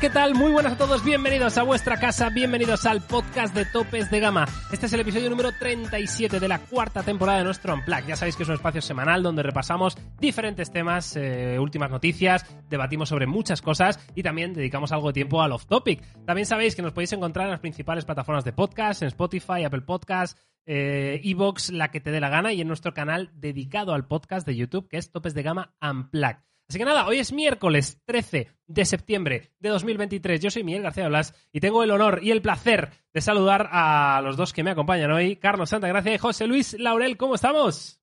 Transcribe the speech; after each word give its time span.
¿qué 0.00 0.08
tal? 0.08 0.34
Muy 0.34 0.50
buenas 0.50 0.72
a 0.72 0.78
todos, 0.78 1.04
bienvenidos 1.04 1.58
a 1.58 1.62
vuestra 1.62 2.00
casa, 2.00 2.30
bienvenidos 2.30 2.86
al 2.86 3.02
podcast 3.02 3.54
de 3.54 3.66
Topes 3.66 4.10
de 4.10 4.18
Gama. 4.18 4.46
Este 4.72 4.86
es 4.86 4.92
el 4.94 5.00
episodio 5.00 5.28
número 5.28 5.50
37 5.52 6.40
de 6.40 6.48
la 6.48 6.58
cuarta 6.58 7.02
temporada 7.02 7.38
de 7.38 7.44
nuestro 7.44 7.74
Unplug. 7.74 8.06
Ya 8.06 8.16
sabéis 8.16 8.34
que 8.34 8.44
es 8.44 8.48
un 8.48 8.54
espacio 8.54 8.80
semanal 8.80 9.22
donde 9.22 9.42
repasamos 9.42 9.98
diferentes 10.18 10.72
temas, 10.72 11.16
eh, 11.16 11.58
últimas 11.58 11.90
noticias, 11.90 12.46
debatimos 12.70 13.10
sobre 13.10 13.26
muchas 13.26 13.60
cosas 13.60 14.00
y 14.14 14.22
también 14.22 14.54
dedicamos 14.54 14.90
algo 14.90 15.08
de 15.08 15.12
tiempo 15.12 15.42
al 15.42 15.52
off-topic. 15.52 16.02
También 16.24 16.46
sabéis 16.46 16.74
que 16.74 16.82
nos 16.82 16.92
podéis 16.92 17.12
encontrar 17.12 17.44
en 17.46 17.52
las 17.52 17.60
principales 17.60 18.06
plataformas 18.06 18.44
de 18.44 18.54
podcast, 18.54 19.02
en 19.02 19.08
Spotify, 19.08 19.64
Apple 19.64 19.82
Podcasts, 19.82 20.40
eh, 20.64 21.20
Evox, 21.24 21.72
la 21.72 21.90
que 21.90 22.00
te 22.00 22.10
dé 22.10 22.20
la 22.20 22.30
gana 22.30 22.54
y 22.54 22.62
en 22.62 22.68
nuestro 22.68 22.94
canal 22.94 23.32
dedicado 23.34 23.92
al 23.92 24.06
podcast 24.06 24.46
de 24.46 24.56
YouTube 24.56 24.88
que 24.88 24.96
es 24.96 25.12
Topes 25.12 25.34
de 25.34 25.42
Gama 25.42 25.74
Unplug. 25.82 26.38
Así 26.70 26.78
que 26.78 26.84
nada, 26.84 27.08
hoy 27.08 27.18
es 27.18 27.32
miércoles 27.32 27.98
13 28.04 28.46
de 28.68 28.84
septiembre 28.84 29.50
de 29.58 29.70
2023. 29.70 30.38
Yo 30.38 30.50
soy 30.52 30.62
Miguel 30.62 30.84
García 30.84 31.08
Blas 31.08 31.34
y 31.52 31.58
tengo 31.58 31.82
el 31.82 31.90
honor 31.90 32.20
y 32.22 32.30
el 32.30 32.42
placer 32.42 32.90
de 33.12 33.20
saludar 33.20 33.68
a 33.72 34.20
los 34.22 34.36
dos 34.36 34.52
que 34.52 34.62
me 34.62 34.70
acompañan 34.70 35.10
hoy, 35.10 35.34
Carlos 35.34 35.70
Santa 35.70 35.88
Gracia 35.88 36.14
y 36.14 36.18
José 36.18 36.46
Luis 36.46 36.78
Laurel. 36.78 37.16
¿Cómo 37.16 37.34
estamos? 37.34 38.00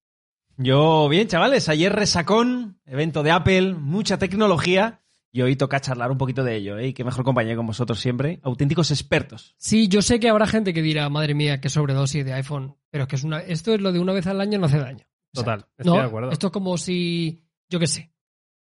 Yo 0.58 1.08
bien, 1.08 1.30
chavales. 1.30 1.70
Ayer 1.70 1.94
resacón, 1.94 2.82
evento 2.86 3.24
de 3.24 3.32
Apple, 3.32 3.74
mucha 3.76 4.18
tecnología. 4.18 5.00
Y 5.32 5.44
hoy 5.44 5.56
toca 5.56 5.80
charlar 5.80 6.12
un 6.12 6.18
poquito 6.18 6.44
de 6.44 6.58
ello, 6.58 6.78
¿eh? 6.78 6.88
Y 6.88 6.94
qué 6.94 7.06
mejor 7.06 7.24
compañía 7.24 7.56
con 7.56 7.68
vosotros 7.68 8.02
siempre. 8.02 8.42
Auténticos 8.44 8.92
expertos. 8.92 9.56
Sí, 9.58 9.88
yo 9.88 10.02
sé 10.02 10.20
que 10.20 10.28
habrá 10.28 10.46
gente 10.46 10.74
que 10.74 10.82
dirá, 10.82 11.08
madre 11.08 11.36
mía, 11.36 11.62
qué 11.62 11.70
sobredosis 11.70 12.26
de 12.26 12.34
iPhone. 12.34 12.76
Pero 12.90 13.04
es 13.06 13.08
que 13.08 13.16
es 13.16 13.24
una, 13.24 13.40
esto 13.40 13.74
es 13.74 13.80
lo 13.80 13.94
de 13.94 14.02
una 14.02 14.12
vez 14.12 14.28
al 14.28 14.42
año 14.42 14.60
no 14.60 14.66
hace 14.66 14.80
daño. 14.80 15.08
Total, 15.32 15.66
estoy 15.78 15.94
No, 15.96 16.02
de 16.02 16.06
acuerdo. 16.06 16.32
Esto 16.32 16.48
es 16.48 16.54
como 16.54 16.78
si, 16.78 17.46
yo 17.70 17.80
qué 17.80 17.88
sé, 17.88 18.12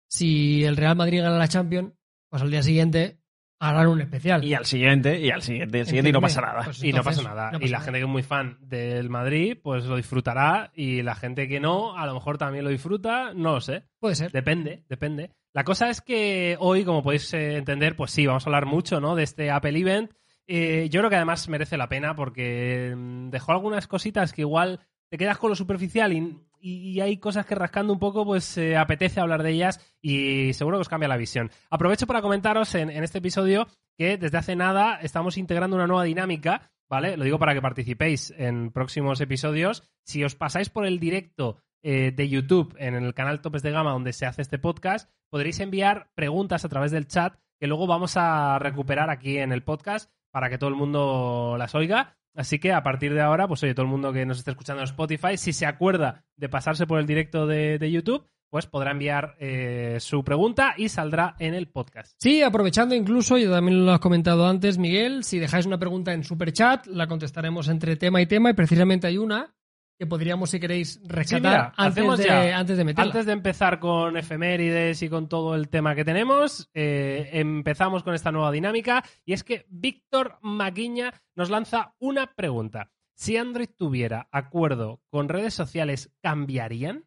si 0.09 0.65
el 0.65 0.77
Real 0.77 0.97
Madrid 0.97 1.23
gana 1.23 1.39
la 1.39 1.49
Champions, 1.49 1.93
pues 2.29 2.43
al 2.43 2.51
día 2.51 2.63
siguiente 2.63 3.19
harán 3.59 3.89
un 3.89 4.01
especial. 4.01 4.45
Y 4.45 4.55
al 4.55 4.67
siguiente, 4.67 5.21
y 5.21 5.31
al 5.31 5.43
siguiente, 5.43 5.79
y 5.79 5.81
al 5.81 5.87
siguiente, 5.87 6.11
y 6.11 6.13
no 6.13 6.21
pasa 6.21 6.41
nada. 6.41 6.63
Pues 6.65 6.83
y 6.83 6.93
no 6.93 7.03
pasa 7.03 7.23
nada. 7.23 7.51
no 7.53 7.59
y 7.59 7.69
la 7.69 7.79
nada. 7.79 7.85
gente 7.85 7.99
que 7.99 8.05
es 8.05 8.11
muy 8.11 8.23
fan 8.23 8.59
del 8.61 9.09
Madrid, 9.09 9.59
pues 9.63 9.85
lo 9.85 9.97
disfrutará. 9.97 10.71
Y 10.75 11.03
la 11.03 11.15
gente 11.15 11.49
que 11.49 11.61
no, 11.61 11.97
a 11.97 12.07
lo 12.07 12.15
mejor 12.15 12.39
también 12.39 12.65
lo 12.65 12.71
disfruta. 12.71 13.33
No 13.35 13.55
lo 13.55 13.61
sé. 13.61 13.85
Puede 13.99 14.15
ser. 14.15 14.33
Depende, 14.33 14.85
depende. 14.89 15.31
La 15.53 15.65
cosa 15.65 15.89
es 15.89 16.01
que 16.01 16.57
hoy, 16.61 16.85
como 16.85 17.03
podéis 17.03 17.33
eh, 17.33 17.57
entender, 17.57 17.97
pues 17.97 18.11
sí, 18.11 18.27
vamos 18.27 18.47
a 18.47 18.51
hablar 18.51 18.67
mucho, 18.67 19.01
¿no? 19.01 19.15
De 19.15 19.23
este 19.23 19.51
Apple 19.51 19.79
Event. 19.79 20.11
Eh, 20.47 20.89
yo 20.91 21.01
creo 21.01 21.11
que 21.11 21.17
además 21.17 21.49
merece 21.49 21.77
la 21.77 21.89
pena 21.89 22.15
porque 22.15 22.95
mm, 22.95 23.31
dejó 23.31 23.53
algunas 23.53 23.89
cositas 23.89 24.33
que 24.33 24.43
igual 24.43 24.81
te 25.09 25.19
quedas 25.19 25.39
con 25.39 25.51
lo 25.51 25.57
superficial 25.57 26.13
y, 26.13 27.01
hay 27.01 27.19
cosas 27.19 27.47
que 27.47 27.55
rascando 27.55 27.93
un 27.93 28.01
poco, 28.01 28.25
pues 28.25 28.59
eh, 28.59 28.77
apetece 28.77 29.21
hablar 29.21 29.45
de 29.45 29.51
ellas 29.51 29.79
y 30.03 30.53
seguro 30.53 30.79
que 30.79 30.83
os 30.83 30.89
cambia 30.89 31.09
la 31.09 31.17
visión. 31.17 31.51
Aprovecho 31.71 32.09
para 32.09 32.23
comentaros 32.23 32.75
en, 32.75 32.91
en 32.91 33.05
este 33.05 33.19
episodio 33.19 33.69
que 33.97 34.17
desde 34.17 34.39
hace 34.39 34.57
nada 34.57 34.99
estamos 35.01 35.39
integrando 35.39 35.77
una 35.77 35.87
nueva 35.87 36.03
dinámica, 36.03 36.73
¿vale? 36.89 37.17
Lo 37.17 37.25
digo 37.25 37.39
para 37.39 37.55
que 37.55 37.63
participéis 37.63 38.35
en 38.37 38.73
próximos 38.73 39.21
episodios. 39.21 39.85
Si 40.05 40.25
os 40.25 40.35
pasáis 40.35 40.69
por 40.69 40.87
el 40.87 40.99
directo 40.99 41.59
eh, 41.83 42.11
de 42.11 42.29
YouTube 42.29 42.75
en 42.79 42.95
el 42.95 43.15
canal 43.15 43.41
Topes 43.41 43.63
de 43.63 43.71
Gama 43.71 43.93
donde 43.93 44.13
se 44.13 44.27
hace 44.27 44.43
este 44.43 44.59
podcast, 44.59 45.09
podréis 45.31 45.61
enviar 45.61 46.11
preguntas 46.15 46.65
a 46.65 46.69
través 46.69 46.91
del 46.91 47.07
chat 47.07 47.39
que 47.61 47.69
luego 47.69 47.87
vamos 47.87 48.17
a 48.17 48.59
recuperar 48.59 49.09
aquí 49.09 49.39
en 49.39 49.53
el 49.53 49.63
podcast 49.63 50.11
para 50.31 50.51
que 50.51 50.59
todo 50.59 50.69
el 50.69 50.77
mundo 50.77 51.55
las 51.59 51.75
oiga. 51.75 52.17
Así 52.37 52.59
que 52.59 52.73
a 52.73 52.83
partir 52.83 53.15
de 53.15 53.21
ahora, 53.21 53.49
pues 53.49 53.63
oye, 53.63 53.75
todo 53.75 53.87
el 53.87 53.91
mundo 53.91 54.13
que 54.13 54.27
nos 54.27 54.39
esté 54.39 54.51
escuchando 54.51 54.83
en 54.83 54.89
Spotify, 54.89 55.37
si 55.37 55.53
se 55.53 55.67
acuerda 55.67 56.25
de 56.37 56.49
pasarse 56.49 56.87
por 56.87 57.01
el 57.01 57.07
directo 57.07 57.47
de, 57.47 57.79
de 57.79 57.91
YouTube, 57.91 58.27
pues 58.51 58.67
podrá 58.67 58.93
enviar 58.93 59.37
eh, 59.39 59.97
su 60.01 60.23
pregunta 60.25 60.75
y 60.77 60.89
saldrá 60.89 61.35
en 61.39 61.55
el 61.55 61.69
podcast. 61.69 62.15
Sí, 62.19 62.43
aprovechando 62.43 62.95
incluso, 62.95 63.39
yo 63.39 63.51
también 63.51 63.85
lo 63.85 63.93
has 63.93 64.01
comentado 64.01 64.47
antes, 64.47 64.79
Miguel, 64.79 65.25
si 65.25 65.39
dejáis 65.39 65.67
una 65.67 65.79
pregunta 65.79 66.13
en 66.13 66.25
Superchat, 66.25 66.87
la 66.87 67.07
contestaremos 67.07 67.69
entre 67.69 67.97
tema 67.97 68.21
y 68.23 68.27
tema 68.27 68.51
y 68.51 68.55
precisamente 68.55 69.07
hay 69.07 69.19
una 69.19 69.56
que 69.99 70.07
podríamos, 70.07 70.51
si 70.51 70.61
queréis, 70.61 71.01
rescatar 71.05 71.41
mira, 71.41 71.75
antes, 71.77 72.19
de, 72.19 72.25
ya. 72.25 72.59
antes 72.59 72.77
de 72.77 72.85
meterla. 72.85 73.11
Antes 73.11 73.27
de 73.27 73.33
empezar 73.33 73.79
con 73.81 74.17
efemérides 74.17 75.03
y 75.03 75.09
con 75.09 75.29
todo 75.29 75.55
el 75.55 75.69
tema 75.69 75.95
que 75.95 76.05
tenemos, 76.05 76.69
eh, 76.75 77.31
empezamos 77.33 78.03
con 78.03 78.15
esta 78.15 78.31
nueva 78.31 78.53
dinámica 78.53 79.03
y 79.25 79.33
es 79.33 79.43
que 79.43 79.67
Víctor 79.69 80.39
Maquiña 80.43 81.13
nos 81.35 81.51
lanza 81.51 81.95
una 81.99 82.35
pregunta. 82.35 82.91
Si 83.15 83.37
Android 83.39 83.71
tuviera 83.75 84.29
acuerdo 84.31 85.01
con 85.09 85.29
redes 85.29 85.55
sociales, 85.55 86.13
¿cambiarían? 86.21 87.07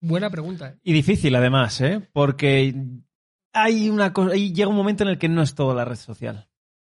Buena 0.00 0.30
pregunta. 0.30 0.68
¿eh? 0.68 0.78
Y 0.84 0.92
difícil, 0.92 1.34
además, 1.34 1.80
¿eh? 1.80 2.08
Porque 2.12 2.72
hay 3.52 3.90
una 3.90 4.12
cosa. 4.12 4.34
llega 4.34 4.68
un 4.68 4.76
momento 4.76 5.02
en 5.02 5.10
el 5.10 5.18
que 5.18 5.28
no 5.28 5.42
es 5.42 5.56
todo 5.56 5.74
la 5.74 5.84
red 5.84 5.96
social. 5.96 6.48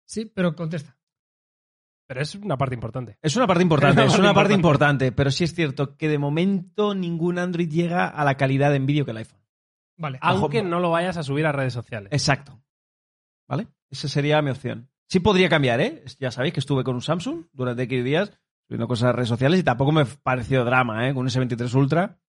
Sí, 0.05 0.25
pero 0.25 0.55
contesta. 0.55 0.94
Pero 2.07 2.21
es 2.21 2.35
una 2.35 2.57
parte 2.57 2.75
importante. 2.75 3.17
Es 3.21 3.35
una 3.35 3.47
parte 3.47 3.63
importante, 3.63 4.05
Es 4.05 4.13
es 4.13 4.19
una 4.19 4.33
parte 4.33 4.53
importante, 4.53 5.11
pero 5.11 5.31
sí 5.31 5.43
es 5.43 5.53
cierto 5.53 5.97
que 5.97 6.07
de 6.07 6.19
momento 6.19 6.93
ningún 6.93 7.39
Android 7.39 7.69
llega 7.69 8.07
a 8.07 8.23
la 8.23 8.35
calidad 8.35 8.75
en 8.75 8.85
vídeo 8.85 9.05
que 9.05 9.11
el 9.11 9.17
iPhone. 9.17 9.41
Vale. 9.97 10.19
Aunque 10.21 10.61
no 10.61 10.79
lo 10.79 10.91
vayas 10.91 11.17
a 11.17 11.23
subir 11.23 11.45
a 11.45 11.51
redes 11.51 11.73
sociales. 11.73 12.09
Exacto. 12.11 12.61
¿Vale? 13.47 13.67
Esa 13.89 14.07
sería 14.07 14.41
mi 14.41 14.51
opción. 14.51 14.89
Sí 15.07 15.19
podría 15.19 15.49
cambiar, 15.49 15.81
¿eh? 15.81 16.03
Ya 16.19 16.31
sabéis 16.31 16.53
que 16.53 16.59
estuve 16.59 16.83
con 16.83 16.95
un 16.95 17.01
Samsung 17.01 17.45
durante 17.53 17.83
X 17.83 18.03
días 18.03 18.31
subiendo 18.67 18.87
cosas 18.87 19.09
a 19.09 19.11
redes 19.11 19.29
sociales 19.29 19.59
y 19.59 19.63
tampoco 19.63 19.91
me 19.91 20.05
pareció 20.05 20.65
drama, 20.65 21.07
¿eh? 21.07 21.13
Con 21.13 21.23
un 21.23 21.29
S23 21.29 21.73
Ultra 21.75 22.19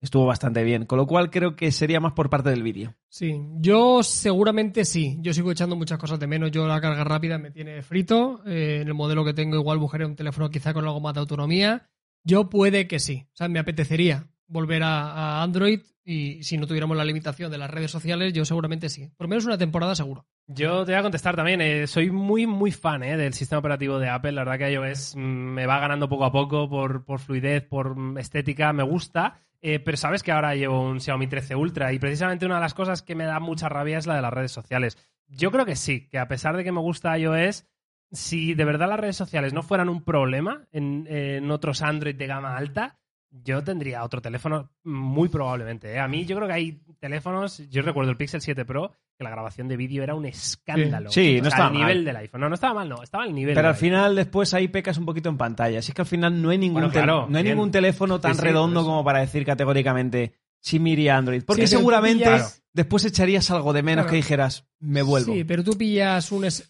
estuvo 0.00 0.26
bastante 0.26 0.62
bien. 0.64 0.86
Con 0.86 0.98
lo 0.98 1.06
cual 1.06 1.30
creo 1.30 1.56
que 1.56 1.72
sería 1.72 2.00
más 2.00 2.12
por 2.12 2.30
parte 2.30 2.50
del 2.50 2.62
vídeo. 2.62 2.94
Sí, 3.08 3.40
yo 3.58 4.02
seguramente 4.02 4.84
sí. 4.84 5.18
Yo 5.20 5.32
sigo 5.32 5.50
echando 5.50 5.76
muchas 5.76 5.98
cosas 5.98 6.18
de 6.18 6.26
menos. 6.26 6.50
Yo 6.50 6.66
la 6.66 6.80
carga 6.80 7.04
rápida 7.04 7.38
me 7.38 7.50
tiene 7.50 7.82
frito. 7.82 8.42
Eh, 8.46 8.80
en 8.82 8.88
el 8.88 8.94
modelo 8.94 9.24
que 9.24 9.34
tengo 9.34 9.56
igual 9.56 9.78
buscaré 9.78 10.04
un 10.04 10.16
teléfono 10.16 10.50
quizá 10.50 10.72
con 10.74 10.84
algo 10.84 11.00
más 11.00 11.14
de 11.14 11.20
autonomía. 11.20 11.88
Yo 12.24 12.48
puede 12.48 12.86
que 12.86 12.98
sí. 12.98 13.26
O 13.32 13.36
sea, 13.36 13.48
me 13.48 13.58
apetecería 13.58 14.26
volver 14.48 14.82
a, 14.82 15.12
a 15.12 15.42
Android 15.42 15.80
y 16.08 16.44
si 16.44 16.56
no 16.56 16.68
tuviéramos 16.68 16.96
la 16.96 17.04
limitación 17.04 17.50
de 17.50 17.58
las 17.58 17.68
redes 17.68 17.90
sociales, 17.90 18.32
yo 18.32 18.44
seguramente 18.44 18.88
sí. 18.88 19.10
Por 19.16 19.24
lo 19.24 19.28
menos 19.28 19.44
una 19.44 19.58
temporada 19.58 19.96
seguro. 19.96 20.24
Yo 20.46 20.84
te 20.84 20.92
voy 20.92 21.00
a 21.00 21.02
contestar 21.02 21.34
también. 21.34 21.60
eh, 21.60 21.88
soy 21.88 22.12
muy, 22.12 22.46
muy 22.46 22.70
fan 22.70 23.02
eh, 23.02 23.16
del 23.16 23.34
sistema 23.34 23.58
operativo 23.58 23.98
de 23.98 24.08
Apple. 24.08 24.30
La 24.30 24.44
verdad 24.44 24.58
que 24.58 24.72
iOS 24.72 25.16
mm, 25.16 25.18
me 25.18 25.66
va 25.66 25.80
ganando 25.80 26.08
poco 26.08 26.24
a 26.24 26.30
poco 26.30 26.68
por, 26.70 27.04
por 27.04 27.18
fluidez, 27.18 27.64
por 27.64 27.96
estética. 28.18 28.72
Me 28.72 28.84
gusta. 28.84 29.42
Eh, 29.62 29.80
pero 29.80 29.96
sabes 29.96 30.22
que 30.22 30.32
ahora 30.32 30.54
llevo 30.54 30.80
un 30.80 31.00
Xiaomi 31.00 31.26
13 31.26 31.56
Ultra 31.56 31.92
y 31.92 31.98
precisamente 31.98 32.46
una 32.46 32.56
de 32.56 32.60
las 32.60 32.74
cosas 32.74 33.02
que 33.02 33.14
me 33.14 33.24
da 33.24 33.40
mucha 33.40 33.68
rabia 33.68 33.98
es 33.98 34.06
la 34.06 34.16
de 34.16 34.22
las 34.22 34.32
redes 34.32 34.52
sociales. 34.52 34.98
Yo 35.28 35.50
creo 35.50 35.66
que 35.66 35.76
sí, 35.76 36.08
que 36.08 36.18
a 36.18 36.28
pesar 36.28 36.56
de 36.56 36.64
que 36.64 36.72
me 36.72 36.80
gusta 36.80 37.18
iOS, 37.18 37.66
si 38.12 38.54
de 38.54 38.64
verdad 38.64 38.88
las 38.88 39.00
redes 39.00 39.16
sociales 39.16 39.52
no 39.52 39.62
fueran 39.62 39.88
un 39.88 40.04
problema 40.04 40.66
en, 40.72 41.06
en 41.08 41.50
otros 41.50 41.82
Android 41.82 42.14
de 42.14 42.26
gama 42.26 42.56
alta, 42.56 42.98
yo 43.44 43.62
tendría 43.62 44.02
otro 44.04 44.20
teléfono 44.22 44.70
muy 44.84 45.28
probablemente. 45.28 45.92
¿eh? 45.92 45.98
A 45.98 46.08
mí 46.08 46.24
yo 46.24 46.36
creo 46.36 46.48
que 46.48 46.54
hay 46.54 46.80
teléfonos, 46.98 47.58
yo 47.70 47.82
recuerdo 47.82 48.10
el 48.10 48.16
Pixel 48.16 48.40
7 48.40 48.64
Pro, 48.64 48.92
que 49.16 49.24
la 49.24 49.30
grabación 49.30 49.68
de 49.68 49.76
vídeo 49.76 50.02
era 50.02 50.14
un 50.14 50.26
escándalo. 50.26 51.10
Sí, 51.10 51.38
O 51.38 51.42
no 51.42 51.50
sea, 51.50 51.56
estaba 51.56 51.66
al 51.68 51.72
nivel 51.74 51.96
mal. 51.98 52.04
del 52.04 52.16
iPhone. 52.16 52.40
No, 52.40 52.48
no 52.48 52.54
estaba 52.54 52.74
mal, 52.74 52.88
no, 52.88 53.02
estaba 53.02 53.24
al 53.24 53.34
nivel. 53.34 53.54
Pero 53.54 53.68
del 53.68 53.74
al 53.74 53.80
final 53.80 54.16
después 54.16 54.52
ahí 54.54 54.68
pecas 54.68 54.98
un 54.98 55.06
poquito 55.06 55.28
en 55.28 55.36
pantalla. 55.36 55.78
Así 55.78 55.92
que 55.92 56.02
al 56.02 56.06
final 56.06 56.40
no 56.42 56.50
hay 56.50 56.58
ningún, 56.58 56.74
Bueno, 56.82 56.88
tel- 56.90 57.02
claro, 57.04 57.26
no 57.28 57.36
hay 57.38 57.42
bien. 57.44 57.56
ningún 57.56 57.70
teléfono 57.70 58.20
tan 58.20 58.34
Sí, 58.34 58.40
sí, 58.40 58.44
redondo 58.44 58.84
como 58.84 59.04
para 59.04 59.20
decir 59.20 59.44
categóricamente 59.44 60.34
sí 60.60 60.78
me 60.78 60.90
iría 60.90 61.14
a 61.14 61.18
Android. 61.18 61.42
Porque 61.46 61.66
seguramente 61.66 62.24
pillas- 62.24 62.62
después 62.72 63.04
echarías 63.04 63.50
algo 63.50 63.72
de 63.72 63.82
menos 63.82 64.04
Claro. 64.04 64.10
que 64.10 64.16
dijeras 64.16 64.66
me 64.80 65.02
vuelvo. 65.02 65.32
Sí, 65.32 65.44
pero 65.44 65.62
tú 65.64 65.76
pillas 65.78 66.30
un... 66.32 66.44
S- 66.44 66.64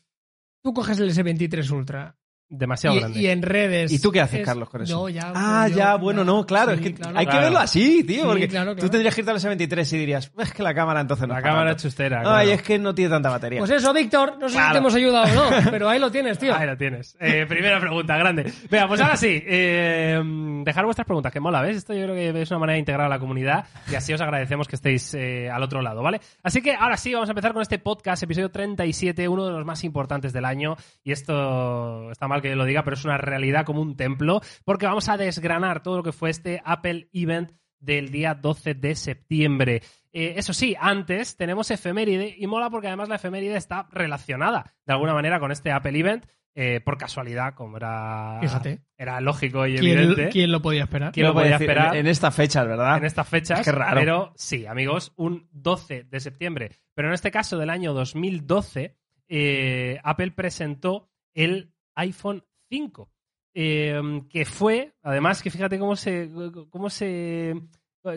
Tú 0.63 0.75
coges 0.75 0.99
el 0.99 1.11
S23 1.11 1.71
Ultra 1.71 2.17
Demasiado 2.49 2.95
y, 2.97 3.01
grande. 3.01 3.19
y 3.21 3.27
en 3.27 3.43
redes... 3.43 3.91
¿Y 3.93 3.99
tú 4.01 4.13
qué 4.13 4.21
haces, 4.21 4.41
es- 4.41 4.47
Carlos, 4.47 4.69
con 4.71 4.83
eso? 4.83 4.95
No, 4.95 5.09
ya... 5.09 5.33
Ah, 5.35 5.67
yo- 5.69 5.77
ya, 5.77 5.97
bueno, 5.97 6.25
no, 6.25 6.47
claro, 6.47 6.73
sí, 6.73 6.77
es 6.77 6.81
que 6.83 6.95
claro. 6.95 7.19
hay 7.19 7.27
que 7.27 7.31
Claro. 7.31 7.45
verlo 7.47 7.59
así, 7.59 8.05
tío, 8.05 8.23
Sí, 8.23 8.27
porque 8.29 8.49
claro, 8.49 8.77
tú 8.77 8.89
tendrías 8.89 9.15
que 9.15 9.21
irte 9.23 9.31
al 9.33 9.39
S23 9.39 9.93
y 9.93 9.99
dirías, 9.99 10.33
es 10.39 10.53
que 10.53 10.63
la 10.63 10.73
cámara 10.75 11.01
entonces 11.01 11.27
no 11.27 11.35
la 11.35 11.41
es 11.41 11.45
cámara 11.45 11.71
tanto". 11.71 11.83
chustera. 11.83 12.23
Ay, 12.25 12.51
es 12.51 12.63
que 12.63 12.79
no 12.79 12.95
tiene 12.95 13.11
tanta 13.11 13.31
batería. 13.31 13.59
Pues 13.59 13.71
eso, 13.73 13.93
Víctor, 13.93 14.39
no 14.41 14.49
sé 14.49 14.59
si 14.61 14.73
te 14.73 14.79
hemos 14.79 14.95
ayudado 14.95 15.27
o 15.49 15.51
no, 15.51 15.57
pero 15.73 15.89
ahí 15.89 15.99
lo 15.99 16.11
tienes, 16.13 16.39
tío. 16.39 16.55
Ahí 16.55 16.67
lo 16.67 16.77
tienes. 16.77 17.17
Eh, 17.21 17.47
primera 17.49 17.81
pregunta, 17.81 18.17
grande. 18.17 18.53
Venga, 18.71 18.87
pues 18.87 19.01
ahora 19.01 19.17
sí. 19.17 19.43
eh, 19.45 20.21
dejar 20.65 20.85
vuestras 20.85 21.05
preguntas, 21.07 21.33
que 21.33 21.41
mola, 21.41 21.61
¿ves? 21.63 21.79
Esto 21.79 21.95
yo 21.95 22.05
creo 22.05 22.15
que 22.15 22.43
es 22.43 22.51
una 22.53 22.61
manera 22.61 22.75
de 22.75 22.81
integrar 22.81 23.07
a 23.07 23.09
la 23.09 23.19
comunidad 23.19 23.65
y 23.91 23.95
así 23.97 24.13
os 24.13 24.21
agradecemos 24.21 24.69
que 24.69 24.77
estéis 24.77 25.15
eh, 25.15 25.51
al 25.51 25.63
otro 25.63 25.83
lado, 25.83 26.03
¿vale? 26.03 26.21
Así 26.45 26.63
que 26.63 26.75
ahora 26.75 26.97
sí, 26.97 27.13
vamos 27.13 27.29
a 27.29 27.33
empezar 27.33 27.53
con 27.53 27.63
este 27.63 27.79
podcast, 27.81 28.23
episodio 28.23 28.51
37, 28.51 29.27
uno 29.29 29.47
de 29.47 29.53
los 29.53 29.65
más 29.65 29.83
importantes 29.85 30.33
del 30.33 30.45
año. 30.45 30.77
Y 31.03 31.13
esto 31.13 32.11
está 32.13 32.29
mal 32.29 32.36
que 32.43 32.55
lo 32.57 32.65
diga, 32.65 32.85
pero 32.85 32.97
es 32.97 33.05
una 33.05 33.19
realidad 33.19 33.65
como 33.65 33.81
un 33.83 33.97
templo, 33.97 34.41
porque 34.65 34.87
vamos 34.87 35.09
a 35.09 35.17
desgranar 35.17 35.83
todo 35.83 35.99
lo 35.99 36.03
que 36.03 36.13
fue 36.13 36.31
este 36.31 36.61
Apple 36.65 37.09
Event 37.13 37.53
del 37.79 38.11
día 38.11 38.35
12 38.35 38.75
de 38.75 38.95
septiembre. 38.95 39.83
Eh, 40.13 40.35
eso 40.37 40.53
sí, 40.53 40.75
antes 40.81 41.37
tenemos 41.37 41.71
efeméride 41.71 42.35
y 42.39 42.47
mola 42.47 42.71
porque 42.71 42.87
además 42.89 43.09
la 43.09 43.17
efeméride 43.17 43.57
está 43.57 43.87
relacionada 43.93 44.75
de 44.87 44.93
alguna 44.95 45.13
manera 45.13 45.39
con 45.41 45.53
este 45.53 45.71
Apple 45.73 45.99
Event. 45.99 46.27
eh, 46.59 46.81
por 46.81 46.97
casualidad, 46.97 47.53
como 47.53 47.77
era, 47.77 48.39
Fíjate. 48.41 48.81
era 48.97 49.21
lógico 49.21 49.67
y 49.67 49.77
¿Quién, 49.77 49.99
evidente. 49.99 50.31
quién 50.31 50.51
lo 50.51 50.63
podía 50.63 50.85
esperar? 50.85 51.13
¿Quién 51.13 51.27
lo 51.27 51.35
podía 51.35 51.51
decir? 51.59 51.69
esperar? 51.69 51.95
En 51.97 52.07
estas 52.07 52.35
fechas, 52.35 52.67
¿verdad? 52.67 52.97
en 52.97 53.05
estas 53.05 53.29
fechas. 53.29 53.61
Qué 53.63 53.73
raro. 53.73 54.01
Pero 54.01 54.33
sí, 54.37 54.65
amigos, 54.65 55.13
un 55.17 55.47
12 55.53 56.05
de 56.05 56.19
septiembre. 56.19 56.71
Pero 56.95 57.09
en 57.09 57.15
este 57.15 57.31
caso 57.31 57.59
del 57.59 57.69
año 57.69 57.93
2012, 57.93 58.97
eh, 59.29 60.01
Apple 60.03 60.31
presentó 60.31 61.11
el 61.35 61.75
iPhone 61.97 62.45
5. 62.71 63.11
eh, 63.55 64.23
que 64.29 64.45
fue, 64.45 64.95
además, 65.03 65.43
que 65.43 65.51
fíjate 65.51 65.79
cómo 65.79 65.97
se. 65.97 66.31
cómo 66.71 66.91
se. 66.91 67.55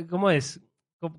cómo 0.09 0.29
es. 0.29 0.61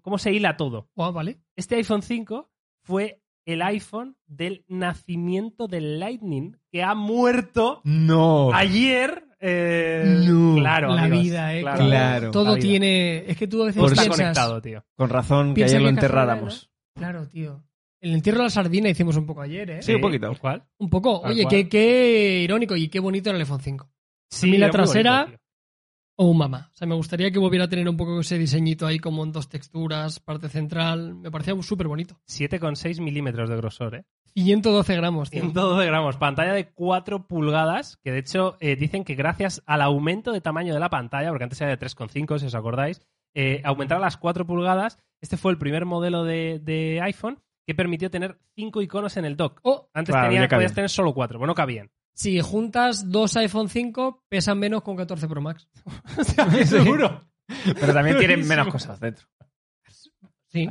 cómo, 0.03 0.19
se 0.19 0.33
hila 0.33 0.57
todo. 0.57 0.91
Guau, 0.95 1.13
vale. 1.13 1.41
Este 1.57 1.77
iPhone 1.77 2.03
5 2.03 2.51
fue 2.85 3.23
el 3.47 3.63
iPhone 3.63 4.17
del 4.27 4.65
nacimiento 4.69 5.67
del 5.67 5.99
Lightning, 5.99 6.57
que 6.71 6.83
ha 6.83 6.95
muerto 6.95 7.81
No. 7.85 8.53
ayer. 8.53 9.25
eh, 9.41 10.21
No. 10.29 10.57
claro, 10.57 10.95
la 10.95 11.05
amigos, 11.05 11.25
vida, 11.25 11.55
¿eh? 11.57 11.63
claro. 11.63 11.79
Todo- 11.79 11.89
Claro. 11.89 12.31
Todo 12.31 12.45
La 12.45 12.55
vida. 12.57 12.61
tiene. 12.63 13.25
Es 13.31 13.37
que 13.39 13.47
tú 13.49 13.63
a 13.63 13.67
veces 13.67 13.81
Todo 13.81 13.87
está 13.93 14.03
piensas. 14.03 14.19
conectado, 14.21 14.61
tío. 14.61 14.85
Con 14.97 15.09
razón 15.09 15.55
que 15.55 15.65
ayer 15.65 15.81
lo 15.81 15.89
enterráramos. 15.89 16.71
Claro, 16.95 17.27
tío. 17.27 17.65
El 18.01 18.15
entierro 18.15 18.39
de 18.39 18.45
la 18.45 18.51
sardina 18.51 18.89
hicimos 18.89 19.17
un 19.17 19.27
poco 19.27 19.43
ayer, 19.43 19.71
¿eh? 19.71 19.83
Sí, 19.83 19.95
un 19.95 20.01
poquito. 20.01 20.33
¿Cuál? 20.41 20.65
Un 20.79 20.89
poco. 20.89 21.21
Tal 21.21 21.33
Oye, 21.33 21.43
cual. 21.43 21.55
qué, 21.55 21.69
qué 21.69 22.41
irónico 22.45 22.75
y 22.77 22.89
qué 22.89 22.99
bonito 23.01 23.29
era 23.31 23.37
el 23.37 23.43
iPhone 23.43 23.61
5. 23.61 23.91
Sí, 24.31 24.51
mí 24.51 24.59
la 24.59 24.71
trasera- 24.71 25.25
bonito. 25.25 25.41
O 26.17 26.27
un 26.27 26.37
mamá. 26.37 26.69
O 26.71 26.77
sea, 26.77 26.87
me 26.87 26.95
gustaría 26.95 27.31
que 27.31 27.39
volviera 27.39 27.65
a 27.65 27.69
tener 27.69 27.89
un 27.89 27.97
poco 27.97 28.21
ese 28.21 28.37
diseñito 28.39 28.87
ahí 28.87 28.99
como 28.99 29.25
en 29.25 29.33
dos 29.33 29.49
texturas, 29.49 30.21
parte 30.21 30.51
central. 30.51 31.15
Me 31.15 31.31
parecía 31.31 31.55
súper 31.63 31.89
bonito. 31.89 32.21
7,6 32.27 33.01
milímetros 33.01 33.49
de 33.49 33.57
grosor, 33.57 33.95
¿eh? 33.95 34.05
112 34.35 34.97
gramos, 34.97 35.31
tío. 35.31 35.41
112 35.41 35.87
gramos. 35.87 36.17
Pantalla 36.19 36.53
de 36.53 36.69
4 36.73 37.27
pulgadas, 37.27 37.97
que 38.05 38.13
de 38.13 38.19
hecho 38.19 38.57
eh, 38.61 38.77
dicen 38.77 39.03
que 39.05 39.15
gracias 39.15 39.63
al 39.67 39.81
aumento 39.81 40.31
de 40.33 40.43
tamaño 40.43 40.75
de 40.75 40.81
la 40.81 40.91
pantalla, 40.91 41.31
porque 41.31 41.45
antes 41.45 41.61
era 41.63 41.71
de 41.71 41.79
3,5, 41.79 42.39
si 42.39 42.47
os 42.47 42.55
acordáis, 42.55 43.01
eh, 43.35 43.63
aumentar 43.65 43.97
a 43.97 44.01
las 44.03 44.19
4 44.19 44.47
pulgadas, 44.47 44.99
este 45.23 45.37
fue 45.39 45.53
el 45.53 45.59
primer 45.59 45.87
modelo 45.87 46.25
de, 46.25 46.59
de 46.63 47.01
iPhone 47.03 47.39
que 47.71 47.75
permitió 47.77 48.11
tener 48.11 48.37
5 48.57 48.83
iconos 48.83 49.17
en 49.17 49.25
el 49.25 49.37
dock. 49.37 49.61
O 49.63 49.89
Antes 49.95 50.13
Claro, 50.13 50.29
tenía- 50.33 50.49
podías 50.49 50.75
tener 50.75 50.91
solo 50.91 51.15
4, 51.15 51.39
bueno, 51.39 51.55
cabían. 51.55 51.89
si 52.13 52.41
juntas 52.41 53.09
dos 53.11 53.37
iPhone 53.37 53.69
5, 53.69 54.25
pesan 54.29 54.59
menos 54.59 54.83
con 54.83 54.97
14 54.97 55.29
Pro 55.29 55.41
Max. 55.41 55.69
Seguro. 56.67 57.23
Pero 57.79 57.95
también 57.95 58.19
tienen 58.19 58.45
menos 58.49 58.67
cosas 58.69 58.99
dentro. 58.99 59.27
Sí. 60.49 60.69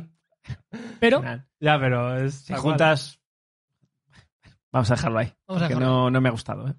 Pero, 0.98 1.22
Ya, 1.58 1.78
pero 1.80 2.16
es. 2.18 2.34
Si 2.34 2.52
juntas. 2.54 3.18
Vamos 4.72 4.90
a 4.90 4.94
dejarlo 4.94 5.18
ahí. 5.18 5.32
vamos 5.48 5.62
a 5.62 5.68
Que 5.68 5.74
dejarlo. 5.74 5.88
no, 6.04 6.10
no 6.10 6.20
me 6.20 6.28
ha 6.28 6.32
gustado. 6.32 6.68
¿eh? 6.68 6.74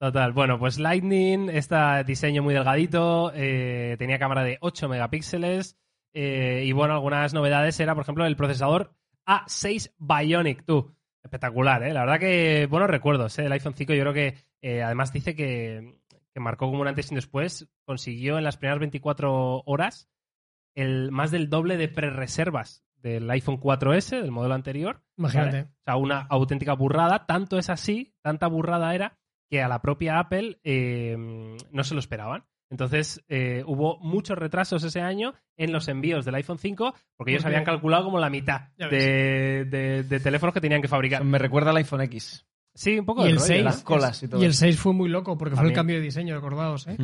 Total. 0.00 0.32
Bueno, 0.32 0.58
pues 0.58 0.78
Lightning, 0.78 1.48
este 1.50 1.76
diseño 2.06 2.42
muy 2.42 2.54
delgadito, 2.54 3.32
eh, 3.34 3.96
tenía 3.98 4.18
cámara 4.18 4.42
de 4.44 4.58
8 4.60 4.88
megapíxeles 4.88 5.76
eh, 6.14 6.64
y 6.66 6.72
bueno, 6.72 6.94
algunas 6.94 7.32
novedades 7.34 7.78
era, 7.80 7.94
por 7.94 8.02
ejemplo, 8.02 8.24
el 8.26 8.36
procesador 8.36 8.94
A6 9.26 9.92
Bionic, 9.98 10.64
tú. 10.64 10.94
Espectacular, 11.22 11.82
¿eh? 11.82 11.92
La 11.92 12.00
verdad 12.00 12.20
que 12.20 12.66
buenos 12.70 12.88
recuerdos, 12.88 13.38
¿eh? 13.38 13.46
El 13.46 13.52
iPhone 13.52 13.74
5 13.74 13.94
yo 13.94 14.02
creo 14.02 14.14
que 14.14 14.36
eh, 14.62 14.82
además 14.82 15.12
dice 15.12 15.34
que, 15.34 16.00
que 16.32 16.40
marcó 16.40 16.66
como 16.66 16.82
un 16.82 16.88
antes 16.88 17.10
y 17.10 17.14
un 17.14 17.16
después, 17.16 17.68
consiguió 17.84 18.38
en 18.38 18.44
las 18.44 18.56
primeras 18.56 18.78
24 18.78 19.62
horas 19.66 20.08
el 20.74 21.10
más 21.10 21.30
del 21.30 21.48
doble 21.50 21.76
de 21.76 21.88
pre-reservas 21.88 22.84
del 23.02 23.30
iPhone 23.30 23.60
4S, 23.60 24.20
del 24.20 24.30
modelo 24.30 24.54
anterior. 24.54 25.02
Imagínate. 25.16 25.62
O 25.62 25.84
sea, 25.84 25.96
una 25.96 26.20
auténtica 26.28 26.74
burrada. 26.74 27.26
Tanto 27.26 27.58
es 27.58 27.70
así, 27.70 28.14
tanta 28.20 28.46
burrada 28.48 28.94
era, 28.94 29.18
que 29.48 29.62
a 29.62 29.68
la 29.68 29.80
propia 29.80 30.18
Apple 30.18 30.58
eh, 30.64 31.16
no 31.70 31.84
se 31.84 31.94
lo 31.94 32.00
esperaban. 32.00 32.44
Entonces, 32.70 33.22
eh, 33.28 33.62
hubo 33.66 33.98
muchos 34.00 34.36
retrasos 34.36 34.82
ese 34.82 35.00
año 35.00 35.34
en 35.56 35.72
los 35.72 35.86
envíos 35.88 36.24
del 36.24 36.34
iPhone 36.34 36.58
5 36.58 36.94
porque 37.16 37.32
ellos 37.32 37.44
habían 37.44 37.64
calculado 37.64 38.04
como 38.04 38.18
la 38.18 38.28
mitad 38.30 38.68
de, 38.76 39.64
de- 39.70 40.02
de 40.02 40.20
teléfonos 40.20 40.52
que 40.52 40.60
tenían 40.60 40.82
que 40.82 40.88
fabricar. 40.88 41.22
Me 41.24 41.38
recuerda 41.38 41.70
al 41.70 41.76
iPhone 41.76 42.00
X. 42.02 42.44
Sí, 42.74 42.98
un 42.98 43.06
poco 43.06 43.22
Y 43.22 43.24
de 43.26 43.30
el 43.30 43.36
rollo, 43.36 43.46
6. 43.46 43.58
¿no? 43.60 43.64
las 43.64 43.82
colas 43.82 44.22
y 44.22 44.28
todo 44.28 44.42
el 44.42 44.50
eso. 44.50 44.58
6 44.60 44.78
fue 44.78 44.92
muy 44.92 45.08
loco 45.08 45.38
porque 45.38 45.56
fue 45.56 45.64
el 45.66 45.72
cambio 45.72 45.96
de 45.96 46.02
diseño, 46.02 46.36
acordados, 46.36 46.86
¿eh? 46.88 46.96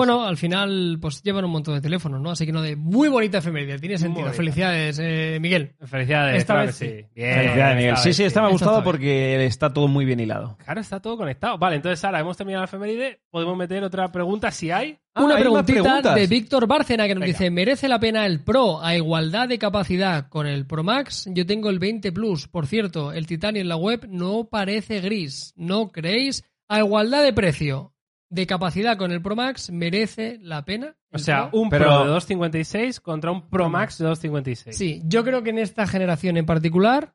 Bueno, 0.00 0.24
al 0.26 0.36
final, 0.36 0.98
pues 1.00 1.22
llevan 1.22 1.44
un 1.44 1.50
montón 1.50 1.74
de 1.74 1.80
teléfonos, 1.80 2.20
¿no? 2.20 2.30
Así 2.30 2.44
que 2.46 2.52
no 2.52 2.62
de 2.62 2.76
muy 2.76 3.08
bonita 3.08 3.38
efeméride. 3.38 3.78
Tiene 3.78 3.98
sentido. 3.98 4.22
bonita. 4.22 4.36
Felicidades, 4.36 4.98
eh, 5.00 5.38
Miguel. 5.40 5.72
Felicidades, 5.84 6.36
Esta 6.38 6.54
claro 6.54 6.66
vez 6.66 6.78
que 6.78 6.84
sí. 6.86 6.90
sí. 7.02 7.06
Bien, 7.14 7.34
Felicidades, 7.34 7.76
Miguel. 7.76 7.90
esta 7.94 8.02
Sí, 8.02 8.08
vez 8.08 8.16
sí, 8.16 8.24
esta 8.24 8.40
me 8.42 8.46
ha 8.46 8.50
gustado 8.50 8.72
está 8.78 8.84
porque 8.84 9.44
está 9.46 9.72
todo 9.72 9.88
muy 9.88 10.04
bien 10.04 10.20
hilado. 10.20 10.56
Claro, 10.64 10.80
está 10.80 11.00
todo 11.00 11.16
conectado. 11.16 11.58
Vale, 11.58 11.76
entonces 11.76 12.04
ahora 12.04 12.20
hemos 12.20 12.36
terminado 12.36 12.62
la 12.62 12.66
efeméride. 12.66 13.20
Podemos 13.30 13.56
meter 13.56 13.82
otra 13.84 14.10
pregunta 14.10 14.50
si 14.50 14.70
hay. 14.70 14.98
Ah, 15.14 15.24
Una 15.24 15.36
preguntita 15.38 16.14
de 16.14 16.26
Víctor 16.26 16.66
Bárcena 16.66 17.06
que 17.06 17.14
nos 17.14 17.20
Venga. 17.22 17.32
dice, 17.32 17.50
¿merece 17.50 17.88
la 17.88 17.98
pena 17.98 18.26
el 18.26 18.40
Pro 18.44 18.80
a 18.82 18.94
igualdad 18.94 19.48
de 19.48 19.58
capacidad 19.58 20.28
con 20.28 20.46
el 20.46 20.66
Pro 20.66 20.84
Max? 20.84 21.28
Yo 21.32 21.44
tengo 21.46 21.68
el 21.68 21.78
20 21.78 22.12
Plus. 22.12 22.46
Por 22.48 22.66
cierto, 22.66 23.12
el 23.12 23.26
titanio 23.26 23.60
en 23.60 23.68
la 23.68 23.76
web 23.76 24.06
no 24.08 24.48
parece 24.50 25.00
gris. 25.00 25.52
¿No 25.56 25.90
creéis? 25.90 26.44
A 26.68 26.78
igualdad 26.78 27.24
de 27.24 27.32
precio 27.32 27.92
de 28.30 28.46
capacidad 28.46 28.96
con 28.96 29.10
el 29.10 29.20
Pro 29.20 29.34
Max, 29.36 29.70
¿merece 29.70 30.38
la 30.40 30.64
pena? 30.64 30.96
O 31.12 31.18
sea, 31.18 31.50
Pro? 31.50 31.60
un 31.60 31.68
Pero- 31.68 31.84
Pro 31.86 32.04
de 32.04 32.10
256 32.10 33.00
contra 33.00 33.32
un 33.32 33.48
Pro 33.50 33.68
Max 33.68 33.98
de 33.98 34.06
256. 34.06 34.76
Sí, 34.76 35.02
yo 35.04 35.24
creo 35.24 35.42
que 35.42 35.50
en 35.50 35.58
esta 35.58 35.86
generación 35.86 36.36
en 36.36 36.46
particular 36.46 37.14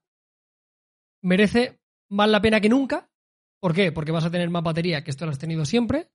merece 1.21 1.79
más 2.09 2.29
la 2.29 2.41
pena 2.41 2.59
que 2.61 2.69
nunca. 2.69 3.09
¿Por 3.61 3.73
qué? 3.73 3.91
Porque 3.91 4.11
vas 4.11 4.25
a 4.25 4.31
tener 4.31 4.49
más 4.49 4.63
batería, 4.63 5.03
que 5.03 5.11
esto 5.11 5.25
lo 5.25 5.31
has 5.31 5.39
tenido 5.39 5.65
siempre. 5.65 6.09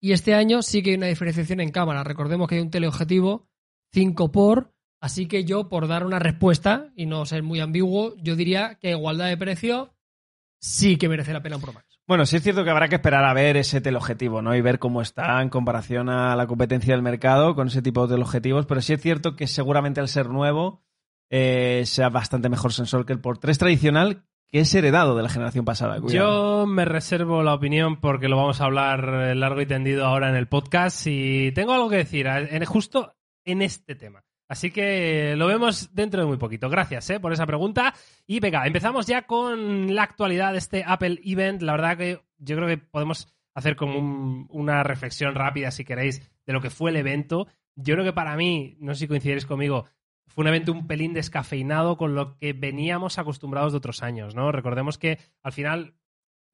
Y 0.00 0.12
este 0.12 0.34
año 0.34 0.62
sí 0.62 0.82
que 0.82 0.90
hay 0.90 0.96
una 0.96 1.06
diferenciación 1.06 1.60
en 1.60 1.70
cámara. 1.70 2.04
Recordemos 2.04 2.48
que 2.48 2.56
hay 2.56 2.60
un 2.60 2.70
teleobjetivo 2.70 3.48
5 3.92 4.30
por. 4.32 4.74
Así 5.00 5.26
que 5.26 5.44
yo, 5.44 5.68
por 5.68 5.88
dar 5.88 6.06
una 6.06 6.18
respuesta 6.20 6.92
y 6.94 7.06
no 7.06 7.24
ser 7.26 7.42
muy 7.42 7.58
ambiguo, 7.60 8.14
yo 8.18 8.36
diría 8.36 8.78
que 8.80 8.88
a 8.88 8.90
igualdad 8.92 9.28
de 9.28 9.36
precio 9.36 9.94
sí 10.60 10.96
que 10.96 11.08
merece 11.08 11.32
la 11.32 11.42
pena 11.42 11.56
un 11.56 11.62
Pro 11.62 11.72
Max. 11.72 11.91
Bueno, 12.12 12.26
sí 12.26 12.36
es 12.36 12.42
cierto 12.42 12.62
que 12.62 12.68
habrá 12.68 12.88
que 12.88 12.96
esperar 12.96 13.24
a 13.24 13.32
ver 13.32 13.56
ese 13.56 13.80
teleobjetivo, 13.80 14.42
¿no? 14.42 14.54
Y 14.54 14.60
ver 14.60 14.78
cómo 14.78 15.00
está 15.00 15.40
en 15.40 15.48
comparación 15.48 16.10
a 16.10 16.36
la 16.36 16.46
competencia 16.46 16.92
del 16.92 17.00
mercado 17.00 17.54
con 17.54 17.68
ese 17.68 17.80
tipo 17.80 18.02
de 18.02 18.12
teleobjetivos. 18.12 18.66
Pero 18.66 18.82
sí 18.82 18.92
es 18.92 19.00
cierto 19.00 19.34
que 19.34 19.46
seguramente 19.46 19.98
al 19.98 20.08
ser 20.08 20.28
nuevo 20.28 20.82
eh, 21.30 21.84
sea 21.86 22.10
bastante 22.10 22.50
mejor 22.50 22.74
sensor 22.74 23.06
que 23.06 23.14
el 23.14 23.20
por 23.20 23.38
3 23.38 23.56
tradicional, 23.56 24.26
que 24.50 24.60
es 24.60 24.74
heredado 24.74 25.16
de 25.16 25.22
la 25.22 25.30
generación 25.30 25.64
pasada. 25.64 25.96
Yo 26.08 26.66
me 26.66 26.84
reservo 26.84 27.42
la 27.42 27.54
opinión 27.54 27.98
porque 27.98 28.28
lo 28.28 28.36
vamos 28.36 28.60
a 28.60 28.64
hablar 28.66 29.08
eh, 29.30 29.34
largo 29.34 29.62
y 29.62 29.66
tendido 29.66 30.04
ahora 30.04 30.28
en 30.28 30.36
el 30.36 30.48
podcast 30.48 31.06
y 31.06 31.50
tengo 31.52 31.72
algo 31.72 31.88
que 31.88 31.96
decir 31.96 32.26
en- 32.26 32.62
justo 32.66 33.14
en 33.46 33.62
este 33.62 33.94
tema. 33.94 34.22
Así 34.52 34.70
que 34.70 35.34
lo 35.38 35.46
vemos 35.46 35.94
dentro 35.94 36.20
de 36.20 36.26
muy 36.26 36.36
poquito. 36.36 36.68
Gracias 36.68 37.08
eh, 37.08 37.18
por 37.18 37.32
esa 37.32 37.46
pregunta. 37.46 37.94
Y 38.26 38.38
venga, 38.38 38.66
empezamos 38.66 39.06
ya 39.06 39.22
con 39.22 39.94
la 39.94 40.02
actualidad 40.02 40.52
de 40.52 40.58
este 40.58 40.84
Apple 40.86 41.20
Event. 41.24 41.62
La 41.62 41.72
verdad 41.72 41.96
que 41.96 42.20
yo 42.36 42.56
creo 42.56 42.68
que 42.68 42.76
podemos 42.76 43.32
hacer 43.54 43.76
como 43.76 43.98
un- 43.98 44.46
una 44.50 44.82
reflexión 44.82 45.34
rápida, 45.34 45.70
si 45.70 45.86
queréis, 45.86 46.20
de 46.44 46.52
lo 46.52 46.60
que 46.60 46.68
fue 46.68 46.90
el 46.90 46.98
evento. 46.98 47.46
Yo 47.76 47.94
creo 47.94 48.04
que 48.04 48.12
para 48.12 48.36
mí, 48.36 48.76
no 48.78 48.92
sé 48.92 49.00
si 49.00 49.08
coincidiréis 49.08 49.46
conmigo, 49.46 49.86
fue 50.26 50.42
un 50.42 50.48
evento 50.48 50.72
un 50.72 50.86
pelín 50.86 51.14
descafeinado 51.14 51.96
con 51.96 52.14
lo 52.14 52.36
que 52.38 52.52
veníamos 52.52 53.18
acostumbrados 53.18 53.72
de 53.72 53.78
otros 53.78 54.02
años, 54.02 54.34
¿no? 54.34 54.52
Recordemos 54.52 54.98
que 54.98 55.18
al 55.42 55.52
final 55.52 55.94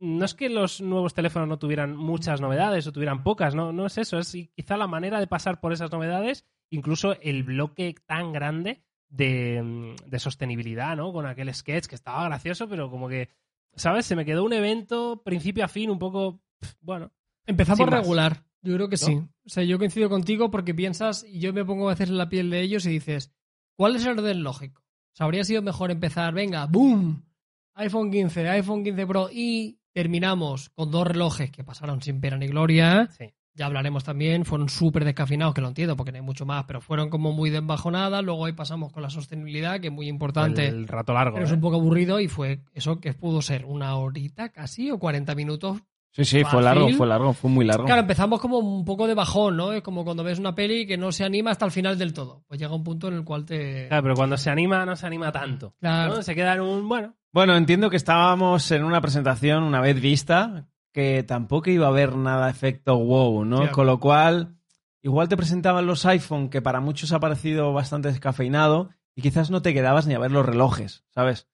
no 0.00 0.24
es 0.24 0.34
que 0.34 0.48
los 0.48 0.80
nuevos 0.80 1.14
teléfonos 1.14 1.48
no 1.48 1.58
tuvieran 1.58 1.96
muchas 1.96 2.40
novedades 2.40 2.86
o 2.86 2.92
tuvieran 2.92 3.22
pocas, 3.22 3.54
no, 3.54 3.72
no 3.72 3.86
es 3.86 3.98
eso, 3.98 4.18
es 4.18 4.32
quizá 4.54 4.76
la 4.76 4.86
manera 4.86 5.20
de 5.20 5.26
pasar 5.26 5.60
por 5.60 5.72
esas 5.72 5.90
novedades, 5.90 6.46
incluso 6.70 7.16
el 7.20 7.42
bloque 7.42 7.94
tan 8.06 8.32
grande 8.32 8.82
de, 9.08 9.62
mm, 9.62 10.10
de 10.10 10.18
sostenibilidad, 10.18 10.96
¿no? 10.96 11.12
Con 11.12 11.26
aquel 11.26 11.52
sketch 11.54 11.86
que 11.86 11.94
estaba 11.94 12.24
gracioso, 12.24 12.68
pero 12.68 12.90
como 12.90 13.08
que, 13.08 13.30
¿sabes? 13.74 14.06
Se 14.06 14.16
me 14.16 14.24
quedó 14.24 14.44
un 14.44 14.52
evento 14.52 15.22
principio 15.24 15.64
a 15.64 15.68
fin 15.68 15.90
un 15.90 15.98
poco, 15.98 16.40
pff, 16.60 16.74
bueno, 16.80 17.12
Empezamos 17.48 17.88
regular. 17.88 18.44
Yo 18.60 18.74
creo 18.74 18.88
que 18.88 18.96
¿No? 18.96 19.06
sí. 19.06 19.14
O 19.16 19.48
sea, 19.48 19.64
yo 19.64 19.78
coincido 19.78 20.10
contigo 20.10 20.50
porque 20.50 20.74
piensas, 20.74 21.24
y 21.24 21.40
yo 21.40 21.52
me 21.54 21.64
pongo 21.64 21.88
a 21.88 21.92
veces 21.92 22.10
en 22.10 22.18
la 22.18 22.28
piel 22.28 22.50
de 22.50 22.60
ellos 22.60 22.84
y 22.84 22.90
dices, 22.90 23.32
¿cuál 23.74 23.96
es 23.96 24.04
el 24.04 24.18
orden 24.18 24.42
lógico? 24.42 24.82
O 24.82 25.16
sea, 25.16 25.24
habría 25.24 25.44
sido 25.44 25.62
mejor 25.62 25.90
empezar, 25.90 26.34
venga, 26.34 26.66
boom, 26.66 27.24
iPhone 27.74 28.10
15, 28.10 28.48
iPhone 28.50 28.84
15 28.84 29.06
Pro 29.06 29.30
y 29.32 29.80
terminamos 29.98 30.68
con 30.70 30.92
dos 30.92 31.08
relojes 31.08 31.50
que 31.50 31.64
pasaron 31.64 32.00
sin 32.00 32.20
pena 32.20 32.38
ni 32.38 32.46
gloria. 32.46 33.08
sí. 33.18 33.34
Ya 33.54 33.66
hablaremos 33.66 34.04
también, 34.04 34.44
fueron 34.44 34.68
súper 34.68 35.04
descafinados, 35.04 35.52
que 35.52 35.60
lo 35.60 35.66
entiendo 35.66 35.96
porque 35.96 36.12
no 36.12 36.18
hay 36.18 36.22
mucho 36.22 36.46
más, 36.46 36.62
pero 36.66 36.80
fueron 36.80 37.10
como 37.10 37.32
muy 37.32 37.50
de 37.50 37.56
embajonada. 37.56 38.22
Luego 38.22 38.46
ahí 38.46 38.52
pasamos 38.52 38.92
con 38.92 39.02
la 39.02 39.10
sostenibilidad, 39.10 39.80
que 39.80 39.88
es 39.88 39.92
muy 39.92 40.06
importante. 40.06 40.68
El 40.68 40.86
rato 40.86 41.12
largo. 41.12 41.34
Pero 41.34 41.46
es 41.46 41.50
¿eh? 41.50 41.56
un 41.56 41.60
poco 41.60 41.74
aburrido 41.74 42.20
y 42.20 42.28
fue 42.28 42.60
eso 42.72 43.00
que 43.00 43.12
pudo 43.14 43.42
ser 43.42 43.64
una 43.64 43.96
horita 43.96 44.50
casi 44.50 44.92
o 44.92 45.00
40 45.00 45.34
minutos 45.34 45.82
Sí, 46.12 46.24
sí, 46.24 46.44
fue 46.44 46.62
largo, 46.62 46.88
fue 46.90 47.06
largo, 47.06 47.32
fue 47.32 47.50
muy 47.50 47.64
largo. 47.64 47.84
Claro, 47.84 48.00
empezamos 48.00 48.40
como 48.40 48.58
un 48.58 48.84
poco 48.84 49.06
de 49.06 49.14
bajón, 49.14 49.56
¿no? 49.56 49.72
Es 49.72 49.82
como 49.82 50.04
cuando 50.04 50.24
ves 50.24 50.38
una 50.38 50.54
peli 50.54 50.84
que 50.86 50.96
no 50.96 51.12
se 51.12 51.24
anima 51.24 51.52
hasta 51.52 51.64
el 51.64 51.70
final 51.70 51.96
del 51.96 52.12
todo. 52.12 52.42
Pues 52.48 52.58
llega 52.58 52.74
un 52.74 52.82
punto 52.82 53.08
en 53.08 53.14
el 53.14 53.24
cual 53.24 53.44
te... 53.44 53.86
Claro, 53.86 54.02
pero 54.02 54.14
cuando 54.16 54.36
se 54.36 54.50
anima, 54.50 54.84
no 54.84 54.96
se 54.96 55.06
anima 55.06 55.30
tanto. 55.30 55.74
Claro. 55.78 56.16
¿no? 56.16 56.22
Se 56.22 56.34
queda 56.34 56.54
en 56.54 56.62
un, 56.62 56.88
bueno, 56.88 57.14
Bueno, 57.32 57.56
entiendo 57.56 57.90
que 57.90 57.96
estábamos 57.96 58.70
en 58.70 58.84
una 58.84 59.00
presentación 59.00 59.62
una 59.62 59.80
vez 59.80 60.00
vista, 60.00 60.68
que 60.92 61.22
tampoco 61.22 61.70
iba 61.70 61.86
a 61.86 61.90
haber 61.90 62.16
nada 62.16 62.50
efecto 62.50 62.98
wow, 62.98 63.44
¿no? 63.44 63.70
Con 63.70 63.86
lo 63.86 64.00
cual, 64.00 64.56
igual 65.02 65.28
te 65.28 65.36
presentaban 65.36 65.86
los 65.86 66.06
iPhone, 66.06 66.48
que 66.48 66.62
para 66.62 66.80
muchos 66.80 67.12
ha 67.12 67.20
parecido 67.20 67.72
bastante 67.72 68.08
descafeinado, 68.08 68.90
y 69.14 69.22
quizás 69.22 69.50
no 69.50 69.62
te 69.62 69.74
quedabas 69.74 70.06
ni 70.06 70.14
a 70.14 70.18
ver 70.18 70.30
los 70.30 70.46
relojes, 70.46 71.04
¿sabes? 71.10 71.48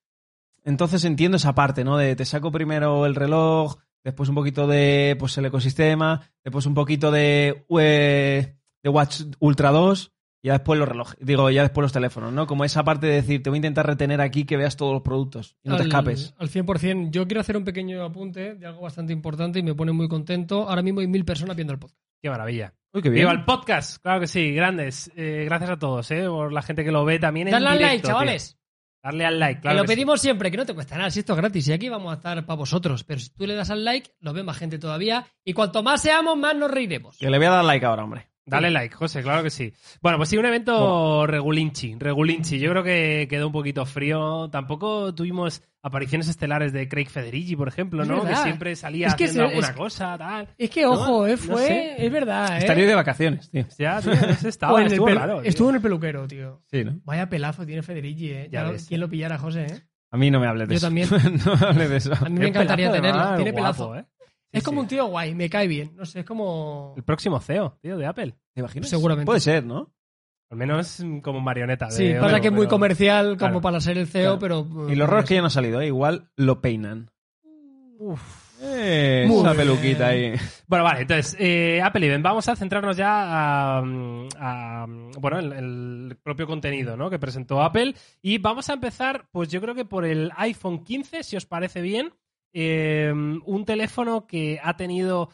Entonces 0.65 1.05
entiendo 1.05 1.37
esa 1.37 1.55
parte, 1.55 1.85
¿no? 1.85 1.97
De 1.97 2.17
te 2.17 2.25
saco 2.25 2.51
primero 2.51 3.05
el 3.05 3.15
reloj, 3.15 3.79
después 4.05 4.29
un 4.29 4.35
poquito 4.35 4.67
de 4.67 5.17
pues 5.19 5.37
el 5.39 5.47
ecosistema, 5.47 6.31
después 6.45 6.67
un 6.67 6.75
poquito 6.75 7.11
de, 7.11 7.67
eh, 7.79 8.57
de 8.83 8.89
Watch 8.89 9.23
Ultra 9.41 9.71
2 9.73 10.13
y 10.13 10.14
ya 10.45 10.53
después 10.53 10.79
los 10.79 10.87
relojes, 10.87 11.17
digo, 11.21 11.49
ya 11.49 11.63
después 11.63 11.83
los 11.83 11.93
teléfonos, 11.93 12.31
¿no? 12.31 12.47
Como 12.47 12.67
esa 12.67 12.85
parte 12.85 13.07
de 13.07 13.15
decir, 13.15 13.43
te 13.43 13.49
voy 13.49 13.57
a 13.57 13.61
intentar 13.61 13.87
retener 13.87 14.21
aquí 14.21 14.45
que 14.45 14.59
veas 14.59 14.77
todos 14.77 14.93
los 14.93 15.01
productos 15.01 15.57
y 15.63 15.71
no 15.71 15.77
te 15.77 15.83
al, 15.83 15.89
escapes. 15.89 16.35
Al 16.37 16.51
100%. 16.51 17.11
Yo 17.11 17.27
quiero 17.27 17.41
hacer 17.41 17.57
un 17.57 17.65
pequeño 17.65 18.05
apunte 18.05 18.55
de 18.55 18.67
algo 18.67 18.83
bastante 18.83 19.15
importante 19.15 19.59
y 19.59 19.63
me 19.63 19.75
pone 19.75 19.93
muy 19.93 20.07
contento. 20.07 20.69
Ahora 20.69 20.83
mismo 20.83 21.01
hay 21.01 21.07
mil 21.07 21.25
personas 21.25 21.57
viendo 21.57 21.73
el 21.73 21.79
podcast. 21.79 21.99
Qué 22.21 22.29
maravilla. 22.29 22.75
Uy, 22.93 23.01
qué 23.01 23.09
bien. 23.09 23.23
Viva 23.23 23.33
el 23.33 23.47
podcast, 23.47 24.03
claro 24.03 24.21
que 24.21 24.27
sí, 24.27 24.53
grandes. 24.53 25.11
Eh, 25.17 25.45
gracias 25.47 25.71
a 25.71 25.79
todos, 25.79 26.11
¿eh? 26.11 26.27
Por 26.27 26.53
la 26.53 26.61
gente 26.61 26.85
que 26.85 26.93
lo 26.93 27.07
ve 27.07 27.19
también 27.19 27.49
Dale 27.49 27.67
al 27.67 27.81
like, 27.81 28.03
tío. 28.03 28.11
chavales. 28.11 28.59
Darle 29.03 29.25
al 29.25 29.39
like, 29.39 29.63
claro. 29.63 29.75
que 29.75 29.79
lo 29.79 29.83
que 29.85 29.89
sí. 29.89 29.95
pedimos 29.95 30.21
siempre, 30.21 30.51
que 30.51 30.57
no 30.59 30.67
te 30.67 30.75
cuesta 30.75 30.99
nada, 30.99 31.11
si 31.11 31.21
esto 31.21 31.33
es 31.33 31.39
gratis. 31.39 31.69
Y 31.69 31.73
aquí 31.73 31.89
vamos 31.89 32.13
a 32.13 32.17
estar 32.17 32.45
para 32.45 32.57
vosotros. 32.59 33.03
Pero 33.05 33.19
si 33.19 33.31
tú 33.31 33.47
le 33.47 33.55
das 33.55 33.71
al 33.71 33.83
like, 33.83 34.11
lo 34.21 34.35
ve 34.35 34.43
más 34.43 34.59
gente 34.59 34.79
todavía. 34.79 35.27
Y 35.43 35.55
cuanto 35.55 35.83
más 35.83 36.03
seamos, 36.03 36.37
más 36.37 36.55
nos 36.55 36.71
reiremos. 36.71 37.17
Que 37.17 37.31
le 37.31 37.39
voy 37.39 37.47
a 37.47 37.51
dar 37.51 37.65
like 37.65 37.87
ahora, 37.87 38.05
hombre. 38.05 38.34
Dale 38.47 38.71
like, 38.71 38.95
José, 38.95 39.23
claro 39.23 39.43
que 39.43 39.51
sí. 39.51 39.73
Bueno, 40.03 40.19
pues 40.19 40.29
sí, 40.29 40.37
un 40.37 40.45
evento 40.45 41.27
regulinchi, 41.27 41.95
regulinchi. 41.99 42.59
Yo 42.59 42.71
creo 42.71 42.83
que 42.83 43.27
quedó 43.29 43.47
un 43.47 43.53
poquito 43.53 43.87
frío. 43.87 44.51
Tampoco 44.51 45.15
tuvimos 45.15 45.63
apariciones 45.83 46.29
estelares 46.29 46.73
de 46.73 46.87
Craig 46.89 47.07
Federici, 47.09 47.57
por 47.57 47.69
ejemplo, 47.69 48.05
¿no? 48.05 48.25
Que 48.25 48.37
siempre 48.37 48.77
salía 48.77 49.07
Es 49.09 49.15
que 49.15 49.25
haciendo 49.25 49.45
se- 49.49 49.55
alguna 49.55 49.69
es- 49.71 49.77
cosa, 49.77 50.19
tal. 50.19 50.49
Es 50.59 50.69
que, 50.71 50.85
ojo, 50.87 51.27
eh, 51.27 51.33
no 51.33 51.39
fue. 51.39 51.67
sé. 51.67 52.07
Es 52.07 52.13
verdad, 52.13 52.57
¿eh? 52.57 52.59
Estaría 52.59 52.87
de 52.87 52.95
vacaciones, 52.95 53.51
tío. 53.51 53.65
Ya, 53.79 54.01
tío, 54.03 54.13
estaba, 54.49 54.79
en 54.81 54.87
el 54.87 54.93
estuvo 54.93 55.09
pelu- 55.09 55.19
raro, 55.19 55.41
tío. 55.41 55.49
estuvo 55.49 55.71
en 55.71 55.77
el 55.77 55.83
peluquero, 55.83 56.27
tío. 56.29 56.63
Sí, 56.71 56.85
¿no? 56.85 57.01
Vaya 57.05 57.29
pelazo 57.31 57.65
tiene 57.65 57.83
Federici, 57.83 58.31
¿eh? 58.31 58.49
Ya 58.53 58.65
lo- 58.65 58.73
ves. 58.73 58.87
¿Quién 58.87 59.01
lo 59.01 59.09
pillara, 59.09 59.39
José, 59.39 59.67
eh? 59.67 59.83
A 60.11 60.17
mí 60.17 60.31
no 60.31 60.39
me 60.39 60.47
hables 60.47 60.69
de 60.69 60.75
Yo 60.75 60.77
eso. 60.79 60.87
también. 60.87 61.09
no 61.47 61.57
me 61.57 61.67
hables 61.67 61.91
de 61.91 61.97
eso. 61.97 62.13
A 62.15 62.29
mí 62.29 62.39
me 62.39 62.49
encantaría 62.49 62.93
tenerlo. 62.93 63.35
Tiene 63.37 63.51
guapo, 63.53 63.91
pelazo. 63.91 63.97
¿eh? 63.97 64.05
Es 64.59 64.63
como 64.65 64.81
un 64.81 64.87
tío 64.89 65.07
guay, 65.07 65.35
me 65.35 65.51
cae 65.51 65.67
bien. 65.69 65.93
No 65.97 66.05
sé, 66.07 66.21
es 66.21 66.25
como. 66.27 66.95
El 66.97 67.03
próximo 67.05 67.41
CEO, 67.41 67.79
tío, 67.83 67.97
de 67.99 68.07
Apple. 68.07 68.35
¿Te 68.55 68.61
imaginas? 68.61 68.89
Seguramente. 68.89 69.27
Puede 69.27 69.41
ser, 69.41 69.65
¿no? 69.65 69.93
Al 70.51 70.57
menos 70.59 71.03
como 71.23 71.41
marioneta. 71.41 71.87
de- 71.87 71.93
Sí, 71.93 72.09
pasa 72.15 72.21
bueno, 72.27 72.41
que 72.41 72.47
es 72.49 72.53
muy 72.53 72.61
pero- 72.67 72.71
comercial 72.71 73.27
como 73.37 73.37
claro, 73.37 73.61
para 73.61 73.81
ser 73.81 73.99
el 73.99 74.07
CEO, 74.07 74.39
claro. 74.39 74.67
pero. 74.71 74.91
Y 74.91 74.95
los 74.95 75.09
errores 75.09 75.27
que 75.29 75.35
ya 75.35 75.41
no 75.41 75.49
ha 75.49 75.51
salido, 75.51 75.81
¿eh? 75.81 75.87
igual 75.89 76.31
lo 76.37 76.61
peinan. 76.61 77.11
Eh, 78.63 79.25
Muy 79.27 79.39
esa 79.41 79.53
bien. 79.53 79.57
peluquita 79.57 80.07
ahí. 80.09 80.35
Bueno, 80.67 80.85
vale, 80.85 81.03
entonces, 81.03 81.37
eh, 81.39 81.81
Apple 81.83 82.07
Event, 82.07 82.25
vamos 82.25 82.49
a 82.49 82.57
centrarnos 82.57 82.97
ya 82.97 83.11
a, 83.11 83.79
a, 84.39 84.87
bueno, 85.21 85.39
el, 85.39 85.53
el 85.53 86.17
propio 86.23 86.47
contenido 86.47 86.97
¿no? 86.97 87.11
que 87.11 87.19
presentó 87.19 87.63
Apple 87.63 87.95
y 88.23 88.39
vamos 88.39 88.71
a 88.71 88.75
empezar, 88.75 89.27
pues 89.33 89.49
yo 89.49 89.61
creo 89.61 89.75
que 89.75 89.85
por 89.85 90.05
el 90.05 90.31
iPhone 90.37 90.83
15, 90.85 91.23
si 91.25 91.37
os 91.37 91.47
parece 91.47 91.81
bien, 91.83 92.15
Eh, 92.55 93.13
un 93.13 93.65
teléfono 93.67 94.27
que 94.27 94.61
ha 94.63 94.77
tenido, 94.77 95.29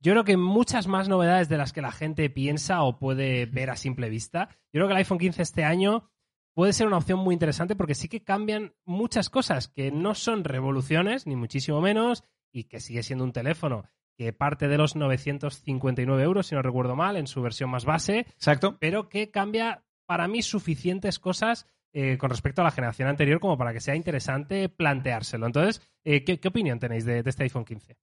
yo 0.00 0.12
creo 0.12 0.24
que 0.24 0.36
muchas 0.36 0.86
más 0.86 1.08
novedades 1.08 1.48
de 1.48 1.56
las 1.56 1.72
que 1.72 1.80
la 1.80 1.92
gente 1.92 2.28
piensa 2.28 2.82
o 2.82 2.98
puede 2.98 3.46
ver 3.46 3.70
a 3.70 3.76
simple 3.76 4.10
vista. 4.10 4.48
Yo 4.72 4.80
creo 4.80 4.88
que 4.88 4.92
el 4.92 4.98
iPhone 4.98 5.18
15 5.18 5.40
este 5.40 5.64
año 5.64 6.10
puede 6.52 6.72
ser 6.72 6.86
una 6.86 6.98
opción 6.98 7.20
muy 7.20 7.32
interesante 7.32 7.76
porque 7.76 7.94
sí 7.94 8.08
que 8.08 8.24
cambian 8.24 8.74
muchas 8.84 9.30
cosas 9.30 9.68
que 9.68 9.90
no 9.90 10.14
son 10.14 10.44
revoluciones, 10.44 11.26
ni 11.26 11.36
muchísimo 11.36 11.80
menos, 11.80 12.24
y 12.52 12.64
que 12.64 12.80
sigue 12.80 13.02
siendo 13.02 13.24
un 13.24 13.32
teléfono 13.32 13.84
que 14.16 14.32
parte 14.32 14.68
de 14.68 14.78
los 14.78 14.96
959 14.96 16.22
euros, 16.22 16.46
si 16.46 16.54
no 16.54 16.62
recuerdo 16.62 16.94
mal, 16.96 17.16
en 17.16 17.26
su 17.26 17.42
versión 17.42 17.70
más 17.70 17.84
base, 17.84 18.20
Exacto. 18.20 18.76
pero 18.78 19.08
que 19.08 19.30
cambia 19.30 19.84
para 20.06 20.28
mí 20.28 20.42
suficientes 20.42 21.18
cosas 21.18 21.66
eh, 21.96 22.18
con 22.18 22.28
respecto 22.28 22.60
a 22.60 22.64
la 22.64 22.72
generación 22.72 23.08
anterior 23.08 23.38
como 23.38 23.56
para 23.56 23.72
que 23.72 23.80
sea 23.80 23.94
interesante 23.94 24.68
planteárselo. 24.68 25.46
Entonces, 25.46 25.80
eh, 26.04 26.24
¿qué, 26.24 26.48
opinión 26.48 26.80
tenéis 26.80 27.04
de, 27.04 27.22
de 27.22 27.30
este 27.30 27.44
iPhone 27.44 27.64
15? 27.64 27.96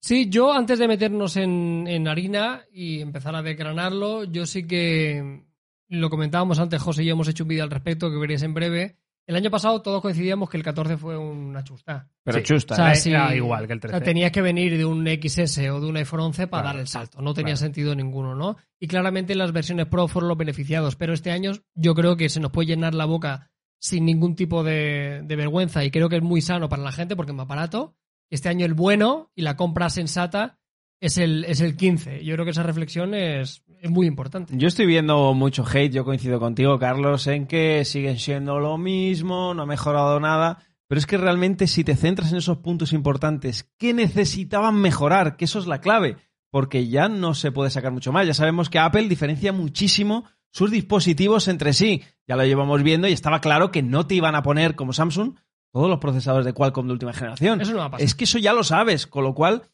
Sí, 0.00 0.30
yo 0.30 0.52
antes 0.52 0.78
de 0.78 0.88
meternos 0.88 1.36
en, 1.36 1.86
en 1.86 2.08
harina 2.08 2.64
y 2.72 3.00
empezar 3.00 3.34
a 3.34 3.42
desgranarlo, 3.42 4.24
yo 4.24 4.46
sí 4.46 4.66
que 4.66 5.44
lo 5.88 6.10
comentábamos 6.10 6.58
antes, 6.58 6.80
José 6.80 7.02
y 7.02 7.06
yo 7.06 7.12
hemos 7.12 7.28
hecho 7.28 7.44
un 7.44 7.48
vídeo 7.48 7.64
al 7.64 7.70
respecto 7.70 8.10
que 8.10 8.16
veréis 8.16 8.42
en 8.42 8.54
breve. 8.54 8.96
El 9.26 9.36
año 9.36 9.50
pasado 9.50 9.80
todos 9.80 10.02
coincidíamos 10.02 10.50
que 10.50 10.56
el 10.58 10.62
14 10.62 10.96
fue 10.98 11.16
una 11.16 11.64
chusta. 11.64 12.08
Pero 12.22 12.38
Sí. 12.38 12.44
chusta. 12.44 12.74
O 12.74 12.76
sea, 12.76 12.86
Era- 12.88 12.94
sí, 12.96 13.10
era 13.10 13.34
igual 13.34 13.66
que 13.66 13.72
el 13.72 13.78
o 13.78 13.82
sea, 13.82 13.90
13. 13.92 14.04
tenías 14.04 14.30
que 14.32 14.42
venir 14.42 14.76
de 14.76 14.84
un 14.84 15.06
XS 15.06 15.70
o 15.70 15.80
de 15.80 15.86
un 15.86 15.96
iPhone 15.96 16.20
11 16.20 16.46
para 16.46 16.62
Claro, 16.64 16.76
dar 16.76 16.80
el 16.82 16.88
salto. 16.88 17.22
No 17.22 17.32
tenía 17.32 17.54
claro. 17.54 17.56
sentido 17.58 17.94
ninguno, 17.94 18.34
¿no? 18.34 18.56
Y 18.78 18.86
claramente 18.86 19.34
las 19.34 19.52
versiones 19.52 19.86
Pro 19.86 20.08
fueron 20.08 20.28
los 20.28 20.36
beneficiados. 20.38 20.96
Pero 20.96 21.14
este 21.14 21.30
año 21.30 21.52
yo 21.74 21.94
creo 21.94 22.16
que 22.16 22.28
se 22.28 22.40
nos 22.40 22.50
puede 22.50 22.66
llenar 22.68 22.94
la 22.94 23.06
boca 23.06 23.50
sin 23.80 24.04
ningún 24.04 24.34
tipo 24.36 24.62
de, 24.62 25.22
de 25.24 25.36
vergüenza. 25.36 25.84
Y 25.84 25.90
creo 25.90 26.08
que 26.10 26.16
es 26.16 26.22
muy 26.22 26.40
sano 26.42 26.68
para 26.68 26.82
la 26.82 26.92
gente 26.92 27.16
porque 27.16 27.32
es 27.32 27.36
más 27.36 27.46
barato. 27.48 27.96
Este 28.30 28.48
año 28.48 28.66
el 28.66 28.74
bueno 28.74 29.30
y 29.34 29.42
la 29.42 29.56
compra 29.56 29.88
sensata 29.90 30.58
es 31.00 31.18
el, 31.18 31.44
es 31.44 31.60
el 31.60 31.76
15. 31.76 32.24
Yo 32.24 32.34
creo 32.34 32.44
que 32.44 32.52
esa 32.52 32.62
reflexión 32.62 33.14
es, 33.14 33.62
es 33.84 33.90
muy 33.90 34.06
importante. 34.06 34.54
Yo 34.56 34.66
estoy 34.66 34.86
viendo 34.86 35.34
mucho 35.34 35.62
hate, 35.62 35.92
yo 35.92 36.06
coincido 36.06 36.40
contigo, 36.40 36.78
Carlos, 36.78 37.26
en 37.26 37.46
que 37.46 37.84
siguen 37.84 38.18
siendo 38.18 38.58
lo 38.58 38.78
mismo, 38.78 39.52
no 39.52 39.62
ha 39.62 39.66
mejorado 39.66 40.18
nada. 40.20 40.58
Pero 40.88 40.98
es 40.98 41.06
que 41.06 41.18
realmente 41.18 41.66
si 41.66 41.84
te 41.84 41.94
centras 41.94 42.32
en 42.32 42.38
esos 42.38 42.58
puntos 42.58 42.94
importantes 42.94 43.70
que 43.76 43.92
necesitaban 43.92 44.76
mejorar, 44.76 45.36
que 45.36 45.44
eso 45.44 45.58
es 45.58 45.66
la 45.66 45.82
clave, 45.82 46.16
porque 46.50 46.88
ya 46.88 47.10
no 47.10 47.34
se 47.34 47.52
puede 47.52 47.68
sacar 47.68 47.92
mucho 47.92 48.10
más. 48.10 48.26
Ya 48.26 48.32
sabemos 48.32 48.70
que 48.70 48.78
Apple 48.78 49.06
diferencia 49.06 49.52
muchísimo 49.52 50.24
sus 50.50 50.70
dispositivos 50.70 51.46
entre 51.48 51.74
sí. 51.74 52.02
Ya 52.26 52.36
lo 52.36 52.44
llevamos 52.46 52.82
viendo 52.82 53.06
y 53.06 53.12
estaba 53.12 53.42
claro 53.42 53.70
que 53.70 53.82
no 53.82 54.06
te 54.06 54.14
iban 54.14 54.34
a 54.34 54.42
poner 54.42 54.76
como 54.76 54.94
Samsung 54.94 55.34
todos 55.72 55.90
los 55.90 55.98
procesadores 55.98 56.46
de 56.46 56.54
Qualcomm 56.54 56.86
de 56.86 56.92
última 56.94 57.12
generación. 57.12 57.60
Eso 57.60 57.72
no 57.72 57.80
va 57.80 57.84
a 57.86 57.90
pasar. 57.90 58.04
Es 58.06 58.14
que 58.14 58.24
eso 58.24 58.38
ya 58.38 58.54
lo 58.54 58.64
sabes, 58.64 59.06
con 59.06 59.24
lo 59.24 59.34
cual 59.34 59.64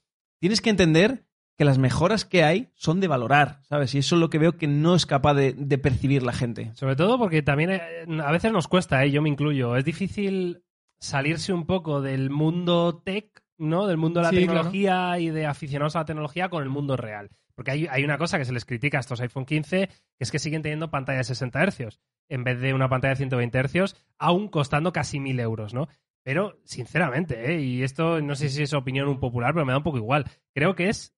tienes 0.40 0.60
que 0.60 0.70
entender 0.70 1.29
que 1.60 1.66
las 1.66 1.76
mejoras 1.76 2.24
que 2.24 2.42
hay 2.42 2.70
son 2.74 3.00
de 3.00 3.06
valorar, 3.06 3.60
¿sabes? 3.68 3.94
Y 3.94 3.98
eso 3.98 4.14
es 4.16 4.20
lo 4.20 4.30
que 4.30 4.38
veo 4.38 4.56
que 4.56 4.66
no 4.66 4.94
es 4.94 5.04
capaz 5.04 5.34
de, 5.34 5.52
de 5.52 5.76
percibir 5.76 6.22
la 6.22 6.32
gente. 6.32 6.70
Sobre 6.74 6.96
todo 6.96 7.18
porque 7.18 7.42
también 7.42 7.72
eh, 7.72 8.06
a 8.24 8.32
veces 8.32 8.50
nos 8.50 8.66
cuesta, 8.66 9.04
¿eh? 9.04 9.10
yo 9.10 9.20
me 9.20 9.28
incluyo. 9.28 9.76
Es 9.76 9.84
difícil 9.84 10.64
salirse 11.00 11.52
un 11.52 11.66
poco 11.66 12.00
del 12.00 12.30
mundo 12.30 13.02
tech, 13.04 13.42
¿no? 13.58 13.86
Del 13.86 13.98
mundo 13.98 14.20
de 14.20 14.24
la 14.24 14.30
Sí, 14.30 14.36
tecnología 14.36 15.18
y 15.18 15.28
de 15.28 15.44
aficionados 15.44 15.96
a 15.96 15.98
la 15.98 16.04
tecnología 16.06 16.48
con 16.48 16.62
el 16.62 16.70
mundo 16.70 16.96
real. 16.96 17.28
Porque 17.54 17.72
hay, 17.72 17.86
hay 17.90 18.04
una 18.04 18.16
cosa 18.16 18.38
que 18.38 18.46
se 18.46 18.54
les 18.54 18.64
critica 18.64 18.96
a 18.96 19.00
estos 19.00 19.20
iPhone 19.20 19.44
15, 19.44 19.86
que 19.86 19.94
es 20.18 20.30
que 20.30 20.38
siguen 20.38 20.62
teniendo 20.62 20.90
pantalla 20.90 21.18
de 21.18 21.24
60 21.24 21.62
Hz 21.62 22.00
en 22.30 22.42
vez 22.42 22.58
de 22.58 22.72
una 22.72 22.88
pantalla 22.88 23.10
de 23.10 23.16
120 23.16 23.68
Hz, 23.68 23.96
aún 24.18 24.48
costando 24.48 24.94
casi 24.94 25.20
1000 25.20 25.40
euros, 25.40 25.74
¿no? 25.74 25.88
Pero, 26.22 26.58
sinceramente, 26.64 27.52
¿eh? 27.52 27.60
y 27.60 27.82
esto 27.82 28.22
no 28.22 28.34
sé 28.34 28.48
si 28.48 28.62
es 28.62 28.72
opinión 28.72 29.08
un 29.08 29.20
popular, 29.20 29.52
pero 29.52 29.66
me 29.66 29.72
da 29.72 29.78
un 29.78 29.84
poco 29.84 29.98
igual. 29.98 30.24
Creo 30.54 30.74
que 30.74 30.88
es 30.88 31.14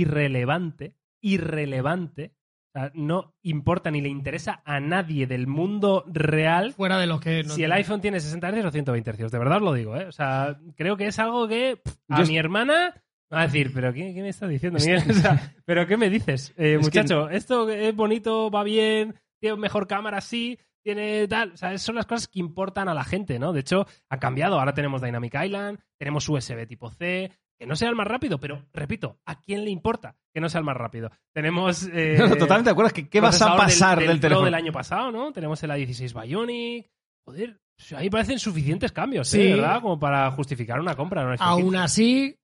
irrelevante, 0.00 0.94
irrelevante. 1.22 2.32
O 2.76 2.80
sea, 2.80 2.90
no 2.94 3.34
importa 3.42 3.90
ni 3.92 4.00
le 4.00 4.08
interesa 4.08 4.60
a 4.64 4.80
nadie 4.80 5.28
del 5.28 5.46
mundo 5.46 6.04
real 6.08 6.72
Fuera 6.72 6.98
de 6.98 7.06
los 7.06 7.20
que... 7.20 7.44
no- 7.44 7.54
si 7.54 7.62
el 7.62 7.70
iPhone 7.72 8.00
tiene 8.00 8.18
60 8.18 8.50
Hz 8.50 8.64
o 8.64 8.70
120 8.72 9.12
Hz. 9.12 9.30
De 9.30 9.38
verdad 9.38 9.58
os 9.58 9.62
lo 9.62 9.72
digo, 9.74 9.96
¿eh? 9.96 10.06
O 10.06 10.12
sea, 10.12 10.58
creo 10.76 10.96
que 10.96 11.06
es 11.06 11.18
algo 11.20 11.46
que 11.46 11.76
pff, 11.82 11.94
a 12.08 12.22
Yo- 12.22 12.26
mi 12.26 12.36
hermana 12.36 13.00
va 13.32 13.42
a 13.42 13.46
decir, 13.46 13.70
¿pero 13.72 13.92
qué, 13.92 14.12
qué 14.12 14.22
me 14.22 14.28
estás 14.28 14.48
diciendo, 14.50 14.78
Miguel? 14.80 15.02
O 15.10 15.14
sea, 15.14 15.54
¿pero 15.64 15.86
qué 15.86 15.96
me 15.96 16.10
dices, 16.10 16.50
eh, 16.56 16.72
Es 16.74 16.78
que- 16.78 16.78
muchacho? 16.78 17.28
Esto 17.30 17.68
es 17.70 17.94
bonito, 17.94 18.50
va 18.50 18.64
bien, 18.64 19.14
tiene 19.40 19.56
mejor 19.56 19.86
cámara, 19.86 20.20
sí, 20.20 20.58
tiene 20.82 21.28
tal. 21.28 21.52
O 21.52 21.56
sea, 21.56 21.78
son 21.78 21.94
las 21.94 22.06
cosas 22.06 22.26
que 22.26 22.40
importan 22.40 22.88
a 22.88 22.94
la 22.94 23.04
gente, 23.04 23.38
¿no? 23.38 23.52
De 23.52 23.60
hecho, 23.60 23.86
ha 24.10 24.18
cambiado. 24.18 24.58
Ahora 24.58 24.74
tenemos 24.74 25.00
Dynamic 25.00 25.34
Island, 25.44 25.78
tenemos 25.96 26.28
USB 26.28 26.66
tipo 26.66 26.90
C, 26.90 27.30
que 27.58 27.66
no 27.66 27.76
sea 27.76 27.88
el 27.88 27.94
más 27.96 28.06
rápido, 28.06 28.38
pero 28.40 28.64
repito, 28.72 29.18
¿a 29.26 29.40
quién 29.40 29.64
le 29.64 29.70
importa 29.70 30.16
que 30.32 30.40
no 30.40 30.48
sea 30.48 30.58
el 30.58 30.64
más 30.64 30.76
rápido? 30.76 31.10
Tenemos. 31.32 31.88
eh, 31.92 32.16
No, 32.18 32.28
no, 32.28 32.36
totalmente 32.36 32.68
de 32.70 32.72
acuerdo. 32.72 32.92
¿Qué, 32.92 33.08
qué 33.08 33.20
vas 33.20 33.40
a 33.42 33.56
pasar 33.56 33.98
del, 33.98 34.06
del, 34.08 34.14
del 34.16 34.20
teléfono? 34.20 34.44
del 34.46 34.54
año 34.54 34.72
pasado, 34.72 35.10
¿no? 35.12 35.32
Tenemos 35.32 35.62
el 35.62 35.70
A16 35.70 36.22
Bionic. 36.22 36.90
Joder, 37.26 37.58
ahí 37.96 38.10
parecen 38.10 38.38
suficientes 38.38 38.92
cambios, 38.92 39.28
Sí. 39.28 39.40
¿eh? 39.40 39.54
¿verdad? 39.54 39.80
Como 39.80 39.98
para 39.98 40.30
justificar 40.32 40.78
una 40.80 40.94
compra. 40.94 41.34
Aún 41.38 41.62
15. 41.70 41.78
así, 41.78 42.38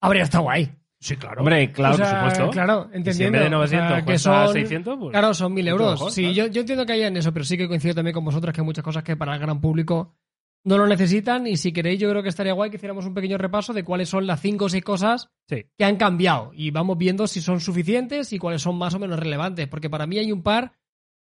habría 0.00 0.22
estado 0.24 0.44
guay. 0.44 0.70
Sí, 1.00 1.14
claro. 1.16 1.42
Hombre, 1.42 1.70
claro, 1.70 1.94
O 1.94 1.96
sea, 1.98 2.22
por 2.22 2.30
supuesto. 2.32 2.50
Claro, 2.50 2.86
Y 2.86 2.90
si 2.90 2.94
en 2.94 2.96
entendiendo. 2.98 3.38
vez 3.38 3.44
de 3.44 3.50
900 3.50 3.86
o 3.86 3.94
sea, 3.94 4.04
que 4.04 4.18
son, 4.18 4.52
600, 4.52 4.98
pues... 4.98 5.10
Claro, 5.12 5.32
son 5.34 5.54
mil 5.54 5.64
mucho 5.66 5.74
euros. 5.76 5.92
mejor, 5.92 6.10
sí, 6.10 6.22
claro. 6.22 6.34
yo, 6.34 6.46
yo 6.48 6.60
entiendo 6.62 6.86
que 6.86 6.92
haya 6.94 7.06
en 7.06 7.16
eso, 7.16 7.32
pero 7.32 7.44
sí 7.44 7.56
que 7.56 7.68
coincido 7.68 7.94
también 7.94 8.14
con 8.14 8.24
vosotros 8.24 8.52
que 8.52 8.60
hay 8.60 8.64
muchas 8.64 8.82
cosas 8.82 9.04
que 9.04 9.16
para 9.16 9.34
el 9.34 9.40
gran 9.40 9.60
público 9.60 10.16
no 10.64 10.78
lo 10.78 10.86
necesitan. 10.86 11.46
Y 11.46 11.56
si 11.56 11.72
queréis, 11.72 11.98
yo 12.00 12.10
creo 12.10 12.22
que 12.22 12.28
estaría 12.28 12.52
guay 12.52 12.70
que 12.70 12.76
hiciéramos 12.76 13.06
un 13.06 13.14
pequeño 13.14 13.38
repaso 13.38 13.72
de 13.72 13.84
cuáles 13.84 14.08
son 14.08 14.26
las 14.26 14.40
cinco 14.40 14.66
o 14.66 14.68
seis 14.68 14.84
cosas 14.84 15.30
Sí. 15.48 15.64
que 15.76 15.84
han 15.84 15.96
cambiado. 15.96 16.50
Y 16.54 16.70
vamos 16.70 16.98
viendo 16.98 17.26
si 17.26 17.40
son 17.40 17.60
suficientes 17.60 18.32
y 18.32 18.38
cuáles 18.38 18.62
son 18.62 18.76
más 18.76 18.94
o 18.94 18.98
menos 18.98 19.18
relevantes. 19.18 19.66
Porque 19.68 19.88
para 19.90 20.06
mí 20.06 20.18
hay 20.18 20.30
un 20.32 20.42
par 20.42 20.72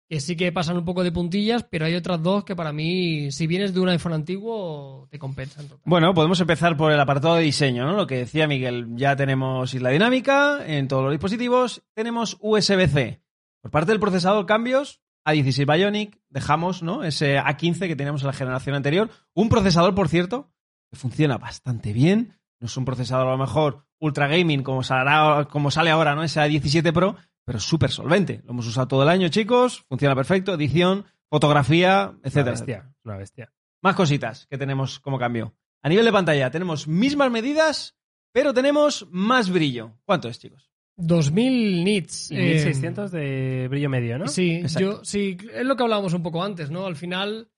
que 0.09 0.21
sí 0.21 0.37
que 0.37 0.53
pasan 0.53 0.77
un 0.77 0.85
poco 0.85 1.03
de 1.03 1.11
puntillas, 1.11 1.63
pero 1.63 1.85
hay 1.85 1.93
otras 1.95 2.23
dos 2.23 2.45
que 2.45 2.55
para 2.55 2.71
mí, 2.71 3.29
si 3.33 3.45
vienes 3.45 3.73
de 3.73 3.81
un 3.81 3.89
iPhone 3.89 4.13
antiguo, 4.13 5.05
te 5.11 5.19
compensan. 5.19 5.67
total. 5.67 5.81
Bueno, 5.83 6.13
podemos 6.13 6.39
empezar 6.39 6.77
por 6.77 6.93
el 6.93 6.99
apartado 6.99 7.35
de 7.35 7.43
diseño, 7.43 7.85
¿no? 7.85 7.93
Lo 7.93 8.07
que 8.07 8.15
decía 8.19 8.47
Miguel, 8.47 8.87
ya 8.95 9.17
tenemos 9.17 9.73
isla 9.73 9.89
dinámica 9.89 10.59
en 10.65 10.87
todos 10.87 11.03
los 11.03 11.11
dispositivos, 11.11 11.83
tenemos 11.93 12.37
USB-C. 12.39 13.21
Por 13.61 13.71
parte 13.71 13.91
del 13.91 13.99
procesador, 13.99 14.45
cambios, 14.45 15.01
A16 15.27 15.65
Bionic, 15.71 16.19
dejamos, 16.29 16.81
¿no? 16.81 17.03
Ese 17.03 17.37
A15 17.37 17.87
que 17.87 17.95
teníamos 17.95 18.21
en 18.21 18.27
la 18.27 18.33
generación 18.33 18.75
anterior. 18.75 19.09
Un 19.33 19.49
procesador, 19.49 19.93
por 19.93 20.07
cierto, 20.07 20.51
que 20.89 20.95
funciona 20.97 21.37
bastante 21.37 21.91
bien. 21.93 22.39
No 22.59 22.67
es 22.67 22.77
un 22.77 22.85
procesador 22.85 23.27
a 23.27 23.31
lo 23.31 23.37
mejor 23.37 23.85
ultra 23.99 24.27
gaming 24.27 24.63
como, 24.63 24.83
sale 24.83 25.89
ahora, 25.91 26.15
¿no? 26.15 26.23
Ese 26.23 26.39
A17 26.39 26.93
Pro, 26.93 27.17
pero 27.43 27.59
súper 27.59 27.91
solvente. 27.91 28.41
Lo 28.45 28.51
hemos 28.51 28.67
usado 28.67 28.87
todo 28.87 29.03
el 29.03 29.09
año, 29.09 29.27
chicos. 29.27 29.83
Funciona 29.89 30.15
perfecto. 30.15 30.53
Edición, 30.53 31.05
fotografía, 31.29 32.11
Una 32.11 32.19
etcétera. 32.23 32.51
bestia, 32.51 32.93
una 33.03 33.17
bestia. 33.17 33.53
Más 33.81 33.95
cositas 33.95 34.47
que 34.47 34.57
tenemos 34.57 34.99
como 34.99 35.19
cambio. 35.19 35.55
A 35.83 35.89
nivel 35.89 36.05
de 36.05 36.11
pantalla, 36.11 36.49
tenemos 36.51 36.87
mismas 36.87 37.29
medidas, 37.31 37.97
pero 38.31 38.53
tenemos 38.53 39.07
más 39.11 39.49
brillo. 39.49 39.97
¿Cuánto 40.05 40.29
es, 40.29 40.39
chicos? 40.39 40.71
2000 40.97 41.83
nits. 41.83 42.31
Y 42.31 42.37
eh, 42.37 42.53
1600 42.55 43.11
de 43.11 43.67
brillo 43.69 43.89
medio, 43.89 44.17
¿no? 44.17 44.27
Sí, 44.27 44.55
Exacto. 44.55 44.79
yo, 44.79 45.05
sí, 45.05 45.37
es 45.53 45.65
lo 45.65 45.75
que 45.75 45.83
hablábamos 45.83 46.13
un 46.13 46.23
poco 46.23 46.43
antes, 46.43 46.71
¿no? 46.71 46.85
Al 46.85 46.95
final 46.95 47.49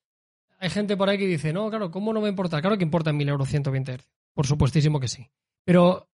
hay 0.60 0.70
gente 0.70 0.98
por 0.98 1.10
ahí 1.10 1.18
que 1.18 1.26
dice, 1.26 1.54
no, 1.54 1.70
claro, 1.70 1.90
¿cómo 1.90 2.14
no 2.14 2.22
me 2.22 2.30
importa? 2.30 2.62
Claro 2.62 2.78
que 2.78 2.84
importa 2.84 3.10
en 3.10 3.18
1000 3.18 3.30
euros 3.30 3.50
120 3.50 3.98
Hz. 3.98 4.10
Por 4.34 4.46
supuestísimo 4.46 5.00
que 5.00 5.08
sí. 5.08 5.30
Pero 5.66 6.10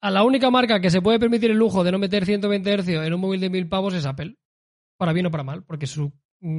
a 0.00 0.10
la 0.10 0.24
única 0.24 0.50
marca 0.50 0.80
que 0.80 0.90
se 0.90 1.02
puede 1.02 1.18
permitir 1.18 1.50
el 1.50 1.58
lujo 1.58 1.84
de 1.84 1.92
no 1.92 1.98
meter 1.98 2.24
120 2.24 2.78
Hz 2.78 2.88
en 2.88 3.14
un 3.14 3.20
móvil 3.20 3.40
de 3.40 3.50
1000 3.50 3.68
pavos 3.68 3.94
es 3.94 4.06
Apple. 4.06 4.36
Para 4.96 5.12
bien 5.12 5.26
o 5.26 5.30
para 5.30 5.44
mal, 5.44 5.62
porque 5.64 5.86
su, 5.86 6.12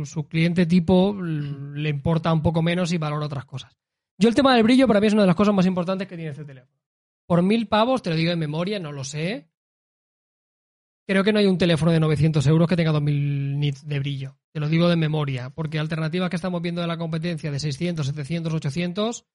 su 0.03 0.27
cliente 0.27 0.65
tipo 0.65 1.15
le 1.19 1.89
importa 1.89 2.31
un 2.31 2.41
poco 2.41 2.61
menos 2.61 2.91
y 2.93 2.97
valora 2.97 3.25
otras 3.25 3.45
cosas. 3.45 3.75
Yo 4.17 4.29
el 4.29 4.35
tema 4.35 4.53
del 4.53 4.63
brillo 4.63 4.87
para 4.87 4.99
mí 4.99 5.07
es 5.07 5.13
una 5.13 5.23
de 5.23 5.27
las 5.27 5.35
cosas 5.35 5.53
más 5.53 5.65
importantes 5.65 6.07
que 6.07 6.15
tiene 6.15 6.31
este 6.31 6.45
teléfono. 6.45 6.79
Por 7.27 7.41
1000 7.41 7.67
pavos, 7.67 8.01
te 8.01 8.09
lo 8.09 8.15
digo 8.15 8.29
de 8.29 8.35
memoria, 8.35 8.79
no 8.79 8.91
lo 8.91 9.03
sé, 9.03 9.50
Creo 11.07 11.23
que 11.23 11.33
no 11.33 11.39
hay 11.39 11.47
un 11.47 11.57
teléfono 11.57 11.91
de 11.91 11.99
900 11.99 12.45
euros 12.47 12.67
que 12.67 12.75
tenga 12.75 12.91
2000 12.91 13.59
nits 13.59 13.85
de 13.87 13.99
brillo. 13.99 14.37
Te 14.53 14.59
lo 14.59 14.69
digo 14.69 14.87
de 14.87 14.95
memoria, 14.95 15.49
porque 15.49 15.79
alternativas 15.79 16.29
que 16.29 16.35
estamos 16.35 16.61
viendo 16.61 16.81
de 16.81 16.87
la 16.87 16.97
competencia 16.97 17.51
de 17.51 17.59
600, 17.59 18.05
700, 18.05 18.53
800, 18.53 19.25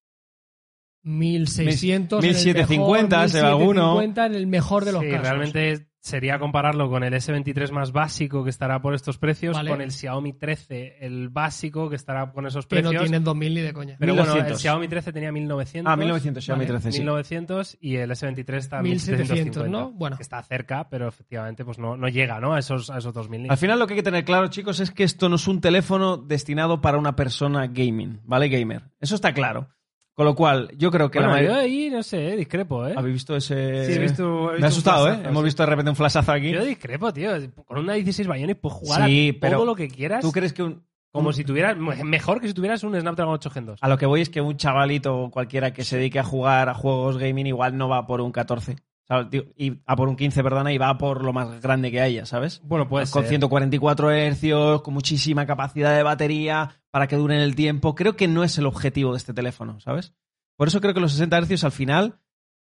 1600, 1.02 2.25
en 2.25 2.28
el 2.30 2.35
1750, 2.37 3.16
mejor, 3.16 3.30
se 3.30 3.40
va 3.42 3.49
alguno. 3.49 3.94
1750 3.99 4.26
en 4.26 4.35
el 4.35 4.46
mejor 4.46 4.85
de 4.85 4.92
los 4.92 5.02
Sí, 5.02 5.08
casos. 5.11 5.23
realmente 5.23 5.88
sería 6.06 6.38
compararlo 6.38 6.88
con 6.88 7.02
el 7.02 7.12
S23 7.12 7.72
más 7.72 7.90
básico 7.90 8.44
que 8.44 8.50
estará 8.50 8.80
por 8.80 8.94
estos 8.94 9.18
precios, 9.18 9.56
Vale. 9.56 9.70
con 9.70 9.80
el 9.80 9.90
Xiaomi 9.90 10.34
13, 10.34 10.98
el 11.00 11.30
básico 11.30 11.90
que 11.90 11.96
estará 11.96 12.30
con 12.30 12.46
esos 12.46 12.64
que 12.66 12.76
no 12.76 12.90
precios. 12.90 13.02
tienen 13.02 13.25
2000 13.25 13.54
ni 13.54 13.60
de 13.60 13.72
coña. 13.72 13.96
Pero 13.98 14.14
bueno, 14.14 14.30
el 14.30 14.44
1200. 14.44 14.62
Xiaomi 14.62 14.88
13 14.88 15.12
tenía 15.12 15.32
1900. 15.32 15.92
Ah, 15.92 15.96
1900, 15.96 16.44
Xiaomi 16.44 16.64
Vale, 16.64 16.78
13, 16.78 16.92
sí. 16.92 16.98
1900 17.00 17.78
y 17.80 17.96
el 17.96 18.10
S23 18.10 18.54
está 18.54 18.78
a 18.78 18.82
1700, 18.82 19.30
1750. 19.30 19.68
¿no? 19.68 19.90
Bueno. 19.90 20.16
Que 20.16 20.22
está 20.22 20.40
cerca, 20.44 20.88
pero 20.88 21.08
efectivamente 21.08 21.64
pues 21.64 21.80
no, 21.80 21.96
no 21.96 22.08
llega 22.08 22.38
¿no? 22.38 22.54
a 22.54 22.60
esos, 22.60 22.88
a 22.88 22.98
esos 22.98 23.12
2000 23.12 23.42
nits. 23.42 23.50
Al 23.50 23.58
final 23.58 23.78
lo 23.80 23.88
que 23.88 23.94
hay 23.94 23.98
que 23.98 24.04
tener 24.04 24.25
claro, 24.25 24.46
chicos, 24.46 24.78
es 24.78 24.92
que 24.92 25.02
esto 25.02 25.28
no 25.28 25.34
es 25.34 25.48
un 25.48 25.60
teléfono 25.60 26.18
destinado 26.18 26.80
para 26.80 26.98
una 26.98 27.16
persona 27.16 27.66
gaming, 27.66 28.20
¿vale? 28.25 28.48
Gamer. 28.48 28.84
Eso 29.00 29.16
está 29.16 29.34
claro. 29.34 29.70
Con 30.16 30.25
lo 30.25 30.35
cual, 30.35 30.70
yo 30.78 30.90
creo 30.90 31.11
que 31.11 31.18
Bueno, 31.18 31.35
la 31.35 31.42
yo 31.42 31.49
mayoría... 31.50 31.62
ahí, 31.64 31.90
no 31.90 32.02
sé, 32.02 32.37
discrepo, 32.37 32.87
¿eh? 32.87 32.94
¿Habéis 32.96 33.12
visto 33.16 33.37
ese...? 33.37 33.85
Sí, 33.85 33.92
he 33.92 33.99
visto- 33.99 34.54
he 34.54 34.58
Me 34.58 34.64
ha 34.64 34.68
asustado, 34.70 35.12
¿eh? 35.12 35.20
Hemos 35.23 35.44
visto 35.44 35.62
de 35.62 35.66
repente 35.68 35.90
un 35.90 35.96
flashazo 35.96 36.32
aquí. 36.32 36.52
Yo 36.52 36.64
discrepo, 36.64 37.12
tío. 37.12 37.32
Con 37.66 37.78
una 37.80 37.92
16 37.92 38.26
Bionic 38.26 38.58
puedes 38.58 38.78
jugar 38.78 39.06
Sí, 39.06 39.35
a 39.37 39.40
pero 39.40 39.56
todo 39.58 39.66
lo 39.66 39.75
que 39.75 39.88
quieras. 39.88 40.23
¿Tú 40.23 40.32
crees 40.32 40.54
que 40.54 40.62
un... 40.62 40.82
Como 41.12 41.32
si 41.35 41.44
tuvieras, 41.44 41.76
mejor 41.78 42.40
que 42.40 42.49
si 42.49 42.54
tuvieras 42.54 42.82
un 42.82 42.99
Snapdragon 42.99 43.35
8 43.35 43.50
Gen 43.50 43.66
2. 43.66 43.78
A 43.82 43.88
lo 43.88 43.96
que 43.99 44.04
voy 44.06 44.20
es 44.23 44.28
que 44.30 44.40
un 44.40 44.56
chavalito 44.56 45.16
o 45.18 45.30
cualquiera 45.30 45.73
que 45.73 45.85
se 45.85 45.96
dedique 45.99 46.18
a 46.18 46.25
jugar 46.25 46.68
a 46.70 46.75
juegos 46.75 47.16
gaming 47.18 47.46
igual 47.46 47.76
no 47.76 47.88
va 47.88 48.06
por 48.06 48.20
un 48.23 48.32
14. 48.32 48.76
¿sabes? 49.08 49.30
Tío, 49.30 49.44
Y 49.56 49.78
a 49.87 49.96
por 49.96 50.08
un 50.08 50.16
15, 50.16 50.42
perdona, 50.42 50.73
y 50.73 50.78
va 50.78 50.99
por 50.99 51.23
lo 51.25 51.32
más 51.32 51.61
grande 51.62 51.90
que 51.90 52.00
haya, 52.00 52.26
¿sabes? 52.26 52.61
Bueno, 52.64 52.88
pues 52.88 53.11
con 53.11 53.25
144 53.25 54.11
hercios, 54.11 54.82
con 54.82 54.94
muchísima 54.94 55.46
capacidad 55.46 55.96
de 55.96 56.02
batería, 56.02 56.70
para 56.96 57.08
que 57.08 57.16
duren 57.16 57.40
el 57.40 57.54
tiempo. 57.54 57.94
Creo 57.94 58.16
que 58.16 58.26
no 58.26 58.42
es 58.42 58.56
el 58.56 58.64
objetivo 58.64 59.11
de 59.12 59.18
este 59.18 59.35
teléfono, 59.35 59.78
¿sabes? 59.80 60.14
Por 60.56 60.68
eso 60.68 60.80
creo 60.80 60.94
que 60.94 61.00
los 61.00 61.12
60 61.12 61.37
hercios 61.37 61.62
al 61.62 61.70
final 61.72 62.20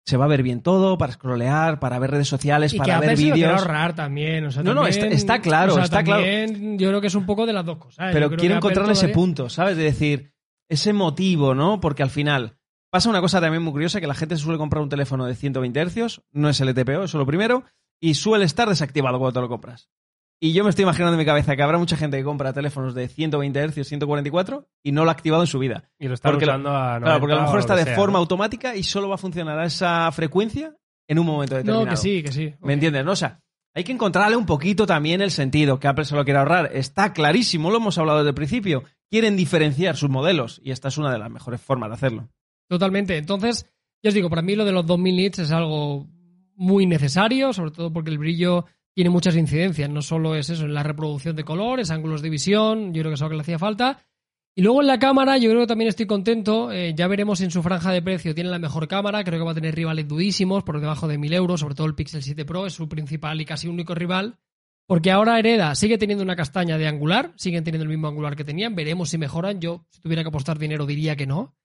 se 0.05 0.15
va 0.15 0.23
a 0.23 0.27
ver 0.29 0.43
bien 0.43 0.61
todo, 0.61 0.97
para 0.97 1.11
scrollear, 1.11 1.81
para 1.81 1.99
ver 1.99 2.11
redes 2.11 2.29
sociales, 2.29 2.73
Y 2.73 2.77
que 2.77 2.85
para 2.85 3.01
ver 3.01 3.17
se 3.17 3.23
vídeos. 3.33 3.59
ahorrar 3.59 3.93
también. 3.95 4.45
O 4.45 4.51
sea, 4.51 4.63
No, 4.63 4.73
no, 4.73 4.83
también- 4.83 5.03
está- 5.11 5.15
está 5.15 5.41
claro, 5.41 5.73
o 5.73 5.75
sea, 5.75 5.83
está 5.83 6.05
claro. 6.05 6.23
Yo 6.23 6.87
creo 6.87 7.01
que 7.01 7.07
es 7.07 7.15
un 7.15 7.25
poco 7.25 7.45
de 7.45 7.51
las 7.51 7.65
dos 7.65 7.79
cosas. 7.79 8.07
¿eh? 8.07 8.09
Pero 8.13 8.29
quiero 8.37 8.55
encontrar 8.55 8.85
ese 8.85 8.93
todavía- 9.01 9.13
punto, 9.13 9.49
¿sabes? 9.49 9.75
De 9.75 9.83
decir, 9.83 10.31
ese 10.69 10.93
motivo, 10.93 11.53
¿no? 11.53 11.81
Porque 11.81 12.01
al 12.03 12.09
final 12.09 12.55
pasa 12.89 13.09
una 13.09 13.19
cosa 13.19 13.41
también 13.41 13.61
muy 13.61 13.73
curiosa, 13.73 13.99
que 13.99 14.07
la 14.07 14.13
gente 14.15 14.37
suele 14.37 14.57
comprar 14.57 14.81
un 14.81 14.87
teléfono 14.87 15.25
de 15.25 15.35
120 15.35 15.81
hercios, 15.81 16.21
no 16.31 16.47
es 16.47 16.61
LTPO, 16.61 17.03
eso 17.03 17.17
es 17.17 17.19
lo 17.19 17.25
primero, 17.25 17.65
y 18.01 18.13
suele 18.13 18.45
estar 18.45 18.69
desactivado 18.69 19.19
cuando 19.19 19.33
te 19.33 19.41
lo 19.41 19.49
compras. 19.49 19.89
Y 20.45 20.51
yo 20.51 20.65
me 20.65 20.71
estoy 20.71 20.83
imaginando 20.83 21.13
en 21.13 21.19
mi 21.19 21.25
cabeza 21.25 21.55
que 21.55 21.63
habrá 21.63 21.77
mucha 21.77 21.95
gente 21.95 22.17
que 22.17 22.23
compra 22.25 22.51
teléfonos 22.51 22.93
de 22.93 23.07
120 23.07 23.57
hercios, 23.59 23.87
144, 23.87 24.67
y 24.83 24.91
no 24.91 25.05
lo 25.05 25.09
ha 25.09 25.13
activado 25.13 25.43
en 25.43 25.47
su 25.47 25.57
vida. 25.57 25.89
Y 25.97 26.09
lo 26.09 26.15
está 26.15 26.29
Porque 26.31 26.45
lo- 26.45 26.51
usando 26.51 26.71
a 26.75 26.99
90 26.99 27.05
Claro, 27.05 27.19
porque 27.21 27.33
a 27.33 27.37
lo 27.37 27.41
mejor 27.43 27.59
está 27.61 27.75
de 27.77 27.83
sea, 27.85 27.95
forma 27.95 28.13
¿no? 28.13 28.19
automática 28.19 28.75
y 28.75 28.83
solo 28.83 29.07
va 29.07 29.15
a 29.15 29.17
funcionar 29.17 29.57
a 29.57 29.65
esa 29.65 30.11
frecuencia 30.11 30.75
en 31.07 31.19
un 31.19 31.25
momento 31.27 31.55
determinado. 31.55 31.85
No, 31.85 31.89
que 31.91 31.95
sí, 31.95 32.21
que 32.23 32.31
sí. 32.33 32.53
¿Me 32.59 32.73
entiendes? 32.73 33.05
¿no? 33.05 33.13
O 33.13 33.15
sea, 33.15 33.39
hay 33.73 33.85
que 33.85 33.93
encontrarle 33.93 34.35
un 34.35 34.45
poquito 34.45 34.85
también 34.85 35.21
el 35.21 35.31
sentido, 35.31 35.79
que 35.79 35.87
Apple 35.87 36.03
se 36.03 36.15
lo 36.15 36.25
quiere 36.25 36.39
ahorrar. 36.39 36.71
Está 36.73 37.13
clarísimo, 37.13 37.71
lo 37.71 37.77
hemos 37.77 37.97
hablado 37.97 38.17
desde 38.19 38.29
el 38.31 38.35
principio. 38.35 38.83
Quieren 39.09 39.37
diferenciar 39.37 39.95
sus 39.95 40.09
modelos 40.09 40.59
y 40.61 40.71
esta 40.71 40.89
es 40.89 40.97
una 40.97 41.09
de 41.11 41.19
las 41.19 41.31
mejores 41.31 41.61
formas 41.61 41.89
de 41.89 41.93
hacerlo. 41.95 42.27
Totalmente. 42.67 43.15
Entonces, 43.15 43.65
ya 44.03 44.09
os 44.09 44.13
digo, 44.13 44.29
para 44.29 44.41
mí 44.41 44.57
lo 44.57 44.65
de 44.65 44.73
los 44.73 44.85
2000 44.85 45.15
nits 45.15 45.39
es 45.39 45.51
algo 45.51 46.05
muy 46.55 46.85
necesario, 46.85 47.53
sobre 47.53 47.71
todo 47.71 47.93
porque 47.93 48.09
el 48.11 48.17
brillo 48.17 48.65
tiene 48.93 49.09
muchas 49.09 49.35
incidencias. 49.35 49.89
No 49.89 50.01
solo 50.01 50.35
es 50.35 50.49
eso, 50.49 50.65
en 50.65 50.73
la 50.73 50.83
reproducción 50.83 51.35
de 51.35 51.43
colores, 51.43 51.91
ángulos 51.91 52.21
de 52.21 52.29
visión, 52.29 52.93
yo 52.93 53.01
creo 53.01 53.11
que 53.11 53.15
es 53.15 53.21
algo 53.21 53.31
que 53.31 53.35
le 53.37 53.41
hacía 53.41 53.59
falta. 53.59 54.05
Y 54.55 54.61
luego 54.61 54.81
en 54.81 54.87
la 54.87 54.99
cámara, 54.99 55.37
yo 55.39 55.49
creo 55.49 55.61
que 55.61 55.67
también 55.67 55.89
estoy 55.89 56.05
contento. 56.05 56.71
Eh, 56.71 56.93
ya 56.95 57.07
veremos 57.07 57.41
en 57.41 57.49
su 57.49 57.63
franja 57.63 57.91
de 57.91 58.03
precio 58.03 58.35
tiene 58.35 58.51
la 58.51 58.59
mejor 58.59 58.87
cámara. 58.87 59.23
Creo 59.23 59.39
que 59.39 59.45
va 59.45 59.51
a 59.51 59.55
tener 59.55 59.73
rivales 59.73 60.07
durísimos 60.07 60.63
por 60.63 60.79
debajo 60.79 61.07
de 61.07 61.17
1000 61.17 61.33
euros, 61.33 61.59
sobre 61.59 61.73
todo 61.73 61.87
el 61.87 61.95
Pixel 61.95 62.21
7 62.21 62.45
Pro, 62.45 62.67
es 62.67 62.73
su 62.73 62.87
principal 62.87 63.41
y 63.41 63.45
casi 63.45 63.67
único 63.67 63.95
rival. 63.95 64.37
Porque 64.85 65.11
ahora 65.11 65.39
hereda, 65.39 65.73
sigue 65.73 65.97
teniendo 65.97 66.23
una 66.23 66.35
castaña 66.35 66.77
de 66.77 66.87
angular, 66.87 67.33
siguen 67.35 67.63
teniendo 67.63 67.83
el 67.83 67.89
mismo 67.89 68.07
angular 68.07 68.35
que 68.35 68.43
tenían. 68.43 68.75
Veremos 68.75 69.09
si 69.09 69.17
mejoran. 69.17 69.59
Yo, 69.59 69.87
si 69.89 70.01
tuviera 70.01 70.21
que 70.21 70.29
apostar 70.29 70.59
dinero, 70.59 70.85
diría 70.85 71.15
que 71.15 71.25
no. 71.25 71.55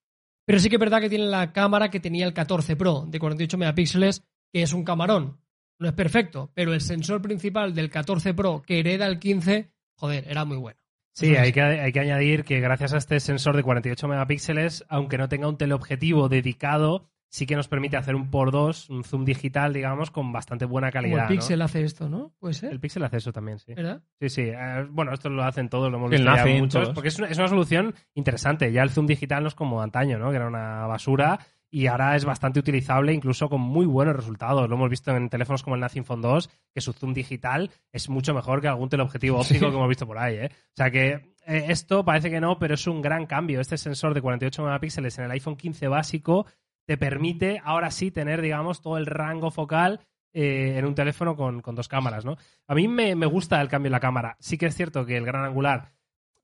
Pero 0.47 0.59
sí 0.59 0.71
que 0.71 0.77
es 0.77 0.81
verdad 0.81 1.03
que 1.03 1.11
tiene 1.11 1.27
la 1.27 1.53
cámara 1.53 1.91
que 1.91 2.01
tenía 2.01 2.25
el 2.25 2.33
14 2.33 2.75
Pro 2.77 3.05
de 3.07 3.19
48 3.19 3.59
megapíxeles, 3.59 4.25
que 4.51 4.63
es 4.63 4.73
un 4.73 4.85
camarón. 4.85 5.39
No 5.79 5.89
es 5.89 5.95
perfecto, 5.95 6.51
pero 6.55 6.73
el 6.73 6.81
sensor 6.81 7.23
principal 7.23 7.75
del 7.75 7.91
14 7.91 8.35
Pro 8.35 8.63
que 8.67 8.81
hereda 8.81 9.07
el 9.07 9.19
15, 9.19 9.71
joder, 9.95 10.25
era 10.29 10.45
muy 10.45 10.57
bueno. 10.57 10.79
Sí, 11.13 11.35
hay 11.37 11.53
que, 11.53 11.61
hay 11.63 11.93
que 11.93 12.01
añadir 12.01 12.45
que 12.45 12.61
gracias 12.61 12.95
a 12.95 12.99
este 12.99 13.19
sensor 13.19 13.57
de 13.57 13.63
48 13.65 14.07
megapíxeles, 14.07 14.85
aunque 14.89 15.19
no 15.19 15.29
tenga 15.29 15.49
un 15.49 15.57
teleobjetivo 15.57 16.29
dedicado, 16.29 17.09
sí 17.29 17.45
que 17.45 17.57
nos 17.57 17.67
permite 17.67 17.97
hacer 17.97 18.15
un 18.15 18.31
por 18.31 18.53
dos, 18.53 18.89
un 18.89 19.03
zoom 19.03 19.25
digital, 19.25 19.73
digamos, 19.73 20.13
con 20.13 20.33
bastante 20.33 20.65
buena 20.65 20.93
Como 20.93 21.03
calidad. 21.03 21.19
el 21.19 21.35
¿no? 21.35 21.41
Pixel 21.41 21.63
hace 21.63 21.83
esto, 21.83 22.09
¿no? 22.09 22.33
Puede 22.39 22.55
ser, 22.55 22.71
El 22.73 22.79
Pixel 22.81 23.03
hace 23.03 23.17
eso 23.17 23.33
también, 23.33 23.59
sí. 23.59 23.75
¿verdad? 23.75 24.01
Sí, 24.21 24.29
sí. 24.29 24.43
Eh, 24.43 24.87
bueno, 24.91 25.13
esto 25.13 25.29
lo 25.29 25.43
hacen 25.43 25.69
todos, 25.69 25.91
lo 25.91 25.99
hemos 25.99 26.13
El 26.13 26.19
visto 26.23 26.37
ya 26.37 26.47
muchos, 26.47 26.83
todos. 26.83 26.95
porque 26.95 27.09
es 27.09 27.19
una, 27.19 27.29
es 27.29 27.39
una 27.39 27.49
solución 27.49 27.95
interesante. 28.15 28.71
Ya 28.73 28.83
el 28.83 28.91
zoom 28.91 29.07
digital 29.07 29.43
no 29.43 29.49
es 29.49 29.55
como 29.57 29.83
antaño, 29.83 30.19
¿no? 30.19 30.31
Que 30.31 30.37
era 30.37 30.47
una 30.47 30.87
basura 30.87 31.39
y 31.71 31.87
ahora 31.87 32.17
es 32.17 32.25
bastante 32.25 32.59
utilizable, 32.59 33.13
incluso 33.13 33.49
con 33.49 33.61
muy 33.61 33.87
buenos 33.87 34.17
resultados. 34.17 34.69
Lo 34.69 34.77
hemos 34.77 34.91
visto 34.91 35.15
en 35.15 35.29
teléfonos 35.29 35.63
como 35.63 35.77
el 35.77 35.81
Nothing 35.81 36.05
Phone 36.05 36.23
2, 36.23 36.51
que 36.75 36.81
su 36.81 36.93
zoom 36.93 37.13
digital 37.13 37.71
es 37.93 38.09
mucho 38.09 38.35
mejor 38.35 38.61
que 38.61 38.69
algún 38.69 38.89
teleobjetivo 38.89 39.39
óptico 39.39 39.69
que 39.71 39.77
hemos 39.77 39.89
visto 39.89 40.07
por 40.07 40.19
ahí, 40.19 40.37
¿eh? 40.37 40.51
O 40.53 40.77
sea 40.77 40.91
que 40.91 41.35
eh, 41.47 41.67
esto 41.69 42.05
parece 42.05 42.31
que 42.31 42.41
no, 42.41 42.59
pero 42.59 42.75
es 42.75 42.87
un 42.87 43.03
gran 43.03 43.27
cambio. 43.27 43.61
Este 43.61 43.77
sensor 43.77 44.15
de 44.15 44.23
48 44.23 44.63
megapíxeles 44.63 45.19
en 45.19 45.25
el 45.25 45.31
iPhone 45.33 45.57
15 45.57 45.89
básico 45.89 46.47
te 46.87 46.97
permite 46.97 47.61
ahora 47.63 47.91
sí 47.91 48.11
tener, 48.11 48.41
digamos, 48.41 48.81
todo 48.81 48.97
el 48.97 49.07
rango 49.07 49.51
focal 49.51 50.01
eh, 50.33 50.75
en 50.77 50.87
un 50.87 50.95
teléfono 50.95 51.37
con, 51.37 51.61
con 51.61 51.75
dos 51.75 51.89
cámaras, 51.89 52.25
¿no? 52.25 52.37
A 52.67 52.75
mí 52.75 52.89
me, 52.89 53.15
me 53.15 53.27
gusta 53.27 53.61
el 53.61 53.69
cambio 53.69 53.89
en 53.89 53.93
la 53.93 54.01
cámara. 54.01 54.37
Sí 54.41 54.57
que 54.57 54.67
es 54.67 54.75
cierto 54.75 55.05
que 55.05 55.17
el 55.17 55.27
gran 55.27 55.45
angular 55.45 55.93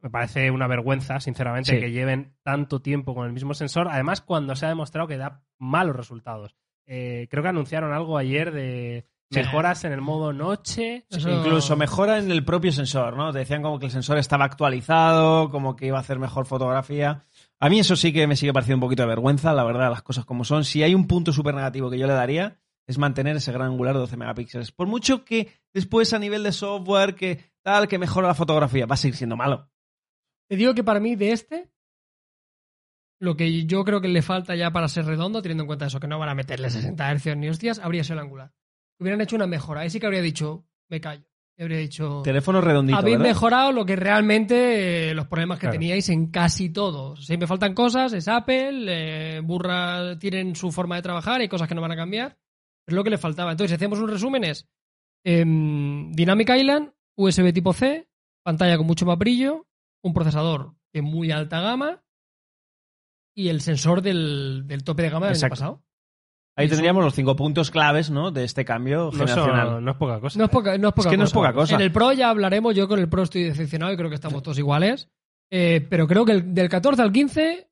me 0.05 0.11
parece 0.11 0.51
una 0.51 0.67
vergüenza, 0.67 1.19
sinceramente, 1.19 1.73
Sí. 1.73 1.81
que 1.81 1.91
lleven 1.91 2.37
tanto 2.43 2.83
tiempo 2.83 3.15
con 3.15 3.27
el 3.27 3.33
mismo 3.33 3.55
sensor. 3.55 3.89
Además, 3.91 4.21
cuando 4.21 4.55
se 4.55 4.67
ha 4.67 4.69
demostrado 4.69 5.09
que 5.09 5.17
da 5.17 5.43
malos 5.59 5.97
resultados. 5.97 6.55
Eh, 6.87 7.27
creo 7.31 7.43
que 7.43 7.49
anunciaron 7.49 7.95
algo 7.95 8.19
ayer 8.19 8.53
de 8.53 9.07
Sí. 9.31 9.39
mejoras 9.41 9.83
en 9.85 9.93
el 9.93 10.03
modo 10.03 10.35
noche. 10.35 11.07
Eso- 11.09 11.31
Incluso 11.31 11.75
mejora 11.77 12.19
en 12.19 12.31
el 12.31 12.45
propio 12.45 12.71
sensor, 12.71 13.17
¿no? 13.17 13.33
Te 13.33 13.39
decían 13.39 13.63
como 13.63 13.79
que 13.79 13.87
el 13.87 13.93
sensor 13.93 14.19
estaba 14.19 14.45
actualizado, 14.45 15.49
como 15.49 15.75
que 15.75 15.87
iba 15.87 15.97
a 15.97 16.03
hacer 16.03 16.19
mejor 16.19 16.45
fotografía. 16.45 17.23
A 17.59 17.71
mí 17.71 17.79
eso 17.79 17.97
sí 17.97 18.13
que 18.13 18.27
me 18.27 18.37
sigue 18.37 18.53
pareciendo 18.53 18.77
un 18.85 18.89
poquito 18.89 19.03
de 19.05 19.09
vergüenza, 19.09 19.55
la 19.55 19.65
verdad, 19.65 19.89
las 19.89 20.03
cosas 20.03 20.27
como 20.27 20.45
son. 20.45 20.65
Si 20.65 20.83
hay 20.83 20.95
un 20.95 21.07
punto 21.07 21.33
súper 21.33 21.55
negativo 21.55 21.89
que 21.91 21.99
yo 21.99 22.07
le 22.07 22.13
daría, 22.13 22.59
es 22.87 22.99
mantener 22.99 23.37
ese 23.37 23.51
gran 23.53 23.69
angular 23.69 23.95
de 23.95 24.01
12 24.01 24.19
megapíxeles. 24.19 24.71
Por 24.71 24.87
mucho 24.87 25.25
que 25.25 25.49
después 25.73 26.13
a 26.13 26.19
nivel 26.19 26.43
de 26.43 26.53
software, 26.53 27.15
que 27.15 27.41
tal, 27.63 27.89
que 27.89 27.99
mejora 27.99 28.29
la 28.29 28.35
fotografía. 28.35 28.85
Va 28.85 28.93
a 28.95 28.99
seguir 28.99 29.17
siendo 29.17 29.37
malo. 29.37 29.71
Te 30.55 30.59
digo 30.59 30.73
que 30.73 30.85
para 30.85 31.01
mí 31.01 31.17
de 31.17 31.33
este, 31.33 31.69
lo 33.21 33.37
que 33.37 33.67
yo 33.67 33.85
creo 33.85 34.01
que 34.01 34.07
le 34.07 34.23
falta 34.23 34.55
ya 34.55 34.71
para 34.71 34.87
ser 34.87 35.05
redondo, 35.05 35.43
teniendo 35.43 35.65
en 35.65 35.67
cuenta 35.67 35.87
eso, 35.87 35.99
que 35.99 36.07
no 36.07 36.17
van 36.21 36.29
a 36.29 36.35
meterle 36.37 36.71
60 36.71 37.13
Hz 37.17 37.37
ni 37.37 37.49
hostias, 37.49 37.81
habría 37.81 38.05
sido 38.05 38.21
el 38.21 38.27
angular. 38.27 38.53
Hubieran 39.01 39.21
hecho 39.21 39.35
una 39.35 39.49
mejora. 39.49 39.81
Ahí 39.81 39.91
sí 39.91 39.99
que 39.99 40.07
habría 40.07 40.23
dicho, 40.23 40.65
me 40.89 41.01
callo. 41.01 41.27
Habría 41.59 41.79
dicho, 41.79 42.23
Teléfono 42.23 42.61
redondito, 42.61 42.97
habéis 42.97 43.19
¿verdad? 43.19 43.31
mejorado 43.31 43.73
lo 43.73 43.85
que 43.85 43.97
realmente 43.97 45.11
eh, 45.11 45.15
los 45.15 45.27
problemas 45.27 45.59
que 45.59 45.63
Claro. 45.67 45.73
teníais 45.73 46.09
en 46.09 46.31
casi 46.31 46.71
todo. 46.71 47.17
Siempre 47.17 47.49
faltan 47.49 47.75
cosas, 47.75 48.13
es 48.13 48.29
Apple, 48.29 48.87
eh, 48.89 49.41
Burra 49.41 50.17
tienen 50.21 50.55
su 50.55 50.71
forma 50.71 50.95
de 50.95 51.03
trabajar, 51.03 51.41
hay 51.41 51.49
cosas 51.49 51.67
que 51.67 51.75
no 51.75 51.81
van 51.81 51.91
a 51.91 51.97
cambiar. 51.97 52.39
Es 52.87 52.95
lo 52.95 53.03
que 53.03 53.11
le 53.11 53.19
faltaba. 53.19 53.51
Entonces, 53.51 53.73
si 53.73 53.75
hacemos 53.75 53.99
un 53.99 54.09
resumen 54.09 54.45
es 54.45 54.69
em, 55.25 56.13
Dynamic 56.13 56.49
Island, 56.51 56.93
USB 57.17 57.53
tipo 57.53 57.73
C, 57.73 58.09
pantalla 58.45 58.77
con 58.77 58.87
mucho 58.87 59.05
más 59.05 59.19
brillo, 59.19 59.67
un 60.05 60.15
procesador 60.15 60.75
de 60.93 61.03
muy 61.03 61.31
alta 61.33 61.61
gama 61.61 62.03
y 63.37 63.49
el 63.49 63.61
sensor 63.61 64.03
del, 64.03 64.65
del 64.67 64.85
tope 64.85 65.03
de 65.03 65.11
gama 65.11 65.27
del 65.29 65.37
año 65.37 65.49
pasado. 65.49 65.83
Ahí 66.57 66.67
Eso- 66.67 66.75
tendríamos 66.77 67.03
los 67.05 67.15
cinco 67.15 67.35
puntos 67.35 67.71
claves, 67.73 68.11
¿no? 68.11 68.31
De 68.31 68.45
este 68.45 68.65
cambio 68.65 69.07
No, 69.07 69.13
generacional. 69.13 69.85
no 69.85 69.91
es 69.91 69.97
poca 69.97 70.21
cosa. 70.21 70.39
No 70.39 70.45
es 70.45 70.51
poca, 70.51 70.79
no 70.79 70.89
es 70.89 70.95
poca 70.95 71.11
que 71.11 71.17
no 71.17 71.25
es 71.25 71.33
poca 71.33 71.53
cosa. 71.53 71.75
En 71.75 71.81
el 71.81 71.91
Pro 71.91 72.13
ya 72.13 72.31
hablaremos. 72.31 72.75
Yo 72.77 72.87
con 72.87 73.01
el 73.01 73.09
Pro 73.09 73.25
estoy 73.25 73.43
decepcionado 73.43 73.93
y 73.93 73.97
creo 73.97 74.09
que 74.09 74.15
estamos 74.15 74.41
todos 74.43 74.59
iguales. 74.59 75.09
Eh, 75.51 75.85
pero 75.91 76.07
creo 76.07 76.25
que 76.25 76.33
el- 76.33 76.55
del 76.55 76.69
14 76.69 77.03
al 77.03 77.11
15, 77.13 77.69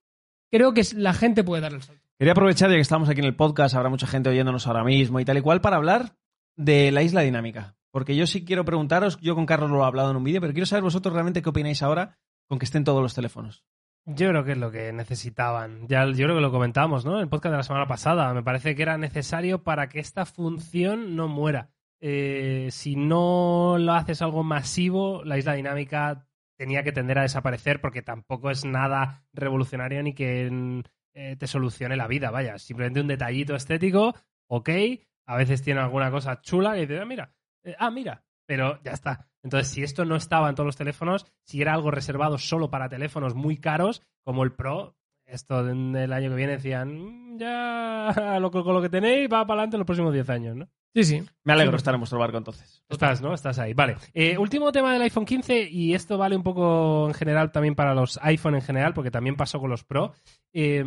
creo 0.51 0.75
que 0.75 0.83
la 0.97 1.15
gente 1.15 1.45
puede 1.45 1.63
dar 1.63 1.73
el 1.75 1.83
salto. 1.83 2.03
Quería 2.19 2.33
aprovechar, 2.33 2.71
ya 2.71 2.75
que 2.77 2.81
estamos 2.81 3.09
aquí 3.09 3.21
en 3.21 3.27
el 3.27 3.37
podcast, 3.37 3.75
habrá 3.77 3.89
mucha 3.89 4.07
gente 4.07 4.31
oyéndonos 4.31 4.67
ahora 4.67 4.83
mismo 4.85 5.21
y 5.21 5.25
tal 5.25 5.39
y 5.39 5.43
cual, 5.43 5.61
para 5.61 5.77
hablar 5.77 6.17
de 6.57 6.91
la 6.93 7.03
isla 7.03 7.21
dinámica. 7.23 7.77
Porque 7.93 8.17
yo 8.17 8.27
sí 8.27 8.45
quiero 8.45 8.65
preguntaros, 8.65 9.21
yo 9.21 9.35
con 9.35 9.47
Carlos 9.47 9.71
lo 9.71 9.83
he 9.83 9.87
hablado 9.87 10.11
en 10.11 10.17
un 10.17 10.25
vídeo, 10.25 10.41
pero 10.41 10.53
quiero 10.53 10.67
saber 10.67 10.83
vosotros 10.83 11.13
realmente 11.13 11.43
qué 11.43 11.51
opináis 11.51 11.83
ahora 11.83 12.19
con 12.49 12.59
que 12.59 12.65
estén 12.65 12.85
todos 12.85 13.03
los 13.03 13.15
teléfonos. 13.15 13.65
Yo 14.05 14.31
creo 14.31 14.45
que 14.45 14.53
es 14.53 14.59
lo 14.59 14.73
que 14.73 14.93
necesitaban. 14.93 15.87
Ya, 15.87 16.05
yo 16.07 16.25
creo 16.25 16.35
que 16.35 16.41
lo 16.41 16.51
comentamos, 16.51 17.05
¿no? 17.05 17.17
En 17.17 17.21
el 17.21 17.29
podcast 17.29 17.53
de 17.53 17.59
la 17.59 17.63
semana 17.63 17.87
pasada. 17.87 18.35
Me 18.35 18.43
parece 18.43 18.75
que 18.75 18.83
era 18.83 18.99
necesario 18.99 19.63
para 19.63 19.89
que 19.89 20.01
esta 20.01 20.27
función 20.27 21.15
no 21.15 21.29
muera. 21.29 21.71
Eh, 22.01 22.69
si 22.73 22.97
no 22.97 23.77
lo 23.79 23.93
haces 23.93 24.23
algo 24.23 24.43
masivo, 24.43 25.23
la 25.23 25.39
isla 25.39 25.55
dinámica 25.55 26.27
tenía 26.57 26.83
que 26.83 26.91
tender 26.91 27.19
a 27.19 27.23
desaparecer 27.23 27.81
porque 27.81 28.03
tampoco 28.03 28.51
es 28.51 28.65
nada 28.65 29.25
revolucionario 29.33 30.03
ni 30.03 30.15
que 30.15 30.51
mm, 30.51 30.81
eh, 31.15 31.37
te 31.37 31.47
solucione 31.47 31.97
la 31.97 32.09
vida. 32.09 32.33
Vaya, 32.33 32.59
simplemente 32.59 33.01
un 33.01 33.07
detallito 33.07 33.55
estético, 33.55 34.17
ok. 34.49 34.71
A 35.27 35.37
veces 35.37 35.63
tiene 35.63 35.81
alguna 35.81 36.11
cosa 36.11 36.41
chula 36.41 36.77
y 36.77 36.83
dices, 36.83 37.01
ah, 37.01 37.05
mira, 37.05 37.33
eh, 37.65 37.75
ah, 37.79 37.91
mira, 37.91 38.25
pero 38.47 38.81
ya 38.85 38.93
está. 38.93 39.29
Entonces, 39.43 39.69
si 39.73 39.83
esto 39.83 40.05
no 40.05 40.17
estaba 40.17 40.49
en 40.49 40.55
todos 40.55 40.67
los 40.67 40.77
teléfonos, 40.77 41.27
si 41.45 41.61
era 41.61 41.75
algo 41.75 41.91
reservado 41.91 42.39
solo 42.39 42.71
para 42.71 42.89
teléfonos 42.89 43.35
muy 43.35 43.57
caros, 43.57 44.03
como 44.23 44.45
el 44.45 44.53
Pro, 44.53 44.97
esto 45.27 45.69
en 45.69 45.97
el 45.97 46.13
año 46.13 46.31
que 46.31 46.37
viene 46.37 46.53
decían, 46.55 47.35
"Mm, 47.35 47.39
ya 47.39 48.07
lo, 48.41 48.51
con 48.51 48.75
lo 48.75 48.83
que 48.83 48.89
tenéis 48.89 49.27
va 49.33 49.47
para 49.47 49.61
adelante 49.63 49.77
en 49.77 49.81
los 49.81 49.87
próximos 49.87 50.13
10 50.13 50.29
años, 50.31 50.57
¿no? 50.57 50.69
Sí, 50.95 51.05
sí. 51.05 51.23
Me 51.45 51.55
alegro 51.55 51.73
Sí. 51.73 51.77
estar 51.79 51.95
en 51.95 52.01
vuestro 52.01 52.19
barco 52.19 52.37
entonces. 52.37 52.85
Estás, 52.89 53.23
¿no? 53.23 53.33
Estás 53.33 53.59
ahí. 53.59 53.73
Vale. 53.73 53.97
Eh, 54.13 54.37
último 54.37 54.71
tema 54.73 54.93
del 54.93 55.01
iPhone 55.03 55.25
15, 55.25 55.63
y 55.71 55.95
esto 55.95 56.19
vale 56.19 56.37
un 56.37 56.43
poco 56.43 57.07
en 57.09 57.15
general 57.15 57.51
también 57.51 57.75
para 57.75 57.95
los 57.95 58.19
iPhone 58.23 58.57
en 58.57 58.61
general, 58.63 58.93
porque 58.93 59.11
también 59.11 59.35
pasó 59.37 59.59
con 59.59 59.71
los 59.71 59.85
Pro. 59.85 60.13
Eh, 60.53 60.85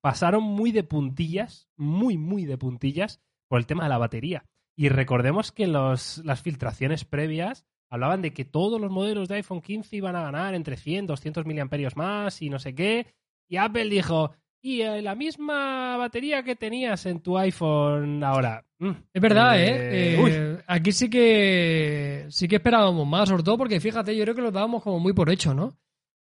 pasaron 0.00 0.44
muy 0.44 0.70
de 0.70 0.84
puntillas, 0.84 1.68
muy, 1.76 2.16
muy 2.16 2.44
de 2.44 2.56
puntillas, 2.56 3.20
por 3.48 3.58
el 3.58 3.66
tema 3.66 3.82
de 3.82 3.88
la 3.88 3.98
batería. 3.98 4.44
Y 4.76 4.88
recordemos 4.90 5.52
que 5.52 5.66
los, 5.66 6.18
las 6.24 6.42
filtraciones 6.42 7.04
previas 7.04 7.64
hablaban 7.88 8.20
de 8.22 8.32
que 8.32 8.44
todos 8.44 8.80
los 8.80 8.90
modelos 8.90 9.28
de 9.28 9.36
iPhone 9.36 9.62
15 9.62 9.96
iban 9.96 10.16
a 10.16 10.22
ganar 10.22 10.54
entre 10.54 10.76
100, 10.76 11.06
200 11.06 11.46
miliamperios 11.46 11.96
más 11.96 12.42
y 12.42 12.50
no 12.50 12.58
sé 12.58 12.74
qué. 12.74 13.06
Y 13.48 13.56
Apple 13.56 13.88
dijo, 13.88 14.32
y 14.60 14.82
eh, 14.82 15.00
la 15.00 15.14
misma 15.14 15.96
batería 15.96 16.42
que 16.42 16.56
tenías 16.56 17.06
en 17.06 17.20
tu 17.20 17.38
iPhone 17.38 18.22
ahora. 18.22 18.64
Mm, 18.78 18.90
Es 19.14 19.22
verdad, 19.22 19.58
eh, 19.58 20.16
¿eh? 20.16 20.24
Eh, 20.28 20.58
Aquí 20.66 20.92
sí 20.92 21.08
que 21.08 22.26
sí 22.28 22.48
que 22.48 22.56
esperábamos 22.56 23.06
más, 23.06 23.28
sobre 23.28 23.42
todo 23.44 23.56
porque 23.56 23.80
fíjate, 23.80 24.14
yo 24.14 24.24
creo 24.24 24.34
que 24.34 24.42
lo 24.42 24.50
dábamos 24.50 24.82
como 24.82 24.98
muy 24.98 25.12
por 25.12 25.30
hecho, 25.30 25.54
¿no? 25.54 25.78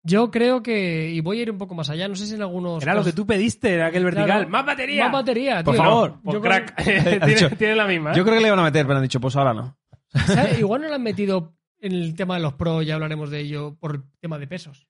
Yo 0.04 0.32
creo 0.32 0.64
que, 0.64 1.10
y 1.12 1.20
voy 1.22 1.40
a 1.40 1.42
ir 1.44 1.52
un 1.52 1.58
poco 1.60 1.76
más 1.76 1.90
allá, 1.90 2.08
no 2.08 2.16
sé 2.16 2.26
si 2.26 2.34
en 2.34 2.42
algunos... 2.42 2.82
Era 2.82 2.96
lo 2.96 3.04
que 3.04 3.14
tú 3.14 3.26
pediste 3.28 3.76
en 3.76 3.82
aquel 3.82 4.04
vertical. 4.04 4.26
Claro. 4.26 4.50
¡Más 4.50 4.66
batería! 4.66 5.04
Más 5.04 5.12
batería, 5.14 5.64
Por 5.64 5.76
tío. 5.76 5.84
favor. 5.84 6.22
Por 6.24 6.34
Yo 6.34 6.42
creo- 6.42 6.52
crack. 6.66 6.84
Tiene, 6.84 7.26
dicho- 7.28 7.50
tiene 7.52 7.76
la 7.76 7.86
misma. 7.86 8.12
¿eh? 8.12 8.16
Yo 8.16 8.24
creo 8.24 8.36
que 8.36 8.42
le 8.42 8.48
iban 8.48 8.60
a 8.60 8.64
meter, 8.64 8.86
pero 8.88 8.98
han 8.98 9.04
dicho, 9.04 9.20
pues 9.22 9.36
ahora 9.36 9.54
no. 9.54 9.78
¿sabes? 10.26 10.58
Igual 10.60 10.82
no 10.82 10.88
lo 10.90 10.96
han 10.96 11.04
metido 11.04 11.54
en 11.80 11.92
el 11.94 12.16
tema 12.16 12.36
de 12.36 12.42
los 12.42 12.54
Pro, 12.54 12.82
ya 12.82 12.96
hablaremos 12.96 13.30
de 13.30 13.40
ello, 13.42 13.76
por 13.80 13.96
el 13.96 14.02
tema 14.20 14.40
de 14.40 14.48
pesos. 14.48 14.88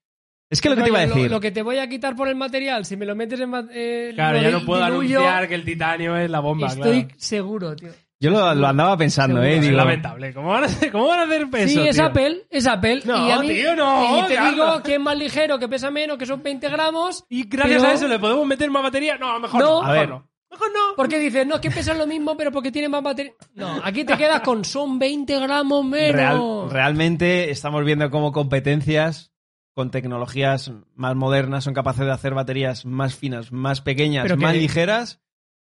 Es 0.50 0.60
que 0.62 0.69
lo 0.69 0.76
que 0.76 0.82
te 0.84 0.89
iba 0.89 1.00
a 1.00 1.06
decir. 1.08 1.30
Lo, 1.32 1.39
que 1.39 1.52
te 1.52 1.62
voy 1.62 1.78
a 1.78 1.88
quitar 1.88 2.15
por 2.15 2.28
el 2.28 2.36
material, 2.36 2.86
si 2.86 2.97
me 2.97 3.06
lo 3.06 3.15
metes 3.15 3.39
en... 3.39 3.52
eh, 3.71 4.12
Claro, 4.13 4.38
lo 4.38 4.43
ya 4.43 4.52
no 4.52 4.65
puedo 4.65 4.84
diluyo, 4.86 5.19
anunciar 5.19 5.47
que 5.47 5.56
el 5.56 5.63
titanio 5.65 6.17
es 6.17 6.30
la 6.30 6.39
bomba. 6.41 6.67
Estoy 6.67 7.04
claro. 7.06 7.15
seguro, 7.17 7.76
tío. 7.76 7.91
Yo 8.22 8.30
lo, 8.30 8.54
lo 8.56 8.68
andaba 8.68 8.96
pensando, 8.96 9.38
Seguro. 9.42 9.52
¿eh? 9.52 9.58
Es 9.58 9.62
Digo, 9.66 9.76
lamentable. 9.78 10.34
¿Cómo 10.34 10.50
van 10.50 10.64
a 10.64 10.68
hacer, 10.68 10.92
cómo 10.92 11.08
van 11.08 11.20
a 11.20 11.24
hacer 11.24 11.42
eso? 11.54 11.68
sí, 11.82 11.88
es 11.88 11.96
tío? 11.96 12.06
Apple, 12.06 12.46
es 12.50 12.68
Apple. 12.68 13.02
No, 13.04 13.28
y 13.28 13.32
a 13.32 13.40
mí- 13.40 13.48
tío, 13.50 13.76
no, 13.76 14.20
Y 14.26 14.28
te 14.28 14.36
Carlos. 14.36 14.54
digo 14.56 14.84
que 14.84 14.94
es 14.96 15.00
más 15.02 15.18
ligero, 15.18 15.58
que 15.60 15.68
pesa 15.68 15.90
menos, 15.92 16.18
que 16.18 16.26
son 16.26 16.42
20 16.44 16.70
gramos. 16.70 17.26
Y 17.30 17.44
gracias 17.50 17.82
Pero- 17.82 17.92
a 17.92 17.96
eso 17.96 18.08
le 18.08 18.20
podemos 18.20 18.46
meter 18.46 18.70
más 18.72 18.84
batería. 18.84 19.18
No, 19.18 19.40
mejor 19.40 19.60
No. 19.62 19.68
no. 19.68 19.78
A 19.80 19.82
mejor 19.82 19.98
ver. 20.00 20.10
no. 20.10 20.28
Mejor 20.52 20.68
no. 20.74 20.96
Porque 20.98 21.18
dices, 21.18 21.48
no, 21.48 21.56
es 21.56 21.62
que 21.62 21.72
pesan 21.72 21.98
lo 21.98 22.06
mismo, 22.06 22.36
pero 22.38 22.52
porque 22.52 22.72
tiene 22.72 22.90
más 22.90 23.02
batería. 23.02 23.32
No, 23.56 23.80
aquí 23.84 24.04
te 24.04 24.16
quedas 24.18 24.42
con 24.42 24.66
son 24.66 25.00
20 25.00 25.40
gramos 25.40 25.84
menos. 25.86 26.16
real- 26.16 26.70
realmente 26.70 27.50
estamos 27.52 27.84
viendo 27.86 28.10
cómo 28.12 28.32
competencias 28.32 29.32
con 29.74 29.90
tecnologías 29.92 30.72
más 30.94 31.16
modernas 31.16 31.64
son 31.64 31.74
capaces 31.74 32.06
de 32.06 32.12
hacer 32.12 32.34
baterías 32.34 32.86
más 32.86 33.16
finas, 33.16 33.52
más 33.54 33.80
pequeñas, 33.82 34.24
Pero 34.24 34.36
que- 34.38 34.44
más 34.44 34.56
ligeras 34.56 35.22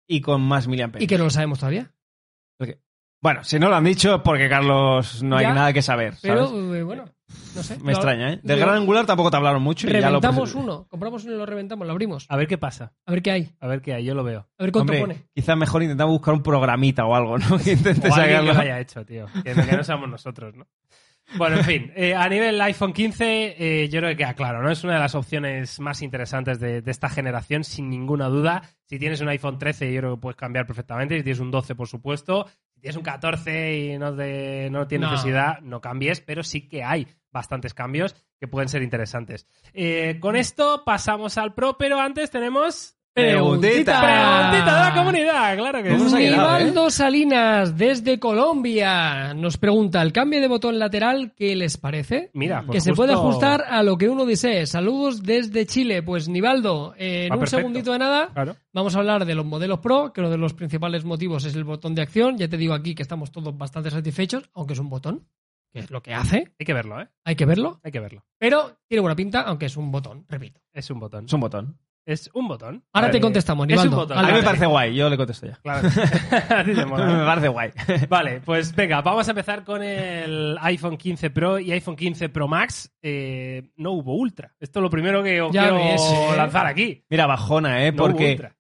y 0.08 0.22
con 0.22 0.42
más 0.42 0.68
miliamperios. 0.70 1.04
Y 1.04 1.08
que 1.08 1.18
no 1.18 1.26
lo 1.26 1.30
sabemos 1.30 1.60
todavía. 1.60 1.92
Bueno, 3.20 3.44
si 3.44 3.58
no 3.58 3.68
lo 3.68 3.76
han 3.76 3.84
dicho 3.84 4.16
es 4.16 4.22
porque 4.22 4.48
Carlos 4.48 5.24
no 5.24 5.38
hay 5.38 5.48
nada 5.48 5.74
que 5.74 5.82
saber. 5.82 6.16
¿sabes? 6.16 6.50
Pero, 6.52 6.76
eh, 6.76 6.84
bueno, 6.84 7.06
no 7.56 7.64
sé. 7.64 7.78
Me 7.80 7.86
Lo- 7.86 7.92
extraña, 7.98 8.34
¿eh? 8.34 8.40
Del 8.44 8.60
gran 8.60 8.76
angular 8.76 9.08
tampoco 9.08 9.32
te 9.32 9.38
hablaron 9.38 9.62
mucho 9.64 9.88
y 9.88 9.92
ya 9.92 9.98
lo 9.98 10.20
Reventamos 10.20 10.54
uno, 10.54 10.88
compramos 10.88 11.24
uno 11.24 11.34
y 11.34 11.38
lo 11.38 11.46
reventamos, 11.48 11.88
lo 11.88 11.94
abrimos. 11.94 12.28
A 12.30 12.38
ver 12.38 12.48
qué 12.48 12.60
pasa. 12.60 12.94
A 13.08 13.12
ver 13.12 13.24
qué 13.24 13.32
hay, 13.32 13.50
A 13.60 13.66
ver 13.68 13.82
qué 13.82 13.96
hay. 13.96 14.06
Yo 14.06 14.14
lo 14.14 14.24
veo. 14.24 14.48
a 14.60 14.64
ver 14.64 14.72
cuánto 14.72 14.94
Hombre, 14.94 15.00
pone. 15.02 15.26
quizás 15.34 15.58
mejor 15.58 15.82
intentamos 15.82 16.14
buscar 16.14 16.36
un 16.36 16.44
programita 16.44 17.06
o 17.06 17.16
algo, 17.16 17.40
¿no? 17.40 17.58
Que 17.64 17.72
intente 17.72 18.08
O 18.08 18.14
alguien 18.14 18.28
que 18.28 18.34
sacarlo. 18.34 18.54
lo 18.54 18.60
haya 18.60 18.80
hecho, 18.80 19.04
tío. 19.04 19.26
Que 19.44 19.56
no 19.56 19.84
seamos 19.84 20.08
nosotros, 20.10 20.54
¿no? 20.56 20.68
Bueno, 21.36 21.58
en 21.58 21.64
fin, 21.66 21.92
eh, 21.96 22.16
a 22.16 22.30
nivel 22.30 22.60
iPhone 22.62 22.94
15, 22.94 23.56
eh, 23.84 23.90
yo 23.90 24.00
creo 24.00 24.12
que 24.12 24.18
queda 24.18 24.34
claro, 24.34 24.62
¿no? 24.64 24.72
Es 24.72 24.84
una 24.86 24.94
de 24.94 25.00
las 25.00 25.14
opciones 25.14 25.78
más 25.82 26.02
interesantes 26.02 26.60
de, 26.60 26.82
de 26.82 26.92
esta 26.92 27.10
generación, 27.10 27.66
sin 27.66 27.90
ninguna 27.90 28.28
duda. 28.30 28.64
Si 28.86 28.98
tienes 28.98 29.20
un 29.20 29.28
iPhone 29.28 29.60
13, 29.60 29.92
yo 29.94 30.00
creo 30.00 30.16
que 30.16 30.22
puedes 30.22 30.38
cambiar 30.38 30.66
perfectamente. 30.66 31.18
Si 31.18 31.24
tienes 31.24 31.40
un 31.42 31.52
12, 31.52 31.76
por 31.76 31.88
supuesto. 31.88 32.48
Si 32.74 32.80
tienes 32.80 32.96
un 32.96 33.04
14 33.04 33.78
y 33.78 33.98
no, 33.98 34.16
te- 34.16 34.70
no 34.72 34.88
tienes 34.88 35.08
No. 35.10 35.12
necesidad, 35.16 35.60
no 35.62 35.82
cambies, 35.82 36.22
pero 36.22 36.44
sí 36.44 36.68
que 36.70 36.84
hay 36.84 37.08
bastantes 37.32 37.74
cambios 37.74 38.16
que 38.40 38.48
pueden 38.48 38.70
ser 38.70 38.82
interesantes. 38.82 39.48
Eh, 39.74 40.18
con 40.22 40.36
esto 40.38 40.84
pasamos 40.86 41.38
al 41.38 41.54
Pro, 41.54 41.78
pero 41.78 42.00
antes 42.00 42.32
tenemos... 42.32 42.97
Preguntita. 43.22 44.02
Preguntita 44.02 44.76
de 44.76 44.90
la 44.90 44.94
comunidad, 44.96 45.58
claro 45.58 45.84
que 45.84 45.90
¿Cómo 45.90 46.04
sí. 46.06 46.10
se 46.12 46.18
quedado, 46.20 46.58
eh? 46.58 46.60
Nivaldo 46.66 46.90
Salinas, 46.92 47.78
desde 47.78 48.20
Colombia, 48.20 49.34
nos 49.34 49.58
pregunta, 49.58 50.02
¿el 50.02 50.14
cambio 50.14 50.40
de 50.40 50.48
botón 50.48 50.78
lateral 50.78 51.34
qué 51.36 51.56
les 51.56 51.78
parece? 51.78 52.30
Mira, 52.34 52.62
que 52.62 52.68
pues 52.68 52.84
se 52.84 52.92
justo- 52.92 53.02
puede 53.04 53.14
ajustar 53.14 53.64
a 53.68 53.82
lo 53.84 53.98
que 53.98 54.08
uno 54.10 54.26
desee. 54.26 54.66
Saludos 54.68 55.24
desde 55.24 55.66
Chile. 55.66 56.04
Pues 56.04 56.30
Nivaldo, 56.30 56.94
eh, 56.98 57.26
en 57.26 57.32
Va 57.32 57.36
un 57.36 57.40
perfecto. 57.40 57.58
segundito 57.62 57.92
de 57.92 58.00
nada, 58.00 58.30
Claro. 58.34 58.56
vamos 58.74 58.96
a 58.96 59.00
hablar 59.00 59.26
de 59.26 59.36
los 59.36 59.46
modelos 59.46 59.80
Pro, 59.80 60.14
que 60.14 60.22
uno 60.22 60.30
de 60.30 60.38
los 60.38 60.54
principales 60.54 61.04
motivos 61.04 61.44
es 61.46 61.56
el 61.56 61.64
botón 61.64 61.96
de 61.96 62.04
acción. 62.04 62.38
Ya 62.38 62.48
te 62.48 62.58
digo 62.58 62.74
aquí 62.74 62.94
que 62.94 63.02
estamos 63.02 63.32
todos 63.32 63.58
bastante 63.58 63.90
satisfechos, 63.90 64.50
aunque 64.54 64.74
es 64.74 64.80
un 64.80 64.90
botón, 64.90 65.28
que 65.74 65.80
es 65.80 65.92
lo 65.92 66.02
que 66.02 66.14
hace, 66.14 66.54
Hay 66.60 66.66
que 66.66 66.74
verlo, 66.74 67.02
¿eh? 67.02 67.08
hay 67.26 67.36
que 67.36 67.46
verlo. 67.46 67.80
Hay 67.84 67.92
que 67.92 68.00
verlo. 68.00 68.24
Pero 68.38 68.78
tiene 68.88 69.02
buena 69.02 69.16
pinta, 69.16 69.42
aunque 69.42 69.66
es 69.66 69.76
un 69.76 69.92
botón, 69.92 70.26
repito. 70.30 70.62
Es 70.72 70.90
un 70.92 71.00
botón. 71.00 71.26
Es 71.26 71.34
un 71.34 71.40
botón. 71.42 71.78
Es 72.08 72.30
un 72.34 72.48
botón. 72.48 72.82
Ahora 72.94 73.12
te 73.12 73.20
contestamos, 73.20 73.68
es 73.70 73.84
un 73.84 73.90
botón. 73.92 74.18
A 74.18 74.22
mí 74.22 74.28
Vale. 74.28 74.40
me 74.40 74.44
parece 74.46 74.66
guay, 74.66 74.96
yo 74.96 75.10
le 75.10 75.18
contesto 75.18 75.46
ya. 75.46 75.60
Claro. 75.62 75.90
A 76.50 76.64
ti 76.64 76.74
te 76.74 76.86
mola, 76.86 77.06
me 77.18 77.26
parece 77.26 77.48
guay. 77.50 77.72
Vale, 78.10 78.40
pues 78.40 78.74
venga, 78.74 79.02
vamos 79.02 79.28
a 79.28 79.32
empezar 79.32 79.66
con 79.66 79.84
el 79.84 80.58
iPhone 80.62 80.96
15 80.96 81.30
Pro 81.32 81.60
y 81.60 81.70
iPhone 81.74 81.98
15 81.98 82.30
Pro 82.30 82.48
Max. 82.48 82.90
Eh, 83.02 83.72
no 83.76 83.92
hubo 83.92 84.16
Ultra. 84.16 84.56
Esto 84.58 84.80
es 84.80 84.84
lo 84.84 84.90
primero 84.90 85.22
que 85.22 85.42
os 85.42 85.52
Ya 85.52 85.64
quiero 85.64 85.76
ves, 85.84 86.02
lanzar 86.38 86.66
aquí. 86.66 87.04
Mira, 87.10 87.26
bajona, 87.28 87.86
¿eh? 87.86 87.92
No 87.92 88.04
hubo 88.04 88.12
Porque 88.12 88.32
Ultra. 88.32 88.56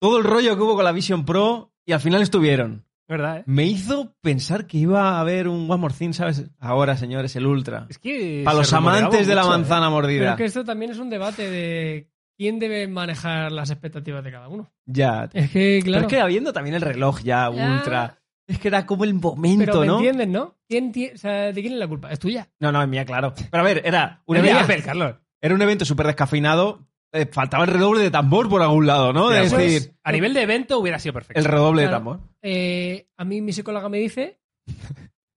todo 0.00 0.16
el 0.16 0.24
rollo 0.24 0.56
que 0.56 0.62
hubo 0.62 0.74
con 0.76 0.84
la 0.84 0.92
Vision 0.92 1.26
Pro 1.26 1.74
y 1.84 1.92
al 1.92 2.00
final 2.00 2.22
estuvieron. 2.22 2.86
¿Verdad, 3.06 3.40
eh? 3.40 3.42
Me 3.46 3.64
hizo 3.64 4.16
pensar 4.22 4.66
que 4.66 4.78
iba 4.78 5.10
a 5.10 5.20
haber 5.20 5.48
un 5.48 5.70
One 5.70 5.80
More 5.82 5.94
Thing, 5.94 6.12
¿sabes? 6.14 6.50
Ahora, 6.58 6.96
señores, 6.96 7.36
el 7.36 7.44
Ultra. 7.46 7.86
Es 7.90 7.98
que 7.98 8.40
Para 8.42 8.56
los 8.56 8.72
amantes 8.72 9.26
de 9.26 9.34
la 9.34 9.42
¿eh? 9.42 9.48
manzana 9.48 9.82
Pero 9.86 9.90
mordida. 9.90 10.30
es 10.30 10.36
que 10.36 10.44
esto 10.46 10.64
también 10.64 10.92
es 10.92 10.98
un 10.98 11.10
debate 11.10 11.48
de 11.50 12.10
quién 12.36 12.58
debe 12.58 12.86
manejar 12.88 13.50
las 13.52 13.70
expectativas 13.70 14.22
de 14.24 14.30
cada 14.32 14.48
uno. 14.48 14.70
Ya. 14.86 15.28
Es 15.32 15.50
que, 15.50 15.80
Pero 15.82 15.84
claro. 15.84 16.02
es 16.06 16.12
que 16.12 16.20
habiendo 16.20 16.52
también 16.52 16.74
el 16.76 16.82
reloj 16.82 17.20
ya, 17.22 17.50
Ya. 17.54 17.72
Ultra. 17.72 18.18
Es 18.48 18.60
que 18.60 18.68
era 18.68 18.86
como 18.86 19.02
el 19.04 19.14
momento, 19.14 19.64
Pero 19.64 19.80
me 19.80 19.86
¿no? 19.86 19.96
entienden, 19.96 20.30
¿no? 20.32 20.54
¿Quién 20.68 20.92
ti- 20.92 21.10
o 21.12 21.18
sea, 21.18 21.52
¿De 21.52 21.60
quién 21.60 21.72
es 21.72 21.78
la 21.80 21.88
culpa? 21.88 22.12
Es 22.12 22.20
tuya. 22.20 22.48
No, 22.60 22.70
no, 22.70 22.80
es 22.80 22.88
mía, 22.88 23.04
claro. 23.04 23.34
Pero 23.50 23.60
a 23.60 23.64
ver, 23.66 23.82
era 23.84 24.22
un, 24.26 24.34
de 24.36 24.40
evento, 24.40 24.60
Apple, 24.60 24.82
Carlos. 24.84 25.14
era 25.40 25.54
un 25.54 25.62
evento 25.62 25.84
súper 25.84 26.06
descafeinado. 26.06 26.86
eh, 27.12 27.26
faltaba 27.32 27.64
el 27.64 27.70
redoble 27.70 28.02
de 28.02 28.10
tambor 28.12 28.48
por 28.48 28.62
algún 28.62 28.86
lado, 28.86 29.12
¿no? 29.12 29.32
Ya, 29.32 29.42
Es 29.42 29.52
pues, 29.52 29.72
decir, 29.72 29.94
a 30.04 30.12
nivel 30.12 30.32
de 30.34 30.42
evento 30.42 30.78
hubiera 30.78 30.98
sido 31.00 31.12
perfecto. 31.14 31.40
el 31.40 31.44
redoble 31.44 31.82
de 31.82 31.88
tambor. 31.88 32.20
Eh, 32.42 33.08
a 33.16 33.24
mí 33.24 33.40
mi 33.40 33.52
psicóloga 33.52 33.88
me 33.88 33.98
dice 33.98 34.38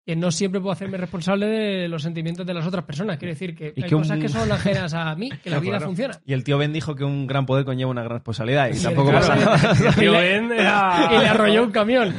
que 0.09 0.15
no 0.15 0.31
siempre 0.31 0.59
puedo 0.59 0.71
hacerme 0.71 0.97
responsable 0.97 1.45
de 1.45 1.87
los 1.87 2.01
sentimientos 2.01 2.43
de 2.43 2.51
las 2.55 2.65
otras 2.65 2.83
personas. 2.83 3.17
Quiere 3.19 3.35
decir 3.35 3.53
que 3.55 3.73
hay 3.77 3.83
que 3.83 3.93
un- 3.93 4.01
cosas 4.01 4.17
que 4.17 4.27
son 4.27 4.51
ajenas 4.51 4.91
a 4.95 5.13
mí, 5.13 5.29
que 5.43 5.51
la 5.51 5.59
vida 5.59 5.73
claro. 5.73 5.85
funciona. 5.85 6.19
Y 6.25 6.33
el 6.33 6.43
tío 6.43 6.57
Ben 6.57 6.73
dijo 6.73 6.95
que 6.95 7.03
un 7.03 7.27
gran 7.27 7.45
poder 7.45 7.63
conlleva 7.63 7.91
una 7.91 8.01
gran 8.01 8.13
responsabilidad 8.17 8.69
y 8.69 8.73
Sí, 8.73 8.85
tampoco 8.85 9.11
pasa 9.11 9.35
nada. 9.35 9.93
Tío 9.93 10.11
Ben 10.19 10.51
era- 10.51 11.09
Y 11.13 11.17
le 11.19 11.27
arrolló 11.27 11.63
un 11.63 11.69
camión. 11.71 12.15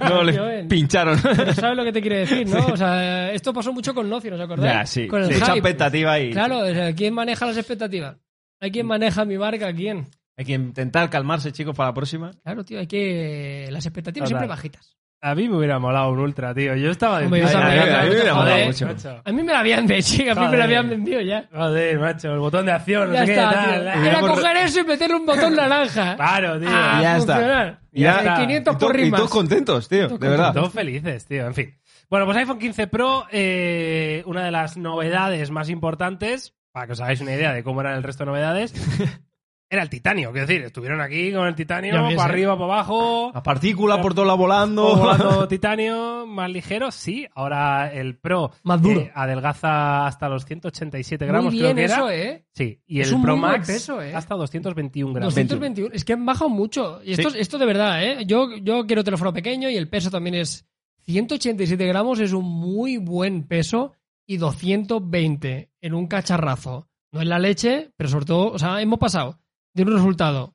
No, 0.00 0.22
le 0.22 0.38
Ben. 0.40 0.68
pincharon. 0.68 1.18
Pero 1.20 1.52
sabes 1.54 1.76
lo 1.76 1.82
que 1.82 1.92
te 1.92 2.00
quiere 2.00 2.18
decir, 2.18 2.46
¿no? 2.46 2.64
O 2.66 2.76
sea, 2.76 3.32
esto 3.32 3.52
pasó 3.52 3.72
mucho 3.72 3.92
con 3.92 4.08
Noci, 4.08 4.28
¿os 4.28 4.40
acordáis? 4.40 4.72
Ya, 4.72 4.86
sí. 4.86 5.08
Con 5.08 5.24
el 5.24 5.34
hype. 5.34 5.52
expectativa 5.54 6.20
y... 6.20 6.30
Claro, 6.30 6.60
o 6.60 6.72
sea, 6.72 6.94
¿quién 6.94 7.14
maneja 7.14 7.46
las 7.46 7.56
expectativas? 7.56 8.16
¿Hay 8.60 8.70
quien 8.70 8.86
maneja 8.86 9.24
mi 9.24 9.36
marca? 9.38 9.72
¿Quién? 9.72 10.06
Hay 10.36 10.44
que 10.44 10.52
intentar 10.52 11.10
calmarse, 11.10 11.50
chicos, 11.50 11.74
para 11.74 11.88
la 11.88 11.94
próxima. 11.94 12.30
Claro, 12.44 12.64
tío, 12.64 12.78
hay 12.78 12.86
que... 12.86 13.66
Las 13.72 13.86
expectativas 13.86 14.28
Total. 14.28 14.38
siempre 14.38 14.48
bajitas. 14.54 14.96
A 15.20 15.34
mí 15.34 15.48
me 15.48 15.56
hubiera 15.56 15.80
molado 15.80 16.12
un 16.12 16.20
ultra, 16.20 16.54
tío. 16.54 16.76
Yo 16.76 16.92
estaba 16.92 17.18
de 17.18 17.24
Hombre, 17.24 17.40
yo 17.40 17.48
también, 17.50 17.80
a 17.92 18.02
mí 18.02 18.08
me 18.08 18.14
hubiera 18.14 18.34
molado 18.34 18.50
joder. 18.52 18.66
mucho. 18.68 18.86
macho. 18.86 19.20
A 19.24 19.32
mí 19.32 19.42
me 19.42 19.52
la 19.52 19.58
habían 19.58 19.86
de 19.88 20.00
chica, 20.02 20.30
a 20.30 20.34
mí 20.36 20.46
me 20.48 20.56
la 20.56 20.64
habían 20.64 20.88
vendido 20.88 21.20
ya. 21.20 21.48
Joder, 21.52 21.98
macho, 21.98 22.32
el 22.32 22.38
botón 22.38 22.66
de 22.66 22.72
acción, 22.72 23.08
no 23.08 23.14
Ya 23.14 23.20
sé 23.20 23.26
qué, 23.26 23.32
está, 23.34 23.50
tal. 23.50 23.64
tío. 23.64 23.72
Ah, 23.72 23.80
Era 23.82 24.00
Hubiéramos 24.00 24.30
coger 24.30 24.56
eso 24.58 24.80
y 24.80 24.84
meterle 24.84 25.16
un 25.16 25.26
botón 25.26 25.56
naranja. 25.56 26.14
Claro, 26.16 26.60
tío. 26.60 26.68
Ah, 26.70 26.98
Ya 27.02 27.16
está. 27.16 27.32
funcionar. 27.34 27.80
Ya 27.90 28.14
Eh, 28.14 28.18
está. 28.18 28.36
500 28.36 28.74
Y, 28.74 28.78
to- 28.78 28.86
por 28.86 28.94
y 28.96 29.02
rimas. 29.02 29.18
todos 29.18 29.30
contentos, 29.32 29.88
tío, 29.88 30.06
Todos 30.06 30.20
de 30.20 30.28
verdad. 30.28 30.52
Todos 30.54 30.72
felices, 30.72 31.26
tío, 31.26 31.46
en 31.48 31.54
fin. 31.54 31.74
Bueno, 32.08 32.24
pues 32.24 32.38
iPhone 32.38 32.58
15 32.60 32.86
Pro, 32.86 33.26
eh, 33.32 34.22
una 34.24 34.44
de 34.44 34.50
las 34.52 34.76
novedades 34.76 35.50
más 35.50 35.68
importantes, 35.68 36.54
para 36.70 36.86
que 36.86 36.92
os 36.92 37.00
hagáis 37.00 37.20
una 37.20 37.34
idea 37.34 37.52
de 37.52 37.64
cómo 37.64 37.80
eran 37.80 37.96
el 37.96 38.04
resto 38.04 38.22
de 38.24 38.30
novedades, 38.30 38.72
era 39.70 39.82
el 39.82 39.90
titanio. 39.90 40.32
Quiero 40.32 40.46
decir, 40.46 40.62
estuvieron 40.64 41.00
aquí 41.00 41.32
con 41.32 41.46
el 41.46 41.54
titanio, 41.54 41.92
para 41.92 42.10
¿eh? 42.10 42.16
arriba, 42.20 42.54
para 42.54 42.64
abajo, 42.72 43.30
Las 43.34 43.42
partículas 43.42 43.98
por 43.98 44.14
todos 44.14 44.26
lados 44.26 44.38
volando. 44.40 44.96
volando 44.96 45.46
titanio, 45.48 46.26
más 46.26 46.50
ligero, 46.50 46.90
sí. 46.90 47.26
Ahora 47.34 47.92
el 47.92 48.16
Pro 48.16 48.50
Más 48.62 48.80
duro. 48.80 49.00
eh, 49.00 49.12
adelgaza 49.14 50.06
hasta 50.06 50.28
los 50.28 50.44
187 50.46 51.26
gramos, 51.26 51.52
Muy 51.52 51.60
creo 51.60 51.74
bien 51.74 51.76
que 51.76 51.84
era. 51.92 51.94
eso, 51.96 52.10
¿eh? 52.10 52.44
Sí, 52.54 52.80
y 52.86 53.00
Es 53.00 53.08
el 53.08 53.14
un 53.16 53.22
Pro 53.22 53.36
Max 53.36 53.66
peso, 53.66 54.00
¿eh? 54.02 54.14
hasta 54.14 54.34
221 54.36 55.12
gramos. 55.12 55.34
221. 55.34 55.94
Es 55.94 56.04
que 56.04 56.14
han 56.14 56.24
bajado 56.24 56.48
mucho. 56.50 57.00
Y 57.04 57.12
esto, 57.12 57.30
Sí. 57.30 57.38
esto 57.38 57.58
de 57.58 57.66
verdad, 57.66 58.02
¿eh? 58.04 58.24
Yo, 58.26 58.56
yo 58.56 58.86
quiero 58.86 59.04
teléfono 59.04 59.32
pequeño 59.32 59.68
y 59.68 59.76
el 59.76 59.88
peso 59.88 60.10
también 60.10 60.34
es 60.36 60.66
187 61.04 61.86
gramos, 61.86 62.20
es 62.20 62.32
un 62.32 62.44
muy 62.44 62.96
buen 62.96 63.44
peso 63.44 63.92
y 64.26 64.36
220 64.38 65.70
en 65.80 65.94
un 65.94 66.06
cacharrazo. 66.06 66.88
No 67.12 67.20
es 67.22 67.26
la 67.26 67.38
leche, 67.38 67.90
pero 67.96 68.08
sobre 68.10 68.26
todo, 68.26 68.52
o 68.52 68.58
sea, 68.58 68.80
hemos 68.82 68.98
pasado 68.98 69.38
de 69.84 69.90
un 69.90 69.96
resultado, 69.96 70.54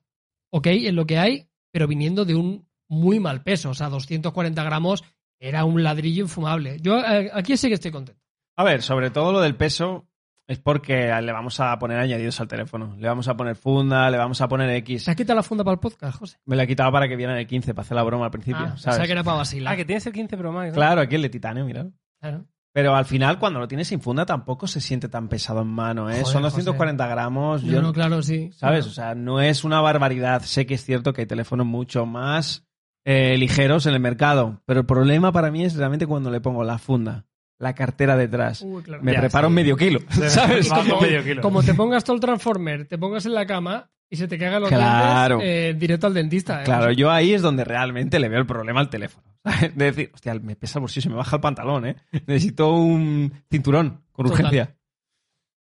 ok, 0.50 0.66
en 0.68 0.96
lo 0.96 1.06
que 1.06 1.18
hay, 1.18 1.48
pero 1.72 1.86
viniendo 1.86 2.24
de 2.24 2.34
un 2.34 2.66
muy 2.88 3.20
mal 3.20 3.42
peso. 3.42 3.70
O 3.70 3.74
sea, 3.74 3.88
240 3.88 4.62
gramos 4.62 5.04
era 5.40 5.64
un 5.64 5.82
ladrillo 5.82 6.22
infumable. 6.22 6.78
Yo 6.80 6.98
eh, 7.00 7.30
aquí 7.34 7.56
sí 7.56 7.68
que 7.68 7.74
estoy 7.74 7.90
contento. 7.90 8.20
A 8.56 8.64
ver, 8.64 8.82
sobre 8.82 9.10
todo 9.10 9.32
lo 9.32 9.40
del 9.40 9.56
peso 9.56 10.06
es 10.46 10.58
porque 10.58 11.10
le 11.22 11.32
vamos 11.32 11.58
a 11.60 11.76
poner 11.78 11.98
añadidos 11.98 12.38
al 12.40 12.48
teléfono. 12.48 12.94
Le 12.98 13.08
vamos 13.08 13.26
a 13.28 13.36
poner 13.36 13.56
funda, 13.56 14.10
le 14.10 14.18
vamos 14.18 14.40
a 14.40 14.48
poner 14.48 14.70
X. 14.70 15.04
¿Se 15.04 15.10
has 15.10 15.16
quitado 15.16 15.36
la 15.36 15.42
funda 15.42 15.64
para 15.64 15.74
el 15.74 15.80
podcast, 15.80 16.18
José? 16.18 16.38
Me 16.44 16.54
la 16.54 16.64
he 16.64 16.66
quitado 16.66 16.92
para 16.92 17.08
que 17.08 17.16
vieran 17.16 17.36
el 17.38 17.46
15, 17.46 17.74
para 17.74 17.84
hacer 17.84 17.96
la 17.96 18.02
broma 18.02 18.26
al 18.26 18.30
principio, 18.30 18.60
Ah, 18.60 18.68
¿sabes? 18.76 18.84
pensaba 18.84 19.06
que 19.06 19.12
era 19.12 19.24
para 19.24 19.36
vacilar. 19.38 19.72
Ah, 19.72 19.76
que 19.76 19.84
tienes 19.84 20.06
el 20.06 20.12
15 20.12 20.36
Pro 20.36 20.52
Max. 20.52 20.68
¿no? 20.68 20.74
Claro, 20.74 21.00
aquí 21.00 21.14
el 21.16 21.22
de 21.22 21.28
titanio, 21.30 21.64
mira. 21.64 21.86
Claro. 22.20 22.44
Pero 22.74 22.96
al 22.96 23.04
final, 23.04 23.38
cuando 23.38 23.60
lo 23.60 23.68
tienes 23.68 23.86
sin 23.86 24.00
funda, 24.00 24.26
tampoco 24.26 24.66
se 24.66 24.80
siente 24.80 25.08
tan 25.08 25.28
pesado 25.28 25.62
en 25.62 25.68
mano, 25.68 26.10
¿eh? 26.10 26.14
Joder, 26.14 26.26
Son 26.26 26.42
José. 26.42 26.56
240 26.56 27.06
gramos. 27.06 27.62
No, 27.62 27.70
yo- 27.72 27.80
no, 27.80 27.92
claro, 27.92 28.20
sí. 28.20 28.50
¿Sabes? 28.52 28.86
O 28.86 28.90
sea, 28.90 29.14
no 29.14 29.40
es 29.40 29.62
una 29.62 29.80
barbaridad. 29.80 30.42
Sé 30.42 30.66
que 30.66 30.74
es 30.74 30.84
cierto 30.84 31.12
que 31.12 31.20
hay 31.22 31.26
teléfonos 31.26 31.66
mucho 31.66 32.04
más 32.04 32.66
eh, 33.06 33.36
ligeros 33.38 33.86
en 33.86 33.94
el 33.94 34.00
mercado, 34.00 34.60
pero 34.66 34.80
el 34.80 34.86
problema 34.86 35.30
para 35.30 35.50
mí 35.52 35.64
es 35.64 35.76
realmente 35.76 36.06
cuando 36.08 36.30
le 36.32 36.40
pongo 36.40 36.64
la 36.64 36.78
funda, 36.78 37.26
la 37.60 37.74
cartera 37.76 38.16
detrás. 38.16 38.62
Uy, 38.62 38.82
claro. 38.82 39.02
Me 39.04 39.12
Ya, 39.12 39.20
preparo 39.20 39.46
sí. 39.46 39.50
un 39.50 39.54
medio 39.54 39.76
kilo, 39.76 40.00
¿sabes? 40.28 40.68
Como, 40.68 41.00
medio 41.00 41.22
kilo. 41.22 41.42
como 41.42 41.62
te 41.62 41.74
pongas 41.74 42.02
todo 42.02 42.16
el 42.16 42.20
Transformer, 42.20 42.88
te 42.88 42.98
pongas 42.98 43.24
en 43.26 43.34
la 43.34 43.46
cama 43.46 43.90
y 44.10 44.16
se 44.16 44.28
te 44.28 44.38
caigan 44.38 44.60
los 44.62 44.68
Claro. 44.68 45.38
dientes, 45.38 45.74
eh, 45.74 45.78
directo 45.78 46.06
al 46.06 46.14
dentista. 46.14 46.60
¿eh? 46.60 46.64
Claro, 46.64 46.92
yo 46.92 47.10
ahí 47.10 47.32
es 47.34 47.42
donde 47.42 47.64
realmente 47.64 48.18
le 48.18 48.28
veo 48.28 48.40
el 48.40 48.46
problema 48.46 48.80
al 48.80 48.90
teléfono. 48.90 49.24
¿sabes? 49.44 49.76
De 49.76 49.84
decir, 49.86 50.10
hostia, 50.14 50.34
me 50.34 50.56
pesa 50.56 50.78
el 50.78 50.82
bolsillo, 50.82 51.02
se 51.02 51.08
me 51.10 51.16
baja 51.16 51.36
el 51.36 51.42
pantalón, 51.42 51.86
¿eh? 51.86 51.96
Necesito 52.26 52.72
un 52.72 53.32
cinturón 53.50 54.02
con 54.12 54.26
Total. 54.26 54.46
urgencia. 54.46 54.76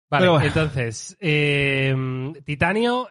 Vale, 0.10 0.28
bueno. 0.28 0.46
entonces, 0.46 1.16
eh, 1.22 1.96
titanio. 2.44 3.08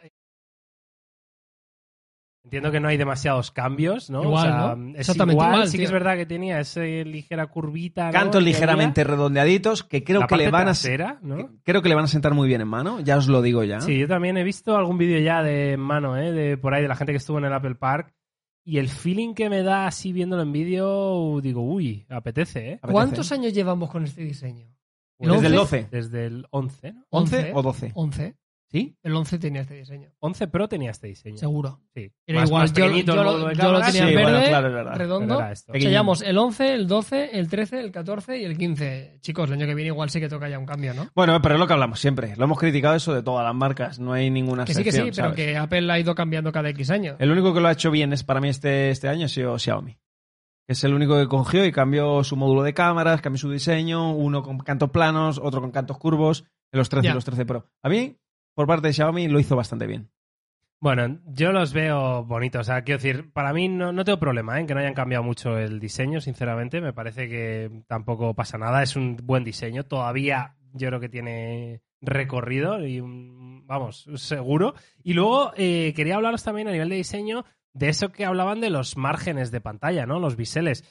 Entiendo 2.43 2.73
que 2.73 2.81
no 2.81 2.89
hay 2.89 2.97
demasiados 2.97 3.51
cambios, 3.51 4.09
¿no? 4.09 4.23
Igual, 4.23 4.49
o 4.49 4.51
sea, 4.51 4.75
¿no? 4.77 4.91
Es 4.95 5.01
Exactamente 5.01 5.35
igual, 5.35 5.53
igual, 5.53 5.69
sí 5.69 5.77
que 5.77 5.85
es 5.85 5.93
verdad 5.93 6.17
que 6.17 6.25
tenía 6.27 6.59
esa 6.59 6.81
ligera 6.81 7.47
curvita. 7.49 8.07
¿no? 8.07 8.13
Cantos 8.13 8.39
En 8.41 8.47
ligeramente 8.47 9.05
redondeaditos 9.05 9.85
que 9.85 10.03
creo 10.03 10.21
La 10.21 10.27
que 10.27 10.37
le 10.37 10.51
van 10.51 10.69
a 10.69 11.19
¿no? 11.23 11.37
que- 11.37 11.49
creo 11.65 11.83
que 11.83 11.89
le 11.91 11.95
van 11.95 12.05
a 12.05 12.09
sentar 12.09 12.33
muy 12.33 12.49
bien 12.49 12.63
en 12.63 12.69
mano, 12.69 13.01
ya 13.01 13.19
os 13.19 13.29
lo 13.29 13.43
digo 13.43 13.63
ya. 13.65 13.81
Sí, 13.83 13.99
yo 13.99 14.09
también 14.09 14.39
he 14.39 14.43
visto 14.45 14.75
algún 14.77 14.97
vídeo 14.97 15.21
ya 15.21 15.43
de 15.43 15.77
mano, 15.77 16.17
¿eh? 16.17 16.33
De 16.33 16.57
por 16.57 16.73
ahí, 16.73 16.81
de 16.83 16.89
la 16.89 16.97
gente 16.97 17.13
que 17.13 17.19
estuvo 17.19 17.39
en 17.39 17.45
el 17.45 17.53
Apple 17.53 17.75
Park. 17.75 18.15
Y 18.65 18.79
el 18.79 18.89
feeling 18.89 19.35
que 19.35 19.49
me 19.51 19.63
da 19.63 19.87
así 19.87 20.13
viéndolo 20.13 20.43
en 20.43 20.53
vídeo, 20.53 21.41
digo, 21.43 21.63
uy, 21.63 22.07
apetece, 22.09 22.61
¿eh? 22.61 22.73
Apetece. 22.75 22.93
¿Cuántos 22.93 23.33
años 23.33 23.53
llevamos 23.53 23.91
con 23.91 24.05
este 24.05 24.23
diseño? 24.23 24.67
¿El 25.19 25.31
Desde 25.31 25.47
el 25.49 25.59
11? 25.59 25.77
12. 25.83 25.89
Desde 25.91 26.27
el 26.27 26.47
11, 26.51 26.93
¿no? 26.93 27.07
11 27.11 27.53
o 27.55 27.63
12. 27.63 27.93
11. 27.95 28.35
¿Sí? 28.73 28.97
El 29.03 29.17
11 29.17 29.39
tenía 29.41 29.63
este 29.63 29.75
diseño, 29.75 30.11
11 30.21 30.47
Pro 30.47 30.69
tenía 30.69 30.93
este 30.93 31.09
diseño. 31.09 31.37
seguro. 31.39 31.81
Sí. 31.93 32.13
Era 32.25 32.41
Más- 32.41 32.49
igual, 32.49 32.63
más 32.63 32.73
yo, 32.73 32.87
yo 32.87 33.17
lo- 33.17 33.53
yo 33.53 33.73
lo 33.73 33.81
tenía 33.81 33.91
Sí, 34.09 34.15
verde, 34.15 34.23
bueno, 34.23 34.47
claro, 34.47 34.73
verdad. 34.73 34.95
redondo. 34.97 35.41
Sellamos 35.73 36.23
el 36.23 36.39
11, 36.39 36.75
el 36.75 36.87
12, 36.87 37.31
el 37.37 37.49
13, 37.49 37.81
el 37.81 37.91
14 37.91 38.39
y 38.39 38.45
el 38.45 38.57
15. 38.57 39.19
Chicos, 39.23 39.49
el 39.49 39.55
año 39.55 39.67
que 39.67 39.75
viene 39.75 39.89
igual 39.89 40.09
sí 40.11 40.21
que 40.21 40.29
toca 40.29 40.49
ya 40.49 40.59
un 40.59 40.67
cambio, 40.67 40.95
¿no? 40.95 41.09
Bueno, 41.17 41.43
pero 41.43 41.57
es 41.57 41.59
lo 41.59 41.67
que 41.67 41.73
hablamos 41.73 41.99
siempre. 41.99 42.37
Lo 42.37 42.45
hemos 42.45 42.61
criticado 42.61 42.95
eso 42.95 43.13
de 43.13 43.25
todas 43.25 43.45
las 43.45 43.55
marcas. 43.57 43.99
No 43.99 44.13
hay 44.13 44.31
ninguna 44.31 44.65
Que 44.65 44.75
sí, 44.75 44.85
que 44.85 44.93
sí, 44.93 44.99
excepción, 44.99 45.33
pero 45.33 45.37
¿sabes? 45.37 45.53
que 45.53 45.57
Apple 45.59 45.93
ha 45.93 45.99
ido 45.99 46.15
cambiando 46.15 46.53
cada 46.53 46.69
X 46.71 46.91
años. 46.91 47.17
El 47.19 47.33
único 47.33 47.53
que 47.53 47.61
lo 47.61 47.67
ha 47.67 47.73
hecho 47.73 47.91
bien 47.91 48.13
es 48.13 48.23
para 48.23 48.41
mí 48.41 48.49
este, 48.51 48.91
este 48.91 49.09
año 49.09 49.27
ha 49.27 49.29
sido 49.29 49.59
Xiaomi. 49.59 49.99
Es 50.69 50.85
el 50.85 50.95
único 50.95 51.19
que 51.19 51.27
cogió 51.27 51.65
y 51.65 51.73
cambió 51.73 52.23
su 52.23 52.37
módulo 52.37 52.63
de 52.63 52.73
cámaras, 52.73 53.21
cambió 53.21 53.39
su 53.39 53.51
diseño, 53.51 54.15
uno 54.15 54.45
con 54.45 54.59
cantos 54.59 54.91
planos, 54.91 55.41
otro 55.43 55.61
con 55.61 55.73
cantos 55.73 55.99
curvos, 55.99 56.45
en 56.73 56.79
los 56.79 56.89
13 56.89 57.07
Ya. 57.07 57.11
y 57.11 57.15
los 57.15 57.25
13 57.25 57.45
Pro. 57.45 57.67
A 57.83 57.89
mí, 57.89 58.17
por 58.61 58.67
parte 58.67 58.89
de 58.89 58.93
Xiaomi, 58.93 59.27
lo 59.29 59.41
hizo 59.41 59.57
bastante 59.57 59.87
bien. 59.87 60.11
Bueno, 60.83 61.19
yo 61.27 61.51
los 61.53 61.73
veo 61.73 62.25
bonitos. 62.25 62.67
Quiero 62.85 62.99
decir, 63.01 63.33
para 63.33 63.55
mí 63.55 63.69
no, 63.69 63.91
no 63.91 64.05
tengo 64.05 64.19
problema 64.19 64.57
¿eh? 64.57 64.61
en 64.61 64.67
que 64.67 64.75
no 64.75 64.81
hayan 64.81 64.93
cambiado 64.93 65.25
mucho 65.25 65.57
el 65.57 65.81
diseño, 65.81 66.21
sinceramente. 66.21 66.83
Me 66.83 66.93
parece 66.93 67.27
que 67.29 67.71
tampoco 67.87 68.35
pasa 68.35 68.59
nada. 68.59 68.83
Es 68.83 68.97
un 68.97 69.17
buen 69.23 69.45
diseño. 69.45 69.85
Todavía 69.85 70.57
yo 70.75 70.89
creo 70.89 71.01
que 71.01 71.09
tiene 71.09 71.81
recorrido 72.03 72.87
y, 72.87 73.01
un- 73.01 73.67
vamos, 73.67 74.07
seguro. 74.17 74.75
Y 75.03 75.15
luego 75.15 75.53
eh, 75.57 75.95
quería 75.97 76.17
hablaros 76.17 76.43
también 76.45 76.69
a 76.69 76.73
nivel 76.73 76.91
de 76.91 76.97
diseño 76.97 77.45
de 77.73 77.89
eso 77.89 78.13
que 78.13 78.27
hablaban 78.27 78.61
de 78.61 78.69
los 78.69 78.97
márgenes 78.99 79.51
de 79.51 79.61
pantalla, 79.63 80.05
¿no? 80.05 80.19
Los 80.19 80.37
biseles. 80.37 80.85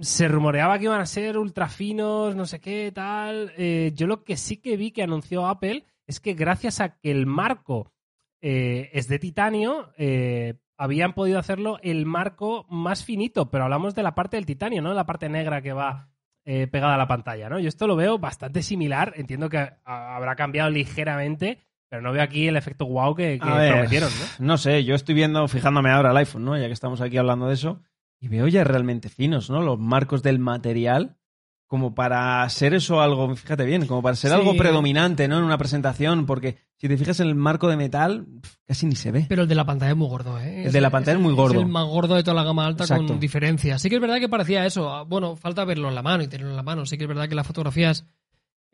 Se 0.00 0.26
rumoreaba 0.28 0.78
que 0.78 0.84
iban 0.86 1.00
a 1.00 1.06
ser 1.06 1.38
ultra 1.38 1.68
finos, 1.68 2.34
no 2.36 2.46
sé 2.46 2.60
qué, 2.60 2.90
tal. 2.92 3.52
Eh, 3.56 3.92
yo 3.94 4.06
lo 4.06 4.24
que 4.24 4.36
sí 4.36 4.56
que 4.56 4.76
vi 4.76 4.90
que 4.90 5.02
anunció 5.04 5.46
Apple 5.46 5.84
es 6.06 6.20
que 6.20 6.34
gracias 6.34 6.80
a 6.80 6.98
que 6.98 7.10
el 7.10 7.26
marco 7.26 7.92
eh, 8.40 8.90
es 8.92 9.08
de 9.08 9.18
titanio, 9.18 9.92
eh, 9.96 10.54
habían 10.76 11.14
podido 11.14 11.38
hacerlo 11.38 11.78
el 11.82 12.04
marco 12.06 12.66
más 12.68 13.04
finito, 13.04 13.50
pero 13.50 13.64
hablamos 13.64 13.94
de 13.94 14.02
la 14.02 14.14
parte 14.14 14.36
del 14.36 14.46
titanio, 14.46 14.82
¿no? 14.82 14.92
La 14.92 15.06
parte 15.06 15.28
negra 15.28 15.62
que 15.62 15.72
va 15.72 16.10
eh, 16.44 16.66
pegada 16.66 16.94
a 16.94 16.98
la 16.98 17.08
pantalla, 17.08 17.48
¿no? 17.48 17.58
Yo 17.58 17.68
esto 17.68 17.86
lo 17.86 17.96
veo 17.96 18.18
bastante 18.18 18.62
similar, 18.62 19.14
entiendo 19.16 19.48
que 19.48 19.70
habrá 19.84 20.36
cambiado 20.36 20.68
ligeramente, 20.70 21.64
pero 21.88 22.02
no 22.02 22.12
veo 22.12 22.22
aquí 22.22 22.48
el 22.48 22.56
efecto 22.56 22.86
wow 22.86 23.14
que, 23.14 23.38
que 23.38 23.48
A 23.48 23.56
ver, 23.56 23.72
prometieron, 23.72 24.10
¿no? 24.10 24.46
No 24.46 24.58
sé, 24.58 24.84
yo 24.84 24.94
estoy 24.94 25.14
viendo, 25.14 25.48
fijándome 25.48 25.90
ahora 25.90 26.10
el 26.10 26.16
iPhone, 26.18 26.44
¿no? 26.44 26.58
Ya 26.58 26.66
que 26.66 26.72
estamos 26.72 27.00
aquí 27.00 27.16
hablando 27.16 27.48
de 27.48 27.54
eso, 27.54 27.80
y 28.20 28.28
veo 28.28 28.48
ya 28.48 28.64
realmente 28.64 29.08
finos, 29.08 29.48
¿no? 29.48 29.62
Los 29.62 29.78
marcos 29.78 30.22
del 30.22 30.38
material, 30.38 31.16
como 31.66 31.94
para 31.94 32.48
ser 32.50 32.74
eso 32.74 33.00
algo, 33.00 33.34
fíjate 33.34 33.64
bien, 33.64 33.86
como 33.86 34.02
para 34.02 34.14
ser 34.16 34.30
Sí. 34.30 34.36
algo 34.36 34.56
predominante, 34.56 35.26
¿no? 35.28 35.38
En 35.38 35.44
una 35.44 35.58
presentación, 35.58 36.26
porque 36.26 36.58
si 36.76 36.88
te 36.88 36.96
fijas 36.96 37.18
en 37.20 37.28
el 37.28 37.34
marco 37.34 37.68
de 37.68 37.76
metal, 37.76 38.26
casi 38.66 38.86
ni 38.86 38.94
se 38.96 39.10
ve. 39.10 39.26
Pero 39.28 39.42
el 39.42 39.48
de 39.48 39.54
la 39.54 39.64
pantalla 39.64 39.92
es 39.92 39.96
muy 39.96 40.08
gordo, 40.08 40.38
¿eh? 40.38 40.64
El 40.66 40.72
de 40.72 40.80
la 40.80 40.90
pantalla 40.90 41.16
es 41.16 41.22
muy 41.22 41.34
gordo. 41.34 41.54
Es 41.54 41.60
el 41.60 41.66
más 41.68 41.86
gordo 41.86 42.14
de 42.14 42.22
toda 42.22 42.34
la 42.34 42.44
gama 42.44 42.66
alta 42.66 42.84
Exacto. 42.84 43.06
con 43.08 43.18
diferencia. 43.20 43.78
Sí 43.78 43.88
que 43.88 43.96
es 43.96 44.00
verdad 44.00 44.20
que 44.20 44.28
parecía 44.28 44.66
eso. 44.66 44.88
Ah, 44.92 45.02
Bueno, 45.04 45.34
falta 45.36 45.64
verlo 45.64 45.88
en 45.88 45.94
la 45.94 46.02
mano 46.02 46.22
y 46.22 46.28
tenerlo 46.28 46.50
en 46.50 46.56
la 46.56 46.62
mano. 46.62 46.84
Sí 46.86 46.96
que 46.98 47.04
es 47.04 47.08
verdad 47.08 47.28
que 47.28 47.34
las 47.34 47.46
fotografías 47.46 48.06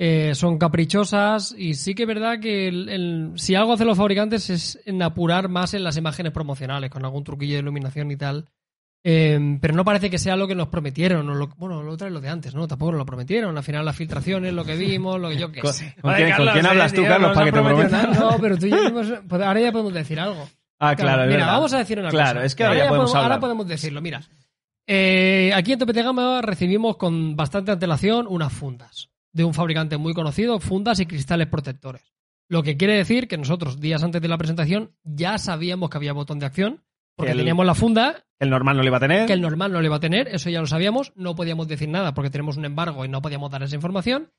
eh, 0.02 0.34
son 0.34 0.56
caprichosas 0.56 1.54
y 1.56 1.74
sí 1.74 1.94
que 1.94 2.04
es 2.04 2.08
verdad 2.08 2.40
que 2.40 2.68
el- 2.68 2.88
el- 2.88 3.32
si 3.36 3.54
algo 3.54 3.74
hacen 3.74 3.86
los 3.86 3.98
fabricantes 3.98 4.48
es 4.48 4.80
en 4.86 5.02
apurar 5.02 5.48
más 5.50 5.74
en 5.74 5.84
las 5.84 5.96
imágenes 5.98 6.32
promocionales, 6.32 6.88
con 6.90 7.04
algún 7.04 7.22
truquillo 7.22 7.54
de 7.54 7.60
iluminación 7.60 8.10
y 8.10 8.16
tal. 8.16 8.48
Eh, 9.02 9.58
pero 9.62 9.74
no 9.74 9.84
parece 9.84 10.10
que 10.10 10.18
sea 10.18 10.36
lo 10.36 10.46
que 10.46 10.54
nos 10.54 10.68
prometieron. 10.68 11.28
o 11.28 11.34
lo- 11.34 11.48
bueno, 11.56 11.82
lo 11.82 11.92
otro 11.92 12.06
es 12.06 12.12
lo 12.12 12.20
de 12.20 12.28
antes, 12.28 12.54
¿no? 12.54 12.68
Tampoco 12.68 12.92
nos 12.92 12.98
lo 12.98 13.06
prometieron. 13.06 13.56
Al 13.56 13.62
final 13.64 13.84
las 13.84 13.96
filtraciones, 13.96 14.52
lo 14.52 14.64
que 14.64 14.76
vimos, 14.76 15.18
lo 15.18 15.30
que 15.30 15.38
yo 15.38 15.50
qué 15.50 15.60
¿Con, 15.62 15.72
sé. 15.72 15.94
con 16.02 16.14
quién, 16.14 16.28
con 16.28 16.36
Carlos, 16.36 16.52
quién 16.54 16.66
eh, 16.66 16.68
hablas 16.68 16.92
tú, 16.92 17.02
Carlos, 17.04 17.32
para 17.34 17.46
que 17.46 17.52
te 17.52 17.62
prometan? 17.62 18.12
No, 18.12 18.36
pero 18.40 18.58
tú 18.58 18.66
y 18.66 18.70
yo 18.70 18.82
hemos- 18.86 19.12
pues 19.28 19.42
ahora 19.42 19.60
ya 19.60 19.72
podemos 19.72 19.94
decir 19.94 20.20
algo. 20.20 20.46
Ah, 20.78 20.94
claro, 20.96 21.22
es 21.22 21.28
Mira, 21.28 21.40
verdad. 21.40 21.52
vamos 21.54 21.72
a 21.74 21.78
decir 21.78 21.98
una 21.98 22.08
Claro, 22.10 22.34
cosa. 22.40 22.46
es 22.46 22.54
que 22.54 22.64
ahora 22.64 22.76
ya 22.76 22.88
podemos 22.88 22.96
podemos, 23.10 23.14
hablar. 23.16 23.32
ahora 23.32 23.40
podemos 23.40 23.68
decirlo. 23.68 24.00
Mira, 24.02 24.22
eh, 24.86 25.50
aquí 25.54 25.72
en 25.72 25.78
Topete 25.78 26.02
Gama 26.02 26.42
recibimos 26.42 26.96
con 26.96 27.36
bastante 27.36 27.70
antelación 27.72 28.26
unas 28.28 28.52
fundas 28.52 29.10
de 29.32 29.44
un 29.44 29.54
fabricante 29.54 29.96
muy 29.96 30.12
conocido, 30.14 30.58
fundas 30.58 30.98
y 31.00 31.06
cristales 31.06 31.46
protectores. 31.48 32.02
Lo 32.48 32.62
que 32.62 32.76
quiere 32.76 32.96
decir 32.96 33.28
que 33.28 33.38
nosotros, 33.38 33.78
días 33.80 34.02
antes 34.02 34.20
de 34.20 34.28
la 34.28 34.36
presentación, 34.38 34.92
ya 35.04 35.38
sabíamos 35.38 35.88
que 35.90 35.98
había 35.98 36.12
botón 36.12 36.38
de 36.40 36.46
acción, 36.46 36.82
porque 37.20 37.32
El- 37.32 37.38
teníamos 37.38 37.66
la 37.66 37.74
funda, 37.74 38.24
El 38.38 38.50
normal 38.50 38.76
no 38.76 38.82
lo 38.82 38.88
iba 38.88 38.96
a 38.96 39.00
tener. 39.00 39.26
que 39.26 39.32
el 39.32 39.40
normal 39.40 39.72
no 39.72 39.80
le 39.80 39.86
iba 39.86 39.96
a 39.96 40.00
tener, 40.00 40.28
eso 40.28 40.50
ya 40.50 40.60
lo 40.60 40.66
sabíamos, 40.66 41.12
no 41.14 41.34
podíamos 41.34 41.68
decir 41.68 41.88
nada 41.88 42.14
porque 42.14 42.30
tenemos 42.30 42.56
un 42.56 42.64
embargo 42.64 43.04
y 43.04 43.08
no 43.08 43.22
podíamos 43.22 43.50
dar 43.50 43.62
esa 43.62 43.74
información. 43.76 44.30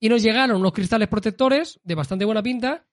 Y 0.00 0.08
nos 0.08 0.22
llegaron 0.22 0.60
unos 0.60 0.72
cristales 0.72 1.08
protectores 1.08 1.80
de 1.82 1.94
bastante 1.94 2.24
buena 2.24 2.42
pinta, 2.42 2.86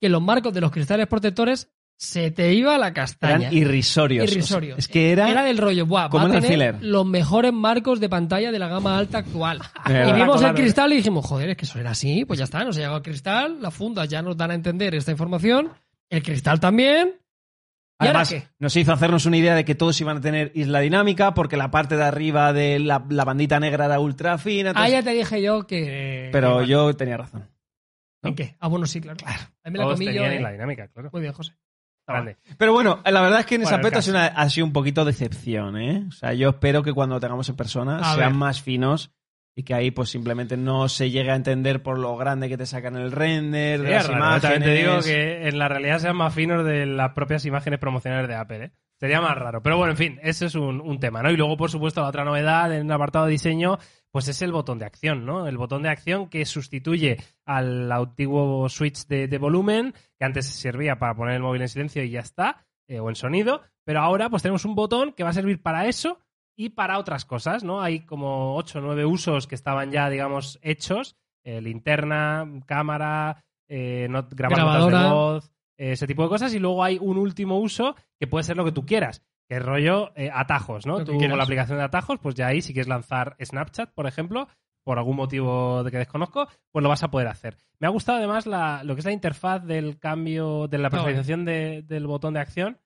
que 0.00 0.08
los 0.08 0.22
marcos 0.22 0.54
de 0.54 0.60
los 0.60 0.70
cristales 0.70 1.06
protectores 1.08 1.70
se 1.96 2.32
te 2.32 2.52
iba 2.52 2.76
la 2.78 2.92
castaña. 2.92 3.48
Eran 3.48 3.54
irrisorios. 3.54 4.30
Irrisorios. 4.30 4.78
Es 4.78 4.88
que 4.88 5.12
era... 5.12 5.30
Era 5.30 5.44
del 5.44 5.56
rollo, 5.58 5.86
buah, 5.86 6.08
como 6.08 6.28
va 6.28 6.36
a 6.36 6.40
tener 6.40 6.82
los 6.82 7.06
mejores 7.06 7.52
marcos 7.52 8.00
de 8.00 8.08
pantalla 8.08 8.50
de 8.50 8.58
la 8.58 8.66
gama 8.66 8.98
alta 8.98 9.18
actual. 9.18 9.60
y 9.86 10.12
vimos 10.12 10.42
el 10.42 10.54
cristal 10.54 10.92
y 10.92 10.96
dijimos, 10.96 11.24
joder, 11.24 11.50
es 11.50 11.56
que 11.56 11.64
eso 11.64 11.78
era 11.78 11.90
así, 11.90 12.24
pues 12.24 12.38
ya 12.38 12.44
está, 12.44 12.64
nos 12.64 12.76
ha 12.76 12.80
llegado 12.80 12.96
el 12.96 13.02
cristal, 13.02 13.58
las 13.62 13.72
fundas 13.72 14.08
ya 14.08 14.20
nos 14.20 14.36
dan 14.36 14.50
a 14.50 14.54
entender 14.54 14.94
esta 14.96 15.12
información, 15.12 15.70
el 16.10 16.22
cristal 16.22 16.58
también. 16.58 17.21
¿Y 18.00 18.06
ahora 18.06 18.20
Además, 18.22 18.50
nos 18.58 18.76
hizo 18.76 18.92
hacernos 18.92 19.26
una 19.26 19.36
idea 19.36 19.54
de 19.54 19.64
que 19.64 19.74
todos 19.76 20.00
iban 20.00 20.16
a 20.16 20.20
tener 20.20 20.50
isla 20.54 20.80
dinámica 20.80 21.34
porque 21.34 21.56
la 21.56 21.70
parte 21.70 21.96
de 21.96 22.02
arriba 22.04 22.52
de 22.52 22.78
la, 22.80 23.04
la 23.08 23.24
bandita 23.24 23.60
negra 23.60 23.84
era 23.84 24.00
ultra 24.00 24.38
fina. 24.38 24.72
Ah, 24.74 24.88
ya 24.88 25.02
te 25.02 25.10
dije 25.12 25.40
yo 25.40 25.66
que... 25.66 26.28
Pero 26.32 26.60
que- 26.60 26.66
yo 26.66 26.94
tenía 26.96 27.16
razón. 27.16 27.48
¿En 28.24 28.34
qué? 28.34 28.56
Ah, 28.60 28.68
bueno, 28.68 28.86
sí, 28.86 29.00
claro. 29.00 29.18
A 29.26 29.70
mí 29.70 29.72
me 29.72 29.78
la 29.78 29.84
comí 29.92 30.06
yo, 30.12 30.24
¿eh? 30.24 30.40
la 30.40 30.50
dinámica, 30.52 30.88
claro. 30.88 31.10
Muy 31.12 31.22
bien, 31.22 31.32
José. 31.32 31.54
Grande. 32.06 32.36
Pero 32.58 32.72
bueno, 32.72 33.00
la 33.04 33.20
verdad 33.20 33.40
es 33.40 33.46
que 33.46 33.54
en 33.54 33.62
ese 33.62 33.70
Bueno, 33.70 33.76
aspecto 33.86 33.98
ha 34.00 34.02
sido, 34.02 34.16
una- 34.16 34.26
ha 34.26 34.50
sido 34.50 34.66
un 34.66 34.72
poquito 34.72 35.04
decepción, 35.04 35.76
¿eh? 35.76 36.04
O 36.08 36.12
sea, 36.12 36.32
yo 36.34 36.48
espero 36.50 36.82
que 36.82 36.92
cuando 36.92 37.14
lo 37.16 37.20
tengamos 37.20 37.48
en 37.48 37.56
persona 37.56 37.98
A 37.98 38.14
sean 38.16 38.30
ver. 38.30 38.34
más 38.38 38.60
finos 38.62 39.12
y 39.54 39.64
que 39.64 39.74
ahí 39.74 39.90
pues 39.90 40.08
simplemente 40.08 40.56
no 40.56 40.88
se 40.88 41.10
llegue 41.10 41.30
a 41.30 41.36
entender 41.36 41.82
por 41.82 41.98
lo 41.98 42.16
grande 42.16 42.48
que 42.48 42.56
te 42.56 42.66
sacan 42.66 42.96
el 42.96 43.12
render, 43.12 43.80
de 43.80 43.86
Sería 43.86 43.96
las 43.96 44.08
raro, 44.08 44.14
¿eh? 44.14 44.18
imágenes. 44.18 44.42
También 44.42 44.62
te 44.62 44.74
digo 44.74 45.00
que 45.02 45.48
en 45.48 45.58
la 45.58 45.68
realidad 45.68 45.98
sean 45.98 46.16
más 46.16 46.34
finos 46.34 46.64
de 46.64 46.86
las 46.86 47.12
propias 47.12 47.44
imágenes 47.44 47.78
promocionales 47.78 48.28
de 48.28 48.34
Apple, 48.34 48.64
¿eh? 48.64 48.72
Sería 48.98 49.20
más 49.20 49.36
raro. 49.36 49.62
Pero 49.62 49.76
bueno, 49.76 49.90
en 49.90 49.96
fin, 49.96 50.20
ese 50.22 50.46
es 50.46 50.54
un, 50.54 50.80
un 50.80 51.00
tema, 51.00 51.22
¿no? 51.22 51.30
Y 51.32 51.36
luego, 51.36 51.56
por 51.56 51.70
supuesto, 51.70 52.00
la 52.00 52.08
otra 52.08 52.24
novedad 52.24 52.72
en 52.72 52.86
el 52.86 52.92
apartado 52.92 53.26
de 53.26 53.32
diseño, 53.32 53.78
pues 54.12 54.28
es 54.28 54.40
el 54.42 54.52
botón 54.52 54.78
de 54.78 54.86
acción, 54.86 55.26
¿no? 55.26 55.48
El 55.48 55.58
botón 55.58 55.82
de 55.82 55.88
acción 55.88 56.28
que 56.28 56.44
sustituye 56.44 57.16
al 57.44 57.90
antiguo 57.90 58.68
switch 58.68 59.06
de, 59.08 59.26
de 59.26 59.38
volumen, 59.38 59.92
que 60.18 60.24
antes 60.24 60.46
servía 60.46 61.00
para 61.00 61.16
poner 61.16 61.34
el 61.34 61.42
móvil 61.42 61.62
en 61.62 61.68
silencio 61.68 62.04
y 62.04 62.10
ya 62.10 62.20
está, 62.20 62.64
eh, 62.88 63.00
o 63.00 63.08
en 63.08 63.16
sonido, 63.16 63.62
pero 63.84 64.00
ahora 64.00 64.28
pues 64.28 64.42
tenemos 64.42 64.64
un 64.64 64.74
botón 64.74 65.12
que 65.12 65.24
va 65.24 65.30
a 65.30 65.34
servir 65.34 65.62
para 65.62 65.86
eso 65.86 66.20
y 66.64 66.68
para 66.70 66.98
otras 66.98 67.24
cosas, 67.24 67.64
¿no? 67.64 67.80
Hay 67.82 68.00
como 68.06 68.56
8 68.56 68.78
o 68.78 68.82
9 68.82 69.04
usos 69.04 69.46
que 69.46 69.54
estaban 69.54 69.90
ya, 69.90 70.08
digamos, 70.10 70.58
hechos. 70.62 71.16
eh, 71.44 71.60
linterna, 71.60 72.46
cámara, 72.66 73.42
eh, 73.68 74.06
grabar 74.08 74.22
notas 74.30 74.30
de 74.30 74.36
Grabadora. 74.92 75.12
voz, 75.12 75.50
eh, 75.76 75.92
ese 75.92 76.06
tipo 76.06 76.22
de 76.22 76.28
cosas. 76.28 76.54
Y 76.54 76.60
luego 76.60 76.84
hay 76.84 76.98
un 77.00 77.18
último 77.18 77.58
uso 77.58 77.96
que 78.20 78.28
puede 78.28 78.44
ser 78.44 78.56
lo 78.56 78.64
que 78.64 78.70
tú 78.70 78.86
quieras, 78.86 79.24
que 79.48 79.56
es 79.56 79.62
rollo 79.64 80.12
eh, 80.14 80.30
atajos, 80.32 80.86
¿no? 80.86 81.00
Lo 81.00 81.04
Tú 81.04 81.18
con 81.18 81.36
la 81.36 81.42
aplicación 81.42 81.78
de 81.78 81.84
atajos, 81.84 82.20
pues 82.20 82.36
ya 82.36 82.46
ahí 82.46 82.62
si 82.62 82.72
quieres 82.72 82.86
lanzar 82.86 83.34
Snapchat, 83.42 83.92
por 83.92 84.06
ejemplo, 84.06 84.46
por 84.84 84.98
algún 84.98 85.16
motivo 85.16 85.82
de 85.82 85.90
que 85.90 85.98
desconozco, 85.98 86.46
pues 86.70 86.82
lo 86.82 86.88
vas 86.88 87.02
a 87.02 87.10
poder 87.10 87.26
hacer. 87.26 87.56
Me 87.80 87.88
ha 87.88 87.90
gustado 87.90 88.18
además 88.18 88.46
la- 88.46 88.84
lo 88.84 88.94
que 88.94 89.00
es 89.00 89.04
la 89.04 89.10
interfaz 89.12 89.64
del 89.64 89.98
cambio, 89.98 90.68
de 90.68 90.78
la 90.78 90.90
bueno. 90.90 90.90
personalización 91.04 91.44
de- 91.44 91.82
del 91.82 92.06
botón 92.06 92.34
de 92.34 92.40
acción. 92.40 92.78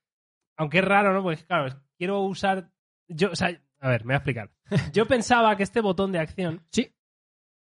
Aunque 0.56 0.78
es 0.78 0.84
raro, 0.86 1.12
¿no? 1.12 1.22
Porque, 1.22 1.44
claro, 1.44 1.74
quiero 1.98 2.20
usar. 2.22 2.70
Yo, 3.08 3.30
o 3.32 3.36
sea, 3.36 3.50
a 3.80 3.88
ver, 3.88 4.02
me 4.04 4.08
voy 4.08 4.14
a 4.14 4.16
explicar. 4.18 4.50
Yo 4.92 5.06
pensaba 5.06 5.56
que 5.56 5.62
este 5.62 5.80
botón 5.80 6.12
de 6.12 6.18
acción 6.18 6.62
Sí. 6.70 6.92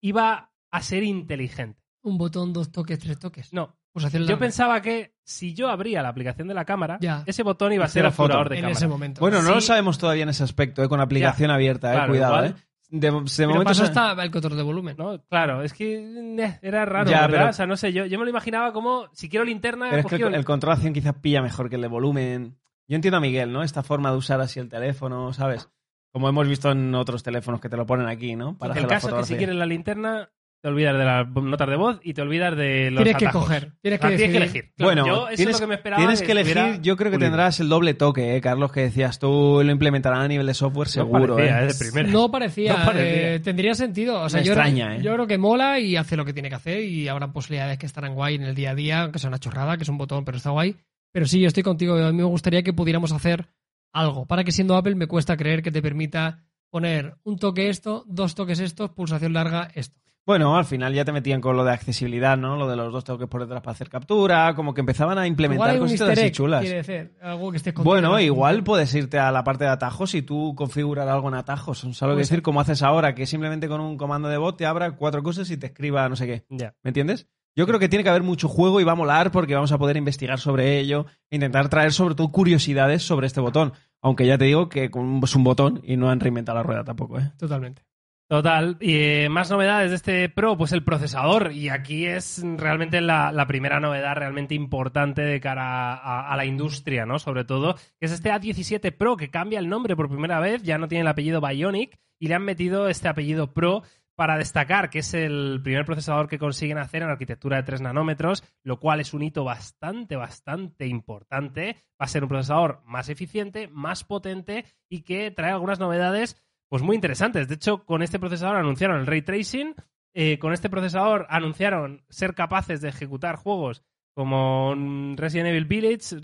iba 0.01 0.51
a 0.71 0.81
ser 0.81 1.03
inteligente. 1.03 1.79
Un 2.01 2.17
botón, 2.17 2.53
dos 2.53 2.71
toques, 2.71 2.99
tres 2.99 3.19
toques. 3.19 3.53
No. 3.53 3.75
Pulsación 3.91 4.25
Yo 4.27 4.37
pensaba 4.37 4.81
que 4.81 5.15
si 5.23 5.53
yo 5.55 5.67
abría 5.69 6.01
la 6.03 6.09
aplicación 6.09 6.47
de 6.47 6.53
la 6.53 6.63
cámara, 6.63 6.97
Ya. 7.01 7.23
ese 7.25 7.41
botón 7.43 7.73
iba 7.73 7.85
a 7.85 7.87
ser 7.87 8.05
obturador 8.05 8.47
de 8.49 8.55
en 8.57 8.61
cámara. 8.61 8.77
ese 8.77 8.87
momento. 8.87 9.19
Bueno, 9.19 9.41
no 9.41 9.49
Sí. 9.49 9.55
lo 9.55 9.61
sabemos 9.61 9.97
todavía 9.97 10.23
en 10.23 10.29
ese 10.29 10.43
aspecto, 10.43 10.83
¿eh? 10.83 10.87
con 10.87 11.01
aplicación 11.01 11.49
abierta, 11.51 11.89
¿eh? 11.91 11.95
Claro, 11.95 12.11
cuidado. 12.11 12.33
igual. 12.35 12.51
¿eh? 12.51 12.63
De, 12.91 13.11
de 13.11 13.21
Pero 13.37 13.49
momento 13.49 13.83
está 13.83 14.11
el 14.23 14.31
control 14.31 14.57
de 14.57 14.63
volumen. 14.63 14.95
¿no? 14.97 15.19
Claro, 15.23 15.61
es 15.63 15.73
que 15.73 15.95
eh, 15.97 16.59
era 16.61 16.85
raro, 16.85 17.09
Ya, 17.09 17.21
¿verdad? 17.21 17.37
pero- 17.37 17.49
O 17.49 17.53
sea, 17.53 17.65
no 17.67 17.77
sé, 17.77 17.91
yo, 17.91 18.05
yo 18.05 18.17
me 18.19 18.25
lo 18.25 18.29
imaginaba 18.31 18.71
como 18.73 19.07
si 19.13 19.27
quiero 19.27 19.43
linterna, 19.43 19.87
Pero 19.89 20.01
es 20.01 20.05
que 20.07 20.15
el, 20.15 20.33
el 20.35 20.45
control 20.45 20.71
de 20.71 20.75
acción 20.77 20.93
quizás 20.93 21.15
pilla 21.15 21.41
mejor 21.41 21.69
que 21.69 21.75
el 21.75 21.81
de 21.81 21.87
volumen. 21.87 22.57
Yo 22.87 22.95
entiendo 22.95 23.17
a 23.17 23.21
Miguel, 23.21 23.51
¿no? 23.51 23.61
Esta 23.63 23.83
forma 23.83 24.11
de 24.11 24.17
usar 24.17 24.39
así 24.41 24.59
el 24.59 24.69
teléfono, 24.69 25.33
¿sabes? 25.33 25.67
Como 26.11 26.27
hemos 26.29 26.47
visto 26.47 26.71
en 26.71 26.93
otros 26.95 27.21
teléfonos 27.23 27.61
que 27.61 27.69
te 27.69 27.77
lo 27.77 27.85
ponen 27.85 28.07
aquí, 28.07 28.35
¿no? 28.35 28.57
Para 28.57 28.73
el 28.73 28.79
hacer 28.79 28.89
la 28.89 28.95
caso 28.95 29.09
es 29.09 29.15
que 29.15 29.23
si 29.25 29.35
quieres 29.35 29.55
la 29.55 29.65
linterna, 29.67 30.29
te 30.61 30.67
olvidas 30.67 30.97
de 30.97 31.05
las 31.05 31.27
notas 31.29 31.69
de 31.69 31.75
voz 31.77 31.99
y 32.03 32.13
te 32.13 32.21
olvidas 32.21 32.57
de 32.57 32.89
los 32.91 33.03
Tienes 33.03 33.19
que 33.19 33.27
atajos. 33.27 33.43
coger, 33.45 33.71
tienes 33.81 33.99
O 33.99 34.01
sea, 34.01 34.09
que 34.09 34.17
tienes 34.17 34.33
que 34.33 34.39
decidir. 34.39 34.59
elegir. 34.59 34.73
Claro, 34.75 34.87
Bueno, 34.89 35.05
yo 35.07 35.27
eso 35.27 35.35
tienes, 35.37 35.55
es 35.55 35.61
lo 35.61 35.65
que 35.65 35.69
me 35.69 35.75
esperaba. 35.75 36.01
tienes 36.01 36.21
que 36.21 36.31
elegir, 36.31 36.57
estuviera 36.57 36.81
yo 36.81 36.97
creo 36.97 37.11
que 37.11 37.17
tendrás 37.19 37.59
el 37.59 37.69
doble 37.69 37.93
toque, 37.93 38.35
¿eh, 38.35 38.41
Carlos? 38.41 38.71
Que 38.71 38.81
decías 38.81 39.19
tú, 39.19 39.61
lo 39.63 39.71
implementarán 39.71 40.21
a 40.21 40.27
nivel 40.27 40.47
de 40.47 40.53
software 40.55 40.87
No 40.87 40.91
seguro, 40.91 41.35
parecía, 41.35 41.61
¿eh? 41.63 41.67
de 41.67 41.73
primera. 41.75 42.09
No 42.09 42.31
parecía, 42.31 42.73
No 42.79 42.85
parecía. 42.85 43.35
eh, 43.35 43.39
tendría 43.39 43.73
sentido. 43.75 44.19
O 44.21 44.27
sea, 44.29 44.39
Me 44.41 44.45
yo, 44.47 44.53
extraña, 44.53 44.95
¿eh? 44.97 45.01
yo 45.03 45.13
creo 45.13 45.27
que 45.27 45.37
mola 45.37 45.79
y 45.79 45.95
hace 45.95 46.17
lo 46.17 46.25
que 46.25 46.33
tiene 46.33 46.49
que 46.49 46.55
hacer 46.55 46.81
y 46.83 47.07
habrá 47.07 47.31
posibilidades 47.31 47.77
que 47.77 47.85
estarán 47.85 48.15
guay 48.15 48.35
en 48.35 48.43
el 48.43 48.55
día 48.55 48.71
a 48.71 48.75
día, 48.75 49.01
aunque 49.03 49.19
sea 49.19 49.29
una 49.29 49.39
chorrada, 49.39 49.77
que 49.77 49.83
es 49.83 49.89
un 49.89 49.97
botón, 49.99 50.25
pero 50.25 50.37
está 50.37 50.49
guay. 50.49 50.75
Pero 51.13 51.25
sí, 51.25 51.39
yo 51.39 51.47
estoy 51.47 51.63
contigo. 51.63 51.95
A 51.95 52.11
mí 52.11 52.17
me 52.17 52.23
gustaría 52.23 52.63
que 52.63 52.73
pudiéramos 52.73 53.11
hacer 53.13 53.47
algo. 53.91 54.25
Para 54.25 54.43
que 54.43 54.51
siendo 54.51 54.75
Apple 54.75 54.95
me 54.95 55.07
cuesta 55.07 55.37
creer 55.37 55.61
que 55.61 55.71
te 55.71 55.81
permita 55.81 56.45
poner 56.69 57.17
un 57.23 57.37
toque 57.37 57.69
esto, 57.69 58.03
dos 58.07 58.35
toques 58.35 58.59
estos, 58.59 58.91
pulsación 58.91 59.33
larga 59.33 59.69
esto. 59.73 59.99
Bueno, 60.25 60.55
al 60.55 60.65
final 60.65 60.93
ya 60.93 61.03
te 61.03 61.11
metían 61.11 61.41
con 61.41 61.57
lo 61.57 61.63
de 61.63 61.71
accesibilidad, 61.71 62.37
¿no? 62.37 62.55
Lo 62.55 62.67
de 62.67 62.75
los 62.75 62.93
dos 62.93 63.03
toques 63.03 63.27
por 63.27 63.41
detrás 63.41 63.63
para 63.63 63.71
hacer 63.71 63.89
captura, 63.89 64.53
como 64.53 64.75
que 64.75 64.81
empezaban 64.81 65.17
a 65.17 65.25
implementar 65.25 65.75
easter 65.77 66.11
así 66.11 66.29
chulas. 66.29 66.61
quiere 66.61 66.83
decir, 66.83 67.17
algo 67.19 67.49
que 67.49 67.57
esté 67.57 67.71
escondido. 67.71 67.91
Bueno, 67.91 68.19
igual 68.19 68.63
puedes 68.63 68.93
irte 68.93 69.17
a 69.17 69.31
la 69.31 69.43
parte 69.43 69.63
de 69.63 69.71
atajos 69.71 70.13
y 70.13 70.21
tú 70.21 70.53
configurar 70.55 71.09
algo 71.09 71.29
en 71.29 71.33
atajos. 71.33 71.79
¿Sabes 71.79 72.01
lo 72.01 72.09
que 72.09 72.19
decir? 72.19 72.43
Como 72.43 72.61
haces 72.61 72.83
ahora, 72.83 73.15
que 73.15 73.25
simplemente 73.25 73.67
con 73.67 73.81
un 73.81 73.97
comando 73.97 74.29
de 74.29 74.37
bot 74.37 74.55
te 74.55 74.67
abra 74.67 74.91
cuatro 74.91 75.23
cosas 75.23 75.49
y 75.49 75.57
te 75.57 75.65
escriba 75.65 76.07
no 76.07 76.15
sé 76.15 76.27
qué. 76.27 76.45
Ya. 76.49 76.75
¿Me 76.83 76.89
entiendes? 76.89 77.27
Yo 77.55 77.67
creo 77.67 77.79
que 77.79 77.89
tiene 77.89 78.03
que 78.03 78.09
haber 78.09 78.23
mucho 78.23 78.47
juego 78.47 78.79
y 78.79 78.83
va 78.83 78.93
a 78.93 78.95
molar 78.95 79.31
porque 79.31 79.55
vamos 79.55 79.71
a 79.71 79.77
poder 79.77 79.97
investigar 79.97 80.39
sobre 80.39 80.79
ello, 80.79 81.05
intentar 81.29 81.69
traer 81.69 81.91
sobre 81.91 82.15
todo 82.15 82.31
curiosidades 82.31 83.03
sobre 83.03 83.27
este 83.27 83.41
botón. 83.41 83.73
Aunque 84.01 84.25
ya 84.25 84.37
te 84.37 84.45
digo 84.45 84.69
que 84.69 84.85
es 84.85 85.35
un 85.35 85.43
botón 85.43 85.81
y 85.83 85.97
no 85.97 86.09
han 86.09 86.19
reinventado 86.19 86.57
la 86.57 86.63
rueda 86.63 86.83
tampoco, 86.83 87.19
¿eh? 87.19 87.31
Totalmente. 87.37 87.83
Total. 88.29 88.77
Y 88.79 88.93
eh, 88.93 89.27
más 89.29 89.49
novedades 89.49 89.89
de 89.89 89.95
este 89.95 90.29
Pro, 90.29 90.55
pues 90.55 90.71
el 90.71 90.83
procesador. 90.83 91.51
Y 91.51 91.69
aquí 91.69 92.05
es 92.05 92.43
realmente 92.57 93.01
la, 93.01 93.31
la 93.31 93.47
primera 93.47 93.79
novedad 93.79 94.15
realmente 94.15 94.53
importante 94.53 95.23
de 95.23 95.39
cara 95.39 95.95
a, 95.95 96.31
a 96.31 96.37
la 96.37 96.45
industria, 96.45 97.07
¿no? 97.07 97.17
Sobre 97.17 97.43
todo, 97.43 97.73
que 97.99 98.05
es 98.05 98.11
este 98.11 98.31
A17 98.31 98.95
Pro, 98.95 99.17
que 99.17 99.31
cambia 99.31 99.57
el 99.57 99.67
nombre 99.67 99.95
por 99.95 100.09
primera 100.09 100.39
vez, 100.39 100.61
ya 100.61 100.77
no 100.77 100.87
tiene 100.87 101.01
el 101.01 101.07
apellido 101.07 101.41
Bionic, 101.41 101.97
y 102.19 102.27
le 102.27 102.35
han 102.35 102.43
metido 102.43 102.87
este 102.87 103.07
apellido 103.07 103.51
Pro 103.51 103.81
para 104.19 104.37
destacar 104.37 104.89
que 104.89 104.99
es 104.99 105.13
el 105.13 105.61
primer 105.63 105.85
procesador 105.85 106.27
que 106.27 106.37
consiguen 106.37 106.77
hacer 106.77 107.03
en 107.03 107.09
arquitectura 107.09 107.55
de 107.55 107.63
3 107.63 107.79
nanómetros, 107.79 108.43
lo 108.65 108.77
cual 108.77 108.99
es 108.99 109.13
un 109.13 109.21
hito 109.21 109.45
bastante, 109.45 110.17
bastante 110.17 110.87
importante. 110.87 111.77
Va 111.91 112.03
a 112.03 112.07
ser 112.09 112.23
un 112.23 112.27
procesador 112.27 112.81
más 112.83 113.07
eficiente, 113.07 113.69
más 113.69 114.03
potente 114.03 114.65
y 114.89 115.03
que 115.03 115.31
trae 115.31 115.53
algunas 115.53 115.79
novedades 115.79 116.35
pues 116.67 116.83
muy 116.83 116.95
interesantes. 116.95 117.47
De 117.47 117.55
hecho, 117.55 117.85
con 117.85 118.03
este 118.03 118.19
procesador 118.19 118.57
anunciaron 118.57 118.99
el 118.99 119.07
ray 119.07 119.21
tracing, 119.21 119.73
eh, 120.13 120.37
con 120.37 120.51
este 120.51 120.69
procesador 120.69 121.25
anunciaron 121.29 122.03
ser 122.09 122.35
capaces 122.35 122.81
de 122.81 122.89
ejecutar 122.89 123.37
juegos 123.37 123.85
como 124.13 124.75
Resident 125.15 125.47
Evil 125.47 125.63
Village, 125.63 126.17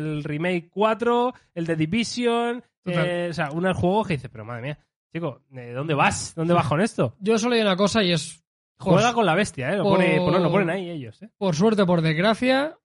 el 0.00 0.24
Remake 0.24 0.70
4, 0.70 1.34
el 1.54 1.66
de 1.66 1.76
Division, 1.76 2.64
eh, 2.84 3.28
o 3.30 3.32
sea, 3.32 3.52
un 3.52 3.72
juego 3.74 4.04
que 4.04 4.14
dice, 4.14 4.28
pero 4.28 4.44
madre 4.44 4.62
mía, 4.62 4.78
chico, 5.12 5.42
¿de 5.50 5.72
dónde 5.72 5.94
vas? 5.94 6.34
¿Dónde 6.34 6.54
vas 6.54 6.66
con 6.66 6.80
esto? 6.80 7.14
Yo 7.20 7.38
solo 7.38 7.54
hay 7.54 7.60
una 7.60 7.76
cosa 7.76 8.02
y 8.02 8.12
es. 8.12 8.42
Juega 8.80 9.12
con 9.12 9.26
la 9.26 9.34
bestia, 9.34 9.72
¿eh? 9.72 9.76
Lo, 9.76 9.82
por- 9.84 9.96
pone- 9.98 10.18
pone- 10.18 10.38
lo 10.40 10.50
ponen 10.52 10.70
ahí 10.70 10.88
ellos, 10.90 11.20
¿eh? 11.22 11.30
Por 11.36 11.56
suerte 11.56 11.82
o 11.82 11.86
por 11.86 12.00
desgracia, 12.00 12.78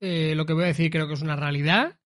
eh, 0.00 0.34
lo 0.34 0.44
que 0.44 0.52
voy 0.54 0.64
a 0.64 0.68
decir 0.68 0.90
creo 0.90 1.06
que 1.06 1.14
es 1.14 1.22
una 1.22 1.36
realidad. 1.36 1.98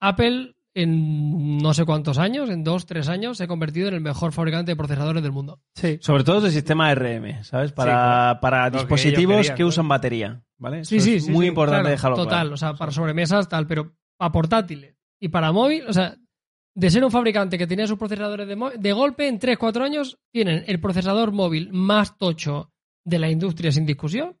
Apple, 0.00 0.56
en 0.74 1.58
no 1.58 1.74
sé 1.74 1.84
cuántos 1.84 2.18
años, 2.18 2.48
en 2.50 2.64
dos, 2.64 2.86
tres 2.86 3.08
años, 3.08 3.36
se 3.38 3.44
ha 3.44 3.48
convertido 3.48 3.88
en 3.88 3.94
el 3.94 4.00
mejor 4.00 4.32
fabricante 4.32 4.72
de 4.72 4.76
procesadores 4.76 5.22
del 5.22 5.32
mundo. 5.32 5.60
Sí. 5.74 5.98
Sobre 6.00 6.24
todo 6.24 6.40
de 6.40 6.50
sistema 6.50 6.92
RM, 6.94 7.44
¿sabes? 7.44 7.72
Para, 7.72 7.92
claro. 7.92 8.40
para 8.40 8.70
que 8.70 8.78
dispositivos 8.78 9.50
que, 9.52 9.64
usan 9.64 9.86
batería, 9.88 10.42
¿vale? 10.58 10.84
Sí, 10.84 10.96
Eso 10.96 11.04
sí, 11.04 11.14
es 11.16 11.24
sí, 11.26 11.30
muy 11.30 11.44
sí, 11.44 11.48
importante 11.50 11.82
claro, 11.82 11.90
dejarlo 11.90 12.16
Total, 12.16 12.40
claro. 12.40 12.54
o 12.54 12.56
sea, 12.56 12.74
para 12.74 12.90
sobremesas, 12.92 13.48
tal, 13.48 13.66
pero 13.66 13.92
para 14.16 14.32
portátiles 14.32 14.96
y 15.20 15.28
para 15.28 15.52
móvil, 15.52 15.84
o 15.86 15.92
sea, 15.92 16.16
de 16.74 16.90
ser 16.90 17.04
un 17.04 17.10
fabricante 17.10 17.58
que 17.58 17.66
tenía 17.66 17.86
sus 17.86 17.98
procesadores 17.98 18.46
de, 18.46 18.56
de 18.78 18.92
golpe, 18.92 19.28
en 19.28 19.38
3-4 19.40 19.82
años 19.82 20.18
tienen 20.30 20.64
el 20.66 20.80
procesador 20.80 21.32
móvil 21.32 21.70
más 21.72 22.16
tocho 22.16 22.72
de 23.04 23.18
la 23.18 23.30
industria 23.30 23.72
sin 23.72 23.86
discusión. 23.86 24.36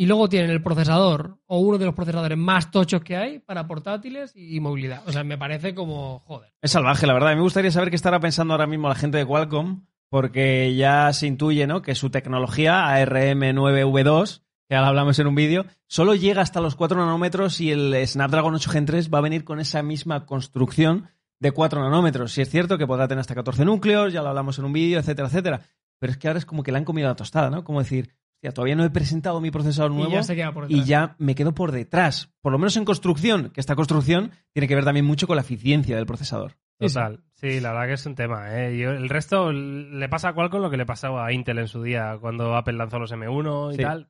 Y 0.00 0.06
luego 0.06 0.28
tienen 0.28 0.52
el 0.52 0.62
procesador 0.62 1.40
o 1.46 1.58
uno 1.58 1.76
de 1.76 1.86
los 1.86 1.94
procesadores 1.94 2.38
más 2.38 2.70
tochos 2.70 3.02
que 3.02 3.16
hay 3.16 3.40
para 3.40 3.66
portátiles 3.66 4.32
y 4.36 4.60
movilidad. 4.60 5.02
O 5.08 5.12
sea, 5.12 5.24
me 5.24 5.36
parece 5.36 5.74
como, 5.74 6.20
joder. 6.20 6.52
Es 6.62 6.70
salvaje, 6.70 7.04
la 7.04 7.14
verdad. 7.14 7.34
Me 7.34 7.42
gustaría 7.42 7.72
saber 7.72 7.90
qué 7.90 7.96
estará 7.96 8.20
pensando 8.20 8.54
ahora 8.54 8.68
mismo 8.68 8.88
la 8.88 8.94
gente 8.94 9.18
de 9.18 9.26
Qualcomm, 9.26 9.86
porque 10.08 10.76
ya 10.76 11.12
se 11.12 11.26
intuye 11.26 11.66
¿no? 11.66 11.82
que 11.82 11.96
su 11.96 12.10
tecnología, 12.10 12.84
ARM9V2, 12.96 14.42
que 14.68 14.76
ahora 14.76 14.88
hablamos 14.88 15.18
en 15.18 15.26
un 15.26 15.34
vídeo, 15.34 15.66
solo 15.88 16.14
llega 16.14 16.42
hasta 16.42 16.60
los 16.60 16.76
4 16.76 16.98
nanómetros 16.98 17.60
y 17.60 17.72
el 17.72 18.06
Snapdragon 18.06 18.54
8 18.54 18.70
Gen 18.70 18.86
3 18.86 19.12
va 19.12 19.18
a 19.18 19.22
venir 19.22 19.44
con 19.44 19.58
esa 19.58 19.82
misma 19.82 20.26
construcción 20.26 21.08
de 21.40 21.52
4 21.52 21.80
nanómetros. 21.82 22.32
Si 22.32 22.42
es 22.42 22.50
cierto 22.50 22.78
que 22.78 22.86
podrá 22.86 23.06
tener 23.08 23.20
hasta 23.20 23.34
14 23.34 23.64
núcleos, 23.64 24.12
ya 24.12 24.22
lo 24.22 24.28
hablamos 24.28 24.58
en 24.58 24.64
un 24.64 24.72
vídeo, 24.72 24.98
etcétera, 24.98 25.28
etcétera. 25.28 25.60
Pero 26.00 26.12
es 26.12 26.18
que 26.18 26.28
ahora 26.28 26.38
es 26.38 26.46
como 26.46 26.62
que 26.62 26.72
le 26.72 26.78
han 26.78 26.84
comido 26.84 27.08
la 27.08 27.16
tostada, 27.16 27.50
¿no? 27.50 27.64
Como 27.64 27.80
decir, 27.80 28.10
hostia, 28.36 28.52
todavía 28.52 28.76
no 28.76 28.84
he 28.84 28.90
presentado 28.90 29.40
mi 29.40 29.50
procesador 29.50 29.90
nuevo 29.90 30.10
Y 30.10 30.14
ya 30.14 30.22
se 30.22 30.36
queda 30.36 30.52
por 30.52 30.64
y 30.64 30.74
detrás. 30.74 30.86
ya 30.88 31.16
me 31.18 31.34
quedo 31.34 31.54
por 31.54 31.72
detrás. 31.72 32.30
Por 32.40 32.52
lo 32.52 32.58
menos 32.58 32.76
en 32.76 32.84
construcción, 32.84 33.50
que 33.50 33.60
esta 33.60 33.74
construcción 33.76 34.30
tiene 34.52 34.68
que 34.68 34.74
ver 34.76 34.84
también 34.84 35.06
mucho 35.06 35.26
con 35.26 35.36
la 35.36 35.42
eficiencia 35.42 35.96
del 35.96 36.06
procesador. 36.06 36.56
Total. 36.78 37.24
Sí, 37.34 37.58
la 37.60 37.72
verdad 37.72 37.86
que 37.88 37.92
es 37.94 38.06
un 38.06 38.14
tema. 38.14 38.56
¿eh? 38.56 38.78
Yo- 38.78 38.90
el 38.92 39.08
resto 39.08 39.50
le 39.52 40.08
pasa 40.08 40.28
a 40.28 40.32
Qualcomm 40.34 40.62
lo 40.62 40.70
que 40.70 40.76
le 40.76 40.86
pasaba 40.86 41.26
a 41.26 41.32
Intel 41.32 41.58
en 41.58 41.66
su 41.66 41.82
día 41.82 42.16
cuando 42.20 42.54
Apple 42.56 42.74
lanzó 42.74 43.00
los 43.00 43.10
M1 43.12 43.72
y 43.72 43.76
Sí. 43.76 43.82
tal. 43.82 44.08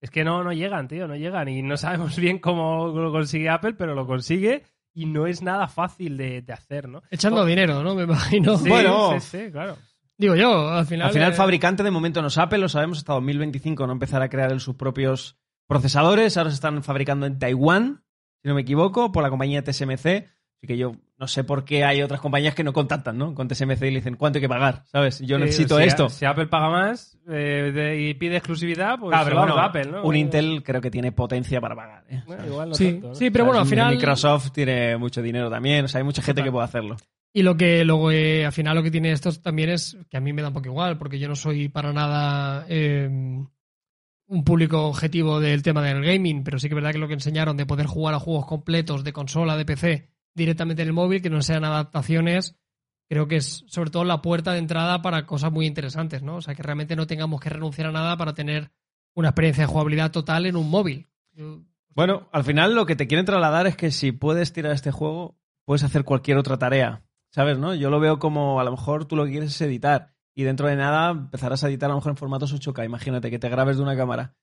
Es 0.00 0.10
que 0.10 0.22
no, 0.22 0.44
no 0.44 0.52
llegan, 0.52 0.86
tío, 0.86 1.08
no 1.08 1.16
llegan. 1.16 1.48
Y 1.48 1.62
no 1.62 1.76
sabemos 1.76 2.16
bien 2.20 2.38
cómo 2.38 2.88
lo 2.88 3.10
consigue 3.10 3.48
Apple, 3.48 3.74
pero 3.74 3.96
lo 3.96 4.06
consigue 4.06 4.62
y 4.94 5.06
no 5.06 5.26
es 5.26 5.42
nada 5.42 5.68
fácil 5.68 6.16
de, 6.16 6.40
de 6.42 6.52
hacer, 6.52 6.88
¿no? 6.88 7.02
Echando 7.10 7.44
dinero, 7.44 7.82
¿no? 7.82 7.94
Me 7.94 8.04
imagino. 8.04 8.56
Sí, 8.56 8.68
Bueno. 8.68 9.20
sí, 9.20 9.38
sí, 9.44 9.50
claro. 9.52 9.76
Digo 10.16 10.36
yo, 10.36 10.68
al 10.70 10.86
final. 10.86 11.08
Al 11.08 11.12
final, 11.12 11.28
eh, 11.28 11.30
el 11.32 11.36
fabricante 11.36 11.82
de 11.82 11.90
momento 11.90 12.22
no 12.22 12.28
es 12.28 12.38
Apple, 12.38 12.58
lo 12.58 12.68
sabemos, 12.68 12.98
hasta 12.98 13.12
2025 13.14 13.86
no 13.86 13.92
empezará 13.92 14.26
a 14.26 14.30
crear 14.30 14.58
sus 14.60 14.76
propios 14.76 15.36
procesadores. 15.66 16.36
Ahora 16.36 16.50
se 16.50 16.54
están 16.54 16.82
fabricando 16.84 17.26
en 17.26 17.38
Taiwán, 17.38 18.04
si 18.40 18.48
no 18.48 18.54
me 18.54 18.60
equivoco, 18.60 19.10
por 19.10 19.22
la 19.24 19.30
compañía 19.30 19.64
TSMC. 19.64 20.30
Así 20.58 20.66
que 20.66 20.76
yo 20.78 20.92
no 21.18 21.28
sé 21.28 21.44
por 21.44 21.64
qué 21.64 21.84
hay 21.84 22.00
otras 22.02 22.20
compañías 22.20 22.54
que 22.54 22.64
no 22.64 22.72
contactan, 22.72 23.18
¿no? 23.18 23.34
Con 23.34 23.48
TSMC 23.48 23.82
y 23.82 23.90
le 23.90 23.96
dicen 23.96 24.16
cuánto 24.16 24.38
hay 24.38 24.40
que 24.42 24.48
pagar, 24.48 24.82
¿sabes? 24.86 25.20
Yo 25.20 25.36
Sí, 25.36 25.42
necesito 25.44 25.76
si- 25.78 25.84
esto. 25.84 26.08
Si 26.08 26.24
Apple 26.24 26.46
paga 26.46 26.70
más 26.70 27.18
eh, 27.28 27.70
de- 27.74 28.00
y 28.00 28.14
pide 28.14 28.36
exclusividad, 28.36 28.98
pues 28.98 29.14
Ah, 29.18 29.22
pero 29.24 29.38
bueno, 29.38 29.58
Apple, 29.58 29.86
¿no? 29.86 30.02
un 30.04 30.16
Intel 30.16 30.62
creo 30.62 30.80
que 30.80 30.90
tiene 30.90 31.12
potencia 31.12 31.60
para 31.60 31.74
pagar. 31.76 32.04
¿eh? 32.08 32.22
Bueno, 32.26 32.46
igual 32.46 32.68
no 32.70 32.74
Sí, 32.74 32.92
tanto, 32.92 33.08
¿no? 33.08 33.14
sí, 33.14 33.30
pero 33.30 33.44
bueno, 33.44 33.60
al 33.60 33.66
final. 33.66 33.94
Microsoft 33.94 34.52
tiene 34.52 34.96
mucho 34.96 35.20
dinero 35.22 35.50
también, 35.50 35.84
o 35.84 35.88
sea, 35.88 35.98
hay 35.98 36.04
mucha 36.04 36.22
gente 36.22 36.40
Total. 36.40 36.44
que 36.48 36.52
puede 36.52 36.64
hacerlo. 36.64 36.96
Y 37.36 37.42
lo 37.42 37.56
que 37.56 37.84
luego, 37.84 38.10
eh, 38.12 38.46
al 38.46 38.52
final, 38.52 38.76
lo 38.76 38.82
que 38.82 38.90
tiene 38.92 39.10
esto 39.12 39.32
también 39.32 39.68
es 39.70 39.96
que 40.08 40.16
a 40.16 40.20
mí 40.20 40.32
me 40.32 40.40
da 40.40 40.48
un 40.48 40.54
poco 40.54 40.68
igual, 40.68 40.96
porque 40.98 41.18
yo 41.18 41.28
no 41.28 41.34
soy 41.36 41.68
para 41.68 41.92
nada 41.92 42.64
eh, 42.68 43.08
un 44.26 44.44
público 44.44 44.86
objetivo 44.86 45.40
del 45.40 45.62
tema 45.62 45.82
del 45.82 46.02
gaming, 46.04 46.44
pero 46.44 46.58
sí 46.58 46.68
que 46.68 46.74
es 46.74 46.76
verdad 46.76 46.92
que 46.92 46.98
lo 46.98 47.08
que 47.08 47.14
enseñaron 47.14 47.56
de 47.56 47.66
poder 47.66 47.86
jugar 47.86 48.14
a 48.14 48.18
juegos 48.20 48.46
completos 48.46 49.04
de 49.04 49.12
consola, 49.12 49.56
de 49.56 49.64
PC, 49.64 50.13
directamente 50.34 50.82
en 50.82 50.88
el 50.88 50.94
móvil, 50.94 51.22
que 51.22 51.30
no 51.30 51.42
sean 51.42 51.64
adaptaciones, 51.64 52.56
creo 53.08 53.28
que 53.28 53.36
es 53.36 53.64
sobre 53.68 53.90
todo 53.90 54.04
la 54.04 54.22
puerta 54.22 54.52
de 54.52 54.58
entrada 54.58 55.02
para 55.02 55.26
cosas 55.26 55.52
muy 55.52 55.66
interesantes, 55.66 56.22
¿no? 56.22 56.36
O 56.36 56.40
sea, 56.40 56.54
que 56.54 56.62
realmente 56.62 56.96
no 56.96 57.06
tengamos 57.06 57.40
que 57.40 57.50
renunciar 57.50 57.88
a 57.88 57.92
nada 57.92 58.16
para 58.16 58.34
tener 58.34 58.70
una 59.14 59.28
experiencia 59.28 59.62
de 59.62 59.72
jugabilidad 59.72 60.10
total 60.10 60.46
en 60.46 60.56
un 60.56 60.68
móvil. 60.70 61.08
Bueno, 61.90 62.28
al 62.32 62.44
final 62.44 62.74
lo 62.74 62.86
que 62.86 62.96
te 62.96 63.06
quieren 63.06 63.26
trasladar 63.26 63.66
es 63.66 63.76
que 63.76 63.90
si 63.90 64.12
puedes 64.12 64.52
tirar 64.52 64.72
este 64.72 64.90
juego, 64.90 65.38
puedes 65.64 65.84
hacer 65.84 66.04
cualquier 66.04 66.38
otra 66.38 66.58
tarea. 66.58 67.04
¿Sabes, 67.30 67.58
no? 67.58 67.74
Yo 67.74 67.90
lo 67.90 68.00
veo 68.00 68.18
como 68.18 68.60
a 68.60 68.64
lo 68.64 68.70
mejor 68.70 69.06
tú 69.06 69.16
lo 69.16 69.24
que 69.24 69.32
quieres 69.32 69.50
es 69.50 69.60
editar 69.60 70.14
y 70.34 70.44
dentro 70.44 70.68
de 70.68 70.76
nada 70.76 71.10
empezarás 71.10 71.62
a 71.64 71.68
editar 71.68 71.90
a 71.90 71.94
lo 71.94 71.98
mejor 71.98 72.10
en 72.10 72.16
formatos 72.16 72.54
8K. 72.54 72.84
Imagínate 72.84 73.30
que 73.30 73.38
te 73.38 73.48
grabes 73.48 73.76
de 73.76 73.82
una 73.82 73.96
cámara. 73.96 74.34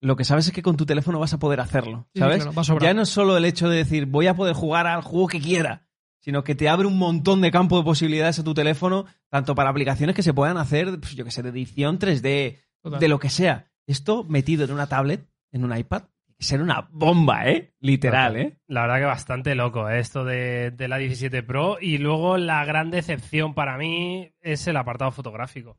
Lo 0.00 0.16
que 0.16 0.24
sabes 0.24 0.46
es 0.46 0.52
que 0.52 0.62
con 0.62 0.76
tu 0.76 0.86
teléfono 0.86 1.18
vas 1.18 1.32
a 1.34 1.38
poder 1.38 1.60
hacerlo, 1.60 2.06
Sí, 2.14 2.20
¿sabes? 2.20 2.44
claro, 2.46 2.78
ya 2.80 2.94
no 2.94 3.02
es 3.02 3.08
solo 3.08 3.36
el 3.36 3.44
hecho 3.44 3.68
de 3.68 3.78
decir 3.78 4.06
voy 4.06 4.26
a 4.28 4.34
poder 4.34 4.54
jugar 4.54 4.86
al 4.86 5.02
juego 5.02 5.26
que 5.26 5.40
quiera, 5.40 5.88
sino 6.20 6.44
que 6.44 6.54
te 6.54 6.68
abre 6.68 6.86
un 6.86 6.98
montón 6.98 7.40
de 7.40 7.50
campo 7.50 7.78
de 7.78 7.84
posibilidades 7.84 8.38
a 8.38 8.44
tu 8.44 8.54
teléfono, 8.54 9.06
tanto 9.28 9.54
para 9.54 9.70
aplicaciones 9.70 10.14
que 10.14 10.22
se 10.22 10.34
puedan 10.34 10.56
hacer, 10.56 11.00
pues, 11.00 11.14
yo 11.16 11.24
que 11.24 11.30
sé, 11.30 11.42
de 11.42 11.48
edición 11.50 11.98
3D, 11.98 12.58
Total. 12.82 13.00
de 13.00 13.08
lo 13.08 13.18
que 13.18 13.30
sea. 13.30 13.66
Esto 13.86 14.24
metido 14.24 14.64
en 14.64 14.72
una 14.72 14.86
tablet, 14.86 15.26
en 15.50 15.64
un 15.64 15.76
iPad, 15.76 16.02
ser 16.38 16.62
una 16.62 16.86
bomba, 16.92 17.48
¿eh? 17.48 17.74
Literal. 17.80 18.36
¿eh? 18.36 18.58
La 18.68 18.82
verdad 18.82 18.98
que 18.98 19.04
bastante 19.06 19.54
loco 19.56 19.88
¿eh? 19.88 19.98
esto 19.98 20.24
de, 20.24 20.70
de 20.70 20.86
la 20.86 20.98
17 20.98 21.42
Pro. 21.42 21.78
Y 21.80 21.98
luego 21.98 22.36
la 22.38 22.64
gran 22.64 22.90
decepción 22.92 23.54
para 23.54 23.76
mí 23.76 24.30
es 24.40 24.66
el 24.68 24.76
apartado 24.76 25.10
fotográfico. 25.10 25.78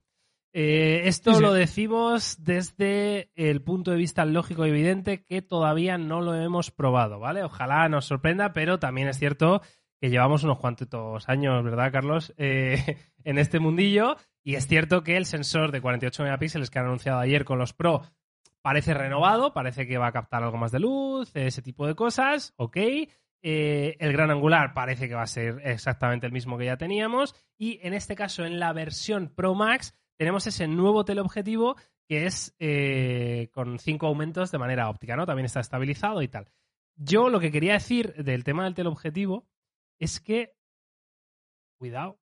Eh, 0.54 1.02
esto 1.06 1.32
Sí, 1.32 1.38
sí. 1.38 1.42
lo 1.44 1.54
decimos 1.54 2.44
desde 2.44 3.32
el 3.36 3.62
punto 3.62 3.92
de 3.92 3.98
vista 3.98 4.26
lógico 4.26 4.66
y 4.66 4.70
evidente 4.70 5.24
que 5.24 5.42
todavía 5.42 5.98
no 5.98 6.22
lo 6.22 6.36
hemos 6.36 6.72
probado, 6.72 7.20
¿vale? 7.20 7.44
Ojalá 7.44 7.88
nos 7.90 8.06
sorprenda, 8.06 8.52
pero 8.54 8.80
también 8.80 9.08
es 9.08 9.20
cierto 9.20 9.62
que 10.02 10.10
llevamos 10.10 10.44
unos 10.44 10.60
cuantos 10.60 11.28
años, 11.30 11.64
¿verdad, 11.64 11.92
Carlos? 11.92 12.34
Eh, 12.38 12.98
en 13.24 13.38
este 13.38 13.60
mundillo. 13.60 14.16
Y 14.44 14.56
es 14.56 14.68
cierto 14.68 15.04
que 15.04 15.18
el 15.18 15.26
sensor 15.26 15.72
de 15.72 15.82
48 15.82 16.24
megapíxeles 16.24 16.70
que 16.72 16.80
han 16.80 16.86
anunciado 16.86 17.20
ayer 17.20 17.46
con 17.46 17.60
los 17.60 17.74
Pro 17.74 18.02
parece 18.62 18.94
renovado, 18.94 19.54
parece 19.54 19.86
que 19.88 19.98
va 19.98 20.08
a 20.08 20.12
captar 20.12 20.44
algo 20.44 20.58
más 20.58 20.72
de 20.72 20.80
luz, 20.80 21.32
ese 21.36 21.62
tipo 21.62 21.86
de 21.88 21.96
cosas, 21.96 22.54
ok. 22.58 22.78
Eh, 23.42 23.96
el 24.00 24.12
gran 24.12 24.32
angular 24.32 24.74
parece 24.74 25.08
que 25.08 25.16
va 25.16 25.22
a 25.22 25.28
ser 25.28 25.62
exactamente 25.64 26.26
el 26.26 26.34
mismo 26.34 26.58
que 26.58 26.66
ya 26.66 26.78
teníamos. 26.78 27.36
Y 27.58 27.80
en 27.84 27.94
este 27.94 28.16
caso, 28.16 28.46
en 28.46 28.60
la 28.60 28.74
versión 28.74 29.30
Pro 29.34 29.56
Max, 29.56 29.94
tenemos 30.20 30.46
ese 30.48 30.68
nuevo 30.68 31.06
teleobjetivo 31.06 31.78
que 32.06 32.26
es 32.26 32.54
eh, 32.60 33.50
con 33.54 33.80
cinco 33.80 34.08
aumentos 34.08 34.52
de 34.52 34.58
manera 34.58 34.90
óptica, 34.90 35.16
¿no? 35.16 35.26
También 35.26 35.46
está 35.46 35.62
estabilizado 35.62 36.22
y 36.22 36.28
tal. 36.28 36.52
Yo 36.98 37.30
lo 37.30 37.40
que 37.40 37.52
quería 37.52 37.74
decir 37.74 38.14
del 38.16 38.44
tema 38.44 38.66
del 38.66 38.74
teleobjetivo 38.74 39.48
es 39.98 40.20
que, 40.20 40.56
cuidado, 41.78 42.20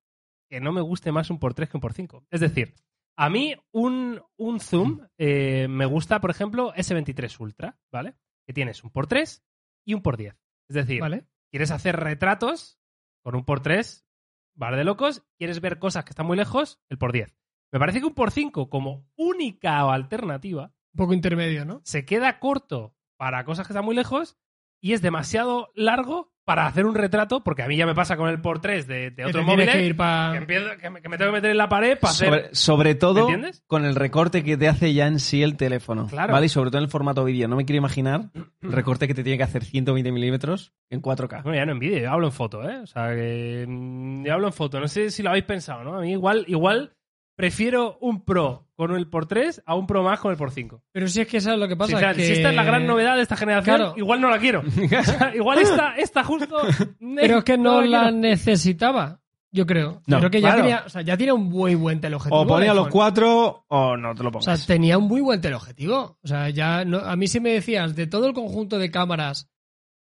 que 0.48 0.60
no 0.60 0.72
me 0.72 0.80
guste 0.80 1.10
más 1.10 1.28
un 1.30 1.40
por 1.40 1.54
3 1.54 1.70
que 1.70 1.76
un 1.76 1.80
por 1.80 1.92
5. 1.92 2.26
Es 2.30 2.40
decir, 2.40 2.74
a 3.16 3.28
mí 3.30 3.56
un, 3.72 4.22
un 4.36 4.60
zoom 4.60 5.00
eh, 5.16 5.66
me 5.68 5.86
gusta, 5.86 6.20
por 6.20 6.30
ejemplo, 6.30 6.72
S23 6.74 7.40
Ultra, 7.40 7.78
¿vale? 7.90 8.14
Que 8.46 8.52
tienes 8.52 8.84
un 8.84 8.90
por 8.90 9.08
3 9.08 9.42
y 9.84 9.94
un 9.94 10.02
por 10.02 10.16
10. 10.16 10.36
Es 10.68 10.76
decir, 10.76 11.00
¿Vale? 11.00 11.26
quieres 11.50 11.72
hacer 11.72 11.96
retratos 11.96 12.78
con 13.24 13.34
un 13.34 13.44
por 13.44 13.60
3, 13.60 14.06
vale 14.54 14.76
de 14.76 14.84
locos, 14.84 15.26
quieres 15.36 15.60
ver 15.60 15.80
cosas 15.80 16.04
que 16.04 16.10
están 16.10 16.26
muy 16.26 16.36
lejos, 16.36 16.80
el 16.88 16.98
por 16.98 17.10
10. 17.12 17.34
Me 17.72 17.78
parece 17.78 18.00
que 18.00 18.06
un 18.06 18.14
por 18.14 18.30
5 18.30 18.68
como 18.70 19.06
única 19.16 19.80
alternativa 19.92 20.72
Un 20.94 20.96
poco 20.98 21.12
intermedio, 21.14 21.64
¿no? 21.64 21.80
se 21.84 22.04
queda 22.04 22.38
corto 22.38 22.94
para 23.16 23.44
cosas 23.44 23.66
que 23.66 23.72
están 23.72 23.84
muy 23.84 23.94
lejos 23.96 24.36
y 24.80 24.92
es 24.92 25.02
demasiado 25.02 25.70
largo 25.74 26.32
para 26.44 26.66
hacer 26.66 26.86
un 26.86 26.94
retrato, 26.94 27.44
porque 27.44 27.62
a 27.62 27.66
mí 27.68 27.76
ya 27.76 27.84
me 27.84 27.94
pasa 27.94 28.16
con 28.16 28.30
el 28.30 28.40
por 28.40 28.58
3 28.62 28.86
de, 28.86 29.10
de 29.10 29.24
tienes 29.24 29.36
móviles 29.44 29.68
que 29.68 29.84
ir 29.84 29.96
pa- 29.96 30.30
que, 30.32 30.46
que 30.78 30.88
me, 30.88 31.02
que 31.02 31.08
me 31.10 31.18
tengo 31.18 31.30
que 31.30 31.36
meter 31.36 31.50
en 31.50 31.58
la 31.58 31.68
pared 31.68 31.98
para 31.98 32.10
hacer... 32.12 32.48
Sobre, 32.52 32.94
todo 32.94 33.20
entiendes? 33.22 33.62
con 33.66 33.84
el 33.84 33.94
recorte 33.94 34.42
que 34.42 34.56
te 34.56 34.66
hace 34.66 34.94
ya 34.94 35.06
en 35.08 35.18
sí 35.18 35.42
el 35.42 35.58
teléfono. 35.58 36.06
Claro. 36.06 36.32
¿Vale? 36.32 36.46
Y 36.46 36.48
sobre 36.48 36.70
todo 36.70 36.78
en 36.78 36.84
el 36.84 36.90
formato 36.90 37.22
vídeo. 37.24 37.48
No 37.48 37.56
me 37.56 37.66
quiero 37.66 37.76
imaginar 37.76 38.30
el 38.62 38.72
recorte 38.72 39.06
que 39.06 39.12
te 39.12 39.22
tiene 39.24 39.36
que 39.36 39.42
hacer 39.44 39.62
120 39.62 40.10
milímetros 40.10 40.72
en 40.88 41.02
4K. 41.02 41.42
Bueno, 41.42 41.58
ya 41.58 41.66
no 41.66 41.72
en 41.72 41.80
vídeo, 41.80 41.98
yo 41.98 42.10
hablo 42.12 42.28
en 42.28 42.32
foto, 42.32 42.66
¿eh? 42.66 42.78
O 42.78 42.86
sea, 42.86 43.14
que 43.14 43.66
mm, 43.68 44.24
yo 44.24 44.32
hablo 44.32 44.46
en 44.46 44.52
foto. 44.54 44.80
No 44.80 44.88
sé 44.88 45.10
si 45.10 45.22
lo 45.22 45.28
habéis 45.28 45.44
pensado, 45.44 45.84
¿no? 45.84 45.98
A 45.98 46.00
mí 46.00 46.12
igual, 46.12 46.46
igual 46.48 46.94
prefiero 47.38 47.98
un 48.00 48.24
Pro 48.24 48.66
con 48.74 48.90
el 48.96 49.06
por 49.06 49.26
3 49.26 49.62
a 49.64 49.76
un 49.76 49.86
Pro 49.86 50.02
más 50.02 50.18
con 50.18 50.32
el 50.32 50.36
por 50.36 50.50
5. 50.50 50.82
Pero 50.90 51.06
si 51.06 51.20
es 51.20 51.28
que 51.28 51.36
eso 51.36 51.52
es 51.52 51.58
lo 51.58 51.68
que 51.68 51.76
pasa. 51.76 51.90
Si, 51.90 51.94
o 51.94 51.98
sea, 52.00 52.12
que... 52.14 52.26
si 52.26 52.32
esta 52.32 52.50
es 52.50 52.56
la 52.56 52.64
gran 52.64 52.84
novedad 52.84 53.14
de 53.14 53.22
esta 53.22 53.36
generación, 53.36 53.76
Claro. 53.76 53.94
igual 53.96 54.20
no 54.20 54.28
la 54.28 54.38
quiero. 54.38 54.62
O 55.00 55.04
sea, 55.04 55.32
igual 55.36 55.58
esta, 55.60 55.94
esta 55.96 56.24
justo... 56.24 56.56
Pero 57.16 57.38
es 57.38 57.44
que 57.44 57.56
no, 57.56 57.80
la 57.82 58.10
necesitaba, 58.10 59.20
yo 59.52 59.66
creo. 59.66 60.02
No, 60.08 60.18
creo 60.18 60.30
que 60.30 60.40
ya 60.40 60.48
claro. 60.48 60.62
tenía, 60.62 60.82
o 60.84 60.88
sea, 60.88 61.02
ya 61.02 61.16
tiene 61.16 61.32
un 61.32 61.44
muy 61.44 61.76
buen 61.76 62.00
teleobjetivo. 62.00 62.40
O 62.40 62.46
ponía 62.46 62.74
los 62.74 62.88
cuatro 62.88 63.64
o 63.68 63.96
no 63.96 64.14
te 64.16 64.22
lo 64.24 64.30
O 64.30 64.32
pongas. 64.32 64.58
sea, 64.58 64.66
tenía 64.66 64.98
un 64.98 65.04
muy 65.04 65.20
buen 65.20 65.40
teleobjetivo. 65.40 66.18
O 66.20 66.26
sea, 66.26 66.50
ya 66.50 66.84
no- 66.84 66.98
a 66.98 67.14
mí 67.14 67.28
si 67.28 67.38
me 67.38 67.50
decías 67.52 67.94
de 67.94 68.08
todo 68.08 68.26
el 68.26 68.34
conjunto 68.34 68.78
de 68.78 68.90
cámaras, 68.90 69.48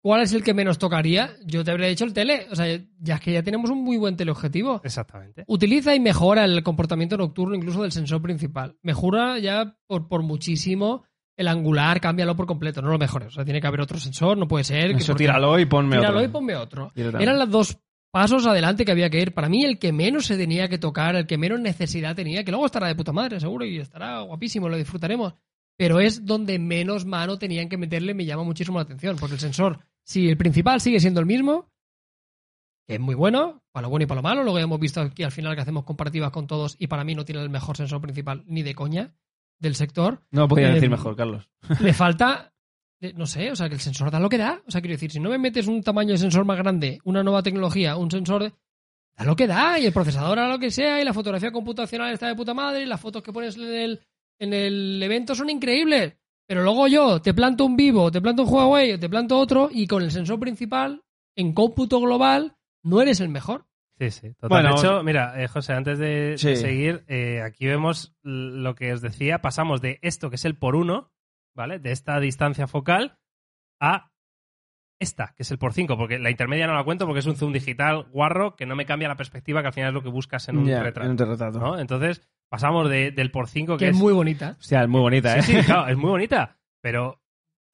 ¿cuál 0.05 0.21
es 0.21 0.33
el 0.33 0.43
que 0.43 0.53
menos 0.53 0.77
tocaría? 0.77 1.31
Yo 1.47 1.63
te 1.63 1.71
habría 1.71 1.87
dicho 1.87 2.05
el 2.05 2.13
tele. 2.13 2.45
O 2.51 2.55
sea, 2.55 2.67
ya 2.99 3.15
es 3.15 3.21
que 3.21 3.33
ya 3.33 3.41
tenemos 3.41 3.71
un 3.71 3.83
muy 3.83 3.97
buen 3.97 4.15
teleobjetivo. 4.15 4.79
Exactamente. 4.83 5.43
Utiliza 5.47 5.95
y 5.95 5.99
mejora 5.99 6.45
el 6.45 6.61
comportamiento 6.61 7.17
nocturno 7.17 7.55
incluso 7.55 7.81
del 7.81 7.91
sensor 7.91 8.21
principal. 8.21 8.77
Mejora 8.83 9.39
ya 9.39 9.75
por, 9.87 10.07
por 10.07 10.21
muchísimo 10.21 11.05
el 11.35 11.47
angular, 11.47 11.99
cámbialo 11.99 12.35
por 12.35 12.45
completo, 12.45 12.83
no 12.83 12.89
lo 12.91 12.99
mejores. 12.99 13.29
O 13.29 13.31
sea, 13.31 13.45
tiene 13.45 13.59
que 13.59 13.65
haber 13.65 13.81
otro 13.81 13.97
sensor, 13.97 14.37
no 14.37 14.47
puede 14.47 14.63
ser. 14.63 14.91
que 14.91 14.97
Eso 14.97 15.13
porque- 15.13 15.23
tíralo 15.23 15.57
y 15.57 15.65
ponme 15.65 15.95
Tíralo 15.97 16.17
otro. 16.19 16.29
y 16.29 16.31
ponme 16.31 16.55
otro. 16.55 16.91
Eran 16.95 17.39
los 17.39 17.49
dos 17.49 17.77
pasos 18.11 18.45
adelante 18.45 18.85
que 18.85 18.91
había 18.91 19.09
que 19.09 19.19
ir. 19.21 19.33
Para 19.33 19.49
mí, 19.49 19.65
el 19.65 19.79
que 19.79 19.91
menos 19.91 20.27
se 20.27 20.37
tenía 20.37 20.69
que 20.69 20.77
tocar, 20.77 21.15
el 21.15 21.25
que 21.25 21.39
menos 21.39 21.59
necesidad 21.59 22.15
tenía, 22.15 22.43
que 22.43 22.51
luego 22.51 22.67
estará 22.67 22.87
de 22.87 22.95
puta 22.95 23.11
madre, 23.11 23.39
seguro, 23.39 23.65
y 23.65 23.79
estará 23.79 24.21
guapísimo, 24.21 24.69
lo 24.69 24.77
disfrutaremos. 24.77 25.33
Pero 25.77 25.99
es 25.99 26.25
donde 26.25 26.57
menos 26.57 27.05
mano 27.05 27.37
tenían 27.37 27.67
que 27.67 27.75
meterle, 27.77 28.13
me 28.13 28.23
llama 28.23 28.43
muchísimo 28.43 28.77
la 28.77 28.83
atención, 28.83 29.17
porque 29.19 29.33
el 29.33 29.41
sensor, 29.41 29.81
si 30.05 30.29
el 30.29 30.37
principal 30.37 30.79
sigue 30.79 30.99
siendo 30.99 31.19
el 31.19 31.25
mismo, 31.25 31.69
que 32.87 32.95
es 32.95 32.99
muy 32.99 33.15
bueno, 33.15 33.63
para 33.71 33.83
lo 33.83 33.89
bueno 33.89 34.03
y 34.03 34.07
para 34.07 34.19
lo 34.19 34.23
malo. 34.23 34.43
Luego 34.43 34.59
ya 34.59 34.63
hemos 34.65 34.79
visto 34.79 35.01
aquí 35.01 35.23
al 35.23 35.31
final 35.31 35.55
que 35.55 35.61
hacemos 35.61 35.83
comparativas 35.83 36.31
con 36.31 36.47
todos 36.47 36.75
y 36.79 36.87
para 36.87 37.03
mí 37.03 37.15
no 37.15 37.25
tiene 37.25 37.41
el 37.41 37.49
mejor 37.49 37.75
sensor 37.77 37.99
principal 38.01 38.43
ni 38.45 38.61
de 38.63 38.75
coña 38.75 39.15
del 39.59 39.75
sector. 39.75 40.21
No 40.31 40.41
lo 40.41 40.47
podía 40.47 40.69
Eh, 40.69 40.73
decir 40.75 40.89
mejor, 40.89 41.15
Carlos. 41.15 41.49
Le 41.81 41.93
falta, 41.93 42.53
eh, 43.01 43.13
no 43.15 43.25
sé, 43.25 43.51
o 43.51 43.55
sea, 43.55 43.67
que 43.67 43.75
el 43.75 43.81
sensor 43.81 44.11
da 44.11 44.19
lo 44.19 44.29
que 44.29 44.37
da. 44.37 44.61
O 44.67 44.71
sea, 44.71 44.81
quiero 44.81 44.93
decir, 44.93 45.11
si 45.11 45.19
no 45.19 45.29
me 45.31 45.37
metes 45.39 45.67
un 45.67 45.81
tamaño 45.81 46.11
de 46.11 46.17
sensor 46.19 46.45
más 46.45 46.57
grande, 46.57 46.99
una 47.03 47.23
nueva 47.23 47.41
tecnología, 47.41 47.95
un 47.97 48.11
sensor, 48.11 48.43
de- 48.43 48.53
da 49.17 49.25
lo 49.25 49.35
que 49.35 49.47
da. 49.47 49.79
Y 49.79 49.85
el 49.87 49.93
procesador 49.93 50.37
a 50.37 50.47
lo 50.47 50.59
que 50.59 50.69
sea, 50.69 51.01
y 51.01 51.05
la 51.05 51.13
fotografía 51.13 51.51
computacional 51.51 52.13
está 52.13 52.27
de 52.27 52.35
puta 52.35 52.53
madre, 52.53 52.83
y 52.83 52.85
las 52.85 53.01
fotos 53.01 53.23
que 53.23 53.33
pones 53.33 53.55
en 53.57 53.63
el, 53.73 54.01
en 54.37 54.53
el 54.53 55.01
evento 55.01 55.33
son 55.33 55.49
increíbles. 55.49 56.13
Pero 56.47 56.63
luego 56.63 56.87
yo 56.87 57.21
te 57.21 57.33
planto 57.33 57.65
un 57.65 57.75
Vivo, 57.75 58.11
te 58.11 58.21
planto 58.21 58.43
un 58.43 58.53
Huawei, 58.53 58.93
o 58.93 58.99
te 58.99 59.09
planto 59.09 59.37
otro, 59.37 59.69
y 59.71 59.87
con 59.87 60.03
el 60.03 60.11
sensor 60.11 60.39
principal, 60.39 61.03
en 61.35 61.53
cómputo 61.53 61.99
global, 61.99 62.55
no 62.83 63.01
eres 63.01 63.19
el 63.19 63.29
mejor. 63.29 63.65
Sí, 63.97 64.11
sí. 64.11 64.33
Total. 64.33 64.49
Bueno, 64.49 64.69
de 64.69 64.75
hecho, 64.75 65.03
mira, 65.03 65.41
eh, 65.41 65.47
José, 65.47 65.73
antes 65.73 65.97
de, 65.97 66.35
seguir, 66.37 67.05
eh, 67.07 67.41
aquí 67.41 67.65
vemos 67.65 68.13
lo 68.21 68.75
que 68.75 68.91
os 68.93 69.01
decía. 69.01 69.41
Pasamos 69.41 69.81
de 69.81 69.99
esto, 70.01 70.29
que 70.29 70.35
es 70.35 70.45
el 70.45 70.57
por 70.57 70.75
uno, 70.75 71.11
¿vale? 71.55 71.79
De 71.79 71.91
esta 71.91 72.19
distancia 72.19 72.67
focal, 72.67 73.17
a 73.79 74.11
esta, 74.99 75.33
que 75.35 75.43
es 75.43 75.51
el 75.51 75.57
por 75.57 75.73
5, 75.73 75.97
porque 75.97 76.19
la 76.19 76.29
intermedia 76.29 76.67
no 76.67 76.73
la 76.73 76.83
cuento 76.83 77.05
porque 77.05 77.19
es 77.19 77.25
un 77.25 77.35
zoom 77.35 77.51
digital 77.51 78.05
guarro 78.11 78.55
que 78.55 78.65
no 78.65 78.75
me 78.75 78.85
cambia 78.85 79.07
la 79.07 79.15
perspectiva, 79.15 79.61
que 79.61 79.67
al 79.67 79.73
final 79.73 79.89
es 79.89 79.93
lo 79.93 80.01
que 80.03 80.09
buscas 80.09 80.47
en 80.49 80.57
un 80.57 80.67
retrato. 80.67 81.01
en 81.03 81.11
un 81.11 81.17
retrato. 81.17 81.59
¿no? 81.59 81.77
Entonces, 81.79 82.21
pasamos 82.49 82.89
de- 82.89 83.11
del 83.11 83.31
por 83.31 83.47
5, 83.49 83.77
Que 83.77 83.85
que 83.85 83.91
es 83.91 83.97
muy 83.97 84.13
bonita. 84.13 84.55
Hostia, 84.59 84.83
es 84.83 84.87
muy 84.89 85.01
bonita, 85.01 85.37
¿eh? 85.37 85.41
Sí, 85.43 85.53
sí, 85.53 85.63
claro, 85.63 85.87
es 85.89 85.97
muy 85.97 86.09
bonita, 86.09 86.57
pero 86.81 87.19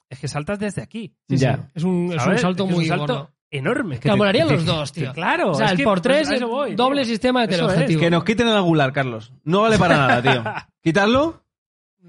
es 0.10 0.20
que 0.20 0.28
saltas 0.28 0.60
desde 0.60 0.82
aquí. 0.82 1.16
Sí, 1.30 1.38
Ya. 1.38 1.58
sí. 1.58 1.62
Es 1.76 1.84
un, 1.84 2.12
es 2.14 2.26
un 2.26 2.38
salto 2.40 2.64
Es 2.66 2.70
es 2.70 2.76
muy 2.76 2.84
un 2.86 2.90
salto 2.90 3.14
gordo. 3.14 3.32
enorme. 3.52 4.00
Que 4.00 4.16
molarían 4.16 4.48
los 4.50 4.66
dos, 4.66 4.92
tío. 4.92 5.12
Claro. 5.14 5.52
O 5.52 5.54
sea, 5.56 5.68
es 5.68 5.72
el 5.74 5.78
que, 5.78 5.84
por 5.84 6.02
pues, 6.02 6.26
3 6.26 6.30
a 6.32 6.36
eso 6.36 6.48
voy, 6.48 6.76
doble 6.76 7.04
tío. 7.04 7.12
sistema 7.12 7.42
de 7.42 7.46
es, 7.46 7.52
teleobjetivo. 7.52 8.00
Que 8.02 8.10
nos 8.10 8.24
quiten 8.24 8.48
el 8.48 8.56
angular, 8.58 8.92
Carlos. 8.94 9.32
No 9.44 9.62
vale 9.62 9.78
para 9.78 9.96
nada, 9.98 10.22
tío. 10.22 10.44
¿Quitarlo? 10.84 11.44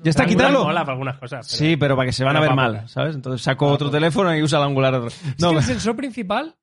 ¿Ya 0.05 0.11
está 0.11 0.27
quitarlo? 0.27 0.65
mola 0.65 0.81
para 0.81 0.93
algunas 0.93 1.19
cosas. 1.19 1.47
pero- 1.47 1.59
Sí, 1.59 1.77
pero 1.77 1.97
para 1.97 2.07
que 2.07 2.13
se 2.13 2.25
van 2.25 2.37
a 2.37 2.41
ver 2.41 2.55
mal. 2.55 2.89
¿sabes? 2.89 3.15
Entonces 3.15 3.43
saco 3.43 3.67
otro 3.69 3.91
teléfono 3.91 4.35
y 4.37 4.43
usa 4.43 4.59
el 4.59 4.65
angular 4.65 4.95
otro. 4.95 5.09
Es 5.09 5.37
que 5.37 5.57
el 5.57 5.63
sensor 5.63 5.97
principal 5.97 6.57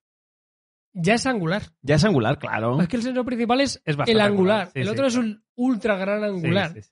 ya 0.94 1.14
es 1.14 1.26
angular. 1.26 1.62
ya 1.82 1.96
es 1.96 2.04
angular, 2.04 2.40
claro. 2.40 2.82
Es 2.82 2.88
que 2.88 2.98
el 2.98 3.04
sensor 3.04 3.26
principal 3.26 3.62
es, 3.62 3.82
Es 3.86 3.96
bastante 3.96 4.12
el 4.12 4.22
angular. 4.22 4.68
sí, 4.74 4.80
el 4.80 4.86
sí, 4.88 4.92
otro 4.92 5.06
es 5.08 5.16
un 5.16 5.44
ultra 5.56 5.96
gran 5.98 6.24
angular. 6.24 6.74
sí, 6.74 6.82
sí. 6.82 6.90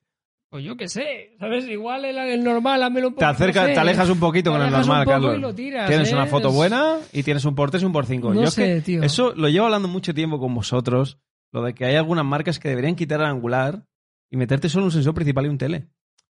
Pues 0.50 0.64
yo 0.64 0.78
qué 0.78 0.88
sé, 0.88 1.36
¿sabes? 1.38 1.66
Igual 1.68 2.06
el, 2.06 2.16
el 2.16 2.42
normal, 2.42 2.82
házmelo 2.82 3.08
un 3.08 3.14
poco. 3.14 3.20
Te 3.20 3.26
acercas, 3.26 3.64
no 3.64 3.68
sé. 3.68 3.74
te 3.74 3.80
alejas 3.80 4.08
un 4.08 4.18
poquito 4.18 4.50
Te 4.50 4.56
con 4.56 4.64
el 4.66 4.72
normal, 4.72 4.98
un 5.00 5.04
poco 5.04 5.10
Carlos. 5.10 5.36
y 5.36 5.40
lo 5.42 5.54
tiras, 5.54 5.88
tienes 5.88 6.10
¿eh? 6.10 6.14
una 6.14 6.24
foto 6.26 6.48
Es- 6.48 6.54
buena 6.54 6.96
y 7.12 7.22
tienes 7.22 7.44
un 7.44 7.54
por 7.54 7.70
3 7.70 7.82
y 7.82 7.86
un 7.86 7.92
por 7.92 8.06
5. 8.06 8.32
No 8.32 8.40
Yo 8.40 8.48
es 8.48 8.54
que 8.54 8.62
sé, 8.76 8.80
tío. 8.80 9.02
Eso 9.02 9.34
lo 9.34 9.50
llevo 9.50 9.66
hablando 9.66 9.88
mucho 9.88 10.14
tiempo 10.14 10.38
con 10.40 10.54
vosotros, 10.54 11.18
lo 11.52 11.62
de 11.64 11.74
que 11.74 11.84
hay 11.84 11.96
algunas 11.96 12.24
marcas 12.24 12.58
que 12.58 12.70
deberían 12.70 12.94
quitar 12.96 13.20
el 13.20 13.26
angular 13.26 13.84
y 14.30 14.38
meterte 14.38 14.70
solo 14.70 14.86
un 14.86 14.90
sensor 14.92 15.12
principal 15.12 15.44
y 15.44 15.48
un 15.50 15.58
tele. 15.58 15.88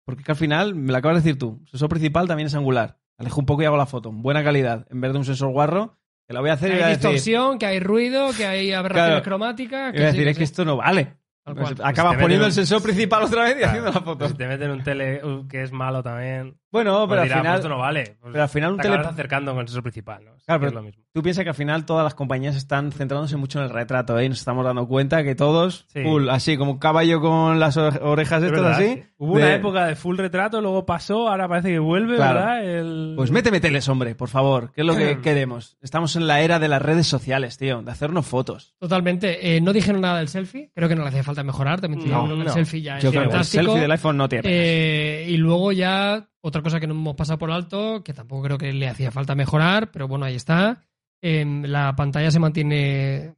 Porque 0.08 0.22
es 0.22 0.26
que 0.26 0.32
al 0.32 0.38
final, 0.38 0.74
me 0.74 0.94
lo 0.94 0.98
acabas 1.00 1.18
de 1.18 1.22
decir 1.28 1.38
tú, 1.38 1.60
el 1.64 1.68
sensor 1.70 1.90
principal 1.90 2.28
también 2.28 2.48
es 2.48 2.56
angular. 2.56 2.98
Alejo 3.18 3.42
un 3.42 3.46
poco 3.46 3.62
y 3.62 3.66
hago 3.66 3.76
la 3.76 3.86
foto. 3.88 4.10
Buena 4.12 4.42
calidad. 4.42 4.88
En 4.90 5.02
vez 5.02 5.12
de 5.12 5.18
un 5.20 5.26
sensor 5.26 5.50
guarro, 5.52 5.98
que 6.26 6.34
la 6.34 6.40
voy 6.40 6.50
a 6.50 6.54
hacer 6.54 6.70
Que 6.70 6.76
y 6.76 6.80
voy 6.80 6.84
hay 6.86 6.94
a 6.94 6.96
decir, 6.96 7.10
distorsión, 7.12 7.60
que 7.60 7.66
hay 7.66 7.80
ruido, 7.82 8.30
que 8.38 8.46
hay 8.46 8.72
aberraciones 8.72 9.10
Claro. 9.12 9.24
cromáticas. 9.24 9.94
y 9.94 9.98
voy 9.98 10.06
a 10.06 10.12
sí, 10.12 10.18
decir, 10.18 10.24
que 10.24 10.30
es 10.32 10.38
que 10.38 10.44
esto 10.46 10.64
no 10.66 10.78
vale. 10.78 11.18
Pues 11.44 11.72
acabas 11.82 12.12
meten 12.14 12.22
poniendo 12.24 12.46
un- 12.46 12.50
el 12.50 12.54
sensor 12.54 12.82
principal 12.82 13.24
otra 13.24 13.44
vez 13.44 13.56
y 13.56 13.60
Claro, 13.60 13.70
haciendo 13.70 13.92
la 13.92 14.02
foto. 14.02 14.28
Si 14.30 14.34
te 14.36 14.48
meten 14.48 14.72
un 14.72 14.84
tele 14.84 15.24
uh, 15.26 15.48
que 15.48 15.64
es 15.64 15.72
malo 15.72 16.02
también. 16.04 16.58
Bueno, 16.72 17.08
pues 17.08 17.10
pero 17.10 17.22
al 17.22 17.28
pues 17.30 17.40
final, 17.40 17.56
esto 17.56 17.70
no 17.70 17.78
vale. 17.78 18.18
Pues 18.20 18.32
pero 18.34 18.44
al 18.44 18.50
final 18.50 18.72
un 18.74 18.78
te 18.78 18.84
tele... 18.90 18.96
acercando 18.98 19.52
con 19.54 19.62
el 19.62 19.68
sensor 19.68 19.84
principal, 19.84 20.26
¿no? 20.26 20.32
Claro, 20.46 20.60
pero 20.60 20.68
es 20.68 20.74
lo 20.76 20.82
mismo. 20.84 21.04
Tú 21.14 21.24
piensas 21.24 21.44
que 21.44 21.50
al 21.50 21.56
final 21.56 21.86
todas 21.86 22.04
las 22.04 22.14
compañías 22.14 22.56
están 22.56 22.92
centrándose 22.92 23.38
mucho 23.38 23.60
en 23.60 23.66
el 23.66 23.72
retrato, 23.72 24.20
¿eh? 24.20 24.26
Y 24.26 24.30
nos 24.30 24.40
estamos 24.40 24.64
dando 24.66 24.88
cuenta 24.88 25.24
que 25.24 25.34
todos, 25.34 25.86
Sí. 25.92 26.04
full, 26.04 26.30
así 26.30 26.58
como 26.58 26.72
un 26.74 26.78
caballo 26.78 27.22
con 27.22 27.60
las 27.60 27.76
ore- 27.78 28.00
orejas 28.02 28.44
Es 28.44 28.50
estas 28.52 28.62
verdad, 28.64 28.80
así. 28.80 28.94
sí. 28.96 29.04
Hubo 29.18 29.34
una 29.34 29.56
época 29.56 29.88
de 29.88 29.96
full 29.96 30.18
retrato, 30.18 30.62
luego 30.62 30.86
pasó, 30.86 31.28
ahora 31.30 31.48
parece 31.48 31.70
que 31.70 31.80
vuelve, 31.80 32.18
Claro. 32.18 32.40
¿verdad? 32.40 32.64
El... 32.66 33.14
Pues 33.16 33.32
méteme 33.32 33.60
teles, 33.60 33.88
hombre, 33.90 34.14
por 34.16 34.30
favor. 34.30 34.72
¿Qué 34.74 34.82
es 34.82 34.88
lo 34.88 34.96
que 34.96 35.20
queremos? 35.22 35.78
Estamos 35.82 36.16
en 36.16 36.28
la 36.28 36.42
era 36.42 36.60
de 36.60 36.68
las 36.68 36.82
redes 36.82 37.08
sociales, 37.08 37.58
tío, 37.58 37.82
de 37.82 37.92
hacernos 37.92 38.26
fotos. 38.28 38.76
Totalmente. 38.80 39.56
Eh, 39.56 39.62
no 39.62 39.74
dijeron 39.74 40.02
nada 40.02 40.20
del 40.20 40.28
selfie. 40.28 40.72
Creo 40.76 40.88
que 40.88 40.96
no 40.96 41.02
le 41.04 41.10
hacía 41.10 41.24
falta 41.24 41.44
mejorar. 41.44 41.82
También 41.82 42.08
No, 42.10 42.28
que 42.28 42.34
el 42.34 42.44
no. 42.44 42.50
selfie 42.54 42.82
ya 42.82 43.00
Yo 43.00 43.10
es 43.10 43.12
creo 43.12 43.12
que 43.14 43.18
el 43.26 43.32
fantástico. 43.32 43.64
selfie 43.64 43.82
del 43.82 43.92
iPhone 43.92 44.18
no 44.18 44.30
tiene. 44.30 44.44
Eh, 44.50 45.26
y 45.30 45.38
luego 45.38 45.72
ya 45.72 46.28
otra 46.48 46.62
cosa 46.62 46.80
que 46.80 46.88
no 46.88 46.94
hemos 46.94 47.16
pasado 47.16 47.38
por 47.40 47.52
alto, 47.52 48.04
que 48.04 48.14
tampoco 48.14 48.44
creo 48.44 48.58
que 48.58 48.74
le 48.74 48.88
hacía 48.88 49.12
falta 49.12 49.36
mejorar, 49.36 49.92
pero 49.92 50.08
bueno, 50.08 50.26
ahí 50.26 50.36
está. 50.36 50.84
Em, 51.22 51.64
la 51.64 51.96
pantalla 51.96 52.32
se 52.32 52.40
mantiene 52.40 53.36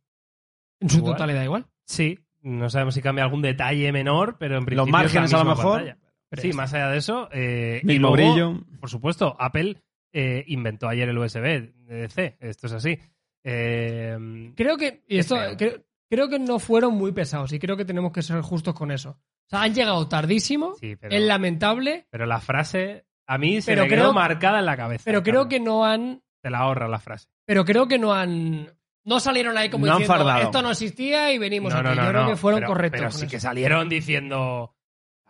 en 0.79 0.89
su 0.89 0.97
Igual. 0.97 1.13
totalidad 1.13 1.43
igual. 1.43 1.65
Sí, 1.85 2.19
no 2.41 2.69
sabemos 2.69 2.93
si 2.93 3.01
cambia 3.01 3.23
algún 3.23 3.41
detalle 3.41 3.91
menor, 3.91 4.37
pero 4.39 4.57
en 4.57 4.65
principio. 4.65 4.85
Los 4.85 4.91
márgenes 4.91 5.25
es 5.25 5.31
la 5.33 5.41
a 5.41 5.43
lo 5.43 5.49
mejor. 5.55 5.77
pantalla. 5.77 5.97
Pero 6.29 6.41
Sí, 6.43 6.53
más 6.53 6.73
allá 6.73 6.89
de 6.89 6.97
eso. 6.97 7.27
eh, 7.31 7.81
y 7.83 7.97
luego, 7.97 8.13
brillo. 8.15 8.61
Por 8.79 8.89
supuesto, 8.89 9.35
Apple 9.39 9.77
eh, 10.13 10.43
inventó 10.47 10.87
ayer 10.87 11.09
el 11.09 11.17
USB-C. 11.17 12.37
Esto 12.39 12.67
es 12.67 12.73
así. 12.73 12.99
Eh, 13.43 14.51
Creo 14.55 14.77
que, 14.77 15.01
y 15.07 15.17
esto, 15.17 15.35
creo, 15.57 15.81
creo 16.09 16.29
que 16.29 16.39
no 16.39 16.59
fueron 16.59 16.95
muy 16.95 17.11
pesados 17.11 17.51
y 17.53 17.59
creo 17.59 17.77
que 17.77 17.85
tenemos 17.85 18.11
que 18.11 18.21
ser 18.21 18.41
justos 18.41 18.73
con 18.73 18.91
eso. 18.91 19.11
O 19.11 19.49
sea, 19.49 19.61
han 19.63 19.73
llegado 19.73 20.07
tardísimo, 20.07 20.75
sí, 20.79 20.95
pero, 20.95 21.15
es 21.15 21.21
lamentable, 21.21 22.07
pero 22.11 22.25
la 22.25 22.39
frase 22.39 23.05
a 23.27 23.37
mí 23.37 23.61
se 23.61 23.71
Pero 23.71 23.83
me 23.83 23.89
quedó 23.89 24.13
marcada 24.13 24.59
en 24.59 24.65
la 24.65 24.75
cabeza. 24.77 25.03
pero 25.05 25.23
creo 25.23 25.47
que 25.47 25.59
no 25.59 25.85
han, 25.85 26.21
Te 26.41 26.49
la 26.49 26.59
ahorra 26.59 26.87
la 26.87 26.99
frase. 26.99 27.27
pero 27.45 27.63
creo 27.65 27.87
que 27.87 27.97
no 27.99 28.13
han, 28.13 28.71
no 29.05 29.19
salieron 29.19 29.57
ahí 29.57 29.69
como 29.69 29.85
No 29.85 29.93
han 29.93 29.99
diciendo 29.99 30.23
fardado. 30.25 30.45
esto 30.45 30.61
no 30.61 30.71
existía 30.71 31.31
y 31.33 31.37
venimos 31.37 31.73
No, 31.73 31.79
aquí. 31.79 31.89
no, 31.89 31.95
no, 31.95 32.03
Yo 32.03 32.09
creo 32.11 32.27
que 32.27 32.35
fueron 32.35 32.59
pero- 32.61 32.67
correctos. 32.73 32.99
Pero 33.01 33.11
sí 33.11 33.25
eso. 33.25 33.31
que 33.31 33.39
salieron 33.39 33.89
diciendo. 33.89 34.75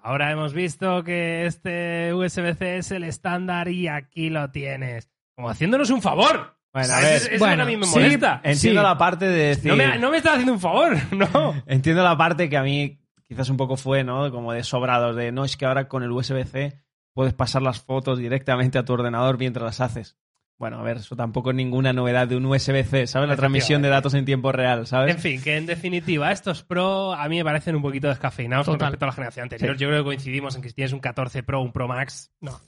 Ahora 0.01 0.31
hemos 0.31 0.53
visto 0.53 1.03
que 1.03 1.45
este 1.45 2.13
USB-C 2.13 2.77
es 2.77 2.91
el 2.91 3.03
estándar 3.03 3.67
y 3.67 3.89
aquí 3.89 4.29
lo 4.29 4.49
tienes. 4.49 5.09
Como 5.35 5.49
haciéndonos 5.49 5.89
un 5.89 6.01
favor. 6.01 6.57
Bueno, 6.73 6.93
a 6.93 6.99
ver, 6.99 7.13
Es- 7.15 7.25
es 7.25 7.31
lo 7.33 7.39
bueno, 7.39 7.55
que 7.57 7.61
a 7.61 7.65
mí 7.65 7.77
me 7.77 7.85
sí, 7.85 7.91
molesta. 7.95 8.41
Entiendo 8.43 8.81
Sí. 8.81 8.85
la 8.87 8.97
parte 8.97 9.25
de 9.27 9.47
decir... 9.49 9.71
No 9.71 9.75
me, 9.75 9.97
no 9.97 10.11
me 10.11 10.17
estás 10.17 10.33
haciendo 10.33 10.53
un 10.53 10.59
favor, 10.59 10.95
no. 11.11 11.63
Entiendo 11.67 12.03
la 12.03 12.17
parte 12.17 12.49
que 12.49 12.57
a 12.57 12.63
mí 12.63 12.99
quizás 13.27 13.49
un 13.49 13.57
poco 13.57 13.75
fue, 13.77 14.03
¿no? 14.03 14.31
Como 14.31 14.53
de 14.53 14.63
sobrados, 14.63 15.15
de 15.15 15.31
no, 15.31 15.45
es 15.45 15.57
que 15.57 15.65
ahora 15.65 15.87
con 15.87 16.03
el 16.03 16.11
USB-C 16.11 16.79
puedes 17.13 17.33
pasar 17.33 17.61
las 17.63 17.79
fotos 17.81 18.19
directamente 18.19 18.77
a 18.77 18.85
tu 18.85 18.93
ordenador 18.93 19.37
mientras 19.37 19.63
las 19.65 19.81
haces. 19.81 20.15
Bueno, 20.57 20.77
a 20.79 20.83
ver, 20.83 20.97
eso 20.97 21.15
tampoco 21.15 21.51
es 21.51 21.55
ninguna 21.55 21.93
novedad 21.93 22.27
de 22.27 22.35
un 22.35 22.45
USB-C, 22.45 23.07
¿sabes? 23.07 23.29
La 23.29 23.37
transmisión 23.37 23.81
de 23.81 23.87
datos 23.87 24.13
en 24.13 24.25
tiempo 24.25 24.51
real, 24.51 24.85
¿sabes? 24.87 25.15
En 25.15 25.21
fin, 25.21 25.41
que 25.41 25.55
en 25.55 25.65
definitiva, 25.65 26.31
estos 26.33 26.63
Pro 26.63 27.13
a 27.13 27.29
mí 27.29 27.37
me 27.37 27.45
parecen 27.45 27.77
un 27.77 27.81
poquito 27.81 28.09
descafeinados 28.09 28.65
con 28.67 28.77
respecto 28.77 29.05
a 29.05 29.07
la 29.07 29.13
generación 29.13 29.43
anterior. 29.43 29.77
Yo 29.77 29.87
creo 29.87 29.99
que 30.03 30.07
coincidimos 30.07 30.55
en 30.57 30.61
que 30.61 30.67
si 30.69 30.75
tienes 30.75 30.91
un 30.91 30.99
14 30.99 31.43
Pro, 31.43 31.61
un 31.61 31.71
Pro 31.71 31.87
Max, 31.87 32.31
No, 32.41 32.59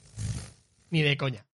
ni 0.90 1.02
de 1.02 1.16
coña. 1.18 1.44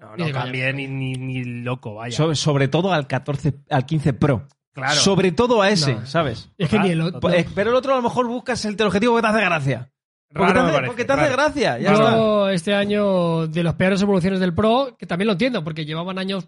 No, 0.00 0.16
no 0.16 0.32
cambie 0.32 0.72
ni, 0.72 0.86
ni, 0.86 1.12
ni 1.14 1.44
loco, 1.44 1.94
vaya. 1.94 2.16
So- 2.16 2.34
sobre 2.34 2.68
todo 2.68 2.92
al 2.92 3.06
14, 3.06 3.54
al 3.70 3.84
15 3.86 4.12
Pro. 4.12 4.46
claro. 4.72 4.94
Sobre 5.00 5.32
todo 5.32 5.62
a 5.62 5.70
ese, 5.70 5.94
No. 5.94 6.06
¿sabes? 6.06 6.50
Es 6.58 6.68
que 6.68 6.78
ni 6.78 6.90
el 6.90 7.00
otro. 7.00 7.20
total. 7.20 7.38
Eh, 7.40 7.46
Pero 7.54 7.70
el 7.70 7.76
otro 7.76 7.92
a 7.94 7.96
lo 7.96 8.02
mejor 8.02 8.26
buscas 8.28 8.64
el 8.64 8.76
teleobjetivo 8.76 9.16
que 9.16 9.22
te 9.22 9.28
hace 9.28 9.40
gracia. 9.40 9.90
Porque 10.28 10.52
Raro 10.52 10.54
te 10.54 10.60
hace, 10.66 10.72
parece, 10.74 10.86
porque 10.88 11.04
te 11.04 11.12
hace 11.12 11.22
raro. 11.22 11.32
gracia, 11.36 11.78
ya 11.78 11.92
está. 11.92 12.16
Yo 12.16 12.48
este 12.50 12.74
año, 12.74 13.46
de 13.46 13.62
las 13.62 13.74
peores 13.74 14.02
evoluciones 14.02 14.40
del 14.40 14.52
Pro, 14.54 14.96
que 14.98 15.06
también 15.06 15.26
lo 15.26 15.32
entiendo, 15.32 15.62
porque 15.64 15.84
llevaban 15.86 16.18
años 16.18 16.44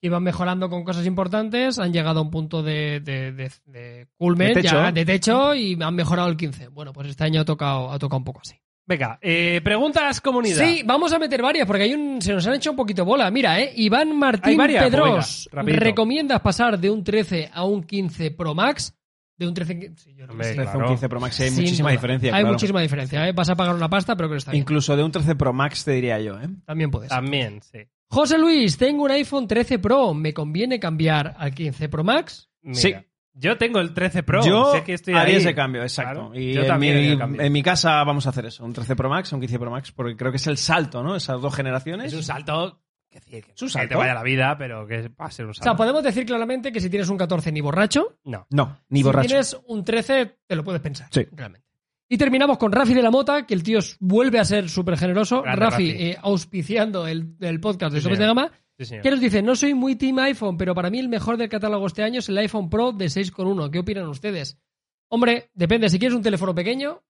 que 0.00 0.06
iban 0.08 0.22
mejorando 0.22 0.70
con 0.70 0.84
cosas 0.84 1.04
importantes, 1.04 1.78
han 1.78 1.92
llegado 1.92 2.20
a 2.20 2.22
un 2.22 2.30
punto 2.30 2.62
de, 2.62 3.00
de, 3.00 3.32
de, 3.32 3.50
de 3.66 4.06
culmen, 4.16 4.48
De 4.54 4.62
techo. 4.62 4.74
ya, 4.76 4.92
de 4.92 5.04
techo, 5.04 5.54
y 5.54 5.76
han 5.82 5.94
mejorado 5.94 6.28
el 6.28 6.36
15. 6.36 6.68
Bueno, 6.68 6.92
pues 6.92 7.08
este 7.08 7.24
año 7.24 7.40
ha 7.40 7.44
tocado, 7.44 7.90
ha 7.90 7.98
tocado 7.98 8.18
un 8.18 8.24
poco 8.24 8.40
así. 8.42 8.54
Venga, 8.86 9.18
eh, 9.22 9.60
preguntas 9.64 10.20
comunidad. 10.20 10.62
Sí, 10.62 10.82
vamos 10.84 11.12
a 11.12 11.18
meter 11.18 11.40
varias, 11.40 11.66
porque 11.66 11.84
hay 11.84 11.94
un, 11.94 12.20
se 12.20 12.34
nos 12.34 12.46
han 12.46 12.54
hecho 12.54 12.70
un 12.70 12.76
poquito 12.76 13.04
bola. 13.04 13.30
Mira, 13.30 13.58
eh, 13.58 13.72
Iván 13.76 14.16
Martín 14.16 14.58
varias, 14.58 14.82
pues 14.82 14.92
Pedros, 14.92 15.48
venga, 15.50 15.62
rapidito. 15.62 15.84
¿recomiendas 15.84 16.40
pasar 16.40 16.78
de 16.78 16.90
un 16.90 17.02
13 17.02 17.50
a 17.52 17.64
un 17.64 17.82
15 17.82 18.30
Pro 18.32 18.54
Max? 18.54 18.94
De 19.36 19.48
un 19.48 19.54
13... 19.54 19.92
sí, 19.96 20.14
yo 20.14 20.26
que 20.26 20.32
Hombre, 20.32 20.48
sí. 20.48 20.54
13 20.54 20.70
claro. 20.70 20.78
un 20.80 20.86
15 20.94 21.08
Pro 21.08 21.20
Max 21.20 21.40
hay 21.40 21.48
Sin 21.50 21.64
muchísima 21.64 21.88
duda. 21.88 21.92
diferencia. 21.92 22.28
Hay 22.28 22.42
claro. 22.42 22.52
muchísima 22.52 22.80
diferencia, 22.82 23.28
¿eh? 23.28 23.32
Vas 23.32 23.48
a 23.48 23.56
pagar 23.56 23.74
una 23.74 23.88
pasta, 23.88 24.14
pero 24.16 24.28
que 24.28 24.36
está 24.36 24.50
bien. 24.52 24.60
Incluso 24.60 24.96
de 24.96 25.02
un 25.02 25.10
13 25.10 25.34
Pro 25.34 25.52
Max 25.52 25.84
te 25.84 25.92
diría 25.92 26.20
yo, 26.20 26.38
¿eh? 26.38 26.48
También 26.66 26.90
puedes. 26.90 27.08
También, 27.08 27.60
sí. 27.62 27.78
José 28.08 28.38
Luis, 28.38 28.76
tengo 28.76 29.04
un 29.04 29.10
iPhone 29.10 29.48
13 29.48 29.78
Pro. 29.80 30.12
¿Me 30.14 30.32
conviene 30.34 30.78
cambiar 30.78 31.34
al 31.38 31.52
15 31.52 31.88
Pro 31.88 32.04
Max? 32.04 32.48
Mira, 32.62 32.78
Sí. 32.80 32.94
Yo 33.34 33.56
tengo 33.58 33.80
el 33.80 33.92
13 33.92 34.22
Pro. 34.22 34.44
yo 34.44 34.72
sé 34.72 34.84
que 34.84 34.94
estoy 34.94 35.14
haría 35.14 35.34
ahí. 35.36 35.40
ese 35.40 35.54
cambio, 35.54 35.82
exacto. 35.82 36.30
Claro, 36.30 36.34
Y 36.40 36.52
yo 36.54 36.62
en, 36.62 36.78
mi, 36.78 36.88
en 37.44 37.52
mi 37.52 37.62
casa 37.62 38.02
vamos 38.04 38.26
a 38.26 38.30
hacer 38.30 38.46
eso, 38.46 38.64
un 38.64 38.72
13 38.72 38.94
Pro 38.96 39.08
Max, 39.08 39.32
un 39.32 39.40
15 39.40 39.58
Pro 39.58 39.70
Max, 39.70 39.90
porque 39.92 40.16
creo 40.16 40.30
que 40.30 40.36
es 40.36 40.46
el 40.46 40.56
salto, 40.56 41.02
¿no? 41.02 41.16
Esas 41.16 41.40
dos 41.40 41.54
generaciones. 41.54 42.12
Es 42.12 42.14
un 42.14 42.22
salto. 42.22 42.80
Que, 43.10 43.20
que, 43.20 43.38
Es 43.54 43.62
un 43.62 43.68
que 43.68 43.72
salto. 43.72 43.88
te 43.90 43.94
vaya 43.96 44.14
la 44.14 44.22
vida, 44.22 44.56
pero 44.58 44.86
que 44.86 45.08
va 45.08 45.26
a 45.26 45.30
ser 45.30 45.44
un 45.46 45.50
O 45.50 45.54
salto. 45.54 45.64
sea, 45.70 45.76
podemos 45.76 46.02
decir 46.02 46.24
claramente 46.26 46.72
que 46.72 46.80
si 46.80 46.88
tienes 46.90 47.08
un 47.08 47.16
14 47.16 47.50
ni 47.52 47.60
borracho, 47.60 48.18
No. 48.24 48.46
No, 48.50 48.78
ni 48.88 49.00
si 49.00 49.04
borracho. 49.04 49.28
tienes 49.28 49.56
un 49.66 49.84
13 49.84 50.38
te 50.46 50.56
lo 50.56 50.64
puedes 50.64 50.80
pensar. 50.80 51.08
Sí. 51.10 51.26
Realmente. 51.32 51.64
Y 52.08 52.18
terminamos 52.18 52.58
con 52.58 52.70
Rafi 52.70 52.92
de 52.94 53.02
la 53.02 53.10
Mota, 53.10 53.46
que 53.46 53.54
el 53.54 53.62
tío 53.62 53.78
vuelve 53.98 54.38
a 54.38 54.44
ser 54.44 54.68
súper 54.68 54.96
generoso. 54.98 55.42
Grande 55.42 55.60
Rafi, 55.64 55.90
Rafi. 55.92 56.04
eh, 56.04 56.18
auspiciando 56.22 57.06
el, 57.06 57.34
el 57.40 57.60
podcast 57.60 57.94
de 57.94 58.00
Sí, 58.00 58.04
Topes 58.04 58.18
de. 58.18 58.26
Gama. 58.26 58.50
Sí. 58.78 58.96
¿Qué 59.02 59.10
nos 59.10 59.20
dice? 59.20 59.42
No 59.42 59.54
soy 59.54 59.74
muy 59.74 59.94
team 59.96 60.18
iPhone, 60.18 60.56
pero 60.56 60.74
para 60.74 60.90
mí 60.90 60.98
el 60.98 61.08
mejor 61.08 61.36
del 61.36 61.48
catálogo 61.48 61.86
este 61.86 62.02
año 62.02 62.18
es 62.18 62.28
el 62.28 62.38
iPhone 62.38 62.68
Pro 62.68 62.92
de 62.92 63.06
6,1. 63.06 63.70
¿Qué 63.70 63.78
opinan 63.78 64.08
ustedes? 64.08 64.58
Hombre, 65.08 65.50
depende. 65.54 65.88
Si 65.88 65.98
quieres 65.98 66.16
un 66.16 66.22
teléfono 66.22 66.54
pequeño, 66.54 67.02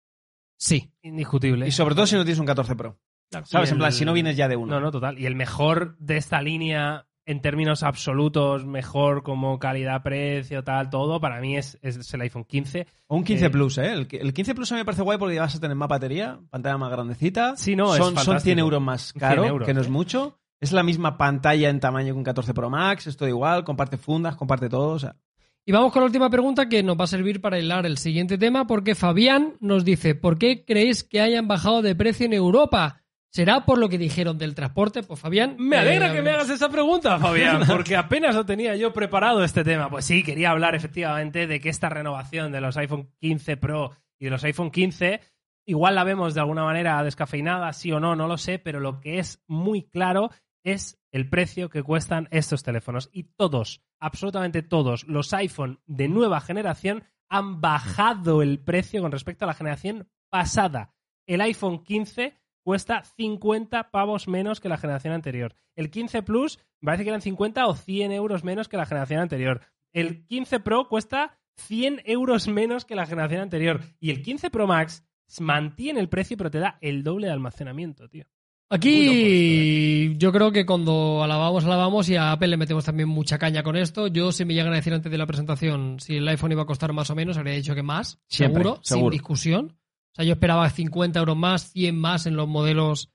sí. 0.58 0.92
Indiscutible. 1.02 1.66
Y 1.66 1.70
sobre 1.70 1.94
todo 1.94 2.06
si 2.06 2.16
no 2.16 2.24
tienes 2.24 2.38
un 2.38 2.46
14 2.46 2.76
Pro. 2.76 2.98
¿Sabes? 3.44 3.72
En 3.72 3.78
plan, 3.78 3.92
si 3.92 4.04
no 4.04 4.12
vienes 4.12 4.36
ya 4.36 4.48
de 4.48 4.56
uno. 4.56 4.74
No, 4.74 4.80
no, 4.80 4.90
total. 4.92 5.18
Y 5.18 5.26
el 5.26 5.34
mejor 5.34 5.96
de 5.98 6.18
esta 6.18 6.40
línea 6.42 7.06
en 7.26 7.40
términos 7.40 7.82
absolutos, 7.82 8.66
mejor 8.66 9.22
como 9.22 9.58
calidad, 9.58 10.02
precio, 10.02 10.62
tal, 10.62 10.90
todo, 10.90 11.20
para 11.20 11.40
mí 11.40 11.56
es, 11.56 11.78
es 11.80 12.12
el 12.12 12.20
iPhone 12.20 12.44
15. 12.44 12.86
O 13.06 13.16
un 13.16 13.24
15 13.24 13.46
Eh, 13.46 13.50
Plus, 13.50 13.78
¿eh? 13.78 13.92
El, 13.92 14.08
el 14.10 14.34
15 14.34 14.54
Plus 14.54 14.72
a 14.72 14.74
mí 14.74 14.80
me 14.80 14.84
parece 14.84 15.02
guay 15.02 15.18
porque 15.18 15.38
vas 15.38 15.54
a 15.56 15.60
tener 15.60 15.76
más 15.76 15.88
batería, 15.88 16.38
pantalla 16.50 16.76
más 16.76 16.90
grandecita. 16.90 17.56
Sí, 17.56 17.74
no, 17.76 17.94
es 17.94 17.98
son, 17.98 18.08
son 18.08 18.14
fantástico. 18.16 18.40
100 18.44 18.58
euros 18.58 18.82
más 18.82 19.12
100 19.12 19.20
caro, 19.20 19.44
euros, 19.46 19.66
que 19.66 19.74
no 19.74 19.80
es 19.80 19.86
¿eh? 19.86 19.90
mucho. 19.90 20.38
Es 20.60 20.72
la 20.72 20.82
misma 20.82 21.18
pantalla 21.18 21.68
en 21.68 21.80
tamaño 21.80 22.14
que 22.14 22.18
un 22.18 22.24
14 22.24 22.54
Pro 22.54 22.70
Max, 22.70 23.06
es 23.06 23.16
todo 23.16 23.28
igual, 23.28 23.64
comparte 23.64 23.96
fundas, 23.96 24.36
comparte 24.36 24.68
todo. 24.68 24.92
O 24.92 24.98
sea, 24.98 25.16
Y 25.64 25.72
vamos 25.72 25.92
con 25.92 26.00
la 26.00 26.06
última 26.06 26.30
pregunta 26.30 26.68
que 26.68 26.82
nos 26.82 26.98
va 26.98 27.04
a 27.04 27.08
servir 27.08 27.40
para 27.40 27.58
hilar 27.58 27.86
el 27.86 27.98
siguiente 27.98 28.38
tema, 28.38 28.66
porque 28.66 28.94
Fabián 28.94 29.54
nos 29.60 29.84
dice, 29.84 30.14
¿por 30.14 30.38
qué 30.38 30.64
creéis 30.64 31.04
que 31.04 31.20
hayan 31.20 31.48
bajado 31.48 31.82
de 31.82 31.94
precio 31.94 32.26
en 32.26 32.32
Europa? 32.32 33.02
¿Será 33.30 33.64
por 33.64 33.78
lo 33.78 33.88
que 33.88 33.98
dijeron 33.98 34.38
del 34.38 34.54
transporte? 34.54 35.02
Pues 35.02 35.18
Fabián... 35.18 35.56
Me 35.58 35.76
alegra 35.76 36.12
eh, 36.12 36.14
que 36.14 36.22
me 36.22 36.30
hagas 36.30 36.50
esa 36.50 36.68
pregunta, 36.68 37.18
Fabián, 37.18 37.62
porque 37.66 37.96
apenas 37.96 38.34
lo 38.34 38.46
tenía 38.46 38.76
yo 38.76 38.92
preparado 38.92 39.42
este 39.42 39.64
tema. 39.64 39.90
Pues 39.90 40.04
sí, 40.04 40.22
quería 40.22 40.50
hablar 40.50 40.76
efectivamente 40.76 41.48
de 41.48 41.58
que 41.60 41.68
esta 41.68 41.88
renovación 41.88 42.52
de 42.52 42.60
los 42.60 42.76
iPhone 42.76 43.10
15 43.20 43.56
Pro 43.56 43.90
y 44.20 44.26
de 44.26 44.30
los 44.30 44.44
iPhone 44.44 44.70
15 44.70 45.20
igual 45.66 45.94
la 45.94 46.04
vemos 46.04 46.34
de 46.34 46.40
alguna 46.40 46.64
manera 46.64 47.02
descafeinada, 47.02 47.72
sí 47.72 47.92
o 47.92 48.00
no, 48.00 48.14
no 48.16 48.28
lo 48.28 48.38
sé, 48.38 48.58
pero 48.58 48.80
lo 48.80 49.00
que 49.00 49.18
es 49.18 49.42
muy 49.46 49.82
claro 49.82 50.30
es 50.64 50.98
el 51.12 51.28
precio 51.28 51.68
que 51.68 51.82
cuestan 51.82 52.28
estos 52.30 52.62
teléfonos. 52.62 53.10
Y 53.12 53.24
todos, 53.24 53.82
absolutamente 54.00 54.62
todos, 54.62 55.04
los 55.06 55.32
iPhone 55.32 55.80
de 55.86 56.08
nueva 56.08 56.40
generación 56.40 57.04
han 57.28 57.60
bajado 57.60 58.42
el 58.42 58.58
precio 58.58 59.02
con 59.02 59.12
respecto 59.12 59.44
a 59.44 59.48
la 59.48 59.54
generación 59.54 60.08
pasada. 60.30 60.94
El 61.26 61.40
iPhone 61.40 61.84
15 61.84 62.36
cuesta 62.64 63.04
50 63.04 63.90
pavos 63.90 64.26
menos 64.26 64.60
que 64.60 64.68
la 64.68 64.78
generación 64.78 65.14
anterior. 65.14 65.54
El 65.76 65.90
15 65.90 66.22
Plus 66.22 66.58
parece 66.80 67.04
que 67.04 67.10
eran 67.10 67.22
50 67.22 67.66
o 67.66 67.74
100 67.74 68.12
euros 68.12 68.44
menos 68.44 68.68
que 68.68 68.76
la 68.76 68.86
generación 68.86 69.20
anterior. 69.20 69.60
El 69.92 70.26
15 70.26 70.60
Pro 70.60 70.88
cuesta 70.88 71.38
100 71.56 72.02
euros 72.04 72.48
menos 72.48 72.84
que 72.84 72.96
la 72.96 73.06
generación 73.06 73.42
anterior. 73.42 73.80
Y 74.00 74.10
el 74.10 74.22
15 74.22 74.50
Pro 74.50 74.66
Max 74.66 75.06
mantiene 75.40 76.00
el 76.00 76.08
precio, 76.08 76.36
pero 76.36 76.50
te 76.50 76.58
da 76.58 76.78
el 76.80 77.02
doble 77.02 77.26
de 77.26 77.32
almacenamiento, 77.32 78.08
tío. 78.08 78.26
Aquí 78.74 80.16
yo 80.18 80.32
creo 80.32 80.50
que 80.50 80.66
cuando 80.66 81.22
alabamos, 81.22 81.64
alabamos 81.64 82.08
y 82.08 82.16
a 82.16 82.32
Apple 82.32 82.48
le 82.48 82.56
metemos 82.56 82.84
también 82.84 83.08
mucha 83.08 83.38
caña 83.38 83.62
con 83.62 83.76
esto. 83.76 84.08
Yo, 84.08 84.32
si 84.32 84.44
me 84.44 84.52
llegan 84.52 84.72
a 84.72 84.76
decir 84.76 84.92
antes 84.92 85.12
de 85.12 85.16
la 85.16 85.26
presentación 85.26 86.00
si 86.00 86.16
el 86.16 86.26
iPhone 86.26 86.50
iba 86.50 86.62
a 86.62 86.66
costar 86.66 86.92
más 86.92 87.08
o 87.08 87.14
menos, 87.14 87.38
habría 87.38 87.54
dicho 87.54 87.76
que 87.76 87.84
más, 87.84 88.18
Siempre, 88.26 88.64
seguro, 88.64 88.80
sin 88.82 89.10
discusión. 89.10 89.78
O 90.10 90.14
sea, 90.16 90.24
yo 90.24 90.32
esperaba 90.32 90.68
50 90.68 91.20
euros 91.20 91.36
más, 91.36 91.70
100 91.70 91.96
más 91.96 92.26
en 92.26 92.34
los 92.34 92.48
modelos 92.48 93.12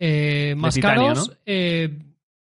eh, 0.00 0.56
más 0.56 0.74
titanio, 0.74 1.02
caros. 1.02 1.28
¿no? 1.28 1.34
Eh, 1.46 1.98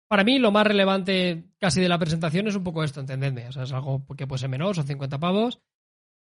para 0.08 0.24
mí, 0.24 0.40
lo 0.40 0.52
más 0.52 0.66
relevante 0.66 1.52
casi 1.60 1.80
de 1.80 1.90
la 1.90 2.00
presentación 2.00 2.48
es 2.48 2.56
un 2.56 2.64
poco 2.64 2.84
esto, 2.84 3.02
entendedme. 3.02 3.48
O 3.50 3.52
sea, 3.52 3.64
es 3.64 3.72
algo 3.72 4.04
que 4.18 4.26
puede 4.26 4.40
ser 4.40 4.50
menor, 4.50 4.74
son 4.74 4.88
50 4.88 5.20
pavos. 5.20 5.60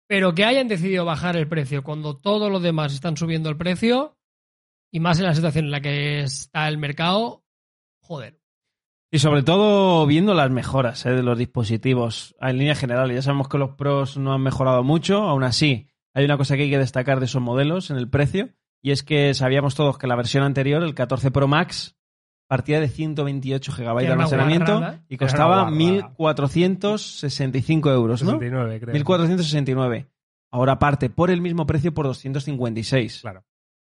Pero 0.06 0.32
que 0.32 0.44
hayan 0.44 0.68
decidido 0.68 1.04
bajar 1.04 1.36
el 1.36 1.48
precio 1.48 1.82
cuando 1.82 2.16
todos 2.16 2.52
los 2.52 2.62
demás 2.62 2.94
están 2.94 3.16
subiendo 3.16 3.48
el 3.48 3.56
precio, 3.56 4.16
y 4.90 5.00
más 5.00 5.18
en 5.18 5.26
la 5.26 5.34
situación 5.34 5.66
en 5.66 5.70
la 5.70 5.80
que 5.80 6.22
está 6.22 6.68
el 6.68 6.78
mercado, 6.78 7.44
joder. 8.00 8.40
Y 9.12 9.18
sobre 9.18 9.42
todo 9.42 10.06
viendo 10.06 10.34
las 10.34 10.50
mejoras 10.50 11.04
¿eh? 11.04 11.10
de 11.10 11.22
los 11.22 11.36
dispositivos 11.36 12.36
en 12.40 12.58
línea 12.58 12.76
general. 12.76 13.12
Ya 13.12 13.22
sabemos 13.22 13.48
que 13.48 13.58
los 13.58 13.70
pros 13.70 14.16
no 14.16 14.32
han 14.32 14.40
mejorado 14.40 14.84
mucho, 14.84 15.22
aún 15.22 15.42
así 15.42 15.88
hay 16.14 16.24
una 16.24 16.36
cosa 16.36 16.56
que 16.56 16.62
hay 16.62 16.70
que 16.70 16.78
destacar 16.78 17.18
de 17.20 17.26
esos 17.26 17.42
modelos 17.42 17.90
en 17.90 17.96
el 17.96 18.08
precio 18.08 18.50
y 18.82 18.92
es 18.92 19.02
que 19.02 19.34
sabíamos 19.34 19.74
todos 19.74 19.98
que 19.98 20.06
la 20.06 20.16
versión 20.16 20.42
anterior, 20.42 20.82
el 20.82 20.94
14 20.94 21.30
Pro 21.30 21.48
Max, 21.48 21.96
partía 22.46 22.80
de 22.80 22.88
128 22.88 23.72
GB 23.72 24.00
de 24.00 24.08
almacenamiento 24.08 24.78
guarrada. 24.78 25.04
y 25.08 25.16
costaba 25.16 25.70
guarrada. 25.70 26.14
1.465 26.16 27.92
euros, 27.92 28.22
¿no? 28.22 28.32
69, 28.32 28.80
creo. 28.80 28.94
1.469. 28.96 30.08
Ahora 30.50 30.78
parte 30.78 31.10
por 31.10 31.30
el 31.30 31.40
mismo 31.40 31.66
precio 31.66 31.94
por 31.94 32.06
256. 32.06 33.20
Claro. 33.20 33.44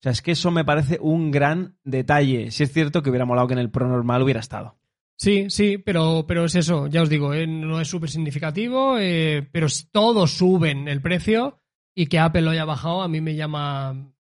O 0.01 0.03
sea, 0.03 0.11
es 0.13 0.21
que 0.23 0.31
eso 0.31 0.49
me 0.49 0.65
parece 0.65 0.97
un 0.99 1.29
gran 1.29 1.77
detalle. 1.83 2.49
Si 2.51 2.63
es 2.63 2.73
cierto 2.73 3.03
que 3.03 3.09
hubiera 3.11 3.25
molado 3.25 3.47
que 3.47 3.53
en 3.53 3.59
el 3.59 3.69
Pro 3.69 3.87
normal 3.87 4.23
hubiera 4.23 4.39
estado. 4.39 4.77
Sí, 5.15 5.45
sí, 5.51 5.77
pero, 5.77 6.25
pero 6.27 6.45
es 6.45 6.55
eso, 6.55 6.87
ya 6.87 7.03
os 7.03 7.09
digo, 7.09 7.35
eh, 7.35 7.45
no 7.45 7.79
es 7.79 7.87
súper 7.87 8.09
significativo, 8.09 8.97
eh, 8.99 9.47
pero 9.51 9.67
todos 9.91 10.31
suben 10.31 10.87
el 10.87 10.99
precio 11.01 11.59
y 11.95 12.07
que 12.07 12.17
Apple 12.17 12.41
lo 12.41 12.49
haya 12.49 12.65
bajado 12.65 13.03
a 13.03 13.07
mí 13.07 13.21
me 13.21 13.35
llama... 13.35 14.11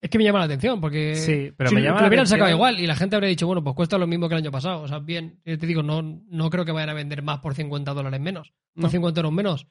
Es 0.00 0.08
que 0.10 0.18
me 0.18 0.24
llama 0.24 0.38
la 0.38 0.44
atención, 0.44 0.80
porque 0.80 1.16
Sí, 1.16 1.52
pero 1.56 1.70
si 1.70 1.74
me 1.74 1.82
llama 1.82 2.02
lo 2.02 2.06
hubieran 2.06 2.26
sacado 2.28 2.44
atención- 2.44 2.58
igual 2.58 2.78
y 2.78 2.86
la 2.86 2.94
gente 2.94 3.16
habría 3.16 3.28
dicho, 3.30 3.48
bueno, 3.48 3.64
pues 3.64 3.74
cuesta 3.74 3.98
lo 3.98 4.06
mismo 4.06 4.28
que 4.28 4.36
el 4.36 4.42
año 4.42 4.52
pasado. 4.52 4.82
O 4.82 4.86
sea, 4.86 5.00
bien, 5.00 5.40
eh, 5.44 5.56
te 5.56 5.66
digo, 5.66 5.82
no, 5.82 6.02
no 6.02 6.50
creo 6.50 6.64
que 6.64 6.70
vayan 6.70 6.90
a 6.90 6.94
vender 6.94 7.22
más 7.22 7.40
por 7.40 7.54
50 7.56 7.92
dólares 7.92 8.20
menos, 8.20 8.52
por 8.74 8.84
No. 8.84 8.88
50 8.90 9.18
euros 9.20 9.32
menos. 9.32 9.66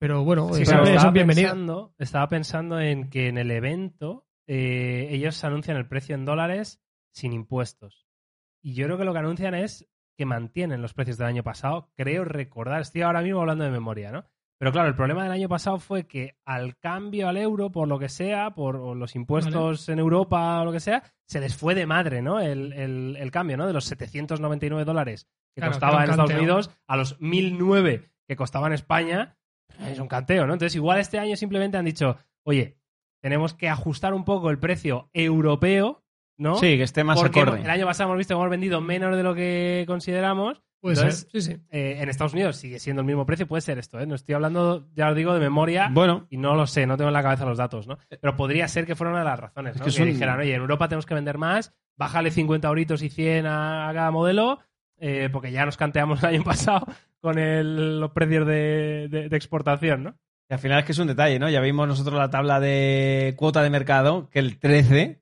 Pero 0.00 0.24
bueno, 0.24 0.52
Sí, 0.54 0.62
eh, 0.62 0.64
pero 0.66 0.84
estaba 0.84 1.12
bienvenidos. 1.12 1.52
pensando, 1.52 1.94
estaba 1.98 2.28
pensando 2.28 2.80
en 2.80 3.08
que 3.10 3.28
en 3.28 3.38
el 3.38 3.52
evento 3.52 4.25
eh, 4.46 5.08
ellos 5.10 5.42
anuncian 5.44 5.76
el 5.76 5.86
precio 5.88 6.14
en 6.14 6.24
dólares 6.24 6.80
sin 7.12 7.32
impuestos. 7.32 8.06
Y 8.62 8.74
yo 8.74 8.86
creo 8.86 8.98
que 8.98 9.04
lo 9.04 9.12
que 9.12 9.18
anuncian 9.20 9.54
es 9.54 9.88
que 10.16 10.24
mantienen 10.26 10.82
los 10.82 10.94
precios 10.94 11.18
del 11.18 11.26
año 11.28 11.42
pasado. 11.42 11.90
Creo 11.94 12.24
recordar, 12.24 12.80
estoy 12.80 13.02
ahora 13.02 13.22
mismo 13.22 13.40
hablando 13.40 13.64
de 13.64 13.70
memoria, 13.70 14.10
¿no? 14.12 14.24
Pero 14.58 14.72
claro, 14.72 14.88
el 14.88 14.94
problema 14.94 15.22
del 15.22 15.32
año 15.32 15.50
pasado 15.50 15.78
fue 15.78 16.06
que 16.06 16.38
al 16.46 16.78
cambio 16.78 17.28
al 17.28 17.36
euro, 17.36 17.70
por 17.70 17.86
lo 17.88 17.98
que 17.98 18.08
sea, 18.08 18.54
por 18.54 18.96
los 18.96 19.14
impuestos 19.14 19.86
en 19.90 19.98
Europa 19.98 20.62
o 20.62 20.64
lo 20.64 20.72
que 20.72 20.80
sea, 20.80 21.02
se 21.28 21.40
les 21.40 21.54
fue 21.54 21.74
de 21.74 21.84
madre, 21.84 22.22
¿no? 22.22 22.40
El, 22.40 22.72
el- 22.72 23.16
el 23.18 23.30
cambio, 23.30 23.58
¿no? 23.58 23.66
De 23.66 23.74
los 23.74 23.84
799 23.84 24.86
dólares 24.86 25.28
que 25.54 25.60
Claro, 25.60 25.72
costaba 25.72 26.04
en 26.04 26.10
Estados. 26.10 26.30
Unidos 26.32 26.70
a 26.86 26.96
los 26.96 27.20
1009 27.20 28.10
que 28.26 28.36
costaba 28.36 28.66
en 28.66 28.72
España, 28.72 29.36
es 29.80 29.98
un 29.98 30.08
canteo, 30.08 30.46
¿no? 30.46 30.54
Entonces, 30.54 30.74
igual 30.74 31.00
este 31.00 31.18
año 31.18 31.36
simplemente 31.36 31.76
han 31.76 31.84
dicho, 31.84 32.16
oye, 32.44 32.78
tenemos 33.26 33.54
que 33.54 33.68
ajustar 33.68 34.14
un 34.14 34.24
poco 34.24 34.50
el 34.50 34.58
precio 34.60 35.10
europeo, 35.12 36.04
¿no? 36.38 36.54
Sí, 36.58 36.76
que 36.76 36.84
esté 36.84 37.02
más 37.02 37.18
Porque 37.18 37.40
acorde. 37.40 37.62
el 37.62 37.70
año 37.70 37.84
pasado 37.86 38.08
hemos 38.10 38.18
visto 38.18 38.34
que 38.34 38.38
hemos 38.38 38.50
vendido 38.50 38.80
menos 38.80 39.16
de 39.16 39.22
lo 39.24 39.34
que 39.34 39.82
consideramos. 39.88 40.62
Puede 40.80 40.94
Entonces, 40.96 41.28
ser, 41.32 41.42
sí, 41.42 41.52
sí. 41.54 41.60
eh, 41.70 41.96
en 42.00 42.08
Estados 42.08 42.34
Unidos 42.34 42.56
sigue 42.56 42.78
siendo 42.78 43.00
el 43.00 43.06
mismo 43.06 43.26
precio, 43.26 43.48
puede 43.48 43.62
ser 43.62 43.78
esto, 43.78 43.98
¿eh? 43.98 44.06
No 44.06 44.14
estoy 44.14 44.34
hablando, 44.36 44.86
ya 44.94 45.08
os 45.08 45.16
digo, 45.16 45.32
de 45.34 45.40
memoria 45.40 45.88
Bueno, 45.90 46.26
y 46.30 46.36
no 46.36 46.54
lo 46.54 46.66
sé, 46.68 46.86
no 46.86 46.96
tengo 46.96 47.08
en 47.08 47.14
la 47.14 47.22
cabeza 47.22 47.44
los 47.46 47.58
datos, 47.58 47.88
¿no? 47.88 47.98
Pero 48.20 48.36
podría 48.36 48.68
ser 48.68 48.86
que 48.86 48.94
fuera 48.94 49.10
una 49.10 49.20
de 49.20 49.24
las 49.24 49.40
razones, 49.40 49.72
Es 49.74 49.80
¿no? 49.80 49.84
que 49.86 49.90
Que, 49.90 49.96
son- 49.96 50.06
dijeran, 50.06 50.38
oye, 50.38 50.54
en 50.54 50.60
Europa 50.60 50.86
tenemos 50.88 51.06
que 51.06 51.14
vender 51.14 51.38
más, 51.38 51.74
bájale 51.96 52.30
50 52.30 52.68
euritos 52.68 53.02
y 53.02 53.08
100 53.08 53.46
a, 53.46 53.88
a 53.88 53.94
cada 53.94 54.10
modelo, 54.12 54.60
eh, 54.98 55.28
porque 55.32 55.50
ya 55.50 55.64
nos 55.66 55.76
canteamos 55.78 56.22
el 56.22 56.28
año 56.28 56.44
pasado 56.44 56.86
con 57.20 57.38
el- 57.38 57.98
los 57.98 58.10
precios 58.12 58.46
de, 58.46 59.08
de- 59.10 59.28
de 59.30 59.36
exportación, 59.36 60.04
¿no? 60.04 60.16
Y 60.48 60.52
al 60.54 60.58
final 60.60 60.78
es 60.80 60.84
que 60.84 60.92
es 60.92 60.98
un 60.98 61.08
detalle, 61.08 61.38
¿no? 61.38 61.48
Ya 61.50 61.60
vimos 61.60 61.86
nosotros 61.88 62.16
la 62.18 62.30
tabla 62.30 62.60
de 62.60 63.34
cuota 63.36 63.62
de 63.62 63.70
mercado, 63.70 64.28
que 64.30 64.38
el 64.38 64.58
13 64.58 65.20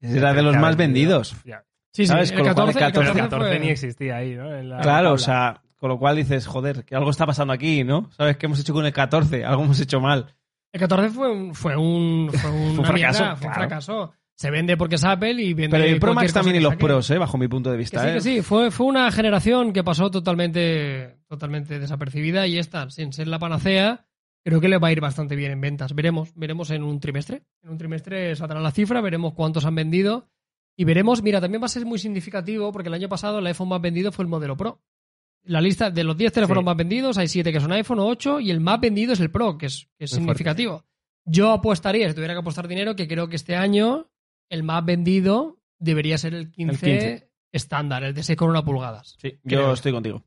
era 0.00 0.32
de 0.34 0.42
los 0.42 0.56
más 0.56 0.76
vendidos. 0.76 1.36
Ya. 1.44 1.64
Sí, 1.92 2.04
sí, 2.04 2.06
¿Sabes? 2.06 2.30
el 2.30 2.36
Con 2.38 2.46
lo 2.46 2.54
cual 2.54 2.66
14, 2.72 2.78
el 2.78 2.84
el 2.86 2.92
Pero 2.92 3.00
el 3.02 3.08
14 3.08 3.20
14 3.36 3.50
fue- 3.56 3.60
ni 3.66 3.70
existía 3.72 4.16
ahí, 4.16 4.34
¿no? 4.36 4.54
En 4.54 4.68
la 4.70 4.76
Claro, 4.80 4.96
tabla. 5.08 5.12
o 5.12 5.18
sea, 5.18 5.62
con 5.76 5.88
lo 5.88 5.98
cual 5.98 6.16
dices, 6.16 6.46
joder, 6.46 6.84
que 6.84 6.94
algo 6.94 7.10
está 7.10 7.26
pasando 7.26 7.52
aquí, 7.52 7.82
¿no? 7.84 8.10
¿Sabes 8.16 8.36
qué 8.36 8.46
hemos 8.46 8.60
hecho 8.60 8.72
con 8.72 8.86
el 8.86 8.92
14? 8.92 9.44
Algo 9.44 9.64
hemos 9.64 9.80
hecho 9.80 10.00
mal. 10.00 10.34
El 10.72 10.78
14 10.80 11.10
fue 11.10 11.30
un, 11.32 11.54
fue 11.54 11.76
un, 11.76 12.30
fue 12.32 12.50
un, 12.50 12.70
Fue 12.76 12.78
un 12.80 12.84
fracaso, 12.84 13.36
fue 13.36 13.48
un 13.48 13.54
fracaso. 13.54 14.12
Se 14.36 14.50
vende 14.50 14.76
porque 14.76 14.94
es 14.94 15.04
Apple 15.04 15.32
y 15.42 15.52
vende 15.52 15.76
Pero 15.76 15.84
el 15.84 15.98
Pro 16.00 16.14
Max 16.14 16.32
también 16.32 16.56
y 16.56 16.60
los 16.60 16.70
saque. 16.74 16.84
Pros, 16.86 17.10
¿eh? 17.10 17.18
Bajo 17.18 17.36
mi 17.36 17.48
punto 17.48 17.70
de 17.70 17.76
Que 17.76 17.80
vista, 17.80 18.02
sí, 18.02 18.08
¿eh? 18.08 18.12
que 18.14 18.20
sí, 18.20 18.42
fue, 18.42 18.70
fue 18.70 18.86
una 18.86 19.10
generación 19.10 19.72
que 19.72 19.82
pasó 19.84 20.10
totalmente, 20.10 21.18
totalmente 21.28 21.78
desapercibida 21.78 22.46
y 22.46 22.58
esta, 22.58 22.88
sin 22.88 23.12
ser 23.12 23.26
la 23.28 23.38
panacea, 23.38 24.06
creo 24.44 24.60
que 24.60 24.68
le 24.68 24.78
va 24.78 24.88
a 24.88 24.92
ir 24.92 25.00
bastante 25.00 25.36
bien 25.36 25.52
en 25.52 25.60
ventas. 25.60 25.94
Veremos, 25.94 26.32
veremos 26.34 26.70
en 26.70 26.82
un 26.82 27.00
trimestre. 27.00 27.42
En 27.62 27.70
un 27.70 27.78
trimestre 27.78 28.34
saldrá 28.36 28.60
la 28.60 28.70
cifra, 28.72 29.00
veremos 29.00 29.34
cuántos 29.34 29.64
han 29.64 29.74
vendido 29.74 30.28
y 30.76 30.84
veremos, 30.84 31.22
mira, 31.22 31.40
también 31.40 31.60
va 31.62 31.66
a 31.66 31.68
ser 31.70 31.84
muy 31.84 31.98
significativo 31.98 32.72
porque 32.72 32.88
el 32.88 32.94
año 32.94 33.08
pasado 33.08 33.38
el 33.40 33.46
iPhone 33.46 33.68
más 33.68 33.80
vendido 33.80 34.12
fue 34.12 34.24
el 34.24 34.28
modelo 34.28 34.56
Pro. 34.56 34.80
La 35.44 35.60
lista 35.60 35.90
de 35.90 36.04
los 36.04 36.16
10 36.16 36.32
teléfonos 36.32 36.62
Sí. 36.62 36.64
más 36.66 36.76
vendidos, 36.76 37.18
hay 37.18 37.28
7 37.28 37.52
que 37.52 37.60
son 37.60 37.72
iPhone 37.72 37.98
o 38.00 38.06
8 38.06 38.40
y 38.40 38.50
el 38.50 38.60
más 38.60 38.80
vendido 38.80 39.12
es 39.14 39.20
el 39.20 39.30
Pro, 39.30 39.56
que 39.58 39.66
es, 39.66 39.88
que 39.98 40.04
es 40.04 40.12
Muy 40.12 40.20
significativo. 40.20 40.84
Yo 41.24 41.50
apostaría, 41.50 42.08
si 42.08 42.14
tuviera 42.14 42.34
que 42.34 42.40
apostar 42.40 42.68
dinero, 42.68 42.96
que 42.96 43.08
creo 43.08 43.28
que 43.28 43.36
este 43.36 43.56
año 43.56 44.10
el 44.50 44.62
más 44.62 44.84
vendido 44.84 45.58
debería 45.78 46.18
ser 46.18 46.34
el 46.34 46.50
15, 46.50 46.78
15. 46.78 47.30
estándar, 47.52 48.04
el 48.04 48.14
de 48.14 48.22
6,1 48.22 48.64
pulgadas. 48.64 49.16
Sí, 49.18 49.38
yo 49.44 49.72
estoy 49.72 49.92
contigo. 49.92 50.24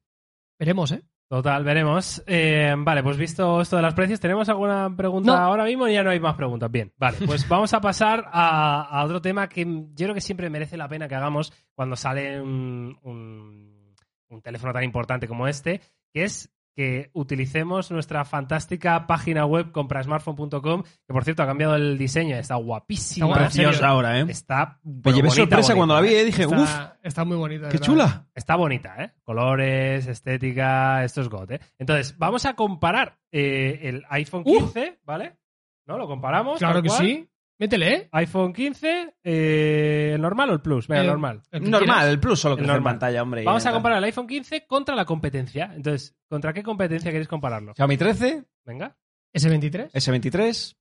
Veremos, 0.60 0.92
¿eh? 0.92 1.04
Total, 1.34 1.64
veremos. 1.64 2.22
Eh, 2.28 2.76
vale, 2.78 3.02
pues 3.02 3.18
visto 3.18 3.60
esto 3.60 3.78
de 3.78 3.82
los 3.82 3.96
precios, 3.96 4.20
¿tenemos 4.20 4.48
alguna 4.50 4.96
pregunta 4.96 5.32
No. 5.32 5.38
ahora 5.40 5.64
mismo? 5.64 5.88
Ya 5.88 6.04
no 6.04 6.12
hay 6.12 6.20
más 6.20 6.36
preguntas. 6.36 6.70
Bien, 6.70 6.94
vale, 6.96 7.18
pues 7.26 7.48
vamos 7.50 7.74
a 7.74 7.82
pasar 7.82 8.26
a, 8.32 8.84
a 8.84 9.04
otro 9.04 9.20
tema 9.20 9.50
que 9.50 9.66
yo 9.66 10.06
creo 10.06 10.14
que 10.14 10.22
siempre 10.22 10.52
merece 10.52 10.78
la 10.78 10.88
pena 10.88 11.08
que 11.08 11.16
hagamos 11.16 11.52
cuando 11.74 11.96
sale 11.96 12.40
un, 12.40 13.00
un- 13.02 13.96
un 14.30 14.42
teléfono 14.44 14.74
tan 14.74 14.84
importante 14.84 15.28
como 15.28 15.48
este, 15.48 15.82
que 16.14 16.24
es 16.26 16.53
que 16.76 17.10
utilicemos 17.14 17.92
nuestra 17.92 18.26
fantástica 18.26 19.06
página 19.08 19.46
web 19.46 19.72
comprasmartphone.com, 19.72 20.84
que 20.84 21.14
por 21.14 21.24
cierto 21.24 21.44
ha 21.44 21.46
cambiado 21.46 21.76
el 21.76 21.98
diseño, 21.98 22.36
está 22.36 22.56
guapísima. 22.56 23.28
Está 23.28 23.50
serio. 23.50 23.70
Preciosa 23.70 23.88
ahora, 23.90 24.20
¿eh? 24.20 24.26
Está 24.30 24.80
Me 24.84 25.02
pero 25.04 25.16
llevé 25.16 25.28
bonita, 25.30 25.42
sorpresa 25.44 25.74
bonita, 25.74 25.76
cuando 25.76 25.96
la 25.96 26.02
vi, 26.02 26.10
¿eh? 26.10 26.22
¿eh? 26.22 26.26
Dije, 26.26 26.48
uff, 26.48 26.54
Está, 26.64 26.98
está 27.04 27.26
muy 27.26 27.38
bonita. 27.38 27.68
qué 27.70 27.74
¿verdad? 27.78 27.86
chula. 27.86 28.28
Está 28.34 28.56
bonita, 28.56 28.96
¿eh? 29.04 29.14
Colores, 29.24 30.08
estética, 30.08 31.04
esto 31.04 31.22
es 31.22 31.30
God, 31.30 31.52
¿eh? 31.52 31.60
Entonces, 31.78 32.18
vamos 32.18 32.46
a 32.46 32.56
comparar 32.56 33.18
eh, 33.32 33.80
el 33.84 34.04
iPhone 34.10 34.44
Uh. 34.46 34.58
15, 34.72 35.00
¿vale? 35.04 35.38
¿No? 35.86 35.98
Lo 35.98 36.08
comparamos. 36.08 36.60
Claro 36.60 36.76
tal 36.76 36.84
que 36.84 36.90
cual. 36.90 37.02
sí. 37.02 37.30
Métele, 37.60 37.94
¿eh? 37.94 38.10
iPhone 38.12 38.52
15, 38.52 39.16
eh, 39.24 40.12
¿el 40.16 40.22
normal 40.22 40.50
o 40.50 40.54
el 40.54 40.62
Plus? 40.62 40.88
Venga, 40.88 41.04
normal. 41.04 41.42
el 41.52 41.62
Normal, 41.64 41.84
quieras. 41.84 42.06
el 42.08 42.20
plus 42.20 42.40
solo 42.40 42.56
que 42.56 42.62
El 42.64 42.66
en 42.70 42.74
normal. 42.74 42.94
pantalla, 42.94 43.22
hombre. 43.22 43.44
Vamos 43.44 43.66
a 43.66 43.72
comparar 43.72 44.00
el 44.00 44.04
iPhone 44.06 44.28
15 44.28 44.66
contra 44.66 44.96
la 44.96 45.06
competencia. 45.06 45.72
Entonces, 45.76 46.16
¿contra 46.28 46.52
qué 46.52 46.64
competencia 46.64 47.12
queréis 47.12 47.28
compararlo? 47.28 47.74
Xiaomi 47.76 47.96
13, 47.98 48.44
Venga. 48.66 48.98
S23. 49.34 49.92
S23. 49.92 50.76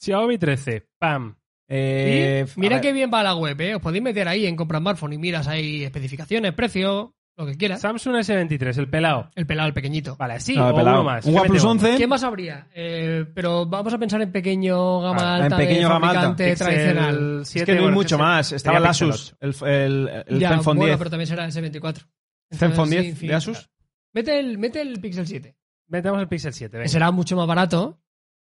Xiaomi 0.00 0.38
13, 0.38 0.86
pam. 0.98 1.36
eh, 1.68 2.46
mira 2.56 2.80
qué 2.80 2.92
bien 2.92 3.10
va 3.12 3.22
la 3.22 3.34
web, 3.34 3.60
¿eh? 3.60 3.74
Os 3.74 3.82
podéis 3.82 4.02
meter 4.04 4.28
ahí 4.28 4.46
en 4.46 4.56
comprar 4.56 4.80
smartphone 4.80 5.14
y 5.14 5.18
miras 5.18 5.48
ahí 5.48 5.84
especificaciones, 5.84 6.52
precio, 6.54 7.14
lo 7.38 7.46
que 7.46 7.56
quieras. 7.56 7.80
Samsung 7.80 8.16
S23, 8.16 8.78
el 8.78 8.88
pelado. 8.90 9.30
El 9.34 9.46
pelado, 9.46 9.68
el 9.68 9.74
pequeñito. 9.74 10.16
Vale, 10.16 10.34
así 10.34 10.54
no, 10.56 10.68
o 10.68 10.74
pelado. 10.76 10.96
uno 11.00 11.04
más. 11.04 11.24
Un 11.24 11.32
¿Qué 11.34 11.38
OnePlus 11.40 11.64
metemos? 11.64 11.84
11. 11.84 11.96
¿Qué 11.98 12.06
más 12.06 12.22
habría? 12.24 12.66
Eh, 12.74 13.24
pero 13.34 13.64
vamos 13.66 13.92
a 13.94 13.98
pensar 13.98 14.20
en 14.22 14.30
pequeño 14.32 15.00
gama 15.00 15.34
Ah, 15.34 15.36
en 15.38 15.42
alta 15.44 15.56
pequeño 15.56 15.88
de 15.88 15.94
gama 15.94 16.10
alta. 16.10 16.36
tradicional. 16.36 17.38
Es 17.42 17.48
7, 17.48 17.66
que 17.66 17.72
no 17.72 17.78
hay 17.78 17.82
bueno, 17.84 17.96
mucho 17.96 18.18
más. 18.18 18.52
Estaba 18.52 18.78
el 18.78 18.86
Asus, 18.86 19.34
el, 19.40 19.54
el, 19.66 20.24
el 20.26 20.38
ya, 20.38 20.50
Zenfone 20.50 20.78
bueno, 20.78 20.90
10. 20.92 20.98
pero 20.98 21.10
también 21.10 21.26
será 21.26 21.46
S24. 21.48 22.06
Zenfone 22.52 22.70
Entonces, 22.72 22.90
10 22.90 23.02
sí, 23.02 23.08
en 23.10 23.16
fin. 23.16 23.28
de 23.28 23.34
Asus. 23.34 23.70
Mete 24.12 24.38
el, 24.40 24.58
mete 24.58 24.80
el 24.80 25.00
Pixel 25.00 25.26
7. 25.26 25.54
Metemos 25.88 26.20
el 26.20 26.28
Pixel 26.28 26.52
7, 26.52 26.70
Que 26.72 26.78
venga. 26.78 26.88
será 26.88 27.10
mucho 27.10 27.36
más 27.36 27.46
barato. 27.46 28.00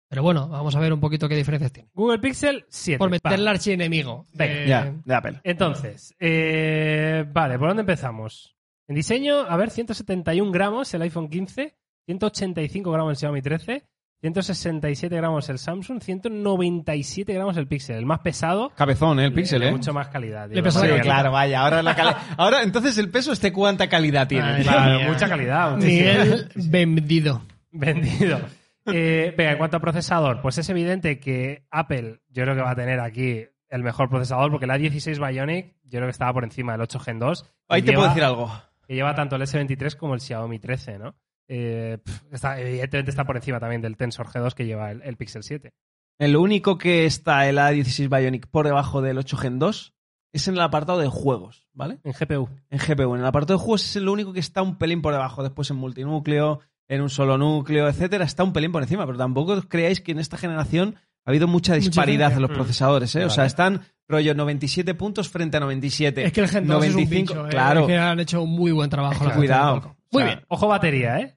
Pero 0.09 0.24
bueno, 0.24 0.49
vamos 0.49 0.74
a 0.74 0.81
ver 0.81 0.93
un 0.93 0.99
poquito 0.99 1.28
qué 1.28 1.37
diferencias 1.37 1.70
tiene. 1.72 1.89
Google 1.95 2.18
Pixel 2.18 2.64
7. 2.68 2.99
Por 2.99 3.11
meter 3.11 3.33
el 3.35 3.47
archienemigo. 3.47 4.26
Venga, 4.33 4.55
de- 4.55 4.66
Ya, 4.66 4.93
de 5.05 5.14
Apple. 5.14 5.41
Entonces, 5.45 6.14
eh, 6.18 7.24
vale, 7.33 7.59
¿por 7.61 7.68
dónde 7.68 7.83
empezamos? 7.83 8.57
En 8.91 8.97
diseño, 8.97 9.43
a 9.49 9.57
ver, 9.57 9.70
171 9.70 10.51
gramos 10.51 10.93
el 10.95 11.03
iPhone 11.03 11.28
15, 11.28 11.76
185 12.07 12.91
gramos 12.91 13.12
el 13.12 13.16
Xiaomi 13.18 13.41
13, 13.41 13.84
167 14.20 15.14
gramos 15.14 15.49
el 15.49 15.61
Samsung, 15.61 16.03
197 16.03 17.32
gramos 17.32 17.57
el 17.57 17.68
Pixel, 17.68 17.95
el 17.99 18.05
más 18.05 18.18
pesado. 18.18 18.70
Cabezón, 18.74 19.20
¿eh? 19.20 19.26
el 19.26 19.32
Pixel, 19.32 19.62
¿eh? 19.62 19.70
Mucho 19.70 19.93
más 19.95 20.09
calidad. 20.09 20.49
Le 20.49 20.55
digo, 20.57 20.64
pesa 20.64 20.80
Sí, 20.80 20.86
calidad. 20.88 21.05
claro, 21.05 21.30
vaya. 21.30 21.61
Ahora, 21.61 21.84
la 21.84 21.95
cali- 21.95 22.16
ahora 22.36 22.64
entonces 22.64 22.99
el 22.99 23.11
peso, 23.11 23.30
este 23.32 23.53
cuánta 23.53 23.88
calidad 23.88 24.26
tiene. 24.26 24.45
Ay, 24.49 24.62
Claro, 24.64 25.09
mucha 25.09 25.28
calidad. 25.28 25.78
vendido. 26.57 27.43
Vendido. 27.70 28.41
Eh, 28.86 29.32
venga, 29.38 29.53
en 29.53 29.59
cuanto 29.59 29.76
a 29.76 29.80
procesador, 29.80 30.41
pues 30.43 30.59
es 30.59 30.68
evidente 30.68 31.20
que 31.20 31.64
Apple, 31.70 32.22
yo 32.28 32.43
creo 32.43 32.57
que 32.57 32.62
va 32.62 32.72
a 32.72 32.74
tener 32.74 32.99
aquí 32.99 33.45
el 33.68 33.84
mejor 33.84 34.09
procesador, 34.11 34.51
porque 34.51 34.66
la 34.66 34.78
16 34.78 35.20
Bionic, 35.20 35.76
yo 35.84 35.99
creo 35.99 36.07
que 36.07 36.11
estaba 36.11 36.32
por 36.32 36.43
encima 36.43 36.72
del 36.72 36.80
8 36.80 36.99
Gen 36.99 37.20
2. 37.20 37.47
Ahí 37.68 37.82
te 37.82 37.93
lleva- 37.93 37.99
puedo 38.01 38.09
decir 38.09 38.24
algo. 38.24 38.51
Que 38.91 38.97
lleva 38.97 39.14
tanto 39.14 39.36
el 39.36 39.43
S23 39.43 39.95
como 39.95 40.14
el 40.14 40.20
Xiaomi 40.20 40.59
13, 40.59 40.99
¿no? 40.99 41.14
Eh, 41.49 41.99
está- 42.32 42.61
evidentemente 42.61 43.11
está 43.11 43.24
por 43.24 43.36
encima 43.36 43.61
también 43.61 43.80
del 43.82 43.97
Tensor 43.97 44.26
G2 44.26 44.53
que 44.55 44.66
lleva 44.66 44.91
el, 44.91 45.01
el 45.03 45.16
Pixel 45.16 45.45
7. 45.45 45.72
El 46.18 46.36
único 46.36 46.76
que 46.76 47.07
está 47.07 47.49
el 47.49 47.59
A16 47.59 48.09
Bionic 48.09 48.49
por 48.49 48.66
debajo 48.66 49.01
del 49.01 49.18
8 49.18 49.36
Gen 49.36 49.61
2 49.61 49.95
es 50.32 50.49
en 50.49 50.55
el 50.55 50.61
apartado 50.61 50.99
de 50.99 51.07
juegos, 51.07 51.68
¿vale? 51.72 52.01
En 52.03 52.12
GPU. 52.14 52.49
En 52.68 52.78
GPU. 52.80 53.14
En 53.14 53.20
el 53.20 53.26
apartado 53.26 53.59
de 53.61 53.64
juegos 53.64 53.84
es 53.84 53.95
el 53.95 54.09
único 54.09 54.32
que 54.32 54.41
está 54.41 54.61
un 54.61 54.76
pelín 54.76 55.03
por 55.03 55.12
debajo. 55.12 55.45
Después 55.45 55.70
en 55.70 55.76
multinúcleo, 55.76 56.59
en 56.88 57.01
un 57.01 57.11
solo 57.11 57.38
núcleo, 57.38 57.86
etcétera, 57.88 58.24
está 58.24 58.43
un 58.43 58.53
pelín 58.53 58.72
por 58.72 58.82
encima. 58.82 59.07
Pero 59.07 59.18
tampoco 59.18 59.62
creáis 59.68 60.01
que 60.01 60.11
en 60.11 60.18
esta 60.18 60.36
generación 60.36 60.97
ha 61.27 61.31
habido 61.31 61.47
mucha 61.49 61.75
disparidad 61.75 62.33
en 62.33 62.43
los 62.43 62.51
Mm. 62.51 62.55
procesadores, 62.55 63.14
¿eh? 63.16 63.25
O 63.25 63.31
sea, 63.31 63.45
están 63.47 63.83
rollo 64.09 64.35
97 64.35 64.95
puntos 64.95 65.29
frente 65.29 65.57
a 65.57 65.61
97. 65.61 66.25
Es 66.25 66.33
que 66.33 66.41
el 66.41 66.49
Gen 66.49 66.66
2 66.66 66.85
es 66.85 66.95
un 66.95 67.01
95, 67.05 67.47
eh. 67.47 67.51
claro. 67.51 67.81
Es 67.83 67.87
que 67.87 67.97
han 67.99 68.18
hecho 68.21 68.43
un 68.43 68.51
muy 68.51 68.73
buen 68.73 68.91
trabajo. 68.91 69.12
Es 69.14 69.18
que 69.21 69.25
la 69.27 69.31
gente 69.31 69.47
cuidado. 69.47 69.97
Muy 70.12 70.23
O 70.23 70.27
sea, 70.27 70.35
bien. 70.35 70.45
Ojo 70.49 70.66
batería, 70.68 71.18
¿eh? 71.21 71.37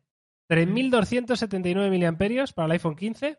3.279 0.49 2.11
mAh 2.11 2.45
para 2.55 2.65
el 2.65 2.71
iPhone 2.73 2.95
15, 2.95 3.37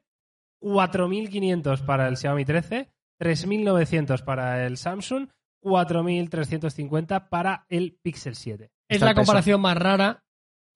4.500 0.62 1.84
para 1.84 2.08
el 2.08 2.16
Xiaomi 2.16 2.44
13, 2.44 2.90
3.900 3.20 4.24
para 4.24 4.66
el 4.66 4.76
Samsung, 4.76 5.28
4.350 5.62 7.28
para 7.28 7.66
el 7.68 7.98
Pixel 8.02 8.34
7. 8.36 8.64
Es 8.88 8.96
Está 8.96 9.06
la 9.06 9.12
peso. 9.12 9.20
comparación 9.22 9.60
más 9.60 9.76
rara, 9.76 10.24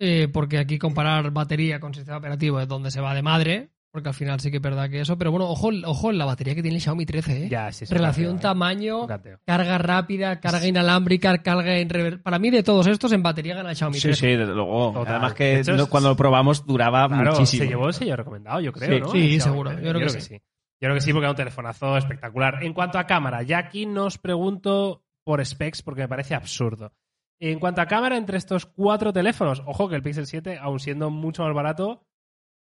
eh, 0.01 0.29
porque 0.33 0.59
aquí 0.59 0.79
comparar 0.79 1.31
batería 1.31 1.81
con 1.81 1.95
sistema 1.95 2.19
operativo 2.19 2.61
es 2.61 2.69
donde 2.69 2.91
se 2.91 3.01
va 3.01 3.15
de 3.15 3.23
madre, 3.23 3.71
porque 3.93 4.09
al 4.11 4.15
final 4.15 4.39
sí 4.41 4.51
que 4.51 4.57
es 4.59 4.63
verdad 4.63 4.89
que 4.91 5.01
eso. 5.01 5.17
Pero 5.19 5.31
bueno, 5.31 5.47
ojo, 5.49 5.71
ojo 5.85 6.11
en 6.11 6.19
la 6.19 6.25
batería 6.25 6.55
que 6.55 6.63
tiene 6.63 6.77
el 6.77 6.83
Xiaomi 6.83 7.07
13, 7.07 7.45
¿eh? 7.45 7.49
Ya, 7.49 7.73
sí, 7.73 7.85
un 7.85 7.91
Relación 7.91 8.37
¿eh? 8.37 8.41
tamaño, 8.41 9.07
carga 9.47 9.79
rápida, 9.79 10.41
carga 10.41 10.67
inalámbrica, 10.67 11.39
carga 11.43 11.79
en 11.79 11.89
rever- 11.89 12.23
Para 12.23 12.39
mí, 12.39 12.51
de 12.51 12.63
todos 12.63 12.87
estos, 12.87 13.13
en 13.13 13.23
batería 13.23 13.55
gana 13.57 13.71
el 13.71 13.77
Xiaomi 13.77 13.97
Sí, 13.97 14.03
13. 14.09 14.21
sí, 14.21 14.37
desde 14.37 14.55
luego. 14.55 14.93
Total. 14.93 15.15
Además 15.15 15.31
De 15.33 15.37
que 15.37 15.61
hecho, 15.61 15.73
no- 15.77 15.83
es- 15.85 15.89
cuando 15.89 16.11
lo 16.11 16.17
probamos 16.17 16.67
duraba 16.67 17.09
Claro, 17.09 17.33
muchísimo. 17.33 17.63
se 17.65 17.69
llevó 17.69 17.87
el 17.89 17.95
sello 17.95 18.17
recomendado, 18.17 18.61
yo 18.61 18.73
creo, 18.73 18.95
Sí. 18.97 19.01
¿no? 19.01 19.09
Sí, 19.11 19.41
seguro. 19.41 19.71
13. 19.71 19.87
Yo 19.87 19.93
creo 19.95 20.13
que 20.13 20.21
sí. 20.21 20.35
Yo 20.81 20.87
creo 20.87 20.95
que 20.95 21.01
sí, 21.01 21.13
porque 21.13 21.25
era 21.25 21.31
un 21.31 21.37
telefonazo 21.37 21.97
espectacular. 21.97 22.63
En 22.63 22.73
cuanto 22.73 22.99
a 23.01 23.05
cámara, 23.07 23.43
ya 23.43 23.59
aquí 23.59 23.85
no 23.87 24.05
os 24.05 24.17
pregunto 24.19 25.03
por 25.25 25.45
specs 25.45 25.83
porque 25.83 26.03
me 26.03 26.09
parece 26.09 26.35
absurdo. 26.37 26.93
En 27.41 27.59
cuanto 27.59 27.81
a 27.81 27.87
cámara, 27.87 28.17
entre 28.17 28.39
estos 28.39 28.67
cuatro 28.67 29.13
teléfonos, 29.13 29.63
ojo 29.67 29.89
que 29.89 29.97
el 29.97 30.03
Pixel 30.03 30.27
7, 30.27 30.59
aun 30.61 30.79
siendo 30.81 31.11
mucho 31.11 31.43
más 31.45 31.55
barato, 31.55 32.07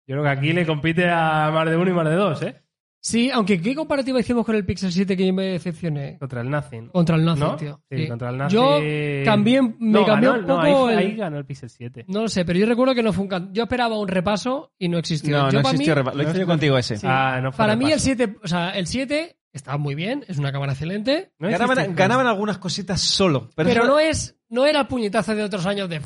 yo 0.07 0.15
creo 0.15 0.23
que 0.23 0.29
aquí 0.29 0.53
le 0.53 0.65
compite 0.65 1.09
a 1.09 1.51
más 1.53 1.69
de 1.69 1.75
uno 1.77 1.91
y 1.91 1.93
más 1.93 2.05
de 2.09 2.15
dos, 2.15 2.41
¿eh? 2.41 2.55
Sí, 2.99 3.29
aunque 3.31 3.61
¿qué 3.61 3.73
comparativa 3.75 4.19
hicimos 4.19 4.45
con 4.45 4.55
el 4.55 4.65
Pixel 4.65 4.91
7 4.91 5.15
que 5.15 5.27
yo 5.27 5.31
me 5.33 5.43
decepcioné? 5.43 6.17
Contra 6.19 6.41
el 6.41 6.49
Nothing. 6.49 6.87
Contra 6.89 7.15
el 7.15 7.23
Nothing, 7.23 7.43
¿No? 7.43 7.55
tío. 7.55 7.81
Sí, 7.89 7.97
Sí. 7.99 8.07
contra 8.07 8.29
el 8.31 8.37
Nothing. 8.37 8.55
Yo 8.57 9.23
cambié, 9.23 9.61
me 9.61 9.73
No, 9.79 10.05
cambió 10.05 10.31
ganó- 10.33 10.41
un 10.41 10.47
no, 10.47 10.55
poco 10.61 10.87
ahí, 10.87 10.93
el- 10.93 10.97
ahí 10.99 11.15
ganó 11.15 11.37
el 11.37 11.45
Pixel 11.45 11.69
7. 11.69 12.05
No 12.09 12.23
lo 12.23 12.27
sé, 12.27 12.43
pero 12.43 12.59
yo 12.59 12.65
recuerdo 12.65 12.95
que 12.95 13.03
no 13.03 13.13
fue 13.13 13.23
un... 13.23 13.29
can- 13.29 13.53
Yo 13.53 13.63
esperaba 13.63 13.97
un 13.97 14.07
repaso 14.09 14.73
y 14.79 14.89
no 14.89 14.97
existió. 14.97 15.37
No, 15.37 15.51
Yo 15.51 15.59
no 15.59 15.63
para 15.63 15.73
existió. 15.75 15.95
mí- 15.95 16.01
repa- 16.01 16.13
Lo 16.15 16.23
hice 16.23 16.33
no 16.33 16.39
yo 16.39 16.45
contigo 16.47 16.77
ese. 16.77 16.97
Sí. 16.97 17.07
Ah, 17.09 17.39
no 17.41 17.51
fue 17.53 17.57
Para 17.57 17.75
mí 17.77 17.85
el 17.85 17.91
repaso. 17.91 18.05
7, 18.05 18.35
o 18.43 18.47
sea, 18.47 18.69
el 18.71 18.87
7 18.87 19.37
está 19.53 19.77
muy 19.77 19.95
bien, 19.95 20.25
es 20.27 20.37
una 20.37 20.51
cámara 20.51 20.73
excelente, 20.73 21.31
No 21.39 21.47
ganaban, 21.49 22.27
algunas 22.27 22.57
cositas 22.57 22.99
solo. 22.99 23.49
Pero, 23.55 23.69
pero, 23.69 23.83
eso- 23.83 23.91
no 23.93 23.99
es 23.99 24.33
no 24.49 24.65
era 24.65 24.81
el 24.81 24.87
puñetazo 24.87 25.33
de 25.35 25.43
otros 25.43 25.65
años 25.65 25.87
de 25.87 26.01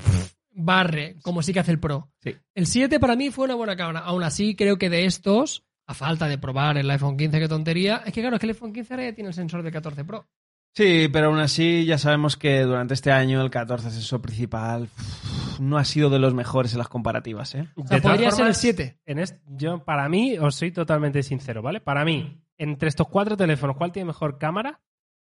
barre, 0.51 1.17
como 1.21 1.41
sí 1.41 1.53
que 1.53 1.59
hace 1.59 1.71
el 1.71 1.79
Pro. 1.79 2.11
Sí. 2.19 2.35
El 2.53 2.67
7 2.67 2.99
para 2.99 3.15
mí 3.15 3.31
fue 3.31 3.45
una 3.45 3.55
buena 3.55 3.75
cámara. 3.75 3.99
Aún 3.99 4.23
así, 4.23 4.55
creo 4.55 4.77
que 4.77 4.89
de 4.89 5.05
estos, 5.05 5.63
a 5.87 5.93
falta 5.93 6.27
de 6.27 6.37
probar 6.37 6.77
el 6.77 6.89
iPhone 6.89 7.17
15, 7.17 7.39
qué 7.39 7.47
tontería, 7.47 8.03
es 8.05 8.13
que 8.13 8.21
claro, 8.21 8.35
es 8.35 8.39
que 8.39 8.47
el 8.47 8.51
iPhone 8.51 8.73
15 8.73 8.93
ahora 8.93 9.03
ya 9.05 9.15
tiene 9.15 9.29
el 9.29 9.33
sensor 9.33 9.63
de 9.63 9.71
14 9.71 10.03
Pro. 10.05 10.27
Sí, 10.73 11.09
pero 11.11 11.27
aún 11.27 11.39
así 11.39 11.85
ya 11.85 11.97
sabemos 11.97 12.37
que 12.37 12.61
durante 12.61 12.93
este 12.93 13.11
año 13.11 13.41
el 13.41 13.49
14 13.49 13.91
sensor 13.91 14.21
principal 14.21 14.83
uf, 14.83 15.59
no 15.59 15.77
ha 15.77 15.83
sido 15.83 16.09
de 16.09 16.19
los 16.19 16.33
mejores 16.33 16.71
en 16.71 16.77
las 16.77 16.87
comparativas, 16.87 17.55
¿eh? 17.55 17.67
O 17.75 17.85
sea, 17.85 17.97
De 17.97 18.01
todas 18.01 18.15
podría 18.15 18.31
ser 18.31 18.47
el 18.47 18.53
formas, 18.53 18.57
7. 18.57 18.99
En 19.05 19.23
yo, 19.57 19.83
para 19.83 20.07
mí, 20.07 20.37
os 20.37 20.55
soy 20.55 20.71
totalmente 20.71 21.23
sincero, 21.23 21.61
¿vale? 21.61 21.81
Para 21.81 22.05
mí, 22.05 22.41
entre 22.57 22.87
estos 22.87 23.09
cuatro 23.09 23.35
teléfonos, 23.35 23.75
¿cuál 23.75 23.91
tiene 23.91 24.07
mejor 24.07 24.37
cámara? 24.37 24.81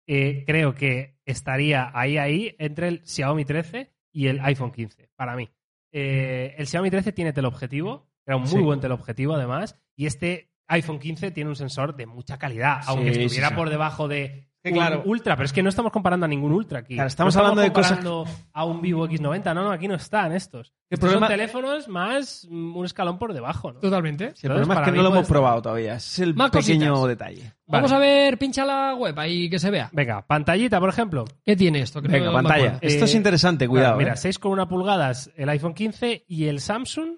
Eh, 0.06 0.44
creo 0.46 0.74
que 0.74 1.16
estaría 1.24 1.90
ahí, 1.92 2.18
ahí, 2.18 2.54
entre 2.58 2.88
el 2.88 3.02
Xiaomi 3.04 3.44
13 3.44 3.92
y 4.12 4.26
el 4.28 4.40
iPhone 4.40 4.70
15, 4.72 5.10
para 5.16 5.34
mí. 5.36 5.48
Eh, 5.90 6.54
el 6.58 6.66
Xiaomi 6.66 6.90
13 6.90 7.12
tiene 7.12 7.32
teleobjetivo, 7.32 8.08
era 8.26 8.36
un 8.36 8.42
muy 8.42 8.50
Sí. 8.50 8.58
buen 8.58 8.80
teleobjetivo 8.80 9.34
además, 9.34 9.76
y 9.96 10.06
este 10.06 10.52
iPhone 10.68 10.98
15 10.98 11.30
tiene 11.32 11.50
un 11.50 11.56
sensor 11.56 11.96
de 11.96 12.06
mucha 12.06 12.38
calidad, 12.38 12.80
aunque 12.86 13.10
estuviera 13.10 13.48
sí. 13.48 13.54
por 13.54 13.68
debajo 13.68 14.08
de 14.08 14.48
Claro. 14.62 15.02
ultra, 15.06 15.34
pero 15.34 15.44
es 15.46 15.52
que 15.52 15.62
no 15.62 15.68
estamos 15.68 15.90
comparando 15.90 16.24
a 16.26 16.28
ningún 16.28 16.52
ultra 16.52 16.78
aquí. 16.80 16.94
Claro, 16.94 17.08
estamos 17.08 17.34
No 17.34 17.40
hablando 17.40 17.62
de 17.62 17.72
cosas- 17.72 17.98
comparando 17.98 18.24
a 18.52 18.64
un 18.64 18.80
Vivo 18.80 19.08
X90, 19.08 19.54
no, 19.54 19.64
no, 19.64 19.72
aquí 19.72 19.88
no 19.88 19.94
están 19.96 20.32
estos. 20.32 20.68
El 20.88 20.94
Estos 20.96 21.08
problema- 21.10 21.26
son 21.26 21.36
teléfonos 21.36 21.88
más 21.88 22.46
mm, 22.48 22.76
un 22.76 22.84
escalón 22.84 23.18
por 23.18 23.32
debajo, 23.32 23.72
¿no? 23.72 23.80
Totalmente. 23.80 24.32
Sí, 24.36 24.46
el 24.46 24.52
Entonces, 24.52 24.66
problema 24.68 24.74
es 24.74 24.84
que 24.84 24.96
no 24.96 25.02
lo 25.02 25.08
hemos 25.08 25.22
estar- 25.22 25.28
probado 25.32 25.62
todavía. 25.62 25.94
Es 25.96 26.18
el 26.20 26.34
Más 26.34 26.50
pequeño 26.50 26.90
cositas. 26.94 27.08
detalle. 27.08 27.52
Vamos 27.66 27.90
a 27.92 27.98
ver, 27.98 28.38
pincha 28.38 28.64
la 28.64 28.94
web 28.94 29.18
ahí 29.18 29.48
que 29.50 29.58
se 29.58 29.70
vea. 29.70 29.88
Venga, 29.92 30.22
pantallita, 30.26 30.78
por 30.78 30.90
ejemplo. 30.90 31.24
¿Qué 31.44 31.56
tiene 31.56 31.80
esto? 31.80 32.00
Que 32.02 32.08
Venga, 32.08 32.30
pantalla. 32.32 32.78
Esto 32.82 33.04
es 33.06 33.14
Eh, 33.14 33.16
interesante, 33.16 33.66
cuidado. 33.66 33.94
Claro, 33.96 33.98
mira, 33.98 34.12
¿eh? 34.12 34.16
6,1 34.16 34.68
pulgadas 34.68 35.30
el 35.36 35.48
iPhone 35.48 35.74
15 35.74 36.24
y 36.28 36.44
el 36.46 36.60
Samsung 36.60 37.16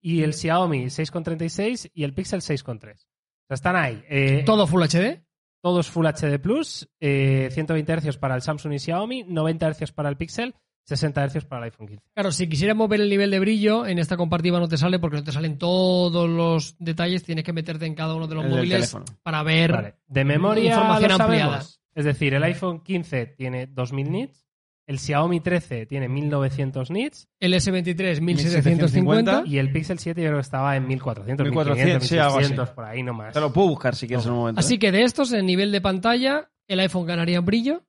y 0.00 0.22
el 0.22 0.32
Xiaomi 0.32 0.88
6,36 0.88 1.90
y 1.92 2.04
el 2.04 2.14
Pixel 2.14 2.40
6,3. 2.40 2.94
O 2.94 3.48
sea, 3.48 3.54
están 3.54 3.76
ahí. 3.76 4.02
Eh, 4.08 4.42
Todo 4.46 4.66
Full 4.66 4.82
HD. 4.84 5.25
Todos 5.66 5.90
Full 5.90 6.06
HD 6.06 6.38
Plus, 6.38 6.88
eh, 7.00 7.48
120 7.50 7.96
Hz 8.00 8.18
para 8.18 8.36
el 8.36 8.42
Samsung 8.42 8.74
y 8.74 8.78
Xiaomi, 8.78 9.24
90 9.24 9.74
Hz 9.74 9.90
para 9.90 10.08
el 10.08 10.16
Pixel, 10.16 10.54
60 10.84 11.28
Hz 11.28 11.44
para 11.44 11.62
el 11.66 11.72
iPhone 11.72 11.88
15. 11.88 12.04
Claro, 12.14 12.30
si 12.30 12.48
quisiéramos 12.48 12.88
ver 12.88 13.00
el 13.00 13.10
nivel 13.10 13.32
de 13.32 13.40
brillo, 13.40 13.84
en 13.84 13.98
esta 13.98 14.16
comparativa 14.16 14.60
no 14.60 14.68
te 14.68 14.76
sale 14.76 15.00
porque 15.00 15.16
no 15.16 15.24
te 15.24 15.32
salen 15.32 15.58
todos 15.58 16.30
los 16.30 16.76
detalles, 16.78 17.24
tienes 17.24 17.42
que 17.42 17.52
meterte 17.52 17.84
en 17.84 17.96
cada 17.96 18.14
uno 18.14 18.28
de 18.28 18.36
los 18.36 18.44
El 18.44 18.50
móviles 18.52 18.96
para 19.24 19.42
ver. 19.42 19.72
Vale. 19.72 19.94
De 20.06 20.24
memoria 20.24 20.70
Información 20.70 21.08
lo 21.08 21.24
ampliada. 21.24 21.44
sabemos. 21.46 21.80
Es 21.96 22.04
decir, 22.04 22.34
el 22.34 22.44
iPhone 22.44 22.84
15 22.84 23.26
tiene 23.26 23.66
2000 23.66 24.08
nits, 24.12 24.45
El 24.86 24.98
Xiaomi 25.00 25.40
13 25.40 25.86
tiene 25.86 26.08
1900 26.08 26.90
nits 26.92 27.28
El 27.40 27.54
S23, 27.54 28.20
1750. 28.20 29.42
1750. 29.42 29.42
y 29.46 29.58
el 29.58 29.72
Pixel 29.72 29.98
7 29.98 30.20
yo 30.22 30.28
creo 30.28 30.38
que 30.38 30.42
estaba 30.42 30.76
en 30.76 30.86
1400, 30.86 31.44
1400, 31.44 31.76
1500, 32.02 32.08
sí, 32.08 32.18
algo 32.18 32.28
así. 32.38 32.38
1600, 32.52 32.70
por 32.74 32.84
ahí 32.84 33.02
nomás. 33.02 33.34
Te 33.34 33.40
lo 33.40 33.52
puedo 33.52 33.68
buscar 33.68 33.96
si 33.96 34.06
quieres 34.06 34.24
en 34.26 34.32
un 34.32 34.38
momento. 34.38 34.60
Así 34.60 34.74
¿eh? 34.74 34.78
que 34.78 34.92
de 34.92 35.02
estos, 35.02 35.32
en 35.32 35.44
nivel 35.46 35.72
de 35.72 35.80
pantalla, 35.80 36.50
el 36.68 36.78
iPhone 36.80 37.04
ganaría 37.06 37.38
en 37.38 37.44
brillo, 37.44 37.82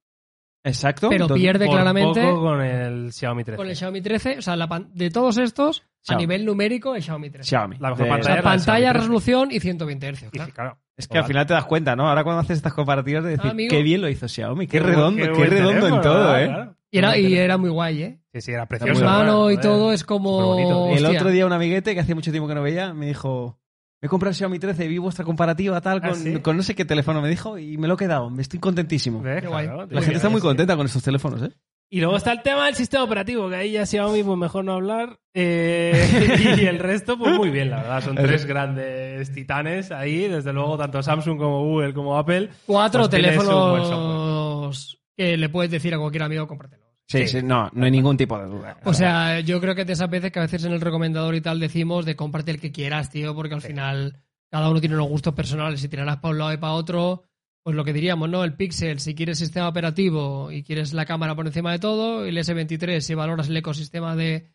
Exacto. 0.63 1.09
pero 1.09 1.25
entonces- 1.25 1.43
pierde 1.43 1.65
Por 1.67 1.75
claramente 1.75 2.21
poco 2.23 2.41
con 2.41 2.61
el 2.61 3.13
Xiaomi 3.13 3.43
13. 3.43 3.57
con 3.57 3.69
el 3.69 3.75
Xiaomi 3.75 4.01
13. 4.01 4.37
O 4.39 4.41
sea, 4.41 4.55
la 4.55 4.67
de 4.93 5.09
todos 5.11 5.37
estos, 5.37 5.81
a 5.81 5.83
Xiaomi. 6.07 6.23
nivel 6.23 6.45
numérico, 6.45 6.95
el 6.95 7.03
Xiaomi 7.03 7.29
13. 7.29 7.47
Xiaomi. 7.47 7.77
La 7.79 7.89
mejor 7.91 8.05
De- 8.05 8.09
pantalla. 8.09 8.33
O 8.33 8.35
sea, 8.37 8.43
pantalla, 8.43 8.63
Xiaomi 8.63 8.83
13. 8.93 8.99
resolución 8.99 9.49
y 9.51 9.59
120 9.59 10.07
Hz. 10.13 10.23
Y 10.23 10.29
claro. 10.31 10.45
sí, 10.47 10.51
claro. 10.51 10.79
Es 10.97 11.07
que 11.07 11.17
al 11.19 11.25
final 11.25 11.45
te 11.45 11.53
das 11.53 11.65
cuenta, 11.65 11.95
¿no? 11.95 12.09
Ahora 12.09 12.23
cuando 12.23 12.41
haces 12.41 12.57
estas 12.57 12.73
comparativas 12.73 13.23
de 13.23 13.31
decir, 13.31 13.51
Amigo. 13.51 13.69
qué 13.69 13.83
bien 13.83 14.01
lo 14.01 14.09
hizo 14.09 14.27
Xiaomi, 14.27 14.65
qué, 14.65 14.79
redondo, 14.79 15.21
qué, 15.21 15.29
buen 15.29 15.49
redondo 15.49 15.71
teléfono, 15.73 15.95
en 15.95 16.01
todo. 16.01 16.37
¿eh? 16.37 16.45
Claro. 16.47 16.75
Y 16.89 16.97
era, 16.97 17.17
y 17.17 17.35
era 17.35 17.57
muy 17.57 17.69
guay, 17.69 18.01
¿eh? 18.01 18.19
Sí, 18.33 18.41
sí, 18.41 18.51
era 18.51 18.61
muy 18.61 18.67
precioso. 18.67 18.93
bueno. 18.93 19.09
Mano 19.09 19.51
y 19.51 19.55
joder. 19.55 19.61
todo 19.61 19.93
es 19.93 20.03
como. 20.03 20.31
Superbonito. 20.39 20.87
El 20.87 21.05
hostia. 21.05 21.19
otro 21.19 21.29
día 21.29 21.45
un 21.45 21.53
amiguete 21.53 21.93
que 21.93 21.99
hacía 21.99 22.15
mucho 22.15 22.31
tiempo 22.31 22.47
que 22.47 22.55
no 22.55 22.63
veía 22.63 22.93
me 22.93 23.05
dijo, 23.05 23.59
me 24.01 24.07
he 24.07 24.09
comprado 24.09 24.31
el 24.31 24.35
Xiaomi 24.35 24.57
13, 24.57 24.87
vi 24.87 24.97
vuestra 24.97 25.23
comparativa 25.23 25.81
tal 25.81 25.99
¿Ah, 26.01 26.09
con, 26.09 26.15
sí? 26.15 26.39
con 26.39 26.57
no 26.57 26.63
sé 26.63 26.73
qué 26.73 26.85
teléfono 26.85 27.21
me 27.21 27.29
dijo 27.29 27.59
y 27.59 27.77
me 27.77 27.87
lo 27.87 27.93
he 27.93 27.97
quedado, 27.97 28.29
me 28.31 28.41
estoy 28.41 28.59
contentísimo. 28.59 29.21
¿Ves? 29.21 29.41
Qué 29.41 29.47
guay. 29.47 29.67
Claro, 29.67 29.87
La 29.89 30.01
gente 30.01 30.15
está 30.15 30.29
muy 30.29 30.41
contenta 30.41 30.75
con 30.75 30.85
estos 30.87 31.03
teléfonos, 31.03 31.43
¿eh? 31.43 31.51
Y 31.89 32.01
luego 32.01 32.17
está 32.17 32.33
el 32.33 32.41
tema 32.41 32.65
del 32.65 32.75
sistema 32.75 33.03
operativo, 33.03 33.47
que 33.49 33.55
ahí 33.55 33.71
ya 33.71 33.85
Xiaomi, 33.85 34.21
pues 34.23 34.37
mejor 34.37 34.65
no 34.65 34.73
hablar. 34.73 35.19
Eh, 35.39 36.57
y 36.59 36.65
el 36.65 36.79
resto, 36.79 37.15
pues 37.15 37.35
muy 37.37 37.51
bien, 37.51 37.69
la 37.69 37.77
verdad. 37.77 38.03
Son 38.03 38.15
tres 38.15 38.47
grandes 38.47 39.31
titanes 39.31 39.91
ahí, 39.91 40.27
desde 40.27 40.51
luego, 40.51 40.79
tanto 40.79 41.03
Samsung 41.03 41.37
como 41.37 41.63
Google 41.63 41.93
como 41.93 42.17
Apple. 42.17 42.49
Cuatro 42.65 43.01
Pues 43.01 43.11
teléfonos 43.11 44.97
que 45.15 45.37
le 45.37 45.49
puedes 45.49 45.69
decir 45.71 45.93
a 45.93 45.99
cualquier 45.99 46.23
amigo, 46.23 46.47
cómpratelo. 46.47 46.83
Sí, 47.07 47.19
Sí. 47.19 47.39
sí, 47.39 47.43
no, 47.43 47.69
no 47.73 47.85
hay 47.85 47.91
ningún 47.91 48.17
tipo 48.17 48.37
de 48.39 48.45
duda. 48.47 48.77
O 48.83 48.93
sea, 48.93 49.39
yo 49.41 49.61
creo 49.61 49.75
que 49.75 49.85
de 49.85 49.93
esas 49.93 50.09
veces 50.09 50.31
que 50.31 50.39
a 50.39 50.41
veces 50.41 50.65
en 50.65 50.73
el 50.73 50.81
recomendador 50.81 51.35
y 51.35 51.41
tal 51.41 51.59
decimos 51.59 52.05
de 52.05 52.15
cómprate 52.15 52.51
el 52.51 52.59
que 52.59 52.71
quieras, 52.71 53.09
tío, 53.11 53.33
porque 53.35 53.53
al 53.53 53.61
final 53.61 54.23
cada 54.49 54.69
uno 54.69 54.79
tiene 54.79 54.95
unos 54.95 55.07
gustos 55.07 55.33
personales. 55.35 55.79
Si 55.81 55.87
tirarás 55.87 56.17
para 56.17 56.31
un 56.33 56.37
lado 56.39 56.53
y 56.53 56.57
para 56.57 56.73
otro, 56.73 57.23
pues 57.67 57.75
lo 57.75 57.83
que 57.83 57.91
diríamos, 57.91 58.29
¿no? 58.29 58.45
El 58.45 58.53
Pixel, 58.53 59.01
si 59.01 59.13
quieres 59.13 59.39
sistema 59.39 59.67
operativo 59.67 60.53
y 60.53 60.63
quieres 60.63 60.93
la 60.93 61.05
cámara 61.05 61.35
por 61.35 61.45
encima 61.47 61.73
de 61.73 61.79
todo, 61.79 62.23
el 62.23 62.37
S23, 62.37 63.01
si 63.01 63.13
valoras 63.13 63.49
el 63.49 63.57
ecosistema 63.57 64.15
de, 64.15 64.47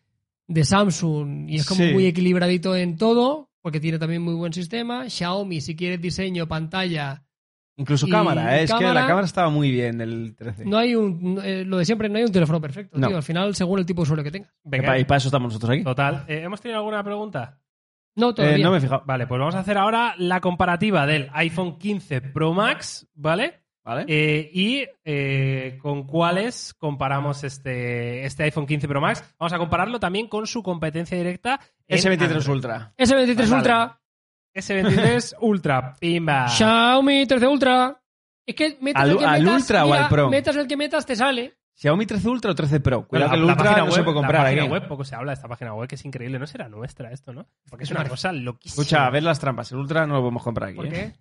de 0.47 0.65
Samsung 0.65 1.47
y 1.47 1.57
es 1.57 1.67
como 1.67 1.83
Sí. 1.83 1.93
muy 1.93 2.07
equilibradito 2.07 2.75
en 2.75 2.97
todo, 2.97 3.51
porque 3.61 3.79
tiene 3.79 3.99
también 3.99 4.23
muy 4.23 4.33
buen 4.33 4.51
sistema. 4.51 5.07
Xiaomi, 5.11 5.61
si 5.61 5.75
quieres 5.75 6.01
diseño, 6.01 6.47
pantalla, 6.47 7.23
Incluso 7.77 8.07
cámara, 8.07 8.59
¿eh? 8.59 8.63
es 8.63 8.73
que 8.73 8.83
la 8.83 9.05
cámara 9.05 9.25
estaba 9.25 9.51
muy 9.51 9.69
bien 9.69 10.01
el 10.01 10.33
13. 10.35 10.65
no 10.65 10.79
hay 10.79 10.95
un, 10.95 11.39
eh, 11.43 11.65
lo 11.65 11.77
de 11.77 11.85
siempre, 11.85 12.09
no 12.09 12.17
hay 12.17 12.23
un 12.23 12.31
teléfono 12.31 12.59
perfecto, 12.59 12.97
No. 12.97 13.07
tío. 13.09 13.17
Al 13.17 13.21
final, 13.23 13.53
según 13.53 13.77
el 13.77 13.85
tipo 13.85 14.01
de 14.01 14.03
usuario 14.03 14.23
que 14.23 14.31
tengas. 14.31 14.51
Venga, 14.63 14.97
Y 14.97 15.05
para 15.05 15.19
eso 15.19 15.27
estamos 15.27 15.49
nosotros 15.53 15.69
aquí. 15.69 15.83
total. 15.83 16.25
Eh, 16.27 16.41
¿Hemos 16.43 16.61
tenido 16.61 16.79
alguna 16.79 17.03
pregunta? 17.03 17.59
No, 18.15 18.29
Eh, 18.29 18.33
todavía. 18.33 18.63
no 18.65 18.71
me 18.71 18.77
he 18.77 18.81
fijado. 18.81 19.03
Vale, 19.05 19.25
pues 19.27 19.39
vamos 19.39 19.55
a 19.55 19.59
hacer 19.59 19.77
ahora 19.77 20.13
la 20.17 20.39
comparativa 20.41 21.05
del 21.07 21.29
iPhone 21.33 21.77
15 21.79 22.21
Pro 22.21 22.53
Max, 22.53 23.07
¿vale? 23.15 23.61
¿Vale? 23.83 24.05
Eh, 24.07 24.49
y 24.53 24.85
eh, 25.03 25.77
con 25.81 26.05
cuáles 26.07 26.73
comparamos 26.75 27.43
este, 27.43 28.23
este 28.25 28.43
iPhone 28.43 28.65
15 28.65 28.87
Pro 28.87 29.01
Max. 29.01 29.35
Vamos 29.37 29.51
a 29.51 29.57
compararlo 29.57 29.99
también 29.99 30.27
con 30.27 30.47
su 30.47 30.63
competencia 30.63 31.17
directa. 31.17 31.59
en 31.87 31.97
S23 31.97 32.21
Android. 32.23 32.47
Ultra. 32.49 32.93
S23 32.97 33.35
Vale. 33.35 33.55
Ultra, 33.55 33.99
S23 34.55 35.35
Ultra, 35.41 35.95
pimba. 35.99 36.47
Xiaomi 36.47 37.25
13 37.25 37.47
Ultra. 37.47 37.99
Es 38.45 38.55
que 38.55 38.77
metas 38.81 39.03
¿Al- 39.03 39.09
el 39.11 39.17
que 39.17 39.25
al 39.25 39.41
metas, 39.43 39.61
Ultra 39.61 39.83
o 39.85 39.87
mira, 39.87 40.03
al 40.03 40.09
Pro? 40.09 40.29
metas 40.29 40.55
el 40.55 40.67
que 40.67 40.77
metas, 40.77 41.05
te 41.05 41.15
sale. 41.15 41.53
¿Xiaomi 41.75 42.05
13 42.05 42.29
Ultra 42.29 42.51
o 42.51 42.55
13 42.55 42.79
Pro? 42.79 43.07
Cuidado 43.07 43.31
que 43.31 43.35
el 43.37 43.43
Ultra 43.43 43.57
página 43.57 43.85
no 43.85 43.91
se 43.91 43.97
web- 43.97 44.03
puede 44.05 44.15
comprar 44.15 44.41
La 44.43 44.47
ahí. 44.49 44.55
página 44.57 44.71
web, 44.73 44.87
poco 44.87 45.03
se 45.03 45.15
habla 45.15 45.31
de 45.31 45.35
esta 45.35 45.47
página 45.47 45.73
web, 45.73 45.87
que 45.89 45.95
es 45.95 46.05
increíble. 46.05 46.37
¿No 46.39 46.47
será 46.47 46.69
nuestra 46.69 47.11
esto, 47.11 47.33
no? 47.33 47.47
Porque 47.69 47.83
es 47.85 47.91
una 47.91 48.07
cosa 48.07 48.31
loquísima. 48.31 48.81
Escucha, 48.83 49.05
a 49.05 49.09
ver 49.09 49.23
las 49.23 49.39
trampas. 49.39 49.71
El 49.71 49.79
Ultra 49.79 50.05
no 50.05 50.15
lo 50.15 50.21
podemos 50.21 50.43
comprar 50.43 50.69
aquí. 50.69 50.77
¿Por 50.77 50.85
¿eh? 50.87 50.89
qué? 50.89 51.13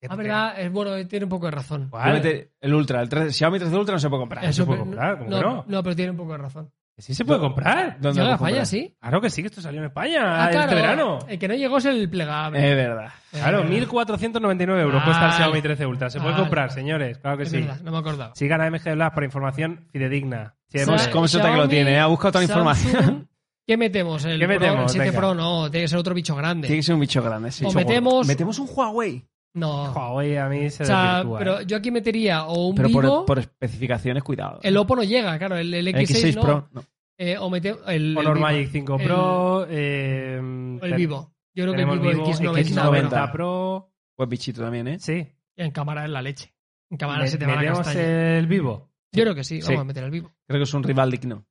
¿Qué- 0.00 0.08
La 0.08 0.14
verdad, 0.16 0.60
es 0.60 0.70
bueno, 0.70 1.06
tiene 1.08 1.24
un 1.24 1.30
poco 1.30 1.46
de 1.46 1.52
razón. 1.52 1.88
¿Cuál? 1.90 2.50
El 2.60 2.74
Ultra, 2.74 3.00
el 3.02 3.08
13 3.08 3.32
Xiaomi 3.32 3.58
13 3.58 3.76
Ultra 3.76 3.94
no 3.94 3.98
se 3.98 4.08
puede 4.08 4.20
comprar. 4.20 4.44
Eso 4.44 4.62
se 4.62 4.66
puede 4.66 4.78
comprar, 4.80 5.18
¿cómo 5.18 5.30
no, 5.30 5.36
que 5.38 5.42
no? 5.42 5.64
no, 5.66 5.82
pero 5.82 5.96
tiene 5.96 6.10
un 6.12 6.16
poco 6.18 6.32
de 6.32 6.38
razón. 6.38 6.70
Sí 6.98 7.14
se 7.14 7.26
puede 7.26 7.40
comprar. 7.40 7.98
¿Dónde 8.00 8.20
Llega 8.22 8.34
a 8.34 8.38
comprar? 8.38 8.64
sí. 8.66 8.96
Claro 9.00 9.20
que 9.20 9.28
sí, 9.28 9.42
que 9.42 9.48
esto 9.48 9.60
salió 9.60 9.80
en 9.80 9.86
España 9.86 10.44
Ah, 10.46 10.48
claro, 10.50 10.70
este 10.70 10.74
verano. 10.76 11.18
El 11.28 11.38
que 11.38 11.46
no 11.48 11.54
llegó 11.54 11.76
es 11.76 11.84
el 11.84 12.08
plegable. 12.08 12.58
Es 12.70 12.74
verdad. 12.74 13.12
Claro, 13.32 13.64
1.499 13.64 14.80
euros 14.80 15.02
cuesta 15.04 15.24
el 15.24 15.30
Vale. 15.30 15.36
Xiaomi 15.36 15.62
13 15.62 15.86
Ultra. 15.86 16.08
Se 16.10 16.20
puede 16.20 16.36
comprar, 16.36 16.72
señores. 16.72 17.18
Claro 17.18 17.36
que 17.36 17.42
es 17.42 17.50
sí. 17.50 17.58
verdad, 17.60 17.80
no 17.82 17.92
me 17.92 17.98
acordaba. 17.98 18.34
Sigan 18.34 18.60
a 18.62 18.70
MG 18.70 18.94
Black 18.94 19.12
para 19.14 19.26
información 19.26 19.86
fidedigna. 19.92 20.54
Sí, 20.68 20.78
Sa- 20.78 21.10
¿Cómo, 21.10 21.28
se 21.28 21.40
que 21.40 21.48
lo 21.48 21.68
tiene? 21.68 21.92
eh? 21.94 21.98
Ha 21.98 22.06
buscado 22.06 22.32
toda 22.32 22.42
la 22.46 22.48
Samsung, 22.48 22.76
información. 22.76 23.28
¿Qué 23.66 23.76
metemos? 23.76 24.24
El, 24.24 24.38
¿Qué 24.38 24.46
Pro, 24.46 24.54
metemos? 24.58 24.82
el 24.84 24.88
7 24.90 25.06
Venga. 25.06 25.18
Pro 25.18 25.34
no, 25.34 25.70
tiene 25.70 25.84
que 25.84 25.88
ser 25.88 25.98
otro 25.98 26.14
bicho 26.14 26.34
grande. 26.34 26.66
Tiene 26.68 26.78
que 26.78 26.82
ser 26.84 26.94
un 26.94 27.00
bicho 27.02 27.22
grande, 27.22 27.50
sí. 27.52 27.64
O 27.66 27.72
metemos- 27.72 28.26
Metemos 28.26 28.58
un 28.58 28.68
Huawei. 28.72 29.22
No. 29.56 29.90
Huawei 29.92 30.36
a 30.36 30.48
mí 30.48 30.68
se 30.70 30.82
O 30.82 30.86
sea, 30.86 31.14
desvirtúa, 31.16 31.38
pero 31.38 31.60
¿eh? 31.60 31.64
yo 31.66 31.76
aquí 31.78 31.90
metería 31.90 32.44
o 32.46 32.68
un 32.68 32.74
Pero 32.76 32.88
Vivo, 32.88 33.00
por, 33.00 33.24
por 33.26 33.38
especificaciones, 33.38 34.22
cuidado. 34.22 34.60
el 34.62 34.76
Oppo 34.76 34.94
no 34.96 35.02
llega, 35.02 35.36
claro, 35.38 35.56
el, 35.56 35.72
el 35.72 35.88
El 35.88 35.94
X6, 35.94 36.32
X6 36.32 36.34
no. 36.36 36.40
Pro. 36.42 36.68
no. 36.72 36.84
Eh, 37.18 37.38
o 37.38 37.48
mete 37.48 37.70
el, 37.86 38.12
el 38.12 38.18
Honor 38.18 38.34
Vivo. 38.34 38.46
Magic 38.46 38.68
5 38.70 38.98
Pro. 38.98 39.66
eh, 39.70 40.36
El 40.82 40.94
Vivo. 40.94 41.32
Yo 41.54 41.64
creo 41.64 41.74
que 41.74 41.80
el 41.82 41.88
tenemos 41.88 42.00
Vivo, 42.00 42.26
X90, 42.26 42.64
X90 42.66 43.08
pero 43.10 43.32
Pro. 43.32 43.92
Buen 44.18 44.28
bichito 44.28 44.60
también, 44.62 44.88
¿eh? 44.88 44.98
Sí. 45.00 45.26
en 45.56 45.70
cámara 45.70 46.04
es 46.04 46.10
la 46.10 46.20
leche. 46.20 46.54
En 46.90 46.98
cámara 46.98 47.22
Me- 47.22 47.28
se 47.28 47.38
te 47.38 47.46
va 47.46 47.52
la 47.54 47.60
¿Metemos 47.60 47.78
castaña. 47.80 48.36
el 48.38 48.46
Vivo? 48.46 48.90
Yo 49.12 49.22
creo 49.22 49.34
que 49.34 49.42
sí, 49.44 49.62
Sí. 49.62 49.68
vamos 49.68 49.80
a 49.80 49.84
meter 49.84 50.04
el 50.04 50.10
Vivo. 50.10 50.30
Creo 50.46 50.58
que 50.60 50.64
es 50.64 50.74
un 50.74 50.82
rival 50.82 51.10
digno. 51.10 51.46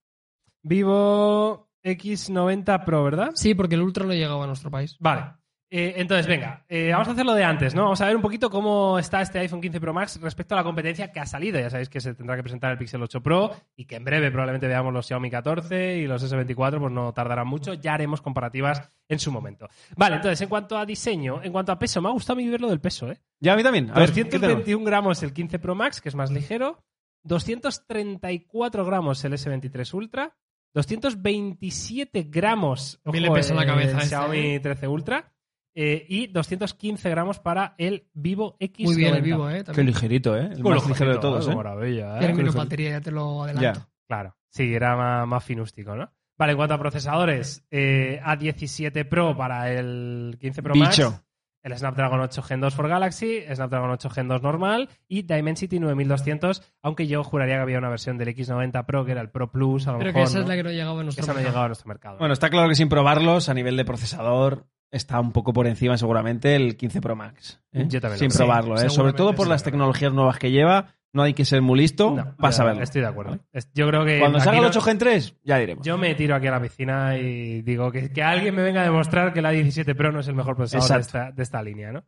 Vivo 0.61 1.69
X90 1.83 2.83
Pro, 2.85 3.03
¿verdad? 3.03 3.31
Sí, 3.35 3.53
porque 3.55 3.75
el 3.75 3.81
Ultra 3.81 4.05
no 4.05 4.13
llegaba 4.13 4.43
a 4.43 4.47
nuestro 4.47 4.69
país. 4.71 4.95
Vale. 4.99 5.33
Eh, 5.77 5.95
entonces, 5.97 6.25
venga, 6.25 6.63
eh, 6.69 6.91
vamos 6.93 7.09
a 7.09 7.11
hacerlo 7.11 7.33
de 7.33 7.43
antes, 7.43 7.75
¿no? 7.75 7.83
Vamos 7.83 7.99
a 7.99 8.05
ver 8.05 8.15
un 8.15 8.21
poquito 8.21 8.49
cómo 8.49 8.97
está 8.97 9.21
este 9.21 9.39
iPhone 9.39 9.59
15 9.59 9.81
Pro 9.81 9.93
Max 9.93 10.17
respecto 10.21 10.55
a 10.55 10.59
la 10.59 10.63
competencia 10.63 11.11
que 11.11 11.19
ha 11.19 11.25
salido. 11.25 11.59
Ya 11.59 11.69
sabéis 11.69 11.89
que 11.89 11.99
se 11.99 12.13
tendrá 12.13 12.37
que 12.37 12.43
presentar 12.43 12.71
el 12.71 12.77
Pixel 12.77 13.03
8 13.03 13.21
Pro 13.21 13.51
y 13.75 13.83
que 13.83 13.97
en 13.97 14.05
breve 14.05 14.31
probablemente 14.31 14.69
veamos 14.69 14.93
los 14.93 15.05
Xiaomi 15.05 15.29
14 15.29 15.97
y 15.97 16.07
los 16.07 16.23
S24, 16.23 16.79
pues 16.79 16.93
no 16.93 17.11
tardarán 17.11 17.49
mucho. 17.49 17.73
Ya 17.73 17.93
haremos 17.93 18.21
comparativas 18.21 18.89
en 19.09 19.19
su 19.19 19.33
momento. 19.33 19.67
Vale, 19.97 20.15
entonces, 20.15 20.39
en 20.39 20.47
cuanto 20.47 20.77
a 20.77 20.85
diseño, 20.85 21.43
en 21.43 21.51
cuanto 21.51 21.73
a 21.73 21.77
peso, 21.77 22.01
me 22.01 22.07
ha 22.07 22.13
gustado 22.13 22.39
a 22.39 22.41
mí 22.41 22.47
ver 22.47 22.61
lo 22.61 22.69
del 22.69 22.79
peso, 22.79 23.11
¿eh? 23.11 23.19
Ya, 23.41 23.51
a 23.51 23.57
mí 23.57 23.63
también. 23.63 23.91
A 23.93 23.99
ver, 23.99 24.13
¿qué 24.13 24.23
tenemos? 24.23 24.59
221 24.59 24.85
gramos 24.85 25.23
el 25.23 25.33
15 25.33 25.59
Pro 25.59 25.75
Max, 25.75 25.99
que 25.99 26.07
es 26.07 26.15
más 26.15 26.31
ligero. 26.31 26.85
234 27.23 28.85
gramos 28.85 29.25
el 29.25 29.33
S23 29.33 29.93
Ultra. 29.93 30.37
227 30.73 32.27
gramos 32.29 33.01
mí 33.05 33.19
le 33.19 33.31
pesa 33.31 33.53
el 33.53 33.59
la 33.59 33.65
cabeza 33.65 33.97
este, 33.97 34.07
Xiaomi 34.07 34.55
¿eh? 34.55 34.59
13 34.61 34.87
Ultra. 34.87 35.34
Eh, 35.75 36.05
y 36.07 36.27
215 36.27 37.09
gramos 37.09 37.39
para 37.39 37.75
el 37.77 38.07
Vivo 38.13 38.57
X90. 38.59 38.83
Muy 38.85 38.95
bien 38.95 39.15
el 39.15 39.21
Vivo, 39.21 39.49
¿eh? 39.49 39.63
Qué 39.73 39.83
ligerito, 39.83 40.35
¿eh? 40.37 40.49
El 40.53 40.63
más 40.63 40.75
los 40.75 40.87
ligero 40.87 41.11
de 41.11 41.17
todos, 41.19 41.47
¿eh? 41.47 41.55
Maravilla, 41.55 42.15
¿eh? 42.15 42.19
Tiene 42.19 42.33
menos 42.33 42.53
Creo- 42.53 42.63
batería, 42.63 42.89
ya 42.91 43.01
te 43.01 43.11
lo 43.11 43.43
adelanto. 43.43 43.79
Ya. 43.79 43.87
Claro, 44.07 44.35
sí, 44.49 44.73
era 44.73 44.95
más, 44.95 45.27
más 45.27 45.43
finústico, 45.43 45.95
¿no? 45.95 46.11
Vale, 46.37 46.51
en 46.51 46.57
cuanto 46.57 46.73
a 46.73 46.79
procesadores, 46.79 47.65
eh, 47.71 48.19
A17 48.23 49.07
Pro 49.07 49.35
para 49.37 49.71
el 49.71 50.37
15 50.39 50.63
Pro 50.63 50.75
Max. 50.75 50.97
Bicho. 50.97 51.21
el 51.63 51.75
Snapdragon 51.77 52.19
8 52.19 52.41
Gen 52.43 52.61
2 52.61 52.75
for 52.75 52.87
Galaxy, 52.87 53.41
Snapdragon 53.51 53.89
8 53.89 54.09
Gen 54.11 54.27
2 54.27 54.43
normal 54.43 54.87
y 55.07 55.23
Dimensity 55.23 55.79
9200, 55.79 56.61
aunque 56.83 57.07
yo 57.07 57.23
juraría 57.23 57.55
que 57.55 57.61
había 57.61 57.79
una 57.79 57.89
versión 57.89 58.17
del 58.19 58.27
X90 58.35 58.85
Pro 58.85 59.03
que 59.03 59.13
era 59.13 59.21
el 59.21 59.31
Pro 59.31 59.49
Plus, 59.51 59.87
a 59.87 59.93
lo 59.93 59.97
Pero 59.97 60.09
mejor. 60.09 60.21
que 60.21 60.27
esa 60.29 60.37
¿no? 60.37 60.43
es 60.43 60.47
la 60.49 60.55
que 60.55 60.63
no 60.63 60.69
llegaba 60.71 60.99
a 60.99 61.03
nuestro 61.03 61.23
Esa 61.23 61.31
no 61.33 61.39
ha 61.39 61.41
mercado. 61.41 61.51
llegado 61.53 61.65
a 61.65 61.67
nuestro 61.69 61.87
mercado. 61.87 62.17
Bueno, 62.19 62.33
está 62.33 62.49
claro 62.51 62.69
que 62.69 62.75
sin 62.75 62.87
probarlos, 62.89 63.49
a 63.49 63.53
nivel 63.55 63.77
de 63.77 63.85
procesador, 63.85 64.67
está 64.95 65.19
un 65.19 65.31
poco 65.31 65.53
por 65.53 65.67
encima 65.67 65.97
seguramente 65.97 66.55
el 66.55 66.77
15 66.77 67.01
Pro 67.01 67.15
Max. 67.15 67.61
¿eh? 67.73 67.85
Yo 67.87 67.99
también 68.01 68.19
Sin 68.19 68.29
lo 68.29 68.35
probarlo, 68.35 68.77
Sí, 68.77 68.87
¿eh? 68.87 68.89
Sobre 68.89 69.13
todo 69.13 69.33
por 69.35 69.47
las 69.47 69.63
tecnologías 69.63 70.13
nuevas 70.13 70.37
que 70.39 70.51
lleva. 70.51 70.93
No 71.13 71.23
hay 71.23 71.33
que 71.33 71.45
ser 71.45 71.61
muy 71.61 71.79
listo 71.79 72.11
No, 72.11 72.35
para 72.35 72.51
saberlo. 72.51 72.83
Estoy 72.83 72.99
de 73.01 73.07
acuerdo. 73.07 73.39
Yo 73.73 73.87
creo 73.87 74.03
que. 74.03 74.19
Cuando 74.19 74.39
salga 74.41 74.57
el 74.57 74.63
no- 74.63 74.69
8 74.69 74.81
Gen 74.81 74.97
3, 74.97 75.35
ya 75.43 75.57
diremos. 75.57 75.85
Yo 75.85 75.97
me 75.97 76.13
tiro 76.13 76.35
aquí 76.35 76.47
a 76.47 76.51
la 76.51 76.61
piscina 76.61 77.17
y 77.17 77.61
digo 77.61 77.89
que, 77.89 78.11
que 78.11 78.21
alguien 78.21 78.53
me 78.53 78.61
venga 78.63 78.81
a 78.81 78.83
demostrar 78.83 79.31
que 79.31 79.41
la 79.41 79.51
17 79.51 79.95
Pro 79.95 80.11
no 80.11 80.19
es 80.19 80.27
el 80.27 80.35
mejor 80.35 80.57
procesador 80.57 80.95
de 80.97 81.01
esta, 81.01 81.31
de 81.31 81.43
esta 81.43 81.63
línea, 81.63 81.93
¿no? 81.93 82.03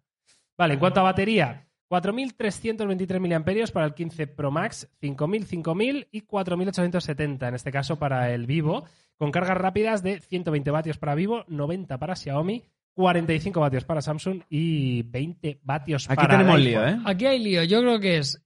Vale, 0.57 0.73
en 0.73 0.79
cuanto 0.81 0.99
a 0.99 1.03
batería, 1.03 1.67
4.323 1.89 3.19
mAh 3.19 3.71
para 3.71 3.85
el 3.85 3.93
15 3.93 4.27
Pro 4.27 4.51
Max, 4.51 4.89
5.000, 5.01 5.45
5.000 5.63 6.07
y 6.11 6.21
4.870 6.23 7.47
en 7.47 7.55
este 7.55 7.71
caso 7.71 7.97
para 7.97 8.33
el 8.33 8.45
Vivo, 8.45 8.83
con 9.17 9.31
cargas 9.31 9.57
rápidas 9.57 10.03
de 10.03 10.19
120 10.19 10.69
vatios 10.71 10.97
para 10.97 11.15
Vivo, 11.15 11.45
90 11.47 11.97
para 11.97 12.15
Xiaomi, 12.15 12.63
45 12.97 13.59
vatios 13.59 13.85
para 13.85 14.01
Samsung 14.01 14.41
y 14.49 15.03
20 15.03 15.59
vatios 15.63 16.09
Aquí 16.09 16.15
para 16.15 16.29
tenemos 16.39 16.57
el 16.57 16.63
lío. 16.63 16.87
¿eh? 16.87 16.97
Aquí 17.05 17.27
hay 17.27 17.37
lío. 17.37 17.63
Yo 17.63 17.79
creo 17.81 17.99
que 17.99 18.17
es 18.17 18.43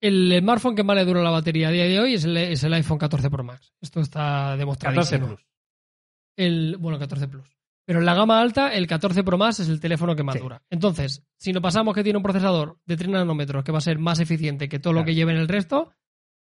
el 0.00 0.36
smartphone 0.40 0.74
que 0.74 0.82
más 0.82 0.96
le 0.96 1.04
dura 1.04 1.22
la 1.22 1.30
batería 1.30 1.68
a 1.68 1.70
día 1.70 1.84
de 1.84 2.00
hoy 2.00 2.14
es 2.14 2.24
el, 2.24 2.36
es 2.36 2.64
el 2.64 2.74
iPhone 2.74 2.98
14 2.98 3.30
Pro 3.30 3.44
Max. 3.44 3.72
Esto 3.80 4.00
está 4.00 4.56
demostrado. 4.56 4.96
14 4.96 5.18
Plus. 5.20 5.46
El, 6.36 6.76
bueno, 6.80 6.98
14 6.98 7.28
Plus. 7.28 7.56
Pero 7.84 8.00
en 8.00 8.04
la 8.06 8.14
gama 8.14 8.40
alta, 8.40 8.74
el 8.74 8.88
14 8.88 9.22
Pro 9.22 9.38
Max 9.38 9.60
es 9.60 9.68
el 9.68 9.78
teléfono 9.78 10.16
que 10.16 10.24
más 10.24 10.34
Sí. 10.34 10.40
dura. 10.40 10.60
Entonces, 10.68 11.22
si 11.38 11.52
nos 11.52 11.62
pasamos 11.62 11.94
que 11.94 12.02
tiene 12.02 12.16
un 12.16 12.22
procesador 12.24 12.80
de 12.84 12.96
3 12.96 13.10
nanómetros 13.10 13.62
que 13.62 13.70
va 13.70 13.78
a 13.78 13.82
ser 13.82 14.00
más 14.00 14.18
eficiente 14.18 14.68
que 14.68 14.80
todo 14.80 14.92
lo 14.92 15.04
que 15.04 15.14
lleve 15.14 15.32
en 15.32 15.38
el 15.38 15.46
resto, 15.48 15.92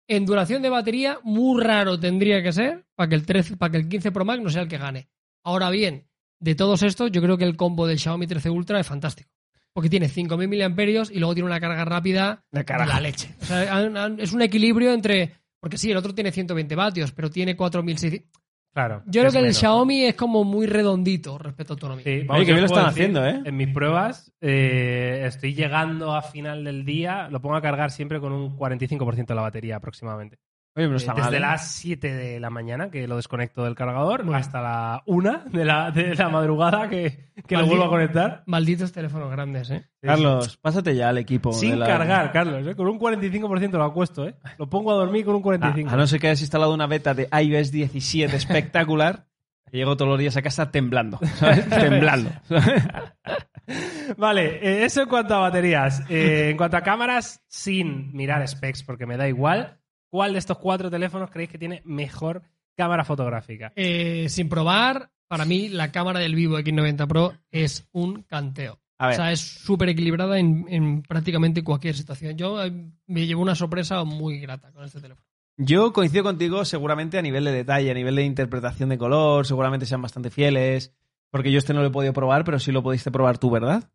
En 0.09 0.27
duración 0.27 0.61
de 0.63 0.71
batería, 0.71 1.19
muy 1.23 1.63
raro 1.63 2.01
tendría 2.01 2.43
que 2.43 2.51
ser 2.53 2.85
para 2.97 3.09
que 3.11 3.15
el 3.15 3.25
13, 3.25 3.57
para 3.57 3.71
que 3.73 3.77
el 3.77 3.89
15 3.89 4.11
Pro 4.11 4.25
Max 4.25 4.43
no 4.43 4.51
sea 4.51 4.63
el 4.63 4.69
que 4.69 4.77
gane. 4.79 5.09
Ahora 5.45 5.71
bien, 5.71 6.09
de 6.41 6.55
todos 6.55 6.83
estos, 6.83 7.13
yo 7.13 7.23
creo 7.23 7.37
que 7.39 7.45
el 7.45 7.57
combo 7.57 7.87
del 7.87 7.99
Xiaomi 7.99 8.27
13 8.27 8.51
Ultra 8.51 8.81
es 8.81 8.87
fantástico. 8.87 9.31
Porque 9.73 9.89
tiene 9.89 10.09
5.000 10.09 10.69
mAh 10.69 11.13
y 11.13 11.19
luego 11.21 11.35
tiene 11.35 11.47
una 11.47 11.61
carga 11.61 11.85
rápida 11.85 12.43
De 12.51 12.65
la 12.67 13.01
leche. 13.01 13.37
O 13.41 13.45
sea, 13.45 14.09
es 14.19 14.33
un 14.33 14.43
equilibrio 14.43 14.93
entre... 14.93 15.35
Porque 15.61 15.79
sí, 15.79 15.91
el 15.91 15.97
otro 15.97 16.15
tiene 16.15 16.33
120 16.33 16.75
vatios, 16.75 17.13
pero 17.13 17.31
tiene 17.31 17.57
4.600... 17.57 18.25
Claro. 18.73 19.03
Yo 19.07 19.23
creo 19.23 19.33
que 19.33 19.39
el 19.39 19.45
menos. 19.45 19.59
Xiaomi 19.59 20.05
es 20.05 20.15
como 20.15 20.45
muy 20.45 20.67
redondito 20.67 21.37
respecto 21.39 21.73
a 21.73 21.75
autonomía. 21.75 22.05
Sí, 22.05 22.11
Oye, 22.11 22.25
vamos, 22.25 22.43
que 22.43 22.47
yo 22.47 22.55
bien 22.55 22.61
lo 22.61 22.67
están 22.67 22.87
haciendo, 22.87 23.27
¿eh? 23.27 23.43
En 23.45 23.57
mis 23.57 23.69
pruebas 23.69 24.33
eh, 24.41 25.25
estoy 25.27 25.55
llegando 25.55 26.15
a 26.15 26.23
final 26.23 26.63
del 26.63 26.85
día, 26.85 27.29
lo 27.31 27.41
pongo 27.41 27.57
a 27.57 27.63
cargar 27.63 27.91
siempre 27.91 28.21
con 28.21 28.33
un 28.33 28.57
45% 28.57 29.27
de 29.27 29.35
la 29.35 29.43
batería 29.43 29.77
aproximadamente. 29.77 30.39
Oye, 30.77 30.87
pero 30.87 30.93
Eh, 30.95 30.97
está 30.99 31.15
Desde. 31.15 31.37
¿eh? 31.37 31.41
las 31.41 31.67
7 31.73 32.15
de 32.15 32.39
la 32.41 32.49
mañana 32.49 32.91
que 32.91 33.09
lo 33.09 33.17
desconecto 33.17 33.65
del 33.65 33.75
cargador 33.75 34.23
Bueno. 34.25 34.39
hasta 34.39 34.61
la 34.63 35.03
1 35.07 35.43
de 35.47 35.65
la, 35.65 35.91
de 35.91 36.15
la 36.15 36.29
madrugada 36.29 36.89
que, 36.89 37.33
que 37.47 37.57
lo 37.57 37.67
vuelvo 37.67 37.85
a 37.85 37.89
conectar. 37.89 38.45
Malditos 38.47 38.93
teléfonos 38.93 39.31
grandes, 39.33 39.69
¿eh? 39.71 39.85
Carlos, 40.01 40.57
pásate 40.59 40.95
ya 40.95 41.09
al 41.09 41.19
equipo. 41.19 41.53
Sin 41.53 41.71
de 41.73 41.77
la- 41.79 41.87
cargar, 41.87 42.31
Carlos. 42.33 42.65
¿eh? 42.67 42.77
Con 42.77 42.87
un 42.87 43.01
45% 43.01 43.71
lo 43.79 43.85
acuesto, 43.85 44.27
¿eh? 44.29 44.37
Lo 44.59 44.71
pongo 44.71 44.93
a 44.93 44.95
dormir 44.95 45.25
con 45.25 45.35
un 45.35 45.43
A, 45.43 45.45
45%. 45.45 45.89
a 45.93 45.97
no 45.97 46.07
ser 46.07 46.21
que 46.21 46.29
hayas 46.29 46.41
instalado 46.41 46.73
una 46.73 46.87
beta 46.87 47.15
de 47.15 47.29
iOS 47.43 47.73
17 47.73 48.37
espectacular, 48.37 49.27
y 49.73 49.79
llego 49.79 49.97
todos 49.97 50.09
los 50.11 50.19
días 50.21 50.37
a 50.37 50.43
casa 50.43 50.71
temblando. 50.71 51.19
¿sabes? 51.37 51.69
temblando. 51.69 52.31
Vale, 54.17 54.57
eh, 54.63 54.85
eso 54.85 55.03
en 55.03 55.09
cuanto 55.09 55.35
a 55.35 55.41
baterías. 55.41 56.03
Eh, 56.09 56.51
en 56.51 56.57
cuanto 56.57 56.77
a 56.77 56.83
cámaras, 56.83 57.45
sin 57.49 58.13
mirar 58.13 58.47
specs, 58.47 58.83
porque 58.83 59.07
me 59.07 59.17
da 59.17 59.29
igual. 59.29 59.79
¿Cuál 60.11 60.33
de 60.33 60.41
estos 60.41 60.59
cuatro 60.59 60.91
teléfonos 60.91 61.31
creéis 61.31 61.51
que 61.51 61.59
tiene 61.59 61.83
mejor 61.85 62.43
cámara 62.77 63.05
fotográfica? 63.05 63.73
Eh, 63.77 64.29
sin 64.29 64.49
probar, 64.49 65.11
para 65.29 65.45
mí 65.45 65.69
la 65.69 65.93
cámara 65.93 66.19
del 66.19 66.35
Vivo 66.35 66.59
X90 66.59 67.07
Pro 67.07 67.33
es 67.51 67.89
un 67.93 68.23
canteo. 68.25 68.81
A 68.99 69.07
ver. 69.07 69.15
O 69.15 69.17
sea, 69.17 69.33
es 69.33 69.41
súper 69.41 69.89
equilibrada 69.89 70.39
en, 70.39 70.67
en 70.69 71.03
prácticamente 71.03 71.65
cualquier 71.65 71.95
situación. 71.95 72.37
Yo 72.37 72.63
eh, 72.63 72.73
me 73.07 73.27
llevo 73.27 73.41
una 73.41 73.55
sorpresa 73.55 74.05
muy 74.05 74.41
grata 74.41 74.73
con 74.73 74.85
este 74.85 75.01
teléfono. 75.01 75.27
Yo 75.57 75.93
coincido 75.93 76.25
contigo 76.25 76.65
seguramente 76.65 77.19
a 77.19 77.23
nivel 77.23 77.45
de 77.45 77.53
detalle, 77.53 77.91
a 77.91 77.95
nivel 77.95 78.17
de 78.17 78.25
interpretación 78.25 78.89
de 78.89 78.99
color, 78.99 79.47
seguramente 79.47 79.87
sean 79.87 80.03
bastante 80.03 80.31
fieles, 80.31 80.95
porque 81.31 81.53
yo 81.53 81.59
este 81.59 81.75
no 81.75 81.81
lo 81.81 81.89
he 81.89 81.91
podido 81.91 82.13
probar, 82.13 82.45
pero 82.45 82.59
sí 82.59 82.73
lo 82.73 82.83
pudiste 82.83 83.11
probar 83.11 83.39
tú, 83.39 83.51
¿verdad? 83.51 83.91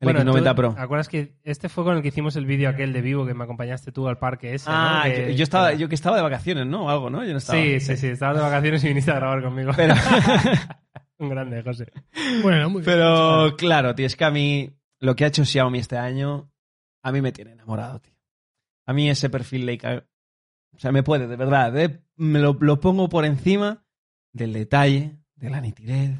El 0.00 0.08
X90 0.10 0.50
tú- 0.50 0.54
Pro. 0.56 0.74
¿Acuerdas 0.78 1.08
que 1.08 1.34
este 1.42 1.68
fue 1.68 1.84
con 1.84 1.96
el 1.96 2.02
que 2.02 2.08
hicimos 2.08 2.36
el 2.36 2.44
vídeo 2.46 2.68
aquel 2.68 2.92
de 2.92 3.00
vivo 3.00 3.24
que 3.26 3.32
me 3.34 3.44
acompañaste 3.44 3.92
tú 3.92 4.06
al 4.08 4.18
parque 4.18 4.54
ese? 4.54 4.68
Ah, 4.70 5.04
¿no? 5.06 5.10
Que- 5.14 5.30
yo, 5.32 5.36
yo 5.38 5.42
estaba, 5.42 5.72
yo 5.74 5.88
que 5.88 5.94
estaba 5.94 6.16
de 6.16 6.22
vacaciones, 6.22 6.66
¿no? 6.66 6.84
O 6.86 6.90
algo, 6.90 7.08
¿no? 7.10 7.24
Yo 7.24 7.32
no 7.32 7.38
estaba. 7.38 7.58
Sí, 7.60 7.80
sí, 7.80 7.96
sí. 7.96 8.08
Estabas 8.08 8.36
de 8.36 8.42
vacaciones 8.42 8.84
y 8.84 8.88
viniste 8.88 9.10
a 9.10 9.14
grabar 9.16 9.42
conmigo. 9.42 9.72
Pero, 9.74 9.94
Un 11.18 11.30
grande, 11.30 11.62
José. 11.62 11.86
Bueno, 12.42 12.60
no, 12.62 12.70
muy 12.70 12.82
bien. 12.82 12.92
pero 12.94 13.56
claro, 13.56 13.94
tío, 13.94 14.04
es 14.06 14.16
que 14.16 14.24
a 14.26 14.30
mí 14.30 14.70
lo 15.00 15.16
que 15.16 15.24
ha 15.24 15.28
hecho 15.28 15.44
Xiaomi 15.46 15.78
este 15.78 15.96
año, 15.96 16.50
a 17.02 17.10
mí 17.12 17.22
me 17.22 17.32
tiene 17.32 17.52
enamorado, 17.52 18.00
tío. 18.00 18.12
A 18.86 18.92
mí 18.92 19.08
ese 19.08 19.30
perfil 19.30 19.64
Leica, 19.64 20.04
o 20.74 20.78
sea, 20.78 20.92
me 20.92 21.02
puede, 21.02 21.26
de 21.26 21.36
verdad, 21.36 21.76
¿eh? 21.78 22.02
me 22.16 22.38
lo, 22.38 22.56
lo 22.60 22.80
pongo 22.80 23.08
por 23.08 23.24
encima 23.24 23.84
del 24.32 24.52
detalle, 24.52 25.16
de 25.36 25.48
la 25.50 25.60
nitidez, 25.62 26.10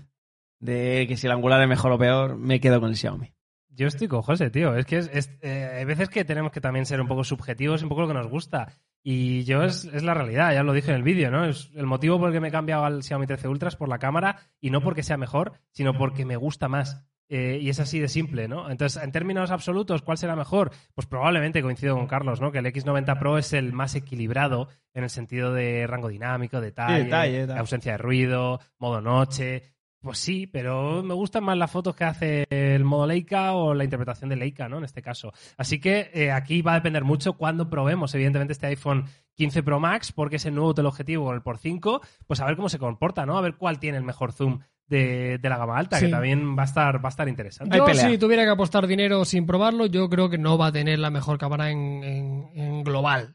de 0.61 1.05
que 1.07 1.17
si 1.19 1.27
el 1.27 1.33
angular 1.35 1.61
es 1.61 1.69
mejor 1.69 1.93
o 1.93 1.99
peor, 1.99 2.37
me 2.39 2.59
quedo 2.59 2.81
con 2.81 2.89
el 2.91 2.97
Xiaomi. 2.97 3.33
Yo 3.77 3.87
estoy 3.87 4.09
con 4.09 4.23
José, 4.23 4.51
tío. 4.51 4.75
Es 4.75 4.87
que 4.87 4.99
es, 4.99 5.11
es- 5.13 5.31
eh, 5.43 5.77
hay 5.79 5.85
veces 5.85 6.09
que 6.09 6.25
tenemos 6.25 6.51
que 6.53 6.61
también 6.61 6.87
ser 6.87 7.01
un 7.01 7.07
poco 7.09 7.23
subjetivos, 7.25 7.83
un 7.83 7.89
poco 7.89 8.03
lo 8.03 8.09
que 8.09 8.15
nos 8.15 8.29
gusta. 8.29 8.73
Y 9.03 9.45
yo 9.45 9.63
es, 9.63 9.85
es 9.85 10.03
la 10.03 10.15
realidad, 10.15 10.53
ya 10.53 10.65
lo 10.65 10.73
dije 10.73 10.91
en 10.91 10.97
el 10.97 11.03
vídeo, 11.05 11.31
¿no? 11.31 11.45
Es 11.45 11.71
el 11.77 11.87
motivo 11.87 12.19
por 12.19 12.29
el 12.29 12.35
que 12.35 12.41
me 12.41 12.49
he 12.49 12.53
cambiado 12.53 12.85
al 12.85 13.03
Xiaomi 13.05 13.27
13 13.27 13.47
Ultra 13.49 13.69
es 13.69 13.77
por 13.77 13.89
la 13.89 13.99
cámara 13.99 14.37
y 14.61 14.71
no 14.71 14.81
porque 14.81 15.05
sea 15.05 15.17
mejor, 15.17 15.53
sino 15.71 15.97
porque 15.97 16.25
me 16.25 16.35
gusta 16.37 16.69
más. 16.69 17.05
Eh, 17.29 17.59
y 17.61 17.71
es 17.71 17.81
así 17.81 17.99
de 17.99 18.07
simple, 18.09 18.47
¿no? 18.47 18.71
Entonces, 18.71 19.03
en 19.03 19.11
términos 19.11 19.51
absolutos, 19.51 20.03
¿cuál 20.03 20.17
será 20.17 20.37
mejor? 20.37 20.71
Pues 20.95 21.09
probablemente 21.09 21.61
coincido 21.61 21.97
con 21.97 22.07
Carlos, 22.07 22.41
¿no? 22.41 22.53
Que 22.53 22.59
el 22.59 22.67
X90 22.67 23.19
Pro 23.19 23.37
es 23.37 23.53
el 23.53 23.73
más 23.73 23.97
equilibrado 23.97 24.69
en 24.95 25.03
el 25.05 25.11
sentido 25.11 25.53
de 25.53 25.87
rango 25.89 26.09
dinámico, 26.09 26.61
detalle, 26.61 27.05
detalle, 27.05 27.47
tal. 27.49 27.59
ausencia 27.59 27.93
de 27.93 27.99
ruido, 27.99 28.61
modo 28.79 29.01
noche. 29.01 29.63
Pues 30.07 30.19
sí, 30.19 30.47
pero 30.47 31.03
me 31.03 31.15
gustan 31.15 31.43
más 31.43 31.59
las 31.59 31.69
fotos 31.69 31.97
que 31.97 32.05
hace 32.05 32.47
el 32.49 32.85
modo 32.85 33.09
Leica 33.09 33.55
o 33.55 33.75
la 33.75 33.83
interpretación 33.83 34.31
de 34.31 34.37
Leica, 34.37 34.69
¿no? 34.69 34.79
En 34.79 34.85
este 34.85 35.03
caso. 35.03 35.33
Así 35.57 35.81
que 35.81 36.13
eh, 36.15 36.31
aquí 36.31 36.63
va 36.63 36.73
a 36.73 36.77
depender 36.77 37.03
mucho 37.03 37.33
cuando 37.33 37.69
probemos, 37.69 38.15
evidentemente, 38.15 38.53
este 38.53 38.69
iPhone 38.69 39.07
15 39.35 39.65
Pro 39.65 39.81
Max, 39.81 40.13
porque 40.13 40.37
es 40.37 40.47
el 40.47 40.55
nuevo 40.55 40.75
teleobjetivo 40.75 41.25
con 41.25 41.35
el 41.35 41.43
por 41.43 41.59
5, 41.59 42.01
pues 42.25 42.39
a 42.41 42.47
ver 42.47 42.55
cómo 42.55 42.69
se 42.69 42.79
comporta, 42.79 43.27
¿no? 43.27 43.37
A 43.37 43.41
ver 43.41 43.57
cuál 43.57 43.81
tiene 43.81 43.99
el 43.99 44.05
mejor 44.05 44.31
zoom 44.33 44.61
de, 44.87 45.39
de 45.39 45.49
la 45.49 45.59
gama 45.59 45.77
alta, 45.77 45.99
Sí. 45.99 46.05
que 46.07 46.13
también 46.13 46.57
va 46.57 46.63
a 46.63 46.67
estar, 46.67 47.05
va 47.05 47.09
a 47.09 47.11
estar 47.11 47.29
interesante. 47.29 47.77
Yo, 47.77 47.85
si 47.93 48.17
tuviera 48.17 48.45
que 48.45 48.51
apostar 48.51 48.87
dinero 48.87 49.25
sin 49.25 49.45
probarlo, 49.45 49.87
yo 49.87 50.09
creo 50.09 50.31
que 50.31 50.39
no 50.39 50.57
va 50.57 50.69
a 50.69 50.73
tener 50.73 51.01
la 51.01 51.11
mejor 51.11 51.37
cámara 51.37 51.73
en, 51.73 52.05
en- 52.05 52.51
en 52.55 52.85
global. 52.85 53.35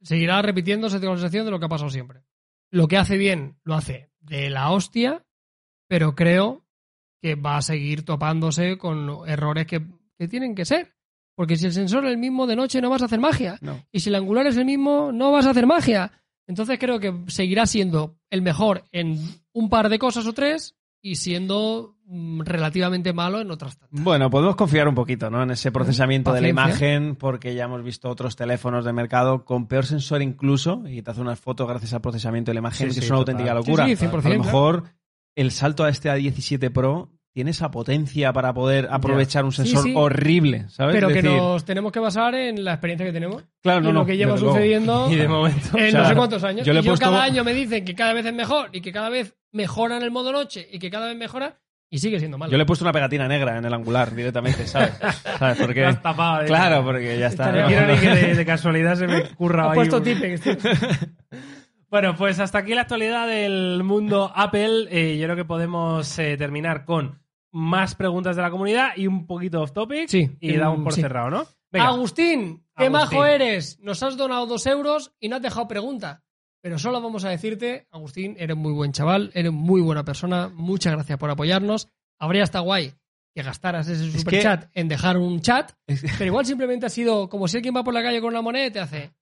Seguirá 0.00 0.40
repitiéndose 0.40 0.98
la 0.98 1.12
sensación 1.12 1.44
de 1.44 1.50
lo 1.50 1.58
que 1.58 1.66
ha 1.66 1.68
pasado 1.68 1.90
siempre. 1.90 2.22
Lo 2.70 2.88
que 2.88 2.96
hace 2.96 3.18
bien, 3.18 3.58
lo 3.64 3.74
hace 3.74 4.10
de 4.20 4.48
la 4.48 4.70
hostia, 4.70 5.24
pero 5.88 6.14
creo 6.14 6.64
que 7.20 7.34
va 7.34 7.56
a 7.56 7.62
seguir 7.62 8.04
topándose 8.04 8.76
con 8.78 9.10
errores 9.26 9.66
que, 9.66 9.82
que 10.18 10.28
tienen 10.28 10.54
que 10.54 10.64
ser. 10.64 10.94
Porque 11.36 11.56
si 11.56 11.66
el 11.66 11.72
sensor 11.72 12.04
es 12.04 12.12
el 12.12 12.18
mismo 12.18 12.46
de 12.46 12.54
noche, 12.54 12.80
no 12.80 12.90
vas 12.90 13.02
a 13.02 13.06
hacer 13.06 13.18
magia. 13.18 13.58
No. 13.60 13.82
Y 13.90 14.00
si 14.00 14.08
el 14.08 14.14
angular 14.14 14.46
es 14.46 14.56
el 14.56 14.64
mismo, 14.66 15.10
no 15.12 15.32
vas 15.32 15.46
a 15.46 15.50
hacer 15.50 15.66
magia. 15.66 16.12
Entonces 16.46 16.78
creo 16.78 17.00
que 17.00 17.12
seguirá 17.28 17.66
siendo 17.66 18.16
el 18.30 18.42
mejor 18.42 18.84
en 18.92 19.18
un 19.52 19.68
par 19.70 19.88
de 19.88 19.98
cosas 19.98 20.26
o 20.26 20.32
tres 20.32 20.76
y 21.02 21.16
siendo 21.16 21.96
mm, 22.06 22.42
relativamente 22.42 23.12
malo 23.12 23.40
en 23.40 23.50
otras 23.50 23.78
tantas. 23.78 24.00
Bueno, 24.00 24.30
podemos 24.30 24.54
confiar 24.54 24.86
un 24.86 24.94
poquito 24.94 25.28
¿no? 25.30 25.42
en 25.42 25.50
ese 25.50 25.72
procesamiento 25.72 26.32
de 26.32 26.40
la 26.42 26.48
imagen, 26.48 27.16
porque 27.16 27.54
ya 27.54 27.64
hemos 27.64 27.82
visto 27.82 28.08
otros 28.10 28.36
teléfonos 28.36 28.84
de 28.84 28.92
mercado 28.92 29.44
con 29.44 29.66
peor 29.66 29.86
sensor 29.86 30.22
incluso, 30.22 30.82
y 30.86 31.02
te 31.02 31.10
hace 31.10 31.20
unas 31.20 31.40
fotos 31.40 31.66
gracias 31.68 31.94
al 31.94 32.00
procesamiento 32.00 32.50
de 32.50 32.54
la 32.54 32.60
imagen, 32.60 32.90
Sí, 32.90 32.94
que 32.94 33.00
sí, 33.00 33.06
es 33.06 33.10
una 33.10 33.20
total. 33.20 33.34
auténtica 33.34 33.54
locura. 33.54 33.86
sí, 33.86 33.96
100%, 33.96 34.24
a 34.24 34.28
lo 34.36 34.44
mejor 34.44 34.84
el 35.36 35.50
salto 35.50 35.84
a 35.84 35.88
este 35.88 36.10
A17 36.10 36.70
Pro 36.72 37.10
tiene 37.32 37.50
esa 37.50 37.70
potencia 37.72 38.32
para 38.32 38.54
poder 38.54 38.86
aprovechar 38.90 39.44
un 39.44 39.50
sensor 39.50 39.82
sí. 39.82 39.92
horrible, 39.96 40.68
¿sabes? 40.68 40.94
Pero 40.94 41.08
Es 41.08 41.14
que 41.16 41.22
decir, 41.22 41.36
nos 41.36 41.64
tenemos 41.64 41.90
que 41.90 41.98
basar 41.98 42.34
en 42.36 42.62
la 42.64 42.74
experiencia 42.74 43.04
que 43.06 43.12
tenemos 43.12 43.44
claro, 43.60 43.80
y 43.80 43.82
no, 43.88 43.92
lo 43.92 44.06
que 44.06 44.16
lleva 44.16 44.38
sucediendo 44.38 45.08
Y 45.10 45.16
de 45.16 45.26
momento. 45.26 45.76
en 45.76 45.88
o 45.88 45.90
sea, 45.90 46.02
no 46.02 46.08
sé 46.10 46.14
cuántos 46.14 46.44
años. 46.44 46.64
yo 46.64 46.72
le 46.72 46.78
he 46.78 46.82
y 46.82 46.84
yo 46.86 46.92
puesto- 46.92 47.06
cada 47.06 47.24
año 47.24 47.42
me 47.42 47.52
dicen 47.52 47.84
que 47.84 47.94
cada 47.96 48.12
vez 48.12 48.24
es 48.26 48.32
mejor 48.34 48.68
y 48.72 48.80
que 48.80 48.92
cada 48.92 49.08
vez 49.08 49.34
mejora 49.50 49.96
en 49.96 50.04
el 50.04 50.12
modo 50.12 50.30
noche 50.30 50.68
y 50.70 50.78
que 50.78 50.90
cada 50.90 51.08
vez 51.08 51.16
mejora 51.16 51.58
y 51.90 51.98
sigue 51.98 52.18
siendo 52.20 52.38
malo. 52.38 52.50
Yo 52.52 52.56
le 52.56 52.62
he 52.62 52.66
puesto 52.66 52.84
una 52.84 52.92
pegatina 52.92 53.26
negra 53.28 53.58
en 53.58 53.64
el 53.64 53.74
angular 53.74 54.14
directamente, 54.14 54.66
¿sabes? 54.68 54.92
¿Sabes? 55.38 55.58
Lo 55.58 55.66
Porque, 55.66 55.84
has 55.84 56.00
tapado, 56.02 56.42
¿eh? 56.42 56.46
claro, 56.46 56.84
porque 56.84 57.18
ya 57.18 57.26
está. 57.26 57.50
No 57.50 57.66
quiero 57.66 57.86
ni 57.92 57.98
que 57.98 58.08
de, 58.10 58.34
de 58.36 58.46
casualidad 58.46 58.94
se 58.96 59.08
me 59.08 59.22
curra 59.34 59.64
Ha 59.66 59.70
ahí. 59.72 59.74
puesto 59.76 59.96
un- 59.98 60.04
Tipex, 60.04 60.40
tío. 60.40 60.52
Bueno, 61.94 62.16
pues 62.16 62.40
hasta 62.40 62.58
aquí 62.58 62.74
la 62.74 62.80
actualidad 62.80 63.28
del 63.28 63.84
mundo 63.84 64.32
Apple. 64.34 64.88
Eh, 64.90 65.16
yo 65.16 65.26
creo 65.26 65.36
que 65.36 65.44
podemos 65.44 66.18
eh, 66.18 66.36
terminar 66.36 66.84
con 66.84 67.20
más 67.52 67.94
preguntas 67.94 68.34
de 68.34 68.42
la 68.42 68.50
comunidad 68.50 68.96
y 68.96 69.06
un 69.06 69.28
poquito 69.28 69.62
off 69.62 69.70
topic. 69.70 70.08
Sí, 70.08 70.28
Y 70.40 70.56
damos 70.56 70.82
por 70.82 70.92
sí. 70.92 71.02
cerrado, 71.02 71.30
¿no? 71.30 71.46
Venga. 71.70 71.86
Agustín, 71.86 72.64
qué 72.76 72.86
Agustín. 72.86 72.92
majo 72.92 73.24
eres. 73.24 73.78
Nos 73.78 74.02
has 74.02 74.16
donado 74.16 74.46
dos 74.46 74.66
euros 74.66 75.12
y 75.20 75.28
no 75.28 75.36
has 75.36 75.42
dejado 75.42 75.68
pregunta. 75.68 76.24
Pero 76.60 76.80
solo 76.80 77.00
vamos 77.00 77.24
a 77.24 77.28
decirte, 77.28 77.86
Agustín, 77.92 78.34
eres 78.40 78.56
muy 78.56 78.72
buen 78.72 78.90
chaval, 78.90 79.30
eres 79.32 79.52
muy 79.52 79.80
buena 79.80 80.04
persona. 80.04 80.50
Muchas 80.52 80.94
gracias 80.94 81.16
por 81.16 81.30
apoyarnos. 81.30 81.86
Habría 82.18 82.42
estado 82.42 82.64
guay 82.64 82.92
que 83.36 83.42
gastaras 83.44 83.86
ese 83.86 84.04
Es 84.08 84.14
super 84.20 84.42
chat 84.42 84.64
en 84.74 84.88
dejar 84.88 85.16
un 85.16 85.40
chat, 85.42 85.70
Es- 85.86 86.02
pero 86.18 86.24
igual 86.26 86.44
simplemente 86.44 86.86
ha 86.86 86.90
sido 86.90 87.28
como 87.28 87.46
si 87.46 87.58
alguien 87.58 87.76
va 87.76 87.84
por 87.84 87.94
la 87.94 88.02
calle 88.02 88.20
con 88.20 88.30
una 88.30 88.42
moneda 88.42 88.66
y 88.66 88.70
te 88.72 88.80
hace. 88.80 89.12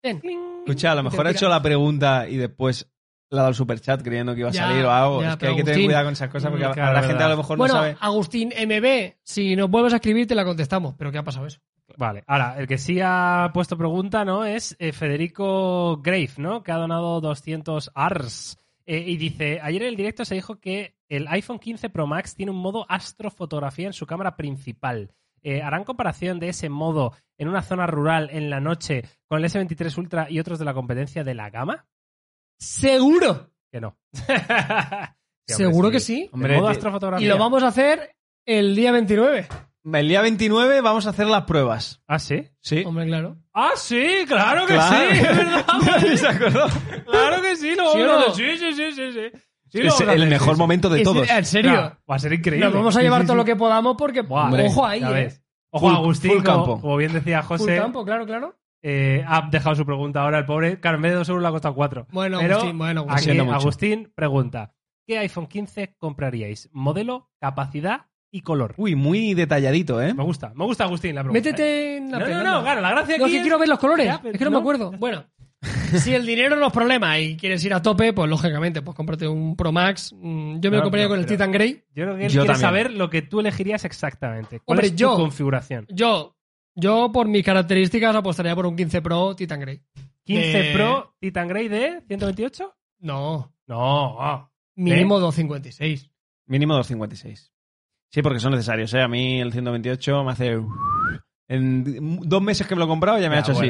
"Ten". 0.00 0.20
Escucha, 0.66 0.92
a 0.92 0.94
lo 0.94 1.02
mejor 1.02 1.26
ha 1.26 1.30
hecho 1.30 1.48
la 1.48 1.62
pregunta 1.62 2.28
y 2.28 2.36
después 2.36 2.90
le 3.30 3.36
ha 3.36 3.40
dado 3.40 3.48
el 3.50 3.54
superchat 3.54 4.02
creyendo 4.02 4.34
que 4.34 4.40
iba 4.40 4.48
a 4.48 4.52
Ya, 4.52 4.66
salir 4.68 4.84
o 4.84 4.90
algo. 4.90 5.22
ya, 5.22 5.30
es 5.32 5.36
que 5.36 5.46
hay 5.48 5.56
que 5.56 5.62
tener 5.62 5.74
Agustín- 5.76 5.84
cuidado 5.86 6.04
con 6.04 6.12
esas 6.14 6.30
cosas 6.30 6.50
porque 6.50 6.64
a- 6.64 6.70
claro, 6.72 6.90
a 6.90 7.00
la 7.00 7.06
gente 7.06 7.22
a 7.24 7.28
lo 7.28 7.36
mejor 7.36 7.58
bueno, 7.58 7.74
no 7.74 7.80
sabe. 7.80 7.96
Agustín 8.00 8.52
MB, 8.56 9.16
si 9.22 9.54
nos 9.56 9.68
vuelves 9.70 9.92
a 9.92 9.96
escribir 9.96 10.26
te 10.26 10.34
la 10.34 10.44
contestamos. 10.44 10.94
Pero 10.96 11.12
¿qué 11.12 11.18
ha 11.18 11.24
pasado 11.24 11.46
eso? 11.46 11.60
Vale, 11.96 12.22
ahora, 12.26 12.56
el 12.58 12.66
que 12.66 12.76
sí 12.78 13.00
ha 13.02 13.50
puesto 13.52 13.76
pregunta, 13.76 14.24
¿no? 14.24 14.44
Es 14.44 14.76
eh, 14.78 14.92
Federico 14.92 15.98
Grave, 16.02 16.30
¿no? 16.36 16.62
Que 16.62 16.72
ha 16.72 16.76
donado 16.76 17.20
200 17.20 17.90
ARS. 17.94 18.56
Eh, 18.86 19.04
y 19.06 19.16
dice, 19.18 19.58
ayer 19.62 19.82
en 19.82 19.88
el 19.88 19.96
directo 19.96 20.24
se 20.24 20.34
dijo 20.34 20.58
que 20.60 20.94
el 21.10 21.26
iPhone 21.28 21.58
15 21.58 21.90
Pro 21.90 22.06
Max 22.06 22.34
tiene 22.34 22.52
un 22.52 22.58
modo 22.58 22.86
astrofotografía 22.90 23.86
en 23.86 23.92
su 23.92 24.06
cámara 24.06 24.36
principal. 24.36 25.12
Eh, 25.42 25.62
¿Harán 25.62 25.84
comparación 25.84 26.38
de 26.40 26.48
ese 26.50 26.68
modo 26.68 27.12
en 27.38 27.48
una 27.48 27.62
zona 27.62 27.86
rural 27.86 28.30
en 28.32 28.50
la 28.50 28.60
noche 28.60 29.02
con 29.28 29.38
el 29.38 29.44
S23 29.50 29.96
Ultra 29.98 30.26
y 30.30 30.40
otros 30.40 30.58
de 30.58 30.64
la 30.64 30.74
competencia 30.74 31.24
de 31.24 31.34
la 31.34 31.50
gama? 31.50 31.86
¡Seguro! 32.60 33.50
Que 33.70 33.80
no. 33.80 33.96
Sí, 35.50 35.54
hombre, 35.54 35.66
Seguro 35.70 35.90
que 35.90 36.00
sí. 36.00 36.22
El 36.24 36.30
Hombre, 36.34 36.56
modo 36.56 36.66
te- 36.66 36.72
astrofotografía. 36.72 37.24
Y 37.24 37.28
lo 37.30 37.38
vamos 37.38 37.62
a 37.62 37.68
hacer 37.68 38.14
el 38.46 38.76
día 38.76 38.92
29. 38.92 39.48
El 39.94 40.08
día 40.08 40.20
29 40.20 40.82
vamos 40.82 41.06
a 41.06 41.10
hacer 41.10 41.26
las 41.26 41.44
pruebas. 41.44 42.02
¿Ah, 42.06 42.18
sí? 42.18 42.46
Sí. 42.60 42.82
Hombre, 42.84 43.06
claro. 43.06 43.38
¡Ah, 43.54 43.70
sí! 43.74 44.24
¡Claro 44.26 44.66
que 44.66 44.74
Claro. 44.74 45.10
sí! 45.10 45.16
es 45.18 45.22
verdad, 45.38 45.64
Nadie 45.86 46.16
se 46.18 46.28
acordó. 46.28 46.66
¡Claro 47.06 47.40
que 47.40 47.56
sí! 47.56 47.74
Lo 47.74 47.92
¿Sí 47.94 47.98
o 48.02 48.06
vamos 48.06 48.24
a 48.24 48.28
no? 48.28 48.34
Sí, 48.34 48.58
sí, 48.58 48.72
sí, 48.74 48.92
sí, 48.92 49.12
sí. 49.12 49.38
Sí, 49.70 49.80
Es 49.80 50.00
el 50.00 50.28
mejor 50.28 50.48
sí, 50.48 50.54
sí. 50.54 50.58
momento 50.60 50.88
de 50.88 51.02
todos. 51.02 51.28
En 51.30 51.44
serio. 51.44 51.70
Claro, 51.72 51.96
va 52.10 52.16
a 52.16 52.18
ser 52.18 52.32
increíble. 52.32 52.64
Nos 52.66 52.74
vamos 52.74 52.96
a 52.96 52.98
Sí, 53.00 53.04
llevar 53.04 53.20
sí, 53.22 53.26
todo 53.26 53.36
lo 53.36 53.44
que 53.44 53.56
podamos 53.56 53.96
porque. 53.98 54.22
Buah, 54.22 54.44
Hombre, 54.46 54.66
ojo 54.66 54.86
ahí, 54.86 55.00
Ya 55.00 55.10
eh. 55.10 55.12
ves. 55.24 55.42
Ojo, 55.70 55.86
Full- 55.90 55.96
Agustín, 55.96 56.30
full 56.32 56.42
como, 56.44 56.56
campo. 56.64 56.80
como 56.80 56.96
bien 56.96 57.12
decía 57.12 57.42
Full 57.42 57.58
José, 57.58 57.76
campo, 57.76 58.04
claro, 58.04 58.24
claro. 58.24 58.56
eh, 58.82 59.22
ha 59.26 59.48
dejado 59.50 59.76
su 59.76 59.84
pregunta 59.84 60.22
ahora 60.22 60.38
el 60.38 60.46
pobre. 60.46 60.80
Claro, 60.80 60.96
en 60.96 61.02
vez 61.02 61.12
de 61.12 61.18
dos 61.18 61.28
euros 61.28 61.42
le 61.42 61.48
ha 61.48 61.52
costado 61.52 61.74
cuatro. 61.74 62.06
Bueno, 62.10 62.38
Pero 62.40 62.54
Agustín, 62.54 62.78
bueno, 62.78 63.00
Agustín. 63.08 63.40
Agustín 63.50 64.12
pregunta: 64.14 64.72
¿Qué 65.06 65.18
iPhone 65.18 65.46
15 65.46 65.94
compraríais? 65.98 66.70
¿Modelo, 66.72 67.28
capacidad 67.38 68.06
y 68.30 68.40
color? 68.40 68.74
Uy, 68.78 68.94
muy 68.94 69.34
detalladito, 69.34 70.00
¿eh? 70.00 70.14
Me 70.14 70.22
gusta, 70.24 70.52
me 70.54 70.64
gusta 70.64 70.84
Agustín 70.84 71.14
la 71.14 71.22
pregunta. 71.22 71.38
Métete 71.50 71.96
en 71.98 72.10
la 72.12 72.18
No, 72.18 72.24
pena, 72.24 72.42
no, 72.42 72.52
no, 72.56 72.62
claro, 72.62 72.80
la 72.80 72.90
gracia 72.90 73.14
aquí 73.16 73.20
No, 73.20 73.26
es 73.26 73.32
que 73.32 73.36
es- 73.38 73.42
quiero 73.42 73.58
ver 73.58 73.68
los 73.68 73.78
colores. 73.78 74.06
Ya, 74.06 74.20
es 74.24 74.38
que 74.38 74.44
no, 74.44 74.50
no. 74.50 74.56
me 74.56 74.60
acuerdo. 74.60 74.90
Bueno, 74.92 75.24
si 75.98 76.14
el 76.14 76.24
dinero 76.24 76.54
no 76.56 76.66
es 76.68 76.72
problema 76.72 77.18
y 77.18 77.36
quieres 77.36 77.64
ir 77.64 77.74
a 77.74 77.82
tope, 77.82 78.12
pues 78.12 78.28
lógicamente, 78.30 78.80
pues 78.82 78.96
cómprate 78.96 79.26
un 79.26 79.56
Pro 79.56 79.72
Max. 79.72 80.12
Mm, 80.16 80.60
Yo 80.60 80.70
me 80.70 80.76
No, 80.76 80.76
lo 80.78 80.82
compraría 80.84 81.06
no, 81.06 81.10
con 81.10 81.18
el 81.18 81.26
Titan 81.26 81.50
Grey. 81.50 81.82
Yo 81.94 82.04
creo 82.04 82.16
que 82.16 82.26
él 82.26 82.30
Yo 82.32 82.42
quiere 82.42 82.54
también. 82.54 82.60
saber 82.60 82.92
lo 82.92 83.10
que 83.10 83.22
tú 83.22 83.40
elegirías 83.40 83.84
exactamente. 83.84 84.60
¿Cuál 84.60 84.78
Hombre, 84.78 84.86
es 84.86 84.92
tu 84.92 84.98
yo- 84.98 85.14
configuración? 85.16 85.86
Yo, 85.90 86.36
yo 86.76 87.10
por 87.12 87.26
mis 87.26 87.44
características 87.44 88.14
apostaría 88.14 88.54
por 88.54 88.66
un 88.66 88.76
15 88.76 89.02
Pro 89.02 89.34
Titan 89.34 89.60
Grey. 89.60 89.82
15 90.24 90.70
Eh, 90.70 90.72
Pro 90.74 91.14
Titan 91.18 91.48
Grey 91.48 91.68
de 91.68 92.02
128? 92.06 92.76
No, 93.00 93.52
No. 93.66 94.50
mínimo 94.76 95.18
256. 95.18 96.08
Mínimo 96.46 96.74
256. 96.74 97.52
Sí, 98.10 98.22
porque 98.22 98.38
son 98.40 98.52
necesarios, 98.52 98.92
¿eh? 98.94 99.02
A 99.02 99.08
mí 99.08 99.40
el 99.40 99.52
128 99.52 100.22
me 100.24 100.32
hace... 100.32 100.58
En 101.50 102.20
dos 102.28 102.42
meses 102.42 102.66
que 102.66 102.74
me 102.74 102.78
lo 102.80 102.84
he 102.84 102.88
comprado 102.88 103.18
ya 103.18 103.28
me 103.30 103.36
ha 103.36 103.40
hecho 103.40 103.52
así. 103.52 103.68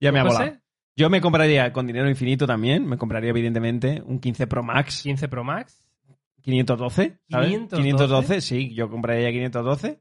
Ya 0.00 0.12
me 0.12 0.20
ha 0.20 0.24
¿José? 0.24 0.36
volado. 0.38 0.56
Yo 0.98 1.08
me 1.10 1.20
compraría 1.20 1.72
con 1.72 1.86
dinero 1.86 2.10
infinito 2.10 2.44
también. 2.44 2.84
Me 2.84 2.98
compraría, 2.98 3.30
evidentemente, 3.30 4.02
un 4.04 4.18
15 4.18 4.48
Pro 4.48 4.64
Max 4.64 5.02
15 5.04 5.28
Pro 5.28 5.44
Max. 5.44 5.86
512. 6.42 7.20
¿sabes? 7.30 7.48
512. 7.50 7.82
512, 7.82 8.40
sí, 8.40 8.74
yo 8.74 8.90
compraría 8.90 9.30
512. 9.30 10.00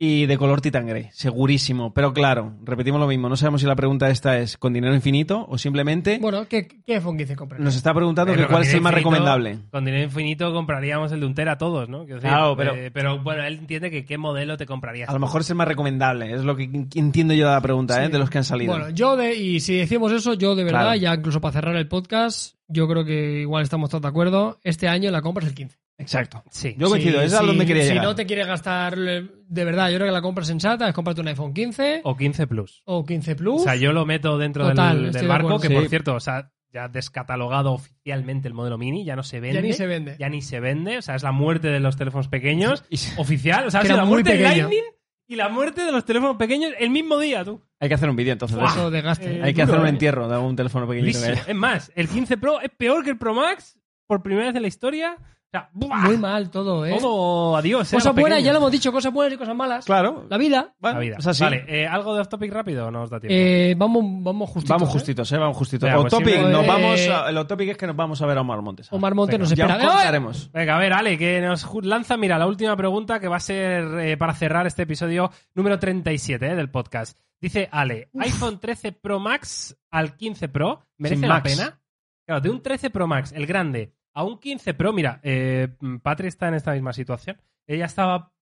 Y 0.00 0.26
de 0.26 0.38
color 0.38 0.60
Titan 0.60 0.86
Grey, 0.86 1.08
segurísimo. 1.10 1.92
Pero 1.92 2.12
claro, 2.12 2.54
repetimos 2.62 3.00
lo 3.00 3.08
mismo. 3.08 3.28
No 3.28 3.36
sabemos 3.36 3.60
si 3.62 3.66
la 3.66 3.74
pregunta 3.74 4.08
esta 4.10 4.38
es 4.38 4.56
con 4.56 4.72
dinero 4.72 4.94
infinito 4.94 5.44
o 5.48 5.58
simplemente 5.58 6.18
Bueno, 6.20 6.46
¿qué, 6.48 6.68
qué 6.68 6.94
iPhone 6.94 7.16
15 7.16 7.34
compraría? 7.34 7.64
nos 7.64 7.74
está 7.74 7.92
preguntando 7.92 8.32
que 8.32 8.46
cuál 8.46 8.62
es 8.62 8.72
el 8.74 8.80
más 8.80 8.94
recomendable. 8.94 9.58
Con 9.72 9.84
dinero 9.84 10.04
infinito 10.04 10.52
compraríamos 10.52 11.10
el 11.10 11.18
de 11.18 11.26
un 11.26 11.34
tera 11.34 11.58
todos, 11.58 11.88
¿no? 11.88 12.04
Decir, 12.04 12.20
Claro, 12.20 12.56
pero- 12.56 12.76
eh, 12.76 12.92
pero 12.92 13.20
bueno, 13.24 13.42
él 13.42 13.54
entiende 13.58 13.90
que 13.90 14.04
qué 14.04 14.18
modelo 14.18 14.56
te 14.56 14.66
comprarías. 14.66 15.08
A 15.08 15.12
lo 15.12 15.18
mejor 15.18 15.40
es 15.40 15.50
el 15.50 15.56
más 15.56 15.66
recomendable, 15.66 16.32
es 16.32 16.44
lo 16.44 16.54
que 16.54 16.64
entiendo 16.94 17.34
yo 17.34 17.48
de 17.48 17.54
la 17.54 17.60
pregunta, 17.60 18.04
¿eh? 18.04 18.08
De 18.08 18.18
los 18.20 18.30
que 18.30 18.38
han 18.38 18.44
salido. 18.44 18.72
Bueno, 18.74 18.90
yo 18.90 19.16
de, 19.16 19.34
y 19.34 19.58
si 19.58 19.74
decimos 19.78 20.12
eso, 20.12 20.34
yo 20.34 20.54
de 20.54 20.62
verdad, 20.62 20.82
Claro. 20.82 21.00
ya 21.00 21.14
incluso 21.16 21.40
para 21.40 21.52
cerrar 21.54 21.74
el 21.74 21.88
podcast, 21.88 22.54
yo 22.68 22.86
creo 22.86 23.04
que 23.04 23.40
igual 23.40 23.64
estamos 23.64 23.90
todos 23.90 24.02
de 24.02 24.08
acuerdo. 24.08 24.60
Este 24.62 24.86
año 24.86 25.10
la 25.10 25.22
compra 25.22 25.42
es 25.42 25.48
el 25.50 25.56
15. 25.56 25.76
Exacto. 25.98 26.44
Sí. 26.50 26.74
Yo 26.78 26.88
coincido, 26.88 27.18
Si- 27.20 27.26
es 27.26 27.34
a 27.34 27.40
si- 27.40 27.46
donde 27.46 27.66
quería 27.66 27.82
Si 27.82 27.88
llegar. 27.90 28.04
no 28.04 28.14
te 28.14 28.24
quieres 28.24 28.46
gastar, 28.46 28.96
eh, 28.98 29.26
de 29.48 29.64
verdad, 29.64 29.90
yo 29.90 29.96
creo 29.96 30.06
que 30.08 30.12
la 30.12 30.22
compra 30.22 30.44
sensata 30.44 30.88
es 30.88 30.94
comprarte 30.94 31.20
un 31.20 31.28
iPhone 31.28 31.52
15 31.52 32.00
O 32.04 32.16
15 32.16 32.46
Plus. 32.46 32.82
o 32.84 33.04
15 33.04 33.34
Plus. 33.34 33.60
O 33.62 33.64
sea, 33.64 33.74
yo 33.76 33.92
lo 33.92 34.06
meto 34.06 34.38
dentro 34.38 34.68
Total, 34.68 35.02
del, 35.04 35.12
de 35.12 35.26
barco, 35.26 35.58
que 35.58 35.68
Sí. 35.68 35.74
por 35.74 35.88
cierto, 35.88 36.14
o 36.14 36.20
sea, 36.20 36.52
ya 36.72 36.86
descatalogado 36.88 37.72
oficialmente 37.72 38.46
el 38.46 38.54
modelo 38.54 38.78
mini, 38.78 39.04
ya 39.04 39.16
no 39.16 39.22
se 39.24 39.40
vende. 39.40 39.56
ya 39.56 39.62
ni 39.62 39.72
se 39.72 39.86
vende. 39.86 40.16
Ya 40.18 40.28
ni 40.28 40.40
se 40.42 40.60
vende, 40.60 40.98
o 40.98 41.02
sea, 41.02 41.16
es 41.16 41.22
la 41.22 41.32
muerte 41.32 41.68
de 41.68 41.80
los 41.80 41.96
teléfonos 41.96 42.28
pequeños. 42.28 42.84
Oficial, 43.18 43.66
o 43.66 43.70
sea, 43.70 43.80
era 43.80 43.96
la 43.96 44.04
muerte 44.04 44.30
pequeño. 44.30 44.48
Lightning 44.68 44.82
y 45.26 45.36
la 45.36 45.48
muerte 45.48 45.84
de 45.84 45.90
los 45.92 46.04
teléfonos 46.04 46.36
pequeños 46.36 46.72
el 46.78 46.90
mismo 46.90 47.18
día, 47.18 47.44
tú. 47.44 47.60
Hay 47.80 47.88
que 47.88 47.94
hacer 47.94 48.08
un 48.08 48.16
vídeo 48.16 48.32
entonces. 48.32 48.56
de 48.56 48.64
eso. 48.64 48.88
Eh, 48.94 49.40
Hay 49.42 49.52
que 49.54 49.62
duro, 49.62 49.72
hacer 49.72 49.80
un 49.80 49.86
¿eh? 49.86 49.90
entierro 49.90 50.28
de 50.28 50.34
algún 50.36 50.54
teléfono 50.56 50.86
pequeñito 50.86 51.18
que 51.18 51.24
Durísimo. 51.26 51.42
haya. 51.42 51.50
Es 51.52 51.56
más, 51.58 51.92
el 51.96 52.08
15 52.08 52.36
Pro 52.36 52.60
es 52.60 52.70
peor 52.70 53.02
que 53.02 53.10
el 53.10 53.18
Pro 53.18 53.34
Max 53.34 53.78
por 54.06 54.22
primera 54.22 54.46
vez 54.46 54.56
en 54.56 54.62
la 54.62 54.68
historia. 54.68 55.16
O 55.48 55.50
sea, 55.50 55.70
¡buah! 55.72 55.96
Muy 56.04 56.18
mal 56.18 56.50
todo, 56.50 56.84
¿eh? 56.84 56.98
todo 57.00 57.56
adiós. 57.56 57.90
eh, 57.90 57.96
Cosas 57.96 58.14
buenas, 58.14 58.44
ya 58.44 58.52
lo 58.52 58.58
hemos 58.58 58.70
dicho, 58.70 58.92
cosas 58.92 59.10
buenas 59.10 59.32
y 59.32 59.38
cosas 59.38 59.56
malas. 59.56 59.86
Claro. 59.86 60.26
La 60.28 60.36
vida. 60.36 60.74
Bueno, 60.78 60.98
La 60.98 61.00
vida. 61.00 61.16
es 61.18 61.26
así. 61.26 61.42
Vale, 61.42 61.64
eh, 61.66 61.86
¿algo 61.86 62.14
de 62.14 62.20
off 62.20 62.28
topic 62.28 62.52
rápido 62.52 62.86
o 62.88 62.90
no 62.90 63.04
os 63.04 63.08
da 63.08 63.18
tiempo? 63.18 63.34
Eh, 63.34 63.74
vamos, 63.74 64.04
vamos 64.22 64.50
justitos. 64.50 64.76
Vamos 64.76 64.90
justitos, 64.90 65.32
¿eh? 65.32 65.38
Vamos 65.38 65.56
justitos. 65.56 65.88
Venga, 65.88 66.02
pues 66.02 66.12
Off-topic, 66.12 66.34
sí, 66.36 66.42
nos 66.52 66.64
eh, 66.64 66.66
vamos 66.68 67.08
a- 67.08 67.30
el 67.30 67.38
off-topic 67.38 67.68
es 67.70 67.76
que 67.78 67.86
nos 67.86 67.96
vamos 67.96 68.20
a 68.20 68.26
ver 68.26 68.36
a 68.36 68.40
Omar 68.42 68.60
Montes. 68.60 68.92
Omar 68.92 69.14
Monte 69.14 69.32
Venga, 69.38 69.42
nos 69.44 69.54
ya 69.56 69.64
espera. 69.64 69.82
¡Eh! 69.82 69.86
contaremos. 69.86 70.52
Venga, 70.52 70.76
a 70.76 70.78
ver, 70.78 70.92
Ale, 70.92 71.16
que 71.16 71.40
nos 71.40 71.66
lanza, 71.82 72.18
mira, 72.18 72.36
la 72.36 72.46
última 72.46 72.76
pregunta 72.76 73.18
que 73.18 73.28
va 73.28 73.36
a 73.36 73.40
ser 73.40 73.84
eh, 74.00 74.16
para 74.18 74.34
cerrar 74.34 74.66
este 74.66 74.82
episodio 74.82 75.30
número 75.54 75.78
37 75.78 76.44
eh, 76.46 76.56
del 76.56 76.70
podcast. 76.70 77.18
Dice 77.40 77.70
Ale, 77.72 78.10
iPhone 78.20 78.60
13 78.60 78.92
Pro 78.92 79.18
Max 79.18 79.78
al 79.90 80.14
15 80.14 80.48
Pro, 80.50 80.84
¿merece 80.98 81.20
Sin 81.20 81.28
la 81.28 81.34
Max. 81.36 81.56
pena? 81.56 81.80
Claro, 82.26 82.40
de 82.42 82.50
un 82.50 82.60
13 82.62 82.90
Pro 82.90 83.06
Max, 83.06 83.32
el 83.32 83.46
grande, 83.46 83.94
a 84.14 84.24
un 84.24 84.38
15 84.38 84.74
Pro, 84.74 84.92
mira, 84.92 85.20
eh, 85.22 85.68
Patri 86.02 86.28
está 86.28 86.48
en 86.48 86.54
esta 86.54 86.72
misma 86.72 86.92
situación. 86.92 87.40
Ella 87.66 87.84
estaba, 87.86 88.32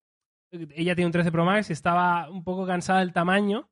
ella 0.51 0.95
tiene 0.95 1.05
un 1.07 1.11
13 1.11 1.31
Pro 1.31 1.45
Max 1.45 1.69
y 1.69 1.73
estaba 1.73 2.29
un 2.29 2.43
poco 2.43 2.65
cansada 2.65 2.99
del 2.99 3.13
tamaño 3.13 3.69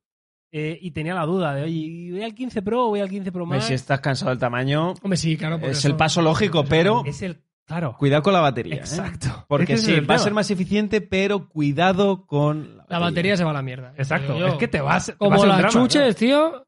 eh, 0.52 0.78
y 0.80 0.92
tenía 0.92 1.14
la 1.14 1.26
duda 1.26 1.54
de, 1.54 1.64
oye, 1.64 2.10
¿voy 2.12 2.22
al 2.22 2.34
15 2.34 2.62
Pro 2.62 2.86
o 2.86 2.88
voy 2.90 3.00
al 3.00 3.08
15 3.08 3.32
Pro 3.32 3.42
Hombre, 3.42 3.58
Max? 3.58 3.66
Si 3.68 3.74
estás 3.74 4.00
cansado 4.00 4.30
del 4.30 4.38
tamaño, 4.38 4.94
Hombre, 5.02 5.16
sí, 5.16 5.36
claro. 5.36 5.58
por 5.58 5.70
es 5.70 5.78
eso. 5.78 5.88
el 5.88 5.96
paso 5.96 6.22
lógico, 6.22 6.64
pero 6.64 7.02
Es 7.04 7.22
el, 7.22 7.42
claro, 7.64 7.96
cuidado 7.98 8.22
con 8.22 8.32
la 8.34 8.40
batería. 8.40 8.76
¿eh? 8.76 8.78
exacto. 8.78 9.44
Porque 9.48 9.72
Es 9.74 9.82
sí, 9.82 9.98
va 10.00 10.14
a 10.14 10.18
ser 10.18 10.32
más 10.34 10.50
eficiente, 10.50 11.00
pero 11.00 11.48
cuidado 11.48 12.26
con 12.26 12.78
La 12.88 12.98
batería 13.00 13.36
se 13.36 13.42
va 13.44 13.50
a 13.50 13.54
la 13.54 13.62
mierda. 13.62 13.92
Exacto, 13.96 14.38
yo. 14.38 14.46
es 14.46 14.54
que 14.54 14.68
te 14.68 14.80
vas. 14.80 15.06
te 15.06 15.14
Como 15.16 15.44
las 15.44 15.72
chuches, 15.72 16.08
¿no? 16.08 16.14
tío. 16.14 16.48
O 16.48 16.64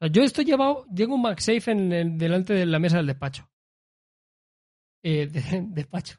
sea, 0.00 0.08
yo 0.12 0.22
estoy 0.22 0.44
llevado, 0.44 0.86
tengo 0.94 1.16
un 1.16 1.22
MagSafe 1.22 1.72
en 1.72 1.92
el- 1.92 2.18
delante 2.18 2.52
de 2.52 2.66
la 2.66 2.78
mesa 2.78 2.98
del 2.98 3.06
despacho. 3.08 3.47
Eh, 5.10 5.26
de- 5.26 5.64
despacho. 5.70 6.16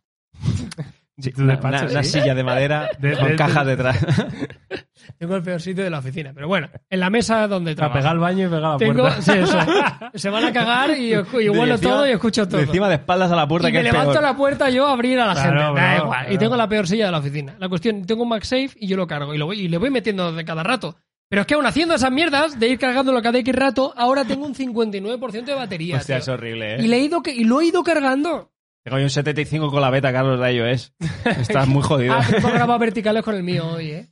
Sí, 1.22 1.32
Tu 1.32 1.42
una, 1.44 1.54
despacho, 1.54 1.84
una- 1.84 1.92
una 1.92 2.04
¿sí? 2.04 2.12
silla 2.22 2.34
de 2.34 2.44
madera 2.44 2.90
De- 3.00 3.18
con 3.18 3.30
de- 3.30 3.36
cajas 3.36 3.66
detrás. 3.66 3.98
Tengo 5.18 5.36
el 5.36 5.44
peor 5.44 5.62
sitio 5.62 5.84
de 5.84 5.90
la 5.90 6.00
oficina. 6.00 6.32
Pero 6.34 6.48
bueno, 6.48 6.70
en 6.90 7.00
la 7.00 7.10
mesa 7.10 7.46
donde 7.48 7.72
Para 7.76 7.88
trabajo. 7.92 7.98
pegar 8.00 8.12
al 8.14 8.20
baño 8.20 8.46
y 8.46 8.50
pegar 8.50 8.64
a 8.66 8.70
la 8.74 8.78
Tengo, 8.78 9.02
puerta. 9.04 9.22
sí, 9.22 9.32
eso. 9.34 9.58
Se 10.14 10.30
van 10.30 10.46
a 10.46 10.54
cagar 10.54 10.92
y, 10.98 11.12
y 11.14 11.50
huelo 11.50 11.76
encima- 11.76 11.78
todo 11.92 12.08
y 12.08 12.12
escucho 12.12 12.48
todo. 12.48 12.58
De 12.58 12.64
encima 12.64 12.88
de 12.88 12.96
espaldas 12.96 13.32
a 13.32 13.36
la 13.36 13.48
puerta, 13.48 13.70
y 13.70 13.72
que 13.74 13.80
me 13.80 13.88
es 13.88 13.92
levanto 13.92 14.12
peor. 14.14 14.24
la 14.24 14.36
puerta 14.38 14.70
yo 14.70 14.88
a 14.88 14.92
abrir 14.94 15.20
a 15.20 15.26
la 15.28 15.34
Claro, 15.34 15.66
gente. 15.76 15.82
Da 15.82 15.98
igual. 15.98 16.34
Y 16.34 16.38
tengo 16.38 16.56
la 16.56 16.70
peor 16.70 16.88
silla 16.88 17.06
de 17.08 17.12
la 17.12 17.18
oficina. 17.20 17.56
La 17.60 17.68
cuestión, 17.70 18.06
tengo 18.06 18.24
un 18.24 18.30
MagSafe 18.30 18.72
y 18.78 18.88
yo 18.88 18.96
lo 18.98 19.06
cargo. 19.08 19.34
Y, 19.34 19.38
lo 19.38 19.48
voy, 19.48 19.60
y 19.60 19.68
le 19.68 19.78
voy 19.78 19.90
metiendo 19.90 20.32
de 20.32 20.46
cada 20.46 20.64
rato. 20.64 20.96
Pero 21.28 21.42
es 21.42 21.48
que 21.48 21.54
aún 21.56 21.66
haciendo 21.66 21.96
esas 21.96 22.12
mierdas 22.12 22.58
de 22.60 22.68
ir 22.70 22.80
cargándolo 22.80 23.22
cada 23.22 23.38
X 23.40 23.54
rato, 23.56 23.94
ahora 23.98 24.26
tengo 24.26 24.46
un 24.46 24.56
59% 24.56 25.44
de 25.46 25.54
batería. 25.54 25.98
Hostia, 25.98 26.16
tío. 26.16 26.22
es 26.22 26.28
horrible, 26.30 26.78
y, 26.80 26.86
¿eh? 26.86 26.88
le 26.88 26.96
he 26.96 27.00
ido, 27.02 27.22
que- 27.22 27.34
y 27.34 27.44
lo 27.44 27.60
he 27.62 27.66
ido 27.66 27.84
cargando. 27.84 28.52
Tengo 28.84 28.97
yo 28.97 29.03
un 29.03 29.09
75 29.09 29.69
con 29.71 29.82
la 29.82 29.89
beta, 29.89 30.11
Carlos, 30.11 30.39
de 30.39 30.53
iOS. 30.53 30.93
Estás 31.25 31.67
muy 31.67 31.82
jodido. 31.84 32.13
Ah, 32.15 32.25
tengo 32.30 32.49
grabar 32.49 32.80
verticales 32.80 33.23
con 33.23 33.36
el 33.36 33.43
mío 33.43 33.67
hoy, 33.67 33.91
¿eh? 33.91 34.09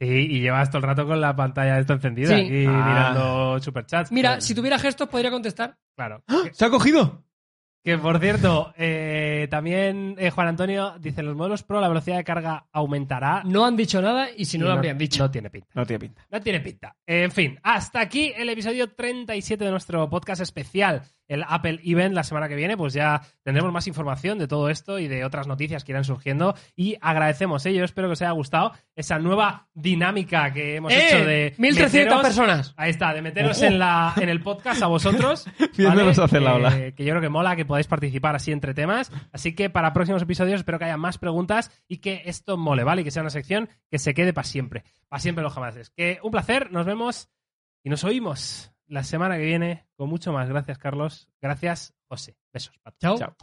Sí, 0.00 0.06
y 0.06 0.40
llevas 0.40 0.68
todo 0.70 0.78
el 0.78 0.84
rato 0.84 1.06
con 1.06 1.20
la 1.20 1.34
pantalla 1.34 1.78
esta 1.78 1.94
encendida 1.94 2.28
Sí. 2.28 2.34
aquí 2.42 2.66
Ah. 2.68 2.84
mirando 2.86 3.60
superchats. 3.60 4.12
Mira, 4.12 4.30
Claro, 4.30 4.40
si 4.42 4.54
tuviera 4.54 4.78
gestos 4.78 5.08
podría 5.08 5.30
contestar. 5.30 5.76
Claro. 5.96 6.22
¿Se 6.52 6.64
ha 6.64 6.70
cogido? 6.70 7.24
Que 7.84 7.96
por 7.98 8.18
cierto, 8.20 8.72
eh, 8.76 9.46
también 9.50 10.14
eh, 10.18 10.30
Juan 10.30 10.48
Antonio 10.48 10.94
dice: 11.00 11.22
los 11.22 11.34
modelos 11.34 11.62
Pro, 11.62 11.80
la 11.80 11.88
velocidad 11.88 12.16
de 12.16 12.24
carga 12.24 12.66
aumentará. 12.72 13.42
No 13.44 13.64
han 13.64 13.76
dicho 13.76 14.00
nada 14.02 14.28
y 14.36 14.44
si 14.44 14.58
no 14.58 14.66
Y 14.66 14.68
lo 14.68 14.74
habrían 14.74 14.98
dicho. 14.98 15.22
No 15.22 15.30
tiene 15.30 15.48
pinta. 15.50 15.68
No 15.74 15.86
tiene 15.86 15.98
pinta. 16.00 16.26
No 16.30 16.40
tiene 16.40 16.60
pinta. 16.60 16.96
En 17.06 17.30
fin, 17.32 17.58
hasta 17.62 18.00
aquí 18.00 18.32
el 18.36 18.48
episodio 18.50 18.92
37 18.92 19.64
de 19.64 19.70
nuestro 19.70 20.08
podcast 20.10 20.42
especial, 20.42 21.02
el 21.28 21.44
Apple 21.46 21.80
Event. 21.84 22.14
La 22.14 22.24
semana 22.24 22.48
que 22.48 22.56
viene, 22.56 22.76
pues 22.76 22.92
ya 22.94 23.22
tendremos 23.44 23.72
más 23.72 23.86
información 23.86 24.38
de 24.38 24.48
todo 24.48 24.68
esto 24.70 24.98
y 24.98 25.06
de 25.08 25.24
otras 25.24 25.46
noticias 25.46 25.84
que 25.84 25.92
irán 25.92 26.04
surgiendo. 26.04 26.54
Y 26.74 26.96
agradecemos, 27.00 27.64
¿eh? 27.66 27.74
yo 27.74 27.84
espero 27.84 28.08
que 28.08 28.12
os 28.14 28.22
haya 28.22 28.32
gustado 28.32 28.72
esa 28.96 29.18
nueva 29.18 29.68
dinámica 29.74 30.52
que 30.52 30.76
hemos 30.76 30.92
¡Eh! 30.92 31.06
hecho 31.06 31.24
de. 31.24 31.54
1300 31.58 31.92
meteros- 31.92 32.22
personas. 32.22 32.74
Ahí 32.76 32.90
está, 32.90 33.12
de 33.14 33.22
meteros 33.22 33.62
en, 33.62 33.78
la, 33.78 34.14
en 34.16 34.28
el 34.28 34.40
podcast 34.42 34.82
a 34.82 34.86
vosotros. 34.88 35.46
Viéndonos 35.76 36.18
hacer 36.18 36.42
la 36.42 36.50
Eh, 36.52 36.54
ola. 36.54 36.70
Que 36.94 37.04
yo 37.04 37.10
creo 37.10 37.20
que 37.20 37.28
mola 37.28 37.54
que 37.56 37.64
podáis 37.64 37.86
participar 37.86 38.34
así 38.34 38.50
entre 38.52 38.74
temas. 38.74 39.12
Así 39.32 39.54
que 39.54 39.70
para 39.70 39.92
próximos 39.92 40.22
episodios 40.22 40.60
espero 40.60 40.78
que 40.78 40.86
haya 40.86 40.96
más 40.96 41.18
preguntas 41.18 41.70
y 41.86 41.98
que 41.98 42.22
esto 42.24 42.56
mole, 42.56 42.84
¿vale? 42.84 43.02
Y 43.02 43.04
que 43.04 43.10
sea 43.10 43.22
una 43.22 43.30
sección 43.30 43.68
que 43.90 43.98
se 43.98 44.14
quede 44.14 44.32
para 44.32 44.46
siempre. 44.46 44.84
Para 45.08 45.20
siempre 45.20 45.44
los 45.44 45.52
jamases. 45.52 45.90
Que 45.90 46.18
un 46.22 46.30
placer, 46.30 46.70
nos 46.72 46.86
vemos 46.86 47.28
y 47.84 47.90
nos 47.90 48.02
oímos 48.04 48.72
la 48.88 49.04
semana 49.04 49.36
que 49.36 49.44
viene 49.44 49.86
con 49.96 50.08
mucho 50.08 50.32
más. 50.32 50.48
Gracias, 50.48 50.78
Carlos. 50.78 51.28
Gracias, 51.40 51.94
José. 52.08 52.36
Besos. 52.52 52.78
Pato. 52.78 52.96
Chao. 53.00 53.18
Chao. 53.18 53.36